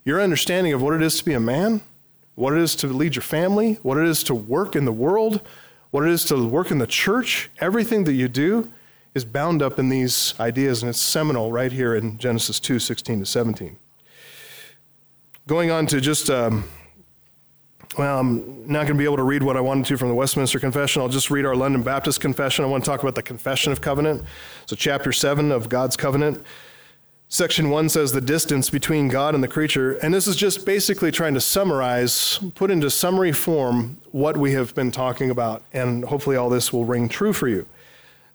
Your 0.06 0.22
understanding 0.22 0.74
of 0.74 0.82
what 0.82 0.94
it 0.94 1.02
is 1.02 1.18
to 1.20 1.26
be 1.26 1.34
a 1.34 1.40
man, 1.40 1.82
what 2.36 2.54
it 2.54 2.60
is 2.60 2.76
to 2.78 2.88
lead 2.88 3.16
your 3.16 3.24
family, 3.24 3.80
what 3.84 3.98
it 3.98 4.08
is 4.08 4.24
to 4.24 4.36
work 4.36 4.76
in 4.76 4.86
the 4.86 4.92
world, 4.92 5.42
what 5.92 6.06
it 6.06 6.10
is 6.10 6.24
to 6.26 6.48
work 6.48 6.72
in 6.72 6.78
the 6.78 6.88
church, 6.88 7.50
everything 7.60 8.06
that 8.06 8.14
you 8.14 8.28
do 8.28 8.72
is 9.16 9.26
bound 9.26 9.62
up 9.62 9.80
in 9.80 9.90
these 9.90 10.34
ideas, 10.40 10.82
and 10.82 10.90
it's 10.90 11.00
seminal 11.00 11.52
right 11.52 11.72
here 11.72 11.96
in 11.96 12.18
Genesis 12.18 12.60
2 12.60 12.80
16 12.80 13.20
to 13.20 13.26
17. 13.26 13.78
Going 15.48 15.72
on 15.72 15.88
to 15.88 16.00
just, 16.00 16.30
um, 16.30 16.64
well, 17.98 18.20
I'm 18.20 18.68
not 18.72 18.82
going 18.82 18.94
to 18.94 19.00
be 19.00 19.06
able 19.06 19.18
to 19.18 19.24
read 19.24 19.42
what 19.42 19.58
I 19.58 19.62
wanted 19.62 19.86
to 19.88 19.98
from 19.98 20.10
the 20.10 20.16
Westminster 20.16 20.60
Confession. 20.60 21.02
I'll 21.02 21.10
just 21.10 21.32
read 21.32 21.46
our 21.46 21.56
London 21.56 21.82
Baptist 21.82 22.22
Confession. 22.22 22.64
I 22.64 22.68
want 22.68 22.84
to 22.84 22.90
talk 22.90 23.02
about 23.02 23.16
the 23.16 23.24
Confession 23.24 23.72
of 23.72 23.82
Covenant. 23.82 24.24
So, 24.68 24.76
chapter 24.76 25.12
7 25.12 25.52
of 25.52 25.70
God's 25.70 25.98
Covenant. 25.98 26.44
Section 27.32 27.70
1 27.70 27.90
says 27.90 28.12
the 28.12 28.22
distance 28.22 28.72
between 28.72 29.08
God 29.08 29.36
and 29.36 29.44
the 29.44 29.48
creature, 29.48 29.94
and 29.98 30.12
this 30.12 30.26
is 30.26 30.36
just 30.36 30.66
basically 30.66 31.12
trying 31.12 31.36
to 31.36 31.42
summarize, 31.42 32.40
put 32.56 32.72
into 32.72 32.90
summary 32.90 33.32
form 33.32 34.02
what 34.10 34.36
we 34.36 34.54
have 34.54 34.74
been 34.74 34.90
talking 34.90 35.30
about, 35.30 35.62
and 35.72 36.04
hopefully 36.06 36.36
all 36.36 36.50
this 36.50 36.74
will 36.74 36.86
ring 36.86 37.08
true 37.08 37.32
for 37.32 37.48
you. 37.48 37.68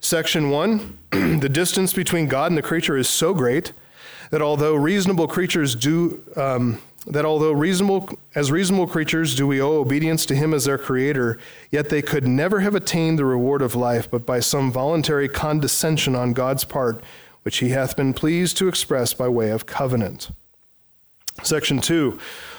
Section 0.04 0.50
1 0.50 0.98
The 1.40 1.48
distance 1.48 1.94
between 1.94 2.28
God 2.28 2.50
and 2.50 2.58
the 2.58 2.62
creature 2.62 2.94
is 2.98 3.08
so 3.08 3.32
great 3.32 3.72
that 4.30 4.42
although 4.42 4.74
reasonable 4.74 5.26
creatures 5.26 5.74
do, 5.74 6.22
um, 6.36 6.78
that 7.06 7.24
although 7.24 7.52
reasonable, 7.52 8.10
as 8.34 8.52
reasonable 8.52 8.86
creatures 8.86 9.34
do 9.34 9.46
we 9.46 9.62
owe 9.62 9.80
obedience 9.80 10.26
to 10.26 10.34
Him 10.34 10.52
as 10.52 10.66
their 10.66 10.76
Creator, 10.76 11.38
yet 11.70 11.88
they 11.88 12.02
could 12.02 12.28
never 12.28 12.60
have 12.60 12.74
attained 12.74 13.18
the 13.18 13.24
reward 13.24 13.62
of 13.62 13.74
life 13.74 14.10
but 14.10 14.26
by 14.26 14.40
some 14.40 14.70
voluntary 14.70 15.26
condescension 15.26 16.14
on 16.14 16.34
God's 16.34 16.64
part 16.64 17.02
which 17.42 17.58
he 17.58 17.70
hath 17.70 17.96
been 17.96 18.12
pleased 18.12 18.58
to 18.58 18.68
express 18.68 19.14
by 19.14 19.28
way 19.28 19.48
of 19.48 19.64
covenant. 19.64 20.30
Section 21.42 21.80
2 21.80 22.18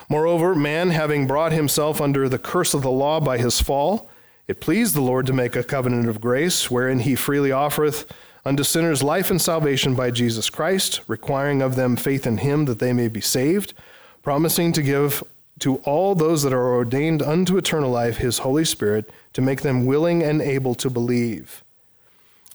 Moreover, 0.10 0.56
man 0.56 0.90
having 0.90 1.28
brought 1.28 1.52
himself 1.52 2.02
under 2.02 2.28
the 2.28 2.40
curse 2.40 2.74
of 2.74 2.82
the 2.82 2.90
law 2.90 3.20
by 3.20 3.38
his 3.38 3.62
fall, 3.62 4.10
it 4.48 4.62
pleased 4.62 4.94
the 4.94 5.02
Lord 5.02 5.26
to 5.28 5.34
make 5.34 5.56
a 5.56 5.64
covenant 5.64 6.08
of 6.08 6.22
grace, 6.22 6.70
wherein 6.70 7.00
he 7.00 7.16
freely 7.16 7.52
offereth 7.52 8.12
unto 8.46 8.64
sinners 8.64 9.02
life 9.02 9.32
and 9.32 9.42
salvation 9.42 9.96
by 9.96 10.12
Jesus 10.12 10.50
Christ, 10.50 11.02
requiring 11.08 11.62
of 11.62 11.76
them 11.76 11.96
faith 11.96 12.28
in 12.28 12.38
him 12.38 12.66
that 12.66 12.80
they 12.80 12.94
may 12.94 13.08
be 13.08 13.22
saved, 13.22 13.74
promising 14.22 14.72
to 14.74 14.84
give 14.84 15.24
to 15.60 15.78
all 15.78 16.14
those 16.14 16.44
that 16.44 16.54
are 16.54 16.76
ordained 16.76 17.22
unto 17.22 17.58
eternal 17.58 17.90
life 17.90 18.18
his 18.18 18.40
Holy 18.40 18.66
Spirit, 18.66 19.10
to 19.34 19.42
make 19.42 19.62
them 19.62 19.86
willing 19.86 20.22
and 20.22 20.42
able 20.42 20.76
to 20.76 20.90
believe. 20.90 21.64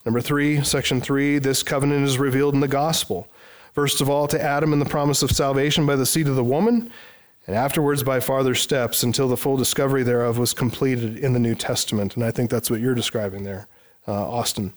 Number 0.04 0.20
three, 0.20 0.62
section 0.62 1.00
three, 1.00 1.38
this 1.38 1.62
covenant 1.62 2.04
is 2.04 2.18
revealed 2.18 2.54
in 2.54 2.60
the 2.60 2.68
gospel. 2.68 3.28
First 3.72 4.00
of 4.00 4.08
all, 4.08 4.26
to 4.28 4.40
Adam 4.40 4.72
in 4.72 4.78
the 4.78 4.84
promise 4.84 5.22
of 5.22 5.30
salvation 5.30 5.86
by 5.86 5.96
the 5.96 6.06
seed 6.06 6.28
of 6.28 6.36
the 6.36 6.44
woman, 6.44 6.90
and 7.46 7.56
afterwards 7.56 8.02
by 8.02 8.20
farther 8.20 8.54
steps 8.54 9.02
until 9.02 9.28
the 9.28 9.36
full 9.36 9.56
discovery 9.56 10.02
thereof 10.02 10.38
was 10.38 10.54
completed 10.54 11.18
in 11.18 11.32
the 11.32 11.38
New 11.38 11.54
Testament. 11.54 12.14
And 12.14 12.24
I 12.24 12.30
think 12.30 12.50
that's 12.50 12.70
what 12.70 12.80
you're 12.80 12.94
describing 12.94 13.44
there, 13.44 13.66
uh, 14.06 14.30
Austin. 14.30 14.72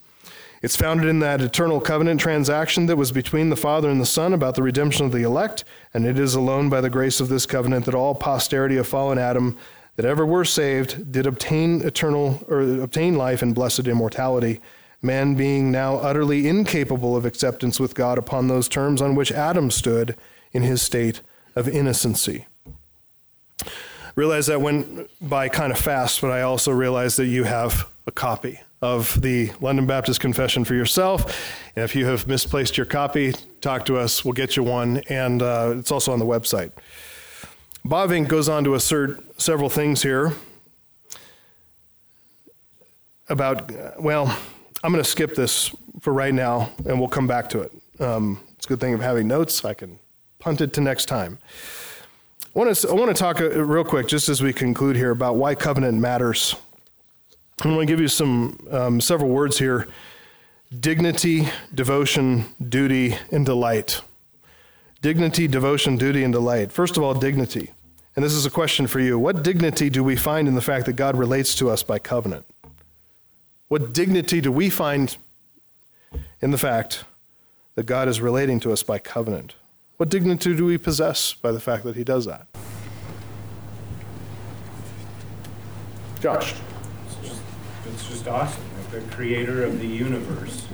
It's 0.61 0.77
founded 0.77 1.07
in 1.07 1.19
that 1.19 1.41
eternal 1.41 1.81
covenant 1.81 2.21
transaction 2.21 2.85
that 2.85 2.95
was 2.95 3.11
between 3.11 3.49
the 3.49 3.57
Father 3.57 3.89
and 3.89 3.99
the 3.99 4.05
Son 4.05 4.33
about 4.33 4.55
the 4.55 4.63
redemption 4.63 5.05
of 5.05 5.11
the 5.11 5.23
elect, 5.23 5.65
and 5.93 6.05
it 6.05 6.17
is 6.17 6.35
alone 6.35 6.69
by 6.69 6.79
the 6.79 6.89
grace 6.89 7.19
of 7.19 7.27
this 7.27 7.45
covenant 7.45 7.85
that 7.85 7.95
all 7.95 8.15
posterity 8.15 8.77
of 8.77 8.87
fallen 8.87 9.17
Adam 9.17 9.57
that 9.97 10.05
ever 10.05 10.25
were 10.25 10.45
saved 10.45 11.11
did 11.11 11.25
obtain 11.25 11.81
eternal 11.81 12.43
or 12.47 12.61
obtain 12.81 13.15
life 13.17 13.41
and 13.41 13.53
blessed 13.53 13.87
immortality 13.87 14.61
man 15.03 15.35
being 15.35 15.69
now 15.69 15.97
utterly 15.97 16.47
incapable 16.47 17.15
of 17.15 17.25
acceptance 17.25 17.79
with 17.79 17.93
God 17.93 18.17
upon 18.17 18.47
those 18.47 18.69
terms 18.69 19.01
on 19.01 19.15
which 19.15 19.31
Adam 19.31 19.69
stood 19.69 20.15
in 20.53 20.63
his 20.63 20.81
state 20.81 21.21
of 21.55 21.67
innocency. 21.67 22.47
Realize 24.15 24.45
that 24.47 24.61
went 24.61 25.09
by 25.21 25.49
kind 25.49 25.71
of 25.71 25.79
fast, 25.79 26.21
but 26.21 26.29
I 26.29 26.41
also 26.41 26.71
realize 26.71 27.15
that 27.15 27.25
you 27.25 27.45
have 27.45 27.87
a 28.05 28.11
copy 28.11 28.59
of 28.81 29.19
the 29.21 29.51
London 29.61 29.87
Baptist 29.87 30.19
Confession 30.19 30.65
for 30.65 30.75
yourself. 30.75 31.25
And 31.75 31.83
if 31.83 31.95
you 31.95 32.05
have 32.05 32.27
misplaced 32.27 32.77
your 32.77 32.85
copy, 32.85 33.33
talk 33.61 33.85
to 33.85 33.97
us. 33.97 34.23
We'll 34.23 34.33
get 34.33 34.55
you 34.55 34.63
one. 34.63 34.97
And 35.09 35.41
uh, 35.41 35.73
it's 35.77 35.91
also 35.91 36.11
on 36.11 36.19
the 36.19 36.25
website. 36.25 36.71
Bavinck 37.85 38.27
goes 38.27 38.49
on 38.49 38.63
to 38.65 38.75
assert 38.75 39.41
several 39.41 39.69
things 39.69 40.03
here 40.03 40.33
about, 43.29 43.71
well, 43.99 44.37
I'm 44.83 44.91
going 44.91 45.03
to 45.03 45.09
skip 45.09 45.33
this 45.33 45.73
for 46.01 46.13
right 46.13 46.33
now, 46.33 46.71
and 46.85 46.99
we'll 46.99 47.09
come 47.09 47.25
back 47.25 47.49
to 47.49 47.61
it. 47.61 47.71
Um, 47.99 48.41
it's 48.55 48.65
a 48.65 48.69
good 48.69 48.79
thing 48.79 48.93
of 48.93 49.01
having 49.01 49.27
notes. 49.27 49.63
I 49.65 49.73
can 49.73 49.97
punt 50.39 50.61
it 50.61 50.73
to 50.73 50.81
next 50.81 51.05
time. 51.05 51.39
I 52.55 52.59
want 52.59 52.75
to, 52.75 52.89
I 52.89 52.93
want 52.93 53.07
to 53.15 53.19
talk 53.19 53.41
uh, 53.41 53.49
real 53.63 53.83
quick, 53.83 54.07
just 54.07 54.29
as 54.29 54.43
we 54.43 54.53
conclude 54.53 54.95
here, 54.95 55.09
about 55.09 55.37
why 55.37 55.55
covenant 55.55 55.97
matters. 55.97 56.55
I'm 57.63 57.73
going 57.73 57.87
to 57.87 57.91
give 57.91 57.99
you 57.99 58.07
some 58.07 58.67
um, 58.69 59.01
several 59.01 59.31
words 59.31 59.57
here: 59.57 59.87
dignity, 60.79 61.47
devotion, 61.73 62.45
duty, 62.69 63.17
and 63.31 63.43
delight. 63.43 64.01
Dignity, 65.01 65.47
devotion, 65.47 65.97
duty, 65.97 66.23
and 66.23 66.31
delight. 66.31 66.71
First 66.71 66.95
of 66.95 67.01
all, 67.01 67.15
dignity. 67.15 67.71
And 68.15 68.23
this 68.23 68.33
is 68.33 68.45
a 68.45 68.51
question 68.51 68.85
for 68.85 68.99
you. 68.99 69.17
What 69.17 69.41
dignity 69.41 69.89
do 69.89 70.03
we 70.03 70.15
find 70.15 70.47
in 70.47 70.53
the 70.53 70.61
fact 70.61 70.85
that 70.85 70.93
God 70.93 71.17
relates 71.17 71.55
to 71.55 71.71
us 71.71 71.81
by 71.81 71.97
covenant? 71.97 72.45
What 73.67 73.93
dignity 73.93 74.41
do 74.41 74.51
we 74.51 74.69
find 74.69 75.17
in 76.39 76.51
the 76.51 76.59
fact 76.59 77.05
that 77.73 77.87
God 77.87 78.07
is 78.07 78.21
relating 78.21 78.59
to 78.59 78.71
us 78.71 78.83
by 78.83 78.99
covenant? 78.99 79.55
What 80.03 80.09
dignity 80.09 80.53
do 80.53 80.65
we 80.65 80.77
possess 80.77 81.31
by 81.31 81.53
the 81.53 81.61
fact 81.61 81.85
that 81.85 81.95
He 81.95 82.03
does 82.03 82.25
that? 82.25 82.47
Josh. 86.19 86.55
It's 87.05 87.29
just, 87.29 87.41
it's 87.85 88.09
just 88.09 88.27
awesome. 88.27 88.61
The 88.91 88.99
creator 89.15 89.63
of 89.63 89.79
the 89.79 89.87
universe 89.87 90.67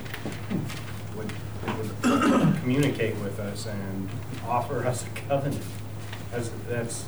would, 1.16 1.32
would 1.62 2.56
communicate 2.60 3.14
with 3.18 3.38
us 3.38 3.66
and 3.66 4.08
offer 4.48 4.84
us 4.84 5.06
a 5.06 5.10
covenant. 5.28 5.62
That's, 6.32 6.50
that's 6.68 7.04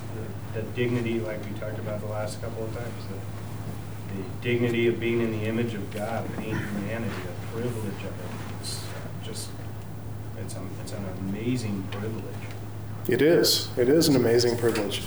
the, 0.54 0.60
the 0.60 0.66
dignity, 0.76 1.18
like 1.18 1.44
we 1.44 1.58
talked 1.58 1.80
about 1.80 2.02
the 2.02 2.06
last 2.06 2.40
couple 2.40 2.62
of 2.62 2.72
times, 2.72 3.02
the, 3.10 4.22
the 4.22 4.28
dignity 4.42 4.86
of 4.86 5.00
being 5.00 5.22
in 5.22 5.32
the 5.32 5.44
image 5.46 5.74
of 5.74 5.90
God, 5.90 6.24
being 6.36 6.56
humanity, 6.56 7.10
the 7.26 7.58
privilege 7.58 8.04
of 8.04 8.04
it. 8.04 8.60
It's 8.60 8.84
just, 9.24 9.48
it's, 10.42 10.54
a, 10.56 10.62
it's 10.80 10.92
an 10.92 11.04
amazing 11.20 11.84
privilege. 11.90 12.24
It 13.08 13.22
is. 13.22 13.68
It 13.76 13.88
is 13.88 14.08
an 14.08 14.16
amazing 14.16 14.56
privilege. 14.56 15.02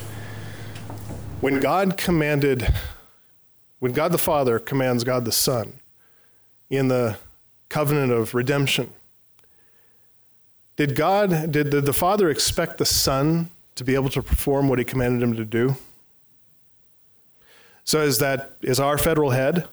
When 1.42 1.60
God 1.60 1.98
commanded, 1.98 2.74
when 3.80 3.92
God 3.92 4.12
the 4.12 4.18
Father 4.18 4.60
commands 4.60 5.04
God 5.04 5.26
the 5.26 5.32
Son 5.32 5.80
in 6.70 6.88
the 6.88 7.18
covenant 7.70 8.12
of 8.12 8.34
redemption, 8.34 8.92
did 10.76 10.96
God, 10.96 11.52
did, 11.52 11.70
did 11.70 11.86
the 11.86 11.94
Father 11.94 12.30
expect 12.30 12.78
the 12.78 12.86
Son 12.86 13.50
to 13.76 13.84
be 13.84 13.96
able 13.96 14.10
to 14.10 14.22
perform 14.22 14.70
what 14.70 14.80
he 14.80 14.86
commanded 14.86 15.22
him 15.22 15.36
to 15.36 15.46
do? 15.46 15.76
So 17.84 18.02
is 18.02 18.18
that 18.20 18.52
is 18.62 18.80
our 18.80 18.98
federal 18.98 19.30
head? 19.30 19.68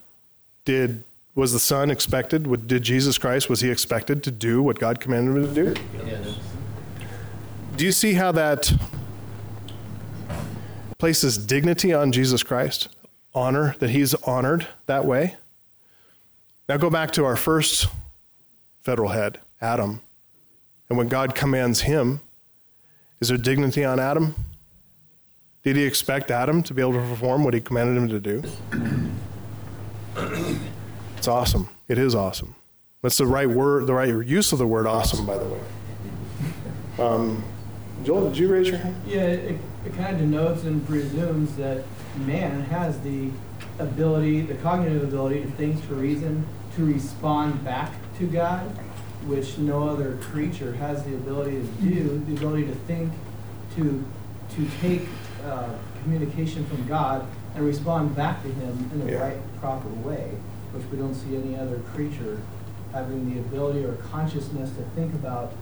Did 0.64 1.02
was 1.34 1.52
the 1.52 1.58
Son 1.58 1.90
expected? 1.90 2.66
Did 2.66 2.82
Jesus 2.82 3.18
Christ 3.18 3.48
was 3.48 3.60
he 3.60 3.70
expected 3.70 4.22
to 4.24 4.30
do 4.30 4.62
what 4.62 4.78
God 4.78 5.00
commanded 5.00 5.36
him 5.36 5.54
to 5.54 5.74
do? 5.74 5.82
Yes. 6.04 6.38
Do 7.76 7.84
you 7.86 7.92
see 7.92 8.14
how 8.14 8.32
that 8.32 8.72
places 10.98 11.38
dignity 11.38 11.92
on 11.92 12.12
Jesus 12.12 12.42
Christ? 12.42 12.88
Honor 13.34 13.74
that 13.78 13.90
he's 13.90 14.14
honored 14.14 14.66
that 14.86 15.06
way. 15.06 15.36
Now 16.68 16.76
go 16.76 16.90
back 16.90 17.12
to 17.12 17.24
our 17.24 17.36
first 17.36 17.86
federal 18.82 19.08
head, 19.08 19.40
Adam. 19.60 20.00
And 20.88 20.98
when 20.98 21.08
God 21.08 21.34
commands 21.34 21.82
him, 21.82 22.20
is 23.20 23.28
there 23.28 23.38
dignity 23.38 23.84
on 23.84 23.98
Adam? 23.98 24.34
Did 25.62 25.76
he 25.76 25.84
expect 25.84 26.30
Adam 26.30 26.62
to 26.64 26.74
be 26.74 26.82
able 26.82 26.92
to 26.92 26.98
perform 26.98 27.44
what 27.44 27.54
he 27.54 27.60
commanded 27.60 27.96
him 27.96 28.08
to 28.08 28.20
do? 28.20 28.42
It's 31.22 31.28
awesome. 31.28 31.68
It 31.86 31.98
is 31.98 32.16
awesome. 32.16 32.56
That's 33.00 33.16
the 33.16 33.28
right 33.28 33.48
word, 33.48 33.86
the 33.86 33.94
right 33.94 34.08
use 34.08 34.50
of 34.50 34.58
the 34.58 34.66
word 34.66 34.88
awesome, 34.88 35.24
by 35.24 35.38
the 35.38 35.44
way. 35.44 35.60
Um, 36.98 37.44
Joel, 38.02 38.30
did 38.30 38.38
you 38.38 38.52
raise 38.52 38.66
your 38.66 38.78
hand? 38.78 38.96
Yeah, 39.06 39.20
it, 39.20 39.56
it 39.86 39.94
kind 39.96 40.16
of 40.16 40.18
denotes 40.18 40.64
and 40.64 40.84
presumes 40.84 41.54
that 41.58 41.84
man 42.26 42.62
has 42.62 42.98
the 43.02 43.30
ability, 43.78 44.40
the 44.40 44.56
cognitive 44.56 45.04
ability 45.04 45.42
to 45.42 45.50
think, 45.52 45.86
to 45.86 45.94
reason, 45.94 46.44
to 46.74 46.84
respond 46.84 47.62
back 47.64 47.92
to 48.18 48.26
God, 48.26 48.64
which 49.26 49.58
no 49.58 49.88
other 49.88 50.16
creature 50.22 50.72
has 50.72 51.04
the 51.04 51.14
ability 51.14 51.52
to 51.52 51.66
do, 51.88 52.18
the 52.26 52.32
ability 52.32 52.66
to 52.66 52.74
think, 52.74 53.12
to, 53.76 54.04
to 54.56 54.66
take 54.80 55.02
uh, 55.44 55.68
communication 56.02 56.66
from 56.66 56.84
God 56.88 57.24
and 57.54 57.64
respond 57.64 58.16
back 58.16 58.42
to 58.42 58.48
Him 58.48 58.90
in 58.92 59.06
the 59.06 59.12
Yeah. 59.12 59.18
right, 59.28 59.60
proper 59.60 59.88
way, 59.88 60.32
which 60.72 60.84
we 60.90 60.98
don't 60.98 61.14
see 61.14 61.36
any 61.36 61.56
other 61.56 61.78
creature 61.94 62.40
having 62.92 63.32
the 63.32 63.40
ability 63.40 63.84
or 63.84 63.94
consciousness 63.94 64.70
to 64.70 64.82
think 64.94 65.14
about 65.14 65.52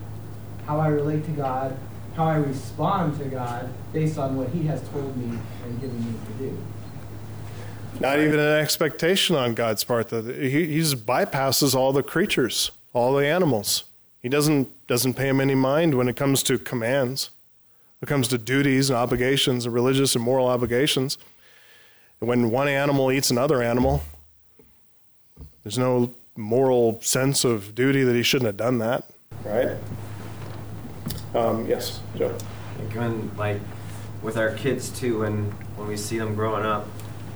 how 0.66 0.80
I 0.80 0.88
relate 0.88 1.24
to 1.26 1.30
God, 1.30 1.76
how 2.14 2.26
I 2.26 2.36
respond 2.36 3.18
to 3.18 3.24
God 3.26 3.72
based 3.92 4.18
on 4.18 4.36
what 4.36 4.48
He 4.48 4.64
has 4.64 4.86
told 4.88 5.16
me 5.16 5.38
and 5.64 5.80
given 5.80 5.98
me 6.04 6.12
to 6.26 6.44
do. 6.44 6.58
Not 8.00 8.18
even 8.18 8.38
an 8.38 8.60
expectation 8.60 9.36
on 9.36 9.54
God's 9.54 9.84
part 9.84 10.08
that 10.08 10.24
he, 10.24 10.66
he 10.66 10.78
just 10.78 11.04
bypasses 11.04 11.74
all 11.74 11.92
the 11.92 12.02
creatures, 12.02 12.70
all 12.92 13.14
the 13.14 13.26
animals. 13.26 13.84
He 14.22 14.28
doesn't 14.28 14.68
doesn't 14.86 15.14
pay 15.14 15.26
them 15.26 15.40
any 15.40 15.54
mind 15.54 15.94
when 15.94 16.08
it 16.08 16.16
comes 16.16 16.42
to 16.44 16.58
commands, 16.58 17.30
when 17.98 18.06
it 18.06 18.08
comes 18.08 18.28
to 18.28 18.38
duties 18.38 18.90
and 18.90 18.96
obligations 18.96 19.68
religious 19.68 20.14
and 20.14 20.24
moral 20.24 20.46
obligations. 20.46 21.18
When 22.20 22.50
one 22.50 22.68
animal 22.68 23.10
eats 23.10 23.30
another 23.30 23.62
animal, 23.62 24.02
there's 25.62 25.78
no 25.78 26.14
moral 26.36 27.00
sense 27.02 27.44
of 27.44 27.74
duty 27.74 28.02
that 28.02 28.14
he 28.14 28.22
shouldn't 28.22 28.46
have 28.46 28.56
done 28.56 28.78
that, 28.78 29.10
right? 29.44 29.76
Um, 31.34 31.66
yes, 31.66 32.00
Joe. 32.16 32.36
When, 32.92 33.36
like, 33.36 33.60
with 34.22 34.36
our 34.36 34.52
kids 34.54 34.90
too, 34.90 35.20
when 35.20 35.50
when 35.76 35.88
we 35.88 35.96
see 35.96 36.18
them 36.18 36.34
growing 36.34 36.64
up, 36.64 36.86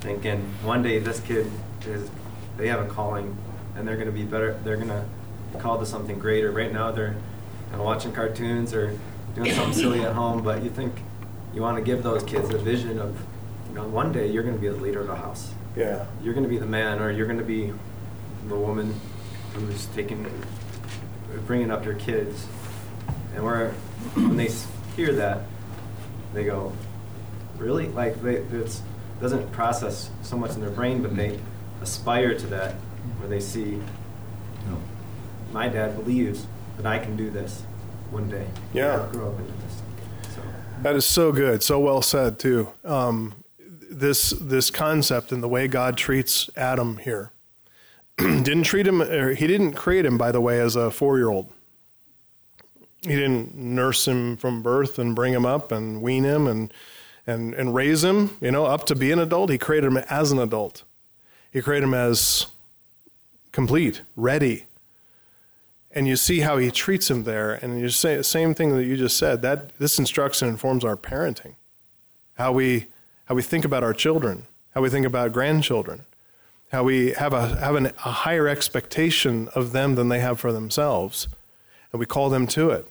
thinking 0.01 0.39
one 0.63 0.83
day 0.83 0.99
this 0.99 1.19
kid 1.19 1.49
is, 1.85 2.09
they 2.57 2.67
have 2.67 2.79
a 2.79 2.87
calling, 2.87 3.35
and 3.75 3.87
they're 3.87 3.95
going 3.95 4.07
to 4.07 4.13
be 4.13 4.23
better. 4.23 4.59
They're 4.63 4.77
going 4.77 4.89
to 4.89 5.05
be 5.53 5.59
called 5.59 5.79
to 5.81 5.85
something 5.85 6.19
greater. 6.19 6.51
Right 6.51 6.71
now, 6.71 6.91
they're 6.91 7.15
you 7.71 7.77
know, 7.77 7.83
watching 7.83 8.11
cartoons 8.11 8.73
or 8.73 8.97
doing 9.35 9.51
something 9.53 9.73
silly 9.73 10.01
at 10.01 10.13
home, 10.13 10.43
but 10.43 10.63
you 10.63 10.69
think 10.69 10.93
you 11.53 11.61
want 11.61 11.77
to 11.77 11.83
give 11.83 12.03
those 12.03 12.23
kids 12.23 12.53
a 12.53 12.57
vision 12.57 12.99
of, 12.99 13.17
you 13.69 13.75
know, 13.75 13.87
one 13.87 14.11
day 14.11 14.29
you're 14.29 14.43
going 14.43 14.55
to 14.55 14.61
be 14.61 14.67
the 14.67 14.75
leader 14.75 15.01
of 15.01 15.07
the 15.07 15.15
house. 15.15 15.53
Yeah. 15.75 16.05
You're 16.21 16.33
going 16.33 16.43
to 16.43 16.49
be 16.49 16.57
the 16.57 16.65
man, 16.65 16.99
or 16.99 17.11
you're 17.11 17.27
going 17.27 17.39
to 17.39 17.45
be 17.45 17.73
the 18.47 18.55
woman 18.55 18.93
who's 19.53 19.85
taking, 19.87 20.25
bringing 21.45 21.71
up 21.71 21.85
your 21.85 21.95
kids. 21.95 22.47
And 23.33 23.43
where 23.43 23.71
when 24.13 24.37
they 24.37 24.49
hear 24.95 25.13
that, 25.13 25.41
they 26.33 26.45
go, 26.45 26.73
really? 27.57 27.87
Like 27.87 28.21
they, 28.21 28.35
it 28.35 28.81
doesn't 29.21 29.51
process 29.51 30.09
so 30.21 30.37
much 30.37 30.51
in 30.51 30.61
their 30.61 30.69
brain, 30.69 31.01
but 31.01 31.15
they 31.15 31.39
aspire 31.81 32.37
to 32.37 32.47
that, 32.47 32.73
where 33.19 33.29
they 33.29 33.39
see, 33.39 33.81
my 35.51 35.69
dad 35.69 35.95
believes 35.95 36.47
that 36.77 36.85
I 36.85 36.99
can 36.99 37.15
do 37.15 37.29
this 37.29 37.63
one 38.11 38.29
day. 38.29 38.45
Yeah. 38.73 38.95
I'll 38.95 39.09
grow 39.09 39.29
up 39.29 39.39
into 39.39 39.53
this. 39.53 39.81
So. 40.35 40.41
That 40.81 40.95
is 40.95 41.05
so 41.05 41.31
good, 41.31 41.63
so 41.63 41.79
well 41.79 42.01
said 42.01 42.39
too. 42.39 42.69
Um, 42.83 43.35
this 43.89 44.31
this 44.31 44.69
concept 44.69 45.31
and 45.31 45.41
the 45.41 45.47
way 45.47 45.69
God 45.69 45.95
treats 45.95 46.49
Adam 46.57 46.97
here 46.97 47.31
didn't 48.17 48.63
treat 48.63 48.87
him. 48.87 49.01
He 49.35 49.47
didn't 49.47 49.73
create 49.73 50.05
him, 50.05 50.17
by 50.17 50.31
the 50.31 50.41
way, 50.41 50.59
as 50.61 50.75
a 50.75 50.89
four 50.89 51.17
year 51.17 51.29
old. 51.29 51.51
He 53.01 53.09
didn't 53.15 53.55
nurse 53.55 54.07
him 54.07 54.37
from 54.37 54.63
birth 54.63 54.97
and 54.97 55.15
bring 55.15 55.33
him 55.33 55.45
up 55.45 55.71
and 55.71 56.01
wean 56.01 56.23
him 56.23 56.47
and 56.47 56.73
and 57.27 57.53
and 57.53 57.75
raise 57.75 58.03
him, 58.03 58.37
you 58.39 58.51
know, 58.51 58.65
up 58.65 58.85
to 58.85 58.95
be 58.95 59.11
an 59.11 59.19
adult. 59.19 59.49
He 59.49 59.57
created 59.57 59.87
him 59.87 59.97
as 59.97 60.31
an 60.31 60.39
adult. 60.39 60.83
He 61.51 61.61
created 61.61 61.85
him 61.85 61.93
as 61.93 62.47
complete, 63.51 64.01
ready. 64.15 64.65
And 65.91 66.07
you 66.07 66.17
see 66.17 66.41
how 66.41 66.57
he 66.57 66.71
treats 66.71 67.09
him 67.09 67.23
there, 67.23 67.53
and 67.53 67.79
you 67.79 67.87
say 67.89 68.17
the 68.17 68.23
same 68.23 68.53
thing 68.53 68.75
that 68.75 68.83
you 68.83 68.97
just 68.97 69.17
said. 69.17 69.41
That 69.41 69.77
this 69.77 69.97
instructs 69.97 70.41
and 70.41 70.51
informs 70.51 70.83
our 70.83 70.97
parenting, 70.97 71.55
how 72.35 72.51
we 72.51 72.87
how 73.25 73.35
we 73.35 73.41
think 73.41 73.65
about 73.65 73.83
our 73.83 73.93
children, 73.93 74.45
how 74.71 74.81
we 74.81 74.89
think 74.89 75.05
about 75.05 75.31
grandchildren, 75.31 76.05
how 76.75 76.83
we 76.83 77.11
have 77.13 77.31
a 77.31 77.55
have 77.55 77.75
an, 77.75 77.85
a 77.85 78.11
higher 78.11 78.49
expectation 78.49 79.47
of 79.55 79.71
them 79.71 79.95
than 79.95 80.09
they 80.09 80.19
have 80.19 80.37
for 80.37 80.51
themselves, 80.51 81.29
and 81.91 81.99
we 82.01 82.05
call 82.05 82.29
them 82.29 82.45
to 82.45 82.69
it, 82.69 82.85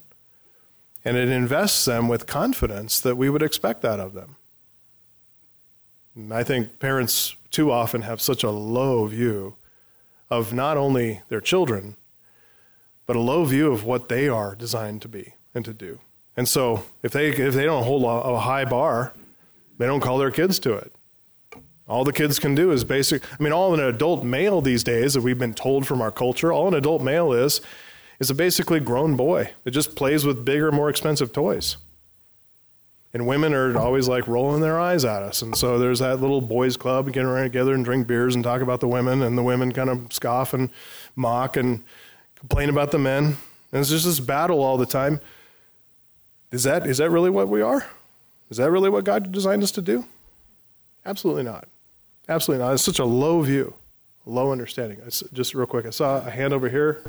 and 1.04 1.18
it 1.18 1.28
invests 1.28 1.84
them 1.84 2.08
with 2.08 2.26
confidence 2.26 2.98
that 2.98 3.16
we 3.16 3.28
would 3.28 3.42
expect 3.42 3.82
that 3.82 4.00
of 4.00 4.14
them. 4.14 4.36
And 6.14 6.32
I 6.32 6.42
think 6.44 6.78
parents 6.78 7.36
too 7.50 7.70
often 7.70 8.00
have 8.02 8.22
such 8.22 8.42
a 8.42 8.50
low 8.50 9.04
view 9.06 9.56
of 10.30 10.54
not 10.54 10.78
only 10.78 11.20
their 11.28 11.42
children 11.42 11.96
but 13.06 13.16
a 13.16 13.20
low 13.20 13.44
view 13.44 13.70
of 13.70 13.84
what 13.84 14.08
they 14.08 14.28
are 14.28 14.54
designed 14.54 15.02
to 15.02 15.08
be 15.08 15.34
and 15.54 15.62
to 15.62 15.74
do. 15.74 16.00
And 16.38 16.48
so 16.48 16.84
if 17.02 17.12
they 17.12 17.28
if 17.28 17.52
they 17.52 17.66
don't 17.66 17.84
hold 17.84 18.02
a, 18.04 18.06
a 18.06 18.40
high 18.40 18.64
bar, 18.64 19.12
they 19.76 19.84
don't 19.84 20.00
call 20.00 20.16
their 20.16 20.30
kids 20.30 20.58
to 20.60 20.72
it. 20.72 20.93
All 21.86 22.04
the 22.04 22.12
kids 22.12 22.38
can 22.38 22.54
do 22.54 22.70
is 22.70 22.82
basic. 22.82 23.22
I 23.32 23.42
mean, 23.42 23.52
all 23.52 23.74
an 23.74 23.80
adult 23.80 24.24
male 24.24 24.60
these 24.60 24.82
days 24.82 25.14
that 25.14 25.20
we've 25.20 25.38
been 25.38 25.54
told 25.54 25.86
from 25.86 26.00
our 26.00 26.10
culture, 26.10 26.52
all 26.52 26.68
an 26.68 26.74
adult 26.74 27.02
male 27.02 27.32
is 27.32 27.60
is 28.20 28.30
a 28.30 28.34
basically 28.34 28.80
grown 28.80 29.16
boy 29.16 29.50
that 29.64 29.72
just 29.72 29.96
plays 29.96 30.24
with 30.24 30.44
bigger, 30.44 30.70
more 30.70 30.88
expensive 30.88 31.32
toys. 31.32 31.76
And 33.12 33.26
women 33.26 33.52
are 33.54 33.76
always 33.76 34.08
like 34.08 34.26
rolling 34.26 34.60
their 34.60 34.78
eyes 34.78 35.04
at 35.04 35.22
us. 35.22 35.42
And 35.42 35.56
so 35.56 35.78
there's 35.78 35.98
that 36.00 36.20
little 36.20 36.40
boys' 36.40 36.76
club 36.76 37.06
getting 37.06 37.28
around 37.28 37.44
together 37.44 37.74
and 37.74 37.84
drink 37.84 38.06
beers 38.06 38.34
and 38.34 38.42
talk 38.42 38.60
about 38.60 38.80
the 38.80 38.88
women, 38.88 39.22
and 39.22 39.36
the 39.36 39.42
women 39.42 39.72
kind 39.72 39.90
of 39.90 40.12
scoff 40.12 40.54
and 40.54 40.70
mock 41.14 41.56
and 41.56 41.84
complain 42.34 42.68
about 42.68 42.90
the 42.90 42.98
men. 42.98 43.36
And 43.72 43.80
it's 43.80 43.90
just 43.90 44.04
this 44.04 44.20
battle 44.20 44.62
all 44.62 44.78
the 44.78 44.86
time. 44.86 45.20
Is 46.50 46.62
that, 46.64 46.86
is 46.86 46.98
that 46.98 47.10
really 47.10 47.30
what 47.30 47.48
we 47.48 47.60
are? 47.62 47.86
Is 48.50 48.56
that 48.56 48.70
really 48.70 48.90
what 48.90 49.04
God 49.04 49.30
designed 49.32 49.62
us 49.62 49.72
to 49.72 49.82
do? 49.82 50.04
Absolutely 51.04 51.42
not. 51.42 51.68
Absolutely 52.28 52.64
not. 52.64 52.72
It's 52.74 52.82
such 52.82 52.98
a 52.98 53.04
low 53.04 53.42
view, 53.42 53.74
low 54.24 54.50
understanding. 54.52 55.00
It's 55.06 55.22
just 55.32 55.54
real 55.54 55.66
quick. 55.66 55.86
I 55.86 55.90
saw 55.90 56.26
a 56.26 56.30
hand 56.30 56.52
over 56.52 56.68
here. 56.68 57.02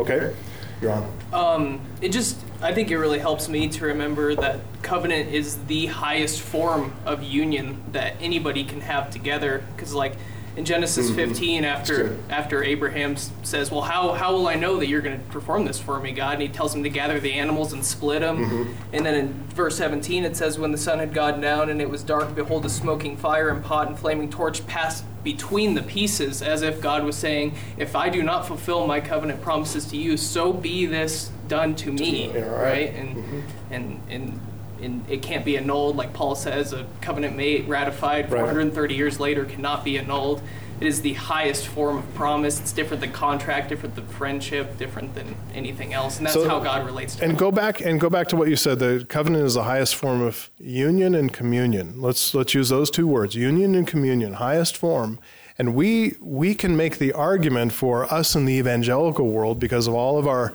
Okay, 0.00 0.34
you're 0.80 0.92
on. 0.92 1.12
Um, 1.32 1.80
it 2.00 2.10
just, 2.10 2.38
I 2.62 2.72
think 2.72 2.90
it 2.90 2.98
really 2.98 3.18
helps 3.18 3.48
me 3.48 3.68
to 3.68 3.84
remember 3.86 4.34
that 4.34 4.60
covenant 4.82 5.32
is 5.32 5.58
the 5.66 5.86
highest 5.86 6.40
form 6.40 6.94
of 7.04 7.22
union 7.22 7.82
that 7.92 8.14
anybody 8.20 8.64
can 8.64 8.80
have 8.80 9.10
together. 9.10 9.62
Because, 9.76 9.92
like, 9.94 10.14
in 10.56 10.64
Genesis 10.64 11.10
Mm-hmm. 11.10 11.20
Mhm. 11.20 11.28
15, 11.28 11.64
after 11.64 12.16
after 12.28 12.64
Abraham 12.64 13.16
says, 13.42 13.70
"Well, 13.70 13.82
how 13.82 14.12
how 14.12 14.32
will 14.32 14.48
I 14.48 14.54
know 14.56 14.76
that 14.78 14.88
you're 14.88 15.00
going 15.00 15.18
to 15.18 15.24
perform 15.26 15.64
this 15.64 15.78
for 15.78 16.00
me, 16.00 16.12
God?" 16.12 16.34
and 16.34 16.42
he 16.42 16.48
tells 16.48 16.74
him 16.74 16.82
to 16.82 16.88
gather 16.90 17.20
the 17.20 17.32
animals 17.34 17.72
and 17.72 17.84
split 17.84 18.20
them. 18.20 18.38
Mm-hmm. 18.44 18.72
And 18.92 19.06
then 19.06 19.14
in 19.14 19.32
verse 19.54 19.76
17, 19.76 20.24
it 20.24 20.36
says, 20.36 20.58
"When 20.58 20.72
the 20.72 20.78
sun 20.78 20.98
had 20.98 21.14
gone 21.14 21.40
down 21.40 21.70
and 21.70 21.80
it 21.80 21.88
was 21.88 22.02
dark, 22.02 22.34
behold, 22.34 22.64
a 22.66 22.68
smoking 22.68 23.16
fire 23.16 23.48
and 23.48 23.64
pot 23.64 23.88
and 23.88 23.98
flaming 23.98 24.28
torch 24.30 24.66
passed 24.66 25.04
between 25.22 25.74
the 25.74 25.82
pieces, 25.82 26.40
as 26.42 26.62
if 26.62 26.80
God 26.80 27.04
was 27.04 27.14
saying, 27.16 27.54
If 27.76 27.94
I 27.94 28.08
do 28.08 28.22
not 28.22 28.46
fulfill 28.46 28.86
my 28.86 29.00
covenant 29.00 29.42
promises 29.42 29.84
to 29.86 29.96
you, 29.96 30.16
so 30.16 30.52
be 30.52 30.86
this 30.86 31.30
done 31.48 31.74
to 31.76 31.92
me." 31.92 32.30
Yeah, 32.34 32.40
right. 32.46 32.62
right? 32.62 32.94
And 32.94 33.44
and 33.70 34.00
and. 34.10 34.40
And 34.82 35.04
it 35.08 35.22
can't 35.22 35.44
be 35.44 35.56
annulled, 35.56 35.96
like 35.96 36.12
Paul 36.12 36.34
says. 36.34 36.72
A 36.72 36.86
covenant 37.00 37.36
made 37.36 37.68
ratified 37.68 38.30
Right. 38.30 38.40
430 38.40 38.94
years 38.94 39.20
later 39.20 39.44
cannot 39.44 39.84
be 39.84 39.98
annulled. 39.98 40.42
It 40.80 40.86
is 40.86 41.02
the 41.02 41.12
highest 41.12 41.66
form 41.66 41.98
of 41.98 42.14
promise. 42.14 42.58
It's 42.58 42.72
different 42.72 43.02
than 43.02 43.12
contract, 43.12 43.68
different 43.68 43.96
than 43.96 44.06
friendship, 44.06 44.78
different 44.78 45.14
than 45.14 45.34
anything 45.54 45.92
else, 45.92 46.16
and 46.16 46.24
that's 46.26 46.34
So- 46.34 46.48
how 46.48 46.58
God 46.60 46.86
relates 46.86 47.16
to 47.16 47.22
And 47.24 47.32
it. 47.32 47.38
go 47.38 47.50
back 47.52 47.82
and 47.82 48.00
go 48.00 48.08
back 48.08 48.28
to 48.28 48.36
what 48.36 48.48
you 48.48 48.56
said. 48.56 48.78
The 48.78 49.04
covenant 49.06 49.44
is 49.44 49.52
the 49.54 49.64
highest 49.64 49.94
form 49.94 50.22
of 50.22 50.48
union 50.58 51.14
and 51.14 51.30
communion. 51.30 51.94
Let's 51.98 52.34
let's 52.34 52.54
use 52.54 52.70
those 52.70 52.90
two 52.90 53.06
words: 53.06 53.34
union 53.34 53.74
and 53.74 53.86
communion, 53.86 54.34
highest 54.34 54.74
form. 54.74 55.18
And 55.58 55.74
we 55.74 56.14
we 56.22 56.54
can 56.54 56.74
make 56.78 56.96
the 56.96 57.12
argument 57.12 57.72
for 57.72 58.10
us 58.10 58.34
in 58.34 58.46
the 58.46 58.54
evangelical 58.54 59.28
world 59.28 59.58
because 59.58 59.86
of 59.86 59.92
all 59.92 60.18
of 60.18 60.26
our 60.26 60.54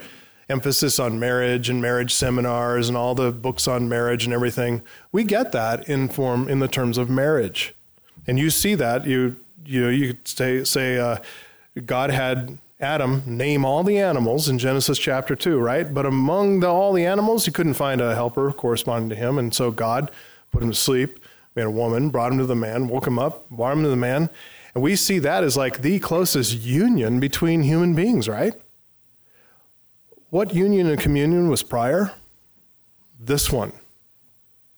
emphasis 0.49 0.99
on 0.99 1.19
marriage 1.19 1.69
and 1.69 1.81
marriage 1.81 2.13
seminars 2.13 2.88
and 2.88 2.97
all 2.97 3.15
the 3.15 3.31
books 3.31 3.67
on 3.67 3.89
marriage 3.89 4.26
and 4.26 4.34
everything. 4.34 4.81
We 5.11 5.23
get 5.23 5.51
that 5.51 5.88
in 5.89 6.07
form 6.07 6.47
in 6.47 6.59
the 6.59 6.67
terms 6.67 6.97
of 6.97 7.09
marriage, 7.09 7.73
and 8.27 8.39
you 8.39 8.49
see 8.49 8.76
that 8.76 9.05
you 9.05 9.38
you 9.65 9.88
you 9.88 10.07
could 10.13 10.27
say 10.27 10.63
say 10.63 10.97
uh, 10.97 11.17
God 11.85 12.11
had 12.11 12.57
Adam 12.80 13.23
name 13.26 13.63
all 13.63 13.84
the 13.84 13.97
animals 13.97 14.49
in 14.49 14.59
Genesis 14.59 14.97
chapter 14.97 15.35
2, 15.35 15.59
right? 15.59 15.93
But 15.93 16.05
among 16.05 16.59
the, 16.59 16.67
all 16.67 16.91
the 16.91 17.05
animals, 17.05 17.45
he 17.45 17.51
couldn't 17.51 17.76
find 17.76 18.01
a 18.01 18.15
helper 18.15 18.51
corresponding 18.51 19.09
to 19.09 19.15
him. 19.15 19.38
And 19.38 19.53
so 19.53 19.72
God 19.72 20.11
put 20.51 20.61
him 20.61 20.72
to 20.72 20.76
sleep, 20.76 21.19
made 21.55 21.63
a 21.63 21.72
woman, 21.72 22.09
brought 22.09 22.34
him 22.34 22.38
to 22.39 22.45
the 22.45 22.55
man, 22.55 22.89
woke 22.89 23.07
him 23.07 23.17
up, 23.17 23.49
brought 23.49 23.73
him 23.73 23.84
to 23.84 23.89
the 23.89 23.95
man. 23.95 24.30
And 24.73 24.84
we 24.84 24.97
see 24.97 25.19
that 25.19 25.43
as 25.43 25.55
like 25.55 25.81
the 25.81 25.99
closest 25.99 26.59
union 26.59 27.22
between 27.22 27.63
human 27.63 27.95
beings, 27.95 28.27
right? 28.27 28.53
What 30.36 30.53
union 30.53 30.88
and 30.88 30.99
communion 30.99 31.48
was 31.49 31.64
prior? 31.64 32.12
This 33.18 33.53
one. 33.53 33.72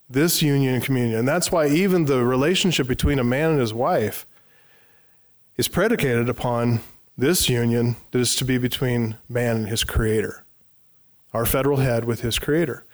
This 0.08 0.40
union 0.44 0.76
and 0.76 0.84
communion. 0.84 1.18
And 1.18 1.28
that's 1.28 1.52
why 1.52 1.68
even 1.68 2.06
the 2.06 2.24
relationship 2.24 2.88
between 2.88 3.18
a 3.18 3.24
man 3.24 3.50
and 3.50 3.60
his 3.60 3.74
wife 3.74 4.28
is 5.58 5.68
predicated 5.68 6.30
upon 6.30 6.82
this 7.18 7.50
union 7.50 7.96
that 8.12 8.20
is 8.20 8.36
to 8.36 8.46
be 8.46 8.60
between 8.60 9.18
man 9.28 9.56
and 9.56 9.68
his 9.68 9.84
creator, 9.84 10.44
our 11.34 11.44
federal 11.44 11.78
head 11.78 12.06
with 12.06 12.22
his 12.22 12.38
creator. 12.38 12.86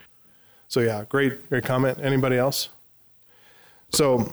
So 0.66 0.80
yeah, 0.80 1.04
great, 1.06 1.50
great 1.50 1.64
comment. 1.64 1.98
Anybody 2.00 2.38
else? 2.38 2.70
So, 3.90 4.26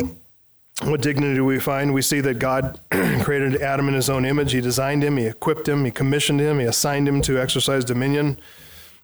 what 0.84 1.02
dignity 1.02 1.36
do 1.36 1.46
we 1.46 1.60
find? 1.60 1.94
We 1.94 2.02
see 2.02 2.22
that 2.22 2.40
God 2.40 2.80
created 2.92 3.62
Adam 3.62 3.88
in 3.88 3.94
his 3.94 4.10
own 4.10 4.26
image. 4.26 4.52
He 4.52 4.62
designed 4.62 5.04
him, 5.04 5.18
he 5.18 5.28
equipped 5.28 5.68
him, 5.68 5.86
he 5.86 5.92
commissioned 5.92 6.40
him, 6.40 6.60
he 6.60 6.66
assigned 6.66 7.08
him 7.08 7.22
to 7.24 7.40
exercise 7.40 7.86
dominion. 7.86 8.40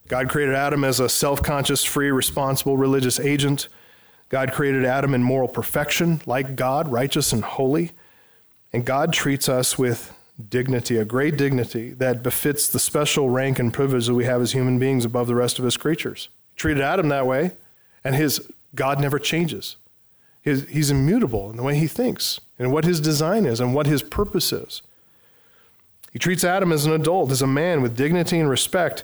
God 0.07 0.29
created 0.29 0.55
Adam 0.55 0.83
as 0.83 0.99
a 0.99 1.09
self 1.09 1.43
conscious, 1.43 1.83
free, 1.83 2.11
responsible 2.11 2.77
religious 2.77 3.19
agent. 3.19 3.67
God 4.29 4.51
created 4.51 4.85
Adam 4.85 5.13
in 5.13 5.23
moral 5.23 5.47
perfection, 5.47 6.21
like 6.25 6.55
God, 6.55 6.89
righteous 6.89 7.31
and 7.31 7.43
holy. 7.43 7.91
And 8.73 8.83
God 8.83 9.13
treats 9.13 9.47
us 9.47 9.77
with 9.77 10.13
dignity, 10.49 10.97
a 10.97 11.05
great 11.05 11.37
dignity 11.37 11.91
that 11.91 12.23
befits 12.23 12.67
the 12.69 12.79
special 12.79 13.29
rank 13.29 13.59
and 13.59 13.73
privilege 13.73 14.07
that 14.07 14.13
we 14.13 14.25
have 14.25 14.41
as 14.41 14.51
human 14.51 14.77
beings 14.79 15.05
above 15.05 15.27
the 15.27 15.35
rest 15.35 15.59
of 15.59 15.65
his 15.65 15.77
creatures. 15.77 16.29
He 16.53 16.59
treated 16.59 16.83
Adam 16.83 17.09
that 17.09 17.25
way, 17.25 17.53
and 18.03 18.15
his 18.15 18.51
God 18.75 18.99
never 18.99 19.19
changes. 19.19 19.77
His, 20.47 20.65
he's 20.69 20.89
immutable 20.89 21.49
in 21.49 21.57
the 21.57 21.63
way 21.63 21.75
he 21.75 21.87
thinks 21.87 22.39
and 22.57 22.71
what 22.71 22.85
his 22.85 23.01
design 23.01 23.45
is 23.45 23.59
and 23.59 23.75
what 23.75 23.85
his 23.85 24.01
purpose 24.01 24.53
is. 24.53 24.81
He 26.13 26.19
treats 26.19 26.45
Adam 26.45 26.71
as 26.71 26.85
an 26.85 26.93
adult, 26.93 27.31
as 27.31 27.41
a 27.41 27.47
man 27.47 27.81
with 27.81 27.97
dignity 27.97 28.39
and 28.39 28.49
respect. 28.49 29.03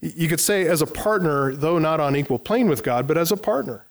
You 0.00 0.28
could 0.28 0.38
say 0.38 0.68
as 0.68 0.80
a 0.82 0.86
partner, 0.86 1.52
though 1.52 1.80
not 1.80 1.98
on 1.98 2.14
equal 2.14 2.38
plane 2.38 2.68
with 2.68 2.84
God, 2.84 3.08
but 3.08 3.18
as 3.18 3.32
a 3.32 3.36
partner. 3.36 3.86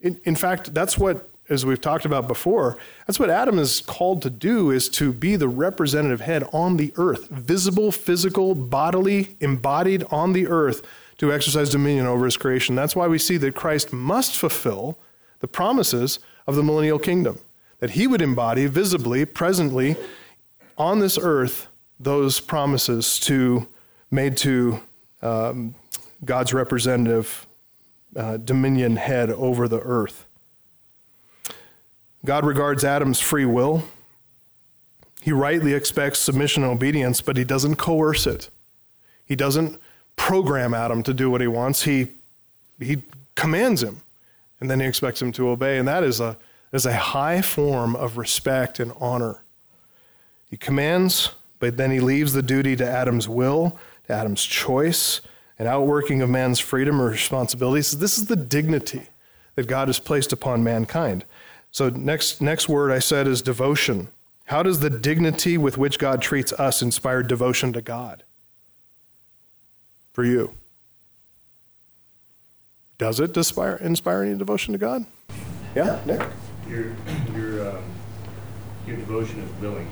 In, 0.00 0.20
in 0.24 0.34
fact, 0.34 0.74
that's 0.74 0.98
what, 0.98 1.30
as 1.48 1.64
we've 1.64 1.80
talked 1.80 2.04
about 2.04 2.26
before, 2.26 2.76
that's 3.06 3.20
what 3.20 3.30
Adam 3.30 3.56
is 3.60 3.80
called 3.80 4.20
to 4.22 4.30
do 4.30 4.72
is 4.72 4.88
to 4.88 5.12
be 5.12 5.36
the 5.36 5.46
representative 5.46 6.22
head 6.22 6.42
on 6.52 6.76
the 6.76 6.92
earth, 6.96 7.28
visible, 7.28 7.92
physical, 7.92 8.56
bodily, 8.56 9.36
embodied 9.38 10.02
on 10.10 10.32
the 10.32 10.48
earth 10.48 10.84
to 11.18 11.32
exercise 11.32 11.70
dominion 11.70 12.06
over 12.06 12.24
his 12.24 12.36
creation. 12.36 12.74
That's 12.74 12.96
why 12.96 13.06
we 13.06 13.18
see 13.18 13.36
that 13.36 13.54
Christ 13.54 13.92
must 13.92 14.36
fulfill 14.36 14.98
the 15.38 15.46
promises 15.46 16.18
of 16.48 16.56
the 16.56 16.62
millennial 16.62 16.98
kingdom, 16.98 17.38
that 17.78 17.90
he 17.90 18.06
would 18.06 18.22
embody 18.22 18.66
visibly, 18.66 19.24
presently 19.24 19.94
on 20.78 20.98
this 20.98 21.18
earth 21.20 21.68
those 22.00 22.40
promises 22.40 23.20
to 23.20 23.68
made 24.10 24.34
to 24.38 24.80
um, 25.20 25.74
God's 26.24 26.54
representative 26.54 27.46
uh, 28.16 28.38
dominion 28.38 28.96
head 28.96 29.30
over 29.30 29.68
the 29.68 29.80
earth. 29.80 30.26
God 32.24 32.44
regards 32.44 32.82
Adam's 32.82 33.20
free 33.20 33.44
will. 33.44 33.84
He 35.20 35.32
rightly 35.32 35.74
expects 35.74 36.18
submission 36.18 36.62
and 36.62 36.72
obedience, 36.72 37.20
but 37.20 37.36
he 37.36 37.44
doesn't 37.44 37.76
coerce 37.76 38.26
it. 38.26 38.48
He 39.26 39.36
doesn't 39.36 39.78
program 40.16 40.72
Adam 40.72 41.02
to 41.02 41.12
do 41.12 41.28
what 41.28 41.42
he 41.42 41.46
wants. 41.46 41.82
He, 41.82 42.08
he 42.80 43.02
commands 43.34 43.82
him, 43.82 44.00
and 44.60 44.70
then 44.70 44.80
he 44.80 44.86
expects 44.86 45.22
him 45.22 45.32
to 45.32 45.48
obey. 45.48 45.78
And 45.78 45.86
that 45.86 46.02
is 46.02 46.20
a, 46.20 46.36
is 46.72 46.86
a 46.86 46.94
high 46.94 47.42
form 47.42 47.94
of 47.96 48.16
respect 48.16 48.80
and 48.80 48.92
honor. 48.98 49.42
He 50.50 50.56
commands, 50.56 51.30
but 51.58 51.76
then 51.76 51.90
he 51.90 52.00
leaves 52.00 52.32
the 52.32 52.42
duty 52.42 52.76
to 52.76 52.88
Adam's 52.88 53.28
will, 53.28 53.78
to 54.06 54.12
Adam's 54.12 54.44
choice, 54.44 55.20
and 55.58 55.68
outworking 55.68 56.22
of 56.22 56.30
man's 56.30 56.60
freedom 56.60 57.00
or 57.00 57.10
responsibilities. 57.10 57.98
This 57.98 58.18
is 58.18 58.26
the 58.26 58.36
dignity 58.36 59.08
that 59.56 59.66
God 59.66 59.88
has 59.88 59.98
placed 59.98 60.32
upon 60.32 60.62
mankind. 60.62 61.24
So 61.70 61.88
next 61.88 62.40
next 62.40 62.68
word 62.68 62.90
I 62.90 63.00
said 63.00 63.26
is 63.26 63.42
devotion. 63.42 64.08
How 64.46 64.62
does 64.62 64.80
the 64.80 64.88
dignity 64.88 65.58
with 65.58 65.76
which 65.76 65.98
God 65.98 66.22
treats 66.22 66.52
us 66.54 66.80
inspire 66.80 67.22
devotion 67.22 67.72
to 67.74 67.82
God? 67.82 68.22
For 70.12 70.24
you. 70.24 70.54
Does 72.98 73.20
it 73.20 73.36
inspire, 73.36 73.76
inspire 73.76 74.24
any 74.24 74.36
devotion 74.36 74.72
to 74.72 74.78
God? 74.78 75.06
Yeah, 75.76 76.00
Nick? 76.04 76.20
Your, 76.68 76.96
your, 77.32 77.70
um, 77.70 77.84
your 78.88 78.96
devotion 78.96 79.38
is 79.38 79.62
willing. 79.62 79.88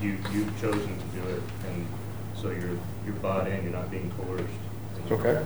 You, 0.00 0.16
you've 0.32 0.58
chosen 0.58 0.80
to 0.80 1.20
do 1.20 1.28
it, 1.28 1.42
and 1.68 1.86
so 2.34 2.48
you're, 2.48 2.78
you're 3.04 3.14
bought 3.20 3.46
in, 3.46 3.62
you're 3.62 3.72
not 3.72 3.90
being 3.90 4.10
coerced. 4.12 4.46
Okay. 5.10 5.44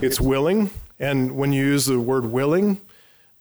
It's 0.00 0.18
willing, 0.18 0.70
and 0.98 1.36
when 1.36 1.52
you 1.52 1.62
use 1.66 1.84
the 1.84 2.00
word 2.00 2.24
willing, 2.24 2.80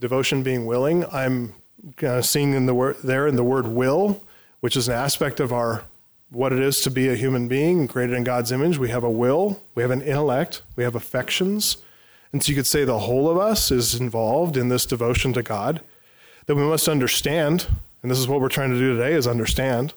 devotion 0.02 0.44
being 0.44 0.66
willing, 0.66 1.06
I'm 1.14 1.54
kind 1.96 2.18
of 2.18 2.26
seeing 2.26 2.54
in 2.54 2.66
the 2.66 2.74
word 2.74 2.98
there 3.06 3.26
in 3.26 3.38
the 3.38 3.44
word 3.44 3.68
will, 3.68 4.22
which 4.60 4.76
is 4.76 4.90
an 4.90 4.96
aspect 4.96 5.40
of 5.40 5.54
our 5.54 5.86
what 6.30 6.52
it 6.52 6.60
is 6.60 6.82
to 6.82 6.92
be 6.92 7.08
a 7.08 7.16
human 7.16 7.48
being 7.48 7.88
created 7.88 8.18
in 8.18 8.26
God's 8.26 8.52
image. 8.52 8.78
We 8.78 8.90
have 8.90 9.04
a 9.06 9.10
will, 9.10 9.62
we 9.76 9.82
have 9.82 9.92
an 9.92 10.02
intellect, 10.02 10.62
we 10.76 10.84
have 10.84 10.96
affections. 10.96 11.78
And 12.34 12.44
so 12.44 12.50
you 12.50 12.56
could 12.56 12.68
say 12.68 12.84
the 12.84 13.00
whole 13.00 13.30
of 13.30 13.38
us 13.38 13.72
is 13.72 13.96
involved 13.96 14.58
in 14.58 14.68
this 14.68 14.86
devotion 14.86 15.32
to 15.34 15.44
God 15.44 15.82
that 16.48 16.56
we 16.56 16.64
must 16.64 16.90
understand, 16.90 17.68
and 18.02 18.12
this 18.12 18.20
is 18.20 18.28
what 18.28 18.42
we're 18.42 18.50
trying 18.50 18.72
to 18.72 18.78
do 18.78 18.98
today 18.98 19.14
is 19.14 19.28
understand. 19.28 19.94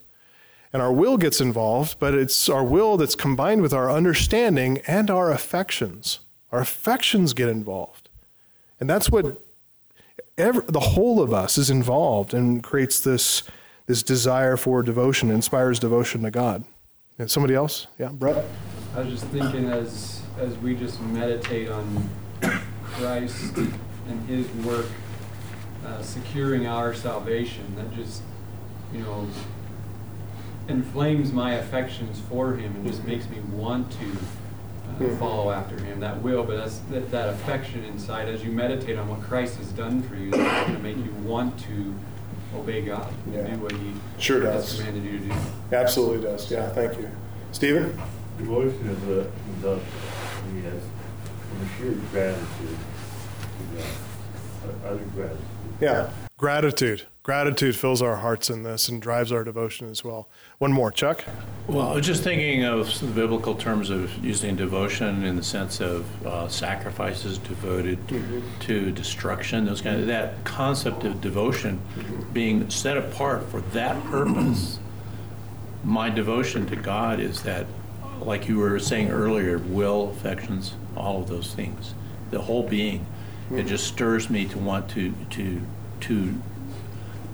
and 0.72 0.82
our 0.82 0.92
will 0.92 1.16
gets 1.16 1.40
involved, 1.40 1.98
but 1.98 2.12
it's 2.14 2.48
our 2.50 2.62
will 2.62 2.98
that's 2.98 3.14
combined 3.14 3.62
with 3.62 3.72
our 3.72 3.90
understanding 3.90 4.78
and 4.86 5.10
our 5.10 5.32
affections. 5.32 6.18
Our 6.52 6.60
affections 6.60 7.32
get 7.32 7.48
involved. 7.48 8.08
And 8.78 8.90
that's 8.90 9.10
what 9.10 9.42
every, 10.36 10.62
the 10.66 10.80
whole 10.80 11.22
of 11.22 11.32
us 11.32 11.56
is 11.56 11.70
involved 11.70 12.34
and 12.34 12.62
creates 12.62 13.00
this, 13.00 13.42
this 13.86 14.02
desire 14.02 14.58
for 14.58 14.82
devotion, 14.82 15.30
inspires 15.30 15.78
devotion 15.78 16.22
to 16.24 16.30
God. 16.30 16.64
And 17.18 17.30
somebody 17.30 17.54
else? 17.54 17.86
Yeah, 17.98 18.08
Brett? 18.08 18.44
I 18.94 19.00
was 19.00 19.08
just 19.08 19.24
thinking 19.28 19.70
as, 19.70 20.20
as 20.38 20.58
we 20.58 20.74
just 20.74 21.00
meditate 21.00 21.70
on 21.70 22.10
Christ 22.94 23.56
and 23.56 24.28
his 24.28 24.48
work 24.64 24.86
uh, 25.84 26.02
securing 26.02 26.66
our 26.66 26.94
salvation, 26.94 27.74
that 27.76 27.94
just, 27.94 28.22
you 28.92 29.00
know, 29.00 29.26
inflames 30.68 31.32
my 31.32 31.54
affections 31.54 32.20
for 32.28 32.54
him 32.56 32.74
and 32.76 32.86
just 32.86 33.04
makes 33.04 33.28
me 33.28 33.38
want 33.52 33.90
to 33.92 33.98
uh, 34.06 34.98
Mhm. 35.00 35.18
follow 35.18 35.50
after 35.50 35.76
him. 35.82 36.00
That 36.00 36.22
will, 36.22 36.42
but 36.44 36.56
that's 36.56 36.78
that, 36.90 37.10
that 37.10 37.28
affection 37.28 37.84
inside. 37.84 38.28
As 38.28 38.42
you 38.44 38.50
meditate 38.50 38.98
on 38.98 39.08
what 39.08 39.20
Christ 39.22 39.56
has 39.58 39.68
done 39.72 40.02
for 40.02 40.14
you, 40.16 40.30
that's 40.30 40.66
going 40.68 40.76
to 40.76 40.82
make 40.82 40.96
you 40.96 41.12
want 41.24 41.58
to 41.60 41.94
obey 42.56 42.82
God 42.82 43.12
and 43.26 43.34
Yeah. 43.34 43.46
do 43.54 43.58
what 43.60 43.72
He 43.72 43.92
Sure 44.18 44.40
has 44.42 44.64
does. 44.64 44.78
commanded 44.78 45.04
you 45.04 45.18
to 45.18 45.24
do. 45.26 45.32
Absolutely 45.72 46.22
does. 46.22 46.50
Yeah, 46.50 46.68
thank 46.70 46.98
you. 46.98 47.08
Stephen? 47.52 47.98
Devotion 48.38 48.86
is 48.88 49.08
a, 49.08 49.20
is 49.20 49.64
a, 49.64 49.78
yes, 49.78 49.80
from 50.40 50.60
sheer 51.78 51.92
gratitude 52.10 52.78
to 53.58 53.76
God, 53.76 54.74
utter 54.84 55.04
gratitude. 55.14 55.46
Yeah. 55.80 56.10
Gratitude. 56.38 57.06
Gratitude 57.22 57.74
fills 57.74 58.02
our 58.02 58.16
hearts 58.16 58.50
in 58.50 58.62
this 58.62 58.88
and 58.88 59.02
drives 59.02 59.32
our 59.32 59.42
devotion 59.42 59.90
as 59.90 60.04
well. 60.04 60.28
One 60.58 60.72
more, 60.72 60.92
Chuck? 60.92 61.24
Well, 61.66 61.88
I 61.88 61.94
was 61.94 62.06
just 62.06 62.22
thinking 62.22 62.62
of 62.64 63.00
the 63.00 63.06
biblical 63.06 63.54
terms 63.54 63.90
of 63.90 64.24
using 64.24 64.54
devotion 64.54 65.24
in 65.24 65.34
the 65.34 65.42
sense 65.42 65.80
of 65.80 66.26
uh, 66.26 66.46
sacrifices 66.48 67.38
devoted 67.38 67.98
to 68.60 68.92
destruction. 68.92 69.64
Those 69.64 69.80
kind 69.80 70.00
of 70.00 70.06
that 70.06 70.44
concept 70.44 71.04
of 71.04 71.20
devotion 71.20 71.80
being 72.32 72.70
set 72.70 72.96
apart 72.96 73.48
for 73.48 73.60
that 73.60 74.02
purpose. 74.04 74.78
My 75.82 76.10
devotion 76.10 76.66
to 76.66 76.76
God 76.76 77.18
is 77.18 77.42
that, 77.42 77.66
like 78.24 78.48
you 78.48 78.58
were 78.58 78.78
saying 78.78 79.10
earlier, 79.10 79.58
will, 79.58 80.10
affections, 80.10 80.74
all 80.96 81.22
of 81.22 81.28
those 81.28 81.54
things, 81.54 81.94
the 82.30 82.42
whole 82.42 82.62
being. 82.62 83.06
It 83.50 83.64
just 83.66 83.86
stirs 83.86 84.28
me 84.28 84.46
to 84.46 84.58
want 84.58 84.88
to 84.90 85.14
to 85.30 85.60
to 86.00 86.34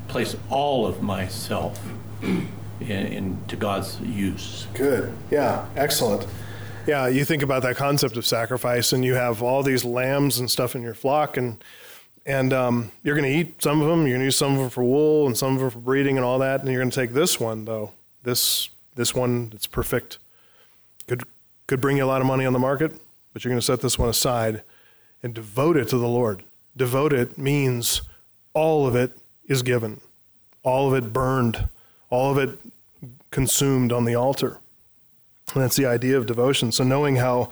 place 0.08 0.36
all 0.50 0.86
of 0.86 1.02
myself 1.02 1.80
in, 2.22 2.48
into 2.80 3.56
God's 3.56 3.98
use. 4.00 4.66
Good. 4.74 5.12
Yeah, 5.30 5.66
excellent. 5.74 6.26
Yeah, 6.86 7.06
you 7.06 7.24
think 7.24 7.42
about 7.42 7.62
that 7.62 7.76
concept 7.76 8.16
of 8.16 8.26
sacrifice, 8.26 8.92
and 8.92 9.04
you 9.04 9.14
have 9.14 9.42
all 9.42 9.62
these 9.62 9.84
lambs 9.84 10.38
and 10.38 10.50
stuff 10.50 10.74
in 10.74 10.82
your 10.82 10.94
flock, 10.94 11.36
and 11.36 11.62
and 12.26 12.52
um, 12.52 12.92
you're 13.02 13.16
going 13.16 13.30
to 13.30 13.36
eat 13.36 13.62
some 13.62 13.80
of 13.80 13.88
them. 13.88 14.00
You're 14.00 14.16
going 14.16 14.20
to 14.20 14.26
use 14.26 14.36
some 14.36 14.52
of 14.52 14.58
them 14.58 14.70
for 14.70 14.84
wool 14.84 15.26
and 15.26 15.36
some 15.36 15.54
of 15.54 15.60
them 15.60 15.70
for 15.70 15.78
breeding 15.78 16.16
and 16.16 16.24
all 16.24 16.38
that, 16.40 16.60
and 16.60 16.68
you're 16.68 16.80
going 16.80 16.90
to 16.90 17.00
take 17.00 17.12
this 17.12 17.40
one 17.40 17.64
though. 17.64 17.92
This 18.22 18.68
this 18.94 19.14
one 19.14 19.50
that's 19.50 19.66
perfect. 19.66 20.18
Could 21.72 21.80
bring 21.80 21.96
you 21.96 22.04
a 22.04 22.06
lot 22.06 22.20
of 22.20 22.26
money 22.26 22.44
on 22.44 22.52
the 22.52 22.58
market, 22.58 22.92
but 23.32 23.42
you're 23.42 23.50
going 23.50 23.58
to 23.58 23.64
set 23.64 23.80
this 23.80 23.98
one 23.98 24.10
aside 24.10 24.62
and 25.22 25.32
devote 25.32 25.78
it 25.78 25.88
to 25.88 25.96
the 25.96 26.06
Lord. 26.06 26.42
Devote 26.76 27.14
it 27.14 27.38
means 27.38 28.02
all 28.52 28.86
of 28.86 28.94
it 28.94 29.16
is 29.46 29.62
given, 29.62 30.02
all 30.62 30.92
of 30.92 31.02
it 31.02 31.14
burned, 31.14 31.70
all 32.10 32.30
of 32.30 32.36
it 32.36 32.58
consumed 33.30 33.90
on 33.90 34.04
the 34.04 34.14
altar. 34.14 34.58
And 35.54 35.62
that's 35.62 35.76
the 35.76 35.86
idea 35.86 36.18
of 36.18 36.26
devotion. 36.26 36.72
So, 36.72 36.84
knowing 36.84 37.16
how 37.16 37.48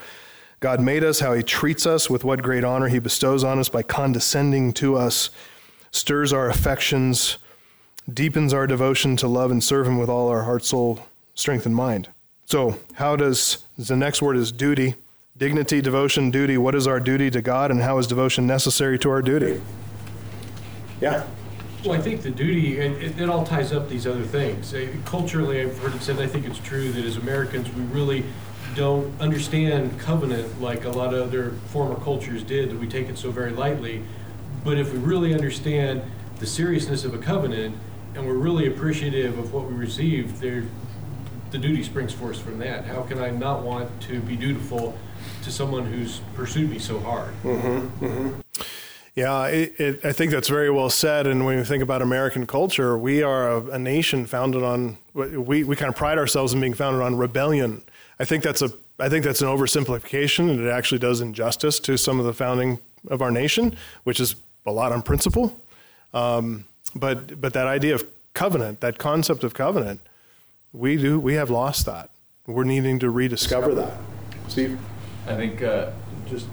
God 0.61 0.83
made 0.83 1.03
us, 1.03 1.21
how 1.21 1.33
He 1.33 1.43
treats 1.43 1.87
us, 1.87 2.11
with 2.11 2.23
what 2.23 2.43
great 2.43 2.63
honor 2.63 2.89
He 2.89 2.99
bestows 2.99 3.43
on 3.43 3.59
us 3.59 3.71
by 3.71 3.83
condescending 3.83 4.75
to 4.75 4.99
us, 4.99 5.31
stirs 5.93 6.31
our 6.31 6.51
affections, 6.51 7.39
deepens 8.13 8.53
our 8.53 8.67
devotion 8.67 9.17
to 9.17 9.27
love 9.27 9.51
and 9.51 9.65
serve 9.65 9.87
Him 9.87 9.97
with 9.97 10.11
all 10.11 10.29
our 10.29 10.43
heart, 10.43 10.63
soul, 10.63 11.07
strength, 11.35 11.65
and 11.65 11.75
mind. 11.75 12.11
So, 12.51 12.81
how 12.95 13.15
does 13.15 13.59
the 13.79 13.95
next 13.95 14.21
word 14.21 14.37
is 14.37 14.51
duty? 14.51 14.97
Dignity, 15.37 15.81
devotion, 15.81 16.33
duty. 16.33 16.59
What 16.59 16.75
is 16.75 16.89
our 16.89 16.99
duty 16.99 17.31
to 17.31 17.41
God, 17.41 17.71
and 17.71 17.81
how 17.81 17.99
is 17.99 18.09
devotion 18.09 18.45
necessary 18.45 18.99
to 18.99 19.11
our 19.11 19.23
duty? 19.23 19.63
Yeah. 21.01 21.25
Well, 21.85 21.93
I 21.93 22.01
think 22.01 22.23
the 22.23 22.31
duty, 22.33 22.81
it, 22.81 23.21
it, 23.21 23.29
all 23.29 23.47
ties 23.47 23.73
up 23.73 23.89
these 23.89 24.05
other 24.05 24.25
things. 24.25 24.75
Uh, 24.75 24.89
Culturally, 25.05 25.61
I've 25.61 25.79
heard 25.79 25.95
it 25.95 26.03
said, 26.03 26.19
I 26.19 26.27
think 26.27 26.45
it's 26.45 26.59
true 26.59 26.91
that 26.91 27.05
as 27.05 27.19
Americans, 27.19 27.73
we 27.73 27.83
really 27.85 28.25
don't 28.75 29.09
understand 29.21 30.01
covenant 30.01 30.61
like 30.61 30.85
a 30.85 30.91
lot 30.91 31.15
of 31.15 31.29
other 31.29 31.53
former 31.69 31.95
cultures 32.01 32.43
did, 32.43 32.71
that 32.71 32.81
we 32.81 32.89
take 32.89 33.09
it 33.09 33.17
so 33.17 33.31
very 33.31 33.53
lightly. 33.53 34.03
But 34.65 34.77
if 34.77 34.93
we 34.93 34.99
really 34.99 35.35
understand 35.35 36.03
the 36.41 36.47
seriousness 36.47 37.05
of 37.05 37.15
a 37.15 37.19
covenant 37.19 37.77
and 38.17 38.27
we're 38.27 38.35
really 38.35 38.67
appreciative 38.67 39.39
of 39.39 39.53
what 39.53 39.67
we 39.67 39.75
receive, 39.75 40.41
there, 40.41 40.65
the 41.51 41.59
duty 41.59 41.83
springs 41.83 42.13
forth 42.13 42.41
from 42.41 42.59
that. 42.59 42.85
How 42.85 43.03
can 43.03 43.19
I 43.19 43.31
not 43.31 43.63
want 43.63 44.01
to 44.03 44.21
be 44.21 44.37
dutiful 44.37 44.97
to 45.43 45.51
someone 45.51 45.87
who's 45.87 46.21
pursued 46.35 46.71
me 46.71 46.79
so 46.79 47.01
hard? 47.01 47.33
Mm-hmm, 47.43 48.05
mm-hmm. 48.05 48.41
Yeah, 49.17 49.47
it, 49.47 49.79
it, 49.79 50.05
I 50.05 50.13
think 50.13 50.31
that's 50.31 50.49
very 50.49 50.71
well 50.71 50.89
said. 50.89 51.27
And 51.27 51.45
when 51.45 51.57
we 51.57 51.65
think 51.65 51.83
about 51.83 52.01
American 52.01 52.47
culture, 52.47 52.97
we 52.97 53.23
are 53.23 53.51
a, 53.51 53.67
a, 53.73 53.79
nation 53.79 54.25
founded 54.25 54.63
on 54.63 54.99
we, 55.13 55.65
we 55.65 55.77
kind 55.77 55.89
of 55.89 55.97
pride 55.97 56.17
ourselves 56.17 56.55
in 56.55 56.61
being 56.61 56.75
founded 56.75 57.03
on 57.03 57.17
rebellion. 57.17 57.83
I 58.19 58.25
think 58.25 58.45
that's 58.45 58.63
a 58.63 58.71
I 58.99 59.09
think 59.09 59.25
that's 59.25 59.41
an 59.41 59.49
oversimplification, 59.49 60.51
and 60.51 60.61
it 60.61 60.71
actually 60.71 60.99
does 60.99 61.21
injustice 61.21 61.81
to 61.81 61.97
some 61.97 62.21
of 62.21 62.27
the 62.27 62.35
founding 62.35 62.79
of 63.09 63.23
our 63.23 63.31
nation, 63.31 63.77
which 64.05 64.21
is 64.21 64.37
a 64.67 64.71
lot 64.71 64.93
on 64.93 65.03
principle. 65.03 65.61
Um, 66.15 66.67
but 66.95 67.41
but 67.41 67.53
that 67.55 67.67
idea 67.67 67.95
of 67.95 68.05
covenant, 68.33 68.81
that 68.81 68.99
concept 68.99 69.43
of 69.43 69.55
covenant, 69.55 70.01
we 70.73 70.97
do 70.97 71.19
we 71.19 71.35
have 71.35 71.51
lost 71.51 71.87
that. 71.87 72.11
We're 72.47 72.65
needing 72.65 72.99
to 73.01 73.11
rediscover 73.11 73.75
that. 73.75 73.99
Steve, 74.49 74.79
I 75.27 75.37
think 75.37 75.63
uh, 75.63 75.91
just 76.29 76.47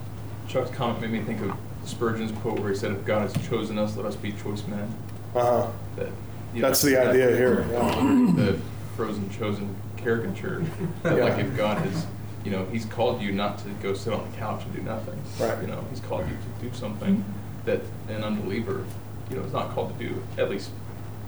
Chuck's 0.47 0.71
comment 0.71 1.01
made 1.01 1.11
me 1.11 1.21
think 1.21 1.41
of 1.41 1.57
Spurgeon's 1.85 2.31
quote 2.39 2.59
where 2.59 2.69
he 2.69 2.75
said, 2.75 2.91
"If 2.91 3.05
God 3.05 3.21
has 3.21 3.47
chosen 3.47 3.77
us, 3.77 3.95
let 3.95 4.05
us 4.05 4.15
be 4.15 4.31
choice 4.33 4.65
men." 4.67 4.93
Uh-huh. 5.35 5.71
That, 5.95 6.09
That's 6.55 6.81
the 6.81 6.99
idea 6.99 7.35
here. 7.35 7.65
Yeah. 7.71 8.33
The 8.35 8.59
frozen 8.95 9.29
chosen 9.29 9.75
caricature. 9.97 10.65
Yeah. 11.03 11.11
like 11.11 11.39
if 11.39 11.55
God 11.55 11.77
has, 11.77 12.05
you 12.43 12.51
know, 12.51 12.65
He's 12.65 12.85
called 12.85 13.21
you 13.21 13.31
not 13.31 13.59
to 13.59 13.69
go 13.81 13.93
sit 13.93 14.13
on 14.13 14.29
the 14.29 14.37
couch 14.37 14.63
and 14.63 14.75
do 14.75 14.81
nothing. 14.81 15.19
Right. 15.39 15.59
You 15.61 15.67
know, 15.67 15.83
He's 15.89 15.99
called 16.01 16.27
you 16.27 16.35
to 16.35 16.69
do 16.69 16.75
something 16.75 17.23
that 17.65 17.81
an 18.09 18.23
unbeliever, 18.23 18.85
you 19.29 19.37
know, 19.37 19.43
is 19.43 19.53
not 19.53 19.73
called 19.73 19.97
to 19.97 20.07
do. 20.07 20.23
At 20.37 20.49
least 20.49 20.71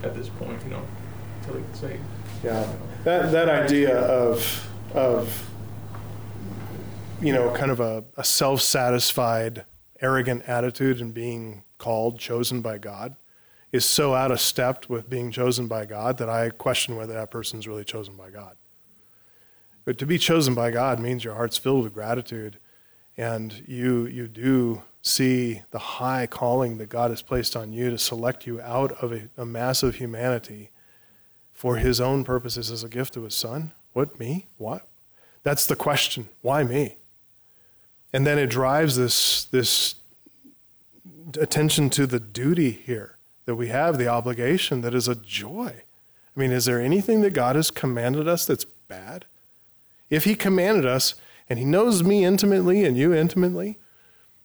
at 0.04 0.16
this 0.16 0.30
point, 0.30 0.62
you 0.64 0.72
know, 0.72 0.82
until 1.40 1.56
they 1.56 1.62
get 1.62 1.76
saved. 1.76 2.04
Yeah. 2.44 2.72
That 3.04 3.32
that 3.32 3.50
idea 3.50 3.98
of 3.98 4.70
of 4.94 5.50
you 7.22 7.34
know 7.34 7.52
kind 7.52 7.72
of 7.72 7.80
a, 7.80 8.04
a 8.18 8.24
self 8.24 8.62
satisfied 8.62 9.66
arrogant 10.02 10.44
attitude 10.48 11.02
and 11.02 11.14
being 11.14 11.64
called, 11.78 12.20
chosen 12.20 12.62
by 12.62 12.78
God, 12.78 13.16
is 13.72 13.86
so 13.86 14.14
out 14.16 14.32
of 14.32 14.40
step 14.40 14.88
with 14.90 15.10
being 15.10 15.32
chosen 15.32 15.68
by 15.68 15.86
God 15.86 16.18
that 16.18 16.30
I 16.30 16.50
question 16.50 16.96
whether 16.96 17.14
that 17.14 17.32
person 17.32 17.60
is 17.60 17.68
really 17.68 17.84
chosen 17.84 18.16
by 18.16 18.30
God. 18.30 18.56
But 19.86 19.98
to 20.00 20.06
be 20.06 20.18
chosen 20.18 20.54
by 20.54 20.72
God 20.72 21.00
means 21.00 21.24
your 21.24 21.36
heart's 21.36 21.58
filled 21.58 21.84
with 21.84 21.94
gratitude 21.94 22.60
and 23.18 23.64
you, 23.68 24.06
you 24.06 24.28
do 24.28 24.84
see 25.02 25.62
the 25.72 25.80
high 25.80 26.26
calling 26.26 26.78
that 26.78 26.90
God 26.90 27.12
has 27.12 27.22
placed 27.22 27.56
on 27.56 27.74
you 27.74 27.90
to 27.90 27.98
select 27.98 28.48
you 28.48 28.62
out 28.62 28.92
of 29.04 29.12
a, 29.12 29.30
a 29.38 29.84
of 29.84 29.96
humanity 29.96 30.70
for 31.60 31.76
his 31.76 32.00
own 32.00 32.24
purposes 32.24 32.72
as 32.72 32.86
a 32.86 32.88
gift 32.88 33.14
to 33.14 33.24
his 33.24 33.36
son. 33.36 33.74
What, 33.92 34.18
me? 34.18 34.48
What? 34.58 34.88
That's 35.44 35.66
the 35.66 35.76
question. 35.76 36.30
Why 36.42 36.64
me? 36.64 36.96
And 38.14 38.26
then 38.26 38.40
it 38.40 38.48
drives 38.48 38.96
this, 38.96 39.44
this 39.44 39.96
attention 41.38 41.90
to 41.90 42.08
the 42.08 42.18
duty 42.18 42.72
here 42.72 43.18
that 43.44 43.56
we 43.56 43.68
have, 43.68 43.98
the 43.98 44.08
obligation 44.08 44.80
that 44.84 44.96
is 44.96 45.10
a 45.10 45.16
joy. 45.16 45.84
I 46.34 46.40
mean, 46.40 46.54
is 46.54 46.64
there 46.64 46.80
anything 46.80 47.20
that 47.24 47.34
God 47.34 47.58
has 47.58 47.72
commanded 47.72 48.26
us 48.26 48.46
that's 48.46 48.64
bad? 48.88 49.26
If 50.10 50.24
He 50.24 50.36
commanded 50.36 50.86
us 50.86 51.16
and 51.50 51.60
He 51.60 51.66
knows 51.66 52.04
me 52.04 52.24
intimately 52.24 52.86
and 52.86 52.96
you 52.96 53.14
intimately, 53.14 53.80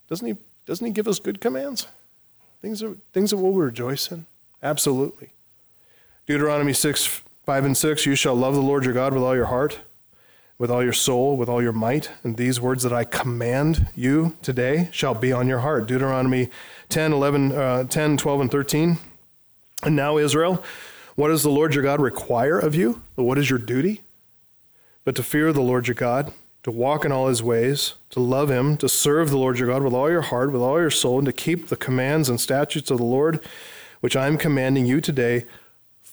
doesn't 0.09 0.27
He, 0.27 0.35
doesn't 0.67 0.85
he 0.85 0.93
give 0.93 1.07
us 1.07 1.21
good 1.21 1.41
commands? 1.41 1.87
Things 2.61 2.81
that, 2.81 2.99
things 3.13 3.31
that 3.31 3.37
we'll 3.37 3.53
rejoice 3.53 4.11
in? 4.11 4.27
Absolutely. 4.61 5.31
Deuteronomy 6.27 6.73
6, 6.73 7.23
5 7.45 7.65
and 7.65 7.77
6 7.77 8.07
You 8.07 8.15
shall 8.15 8.35
love 8.35 8.55
the 8.55 8.61
Lord 8.61 8.85
your 8.85 8.95
God 8.95 9.13
with 9.13 9.23
all 9.23 9.37
your 9.37 9.47
heart 9.47 9.81
with 10.59 10.71
all 10.71 10.83
your 10.83 10.93
soul, 10.93 11.37
with 11.37 11.49
all 11.49 11.63
your 11.63 11.73
might. 11.73 12.11
And 12.23 12.37
these 12.37 12.61
words 12.61 12.83
that 12.85 12.93
I 12.93 13.05
command 13.05 13.89
you 13.95 14.37
today 14.43 14.89
shall 14.93 15.15
be 15.15 15.33
on 15.33 15.49
your 15.49 15.61
heart. 15.61 15.87
Deuteronomy 15.87 16.51
10, 16.89 17.13
11, 17.13 17.53
uh, 17.53 17.85
10 17.85 18.17
12, 18.17 18.41
and 18.41 18.51
13. 18.51 18.99
And 19.83 19.97
now, 19.97 20.17
Israel, 20.17 20.65
What 21.17 21.29
does 21.29 21.45
the 21.45 21.51
Lord 21.51 21.75
your 21.75 21.85
God 21.85 22.01
require 22.01 22.59
of 22.59 22.75
you? 22.75 23.03
What 23.15 23.39
is 23.39 23.49
your 23.49 23.59
duty? 23.59 24.03
But 25.05 25.15
to 25.15 25.23
fear 25.23 25.53
the 25.53 25.61
Lord 25.61 25.87
your 25.87 25.95
God, 25.95 26.33
to 26.65 26.73
walk 26.73 27.05
in 27.05 27.13
all 27.13 27.29
his 27.29 27.41
ways, 27.41 27.95
to 28.11 28.19
love 28.19 28.51
him, 28.51 28.77
to 28.79 28.89
serve 28.89 29.31
the 29.31 29.39
Lord 29.39 29.59
your 29.61 29.69
God 29.69 29.85
with 29.85 29.93
all 29.93 30.11
your 30.11 30.23
heart, 30.23 30.51
with 30.51 30.61
all 30.61 30.81
your 30.81 30.91
soul, 30.91 31.19
and 31.19 31.27
to 31.27 31.33
keep 31.33 31.69
the 31.69 31.77
commands 31.77 32.29
and 32.29 32.41
statutes 32.41 32.91
of 32.91 32.99
the 32.99 33.05
Lord, 33.05 33.39
which 34.01 34.17
I 34.17 34.27
am 34.27 34.37
commanding 34.37 34.87
you 34.87 35.01
today 35.01 35.45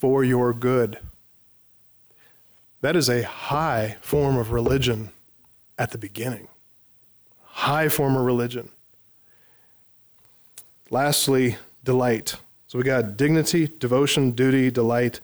for 0.01 0.23
your 0.23 0.51
good. 0.51 0.97
That 2.81 2.95
is 2.95 3.07
a 3.07 3.21
high 3.21 3.97
form 4.01 4.35
of 4.35 4.51
religion 4.51 5.11
at 5.77 5.91
the 5.91 5.99
beginning. 5.99 6.47
High 7.43 7.87
form 7.87 8.15
of 8.15 8.25
religion. 8.25 8.71
Lastly, 10.89 11.57
delight. 11.83 12.37
So 12.65 12.79
we 12.79 12.83
got 12.83 13.15
dignity, 13.15 13.67
devotion, 13.67 14.31
duty, 14.31 14.71
delight. 14.71 15.19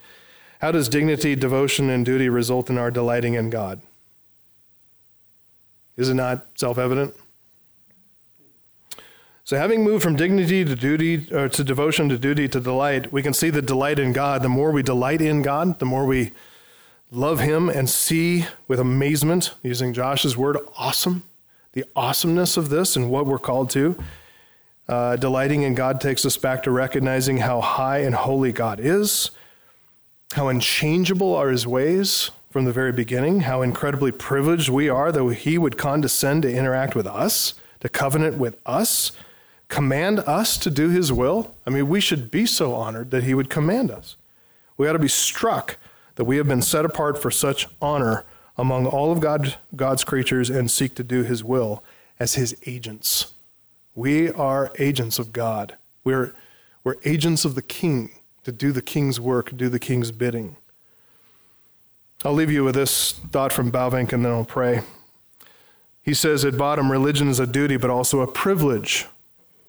How 0.62 0.72
does 0.72 0.88
dignity, 0.88 1.36
devotion, 1.36 1.90
and 1.90 2.06
duty 2.06 2.30
result 2.30 2.70
in 2.70 2.78
our 2.78 2.92
delighting 2.92 3.34
in 3.34 3.50
God? 3.50 3.82
Is 5.96 6.10
it 6.10 6.14
not 6.14 6.46
self 6.54 6.78
evident? 6.78 7.16
So, 9.48 9.56
having 9.56 9.82
moved 9.82 10.04
from 10.04 10.18
dignity 10.18 10.66
to 10.66 10.76
duty, 10.76 11.34
or 11.34 11.48
to 11.48 11.64
devotion 11.64 12.10
to 12.10 12.18
duty 12.18 12.50
to 12.50 12.60
delight, 12.60 13.14
we 13.14 13.24
can 13.24 13.34
see 13.34 13.50
the 13.50 13.62
delight 13.62 13.98
in 13.98 14.12
God. 14.12 14.44
The 14.44 14.50
more 14.50 14.74
we 14.74 14.84
delight 14.84 15.22
in 15.22 15.42
God, 15.42 15.80
the 15.80 15.86
more 15.86 16.06
we 16.06 16.34
love 17.12 17.40
Him 17.40 17.70
and 17.70 17.90
see 17.90 18.46
with 18.68 18.78
amazement, 18.78 19.54
using 19.64 19.94
Josh's 19.94 20.36
word, 20.36 20.58
awesome, 20.78 21.24
the 21.72 21.86
awesomeness 21.96 22.58
of 22.58 22.68
this 22.68 22.98
and 22.98 23.10
what 23.10 23.26
we're 23.26 23.40
called 23.40 23.70
to. 23.70 23.98
Uh, 24.86 25.16
delighting 25.16 25.62
in 25.62 25.76
God 25.76 26.02
takes 26.02 26.26
us 26.26 26.36
back 26.36 26.62
to 26.64 26.72
recognizing 26.72 27.38
how 27.38 27.62
high 27.62 28.00
and 28.00 28.16
holy 28.16 28.52
God 28.52 28.82
is, 28.82 29.32
how 30.34 30.50
unchangeable 30.50 31.34
are 31.34 31.52
his 31.52 31.66
ways 31.66 32.32
from 32.50 32.66
the 32.66 32.74
very 32.74 32.92
beginning, 32.92 33.40
how 33.40 33.62
incredibly 33.62 34.12
privileged 34.12 34.68
we 34.68 34.90
are 34.90 35.10
that 35.14 35.36
he 35.36 35.58
would 35.58 35.78
condescend 35.78 36.42
to 36.42 36.54
interact 36.54 36.96
with 36.96 37.08
us, 37.08 37.54
to 37.80 37.88
covenant 37.88 38.38
with 38.38 38.58
us, 38.66 39.14
command 39.70 40.20
us 40.20 40.58
to 40.58 40.70
do 40.70 40.90
his 40.90 41.12
will. 41.12 41.56
I 41.66 41.70
mean, 41.70 41.88
we 41.88 42.00
should 42.00 42.32
be 42.32 42.46
so 42.46 42.74
honored 42.74 43.12
that 43.12 43.24
he 43.24 43.34
would 43.34 43.50
command 43.50 43.92
us. 43.92 44.16
We 44.78 44.88
ought 44.88 44.94
to 44.94 45.00
be 45.00 45.08
struck 45.08 45.78
that 46.16 46.26
we 46.26 46.38
have 46.38 46.48
been 46.48 46.62
set 46.62 46.86
apart 46.86 47.22
for 47.22 47.32
such 47.32 47.68
honor 47.82 48.26
among 48.58 48.86
all 48.88 49.12
of 49.12 49.20
God, 49.20 49.56
God's 49.76 50.04
creatures 50.04 50.50
and 50.50 50.70
seek 50.70 50.96
to 50.96 51.04
do 51.04 51.24
his 51.24 51.44
will 51.44 51.84
as 52.20 52.36
his 52.36 52.56
agents. 52.66 53.34
We 53.94 54.32
are 54.32 54.72
agents 54.80 55.20
of 55.20 55.32
God. 55.32 55.78
We're, 56.04 56.34
we're 56.84 56.96
agents 57.06 57.46
of 57.46 57.56
the 57.56 57.62
king 57.62 58.12
to 58.44 58.52
do 58.52 58.72
the 58.72 58.82
king's 58.82 59.20
work, 59.20 59.56
do 59.56 59.70
the 59.70 59.80
king's 59.80 60.12
bidding. 60.12 60.56
I'll 62.26 62.34
leave 62.34 62.52
you 62.52 62.64
with 62.64 62.76
this 62.76 63.14
thought 63.32 63.54
from 63.54 63.72
Bavinck 63.72 64.12
and 64.14 64.26
then 64.26 64.32
I'll 64.32 64.46
pray. 64.46 64.82
He 66.02 66.14
says 66.14 66.46
at 66.46 66.58
bottom, 66.58 66.92
religion 66.92 67.28
is 67.28 67.40
a 67.40 67.46
duty, 67.46 67.78
but 67.78 67.90
also 67.90 68.22
a 68.22 68.28
privilege. 68.28 69.06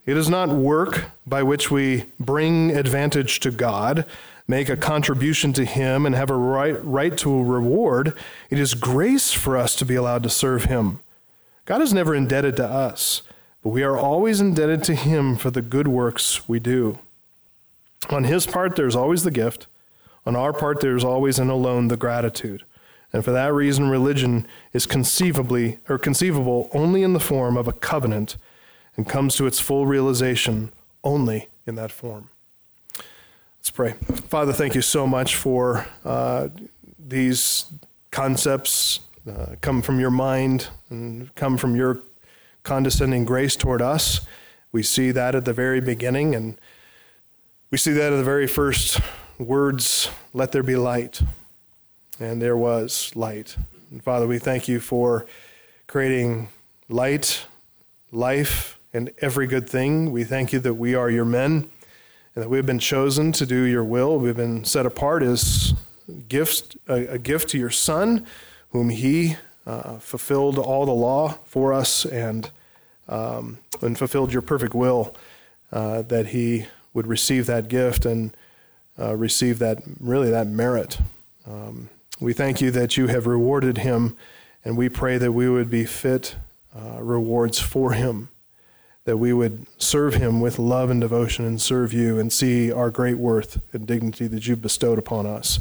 It 0.09 0.17
is 0.17 0.31
not 0.31 0.49
work 0.49 1.11
by 1.27 1.43
which 1.43 1.71
we 1.71 2.07
bring 2.19 2.71
advantage 2.71 3.41
to 3.41 3.51
God, 3.51 4.07
make 4.47 4.71
a 4.71 4.77
contribution 4.77 5.53
to 5.53 5.67
Him, 5.67 6.07
and 6.07 6.15
have 6.15 6.31
a 6.31 6.35
right, 6.35 6.83
right 6.83 7.15
to 7.19 7.31
a 7.31 7.45
reward. 7.45 8.15
It 8.49 8.59
is 8.59 8.73
grace 8.73 9.35
for 9.35 9.55
us 9.55 9.77
to 9.77 9.85
be 9.85 9.97
allowed 9.97 10.23
to 10.23 10.31
serve 10.31 10.65
Him. 10.65 11.01
God 11.67 11.83
is 11.83 11.93
never 11.93 12.15
indebted 12.15 12.57
to 12.57 12.65
us. 12.65 13.21
But 13.63 13.69
we 13.69 13.83
are 13.83 13.99
always 13.99 14.41
indebted 14.41 14.83
to 14.85 14.95
Him 14.95 15.37
for 15.37 15.51
the 15.51 15.61
good 15.61 15.89
works 15.89 16.49
we 16.49 16.59
do. 16.59 17.01
On 18.09 18.25
His 18.25 18.47
part, 18.47 18.77
there's 18.77 18.97
always 18.97 19.25
the 19.25 19.31
gift. 19.31 19.67
On 20.25 20.35
our 20.35 20.55
part, 20.55 20.81
there's 20.81 21.05
always 21.05 21.39
and 21.39 21.51
alone 21.51 21.89
the 21.89 21.99
gratitude. 21.99 22.65
And 23.13 23.23
for 23.23 23.33
that 23.33 23.53
reason, 23.53 23.91
religion 23.91 24.47
is 24.73 24.87
conceivably 24.87 25.81
or 25.87 25.99
conceivable 25.99 26.71
only 26.73 27.03
in 27.03 27.13
the 27.13 27.21
form 27.21 27.59
of 27.59 27.69
a 27.69 27.75
covenant 27.75 28.39
and 28.99 29.09
comes 29.09 29.37
to 29.37 29.47
its 29.47 29.61
full 29.61 29.87
realization 29.87 30.73
only 31.05 31.49
in 31.67 31.77
that 31.77 31.93
form. 31.93 32.29
Let's 33.61 33.71
pray. 33.71 33.93
Father, 34.29 34.53
thank 34.53 34.75
you 34.75 34.83
so 34.83 35.07
much 35.07 35.37
for 35.37 35.87
uh, 36.05 36.49
these 36.99 37.67
concepts 38.11 39.01
uh, 39.29 39.55
come 39.61 39.83
from 39.83 40.01
your 40.01 40.11
mind 40.11 40.69
and 40.91 41.33
come 41.37 41.57
from 41.57 41.77
your 41.77 42.01
condescending 42.65 43.25
grace 43.25 43.55
toward 43.55 43.81
us. 43.81 44.21
We 44.73 44.83
see 44.83 45.13
that 45.13 45.35
at 45.35 45.45
the 45.45 45.53
very 45.53 45.81
beginning, 45.81 46.35
and 46.35 46.61
we 47.71 47.79
see 47.79 47.93
that 47.93 48.13
at 48.13 48.17
the 48.17 48.25
very 48.25 48.49
first 48.49 49.01
words, 49.39 50.11
let 50.33 50.51
there 50.51 50.65
be 50.65 50.77
light. 50.77 51.23
And 52.19 52.43
there 52.43 52.57
was 52.57 53.13
light. 53.15 53.57
And 53.93 54.03
Father, 54.03 54.27
we 54.27 54.41
thank 54.41 54.67
you 54.67 54.81
for 54.81 55.25
creating 55.87 56.49
light, 56.89 57.45
life, 58.11 58.78
and 58.99 59.13
every 59.19 59.47
good 59.47 59.71
thing. 59.71 60.11
We 60.11 60.25
thank 60.25 60.53
you 60.53 60.59
that 60.59 60.75
we 60.75 60.97
are 60.97 61.09
your 61.09 61.25
men 61.25 61.71
and 62.35 62.43
that 62.43 62.51
we 62.51 62.57
have 62.57 62.67
been 62.67 62.81
chosen 62.81 63.31
to 63.31 63.47
do 63.47 63.63
your 63.63 63.85
will. 63.85 64.19
We've 64.19 64.37
been 64.37 64.65
set 64.65 64.87
apart 64.87 65.23
as 65.23 65.73
gifts, 66.27 66.77
a, 66.89 67.07
a 67.07 67.19
gift 67.19 67.49
to 67.51 67.59
your 67.59 67.71
Son, 67.71 68.27
whom 68.71 68.89
he 68.89 69.37
uh, 69.65 70.01
fulfilled 70.01 70.59
all 70.59 70.85
the 70.85 70.93
law 70.93 71.39
for 71.45 71.73
us 71.73 72.05
and 72.05 72.51
um, 73.09 73.59
and 73.81 73.97
fulfilled 73.97 74.33
your 74.33 74.43
perfect 74.43 74.75
will, 74.75 75.15
uh, 75.73 76.03
that 76.03 76.27
he 76.27 76.67
would 76.93 77.07
receive 77.07 77.47
that 77.47 77.69
gift 77.69 78.05
and 78.05 78.37
uh, 78.99 79.15
receive 79.15 79.61
that 79.61 79.79
really 80.01 80.31
that 80.31 80.49
merit. 80.49 80.99
Um, 81.47 81.89
we 82.21 82.33
thank 82.33 82.61
you 82.61 82.73
that 82.73 82.97
you 82.97 83.07
have 83.07 83.29
rewarded 83.29 83.79
him, 83.79 84.17
and 84.65 84.77
we 84.77 84.89
pray 84.89 85.19
that 85.19 85.33
we 85.33 85.49
would 85.49 85.71
be 85.71 85.85
fit 85.87 86.35
uh, 86.77 87.01
rewards 87.01 87.61
for 87.61 87.93
him, 87.93 88.29
that 89.09 89.17
we 89.17 89.33
would 89.33 89.65
serve 89.79 90.13
him 90.13 90.39
with 90.39 90.59
love 90.59 90.91
and 90.91 91.01
devotion 91.01 91.47
and 91.47 91.63
serve 91.63 91.95
you 91.95 92.19
and 92.19 92.31
see 92.31 92.71
our 92.71 92.91
great 92.91 93.17
worth 93.17 93.59
and 93.73 93.87
dignity 93.87 94.27
that 94.27 94.47
you've 94.47 94.61
bestowed 94.61 94.99
upon 94.99 95.25
us. 95.25 95.61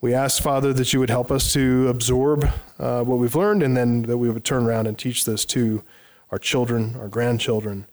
We 0.00 0.14
ask, 0.14 0.42
Father, 0.42 0.72
that 0.72 0.90
you 0.90 0.98
would 0.98 1.10
help 1.10 1.30
us 1.30 1.52
to 1.52 1.88
absorb 1.88 2.48
uh, 2.78 3.02
what 3.02 3.18
we've 3.18 3.36
learned 3.36 3.62
and 3.62 3.76
then 3.76 4.04
that 4.04 4.16
we 4.16 4.30
would 4.30 4.46
turn 4.46 4.64
around 4.64 4.86
and 4.86 4.98
teach 4.98 5.26
this 5.26 5.44
to 5.44 5.84
our 6.30 6.38
children, 6.38 6.96
our 6.98 7.08
grandchildren, 7.08 7.86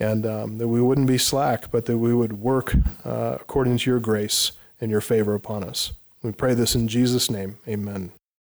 and 0.00 0.24
um, 0.24 0.56
that 0.56 0.68
we 0.68 0.80
wouldn't 0.80 1.08
be 1.08 1.18
slack, 1.18 1.70
but 1.70 1.84
that 1.84 1.98
we 1.98 2.14
would 2.14 2.40
work 2.40 2.74
uh, 3.04 3.36
according 3.38 3.76
to 3.76 3.90
your 3.90 4.00
grace 4.00 4.52
and 4.80 4.90
your 4.90 5.02
favor 5.02 5.34
upon 5.34 5.62
us. 5.62 5.92
We 6.22 6.32
pray 6.32 6.54
this 6.54 6.74
in 6.74 6.88
Jesus' 6.88 7.30
name. 7.30 7.58
Amen. 7.68 8.12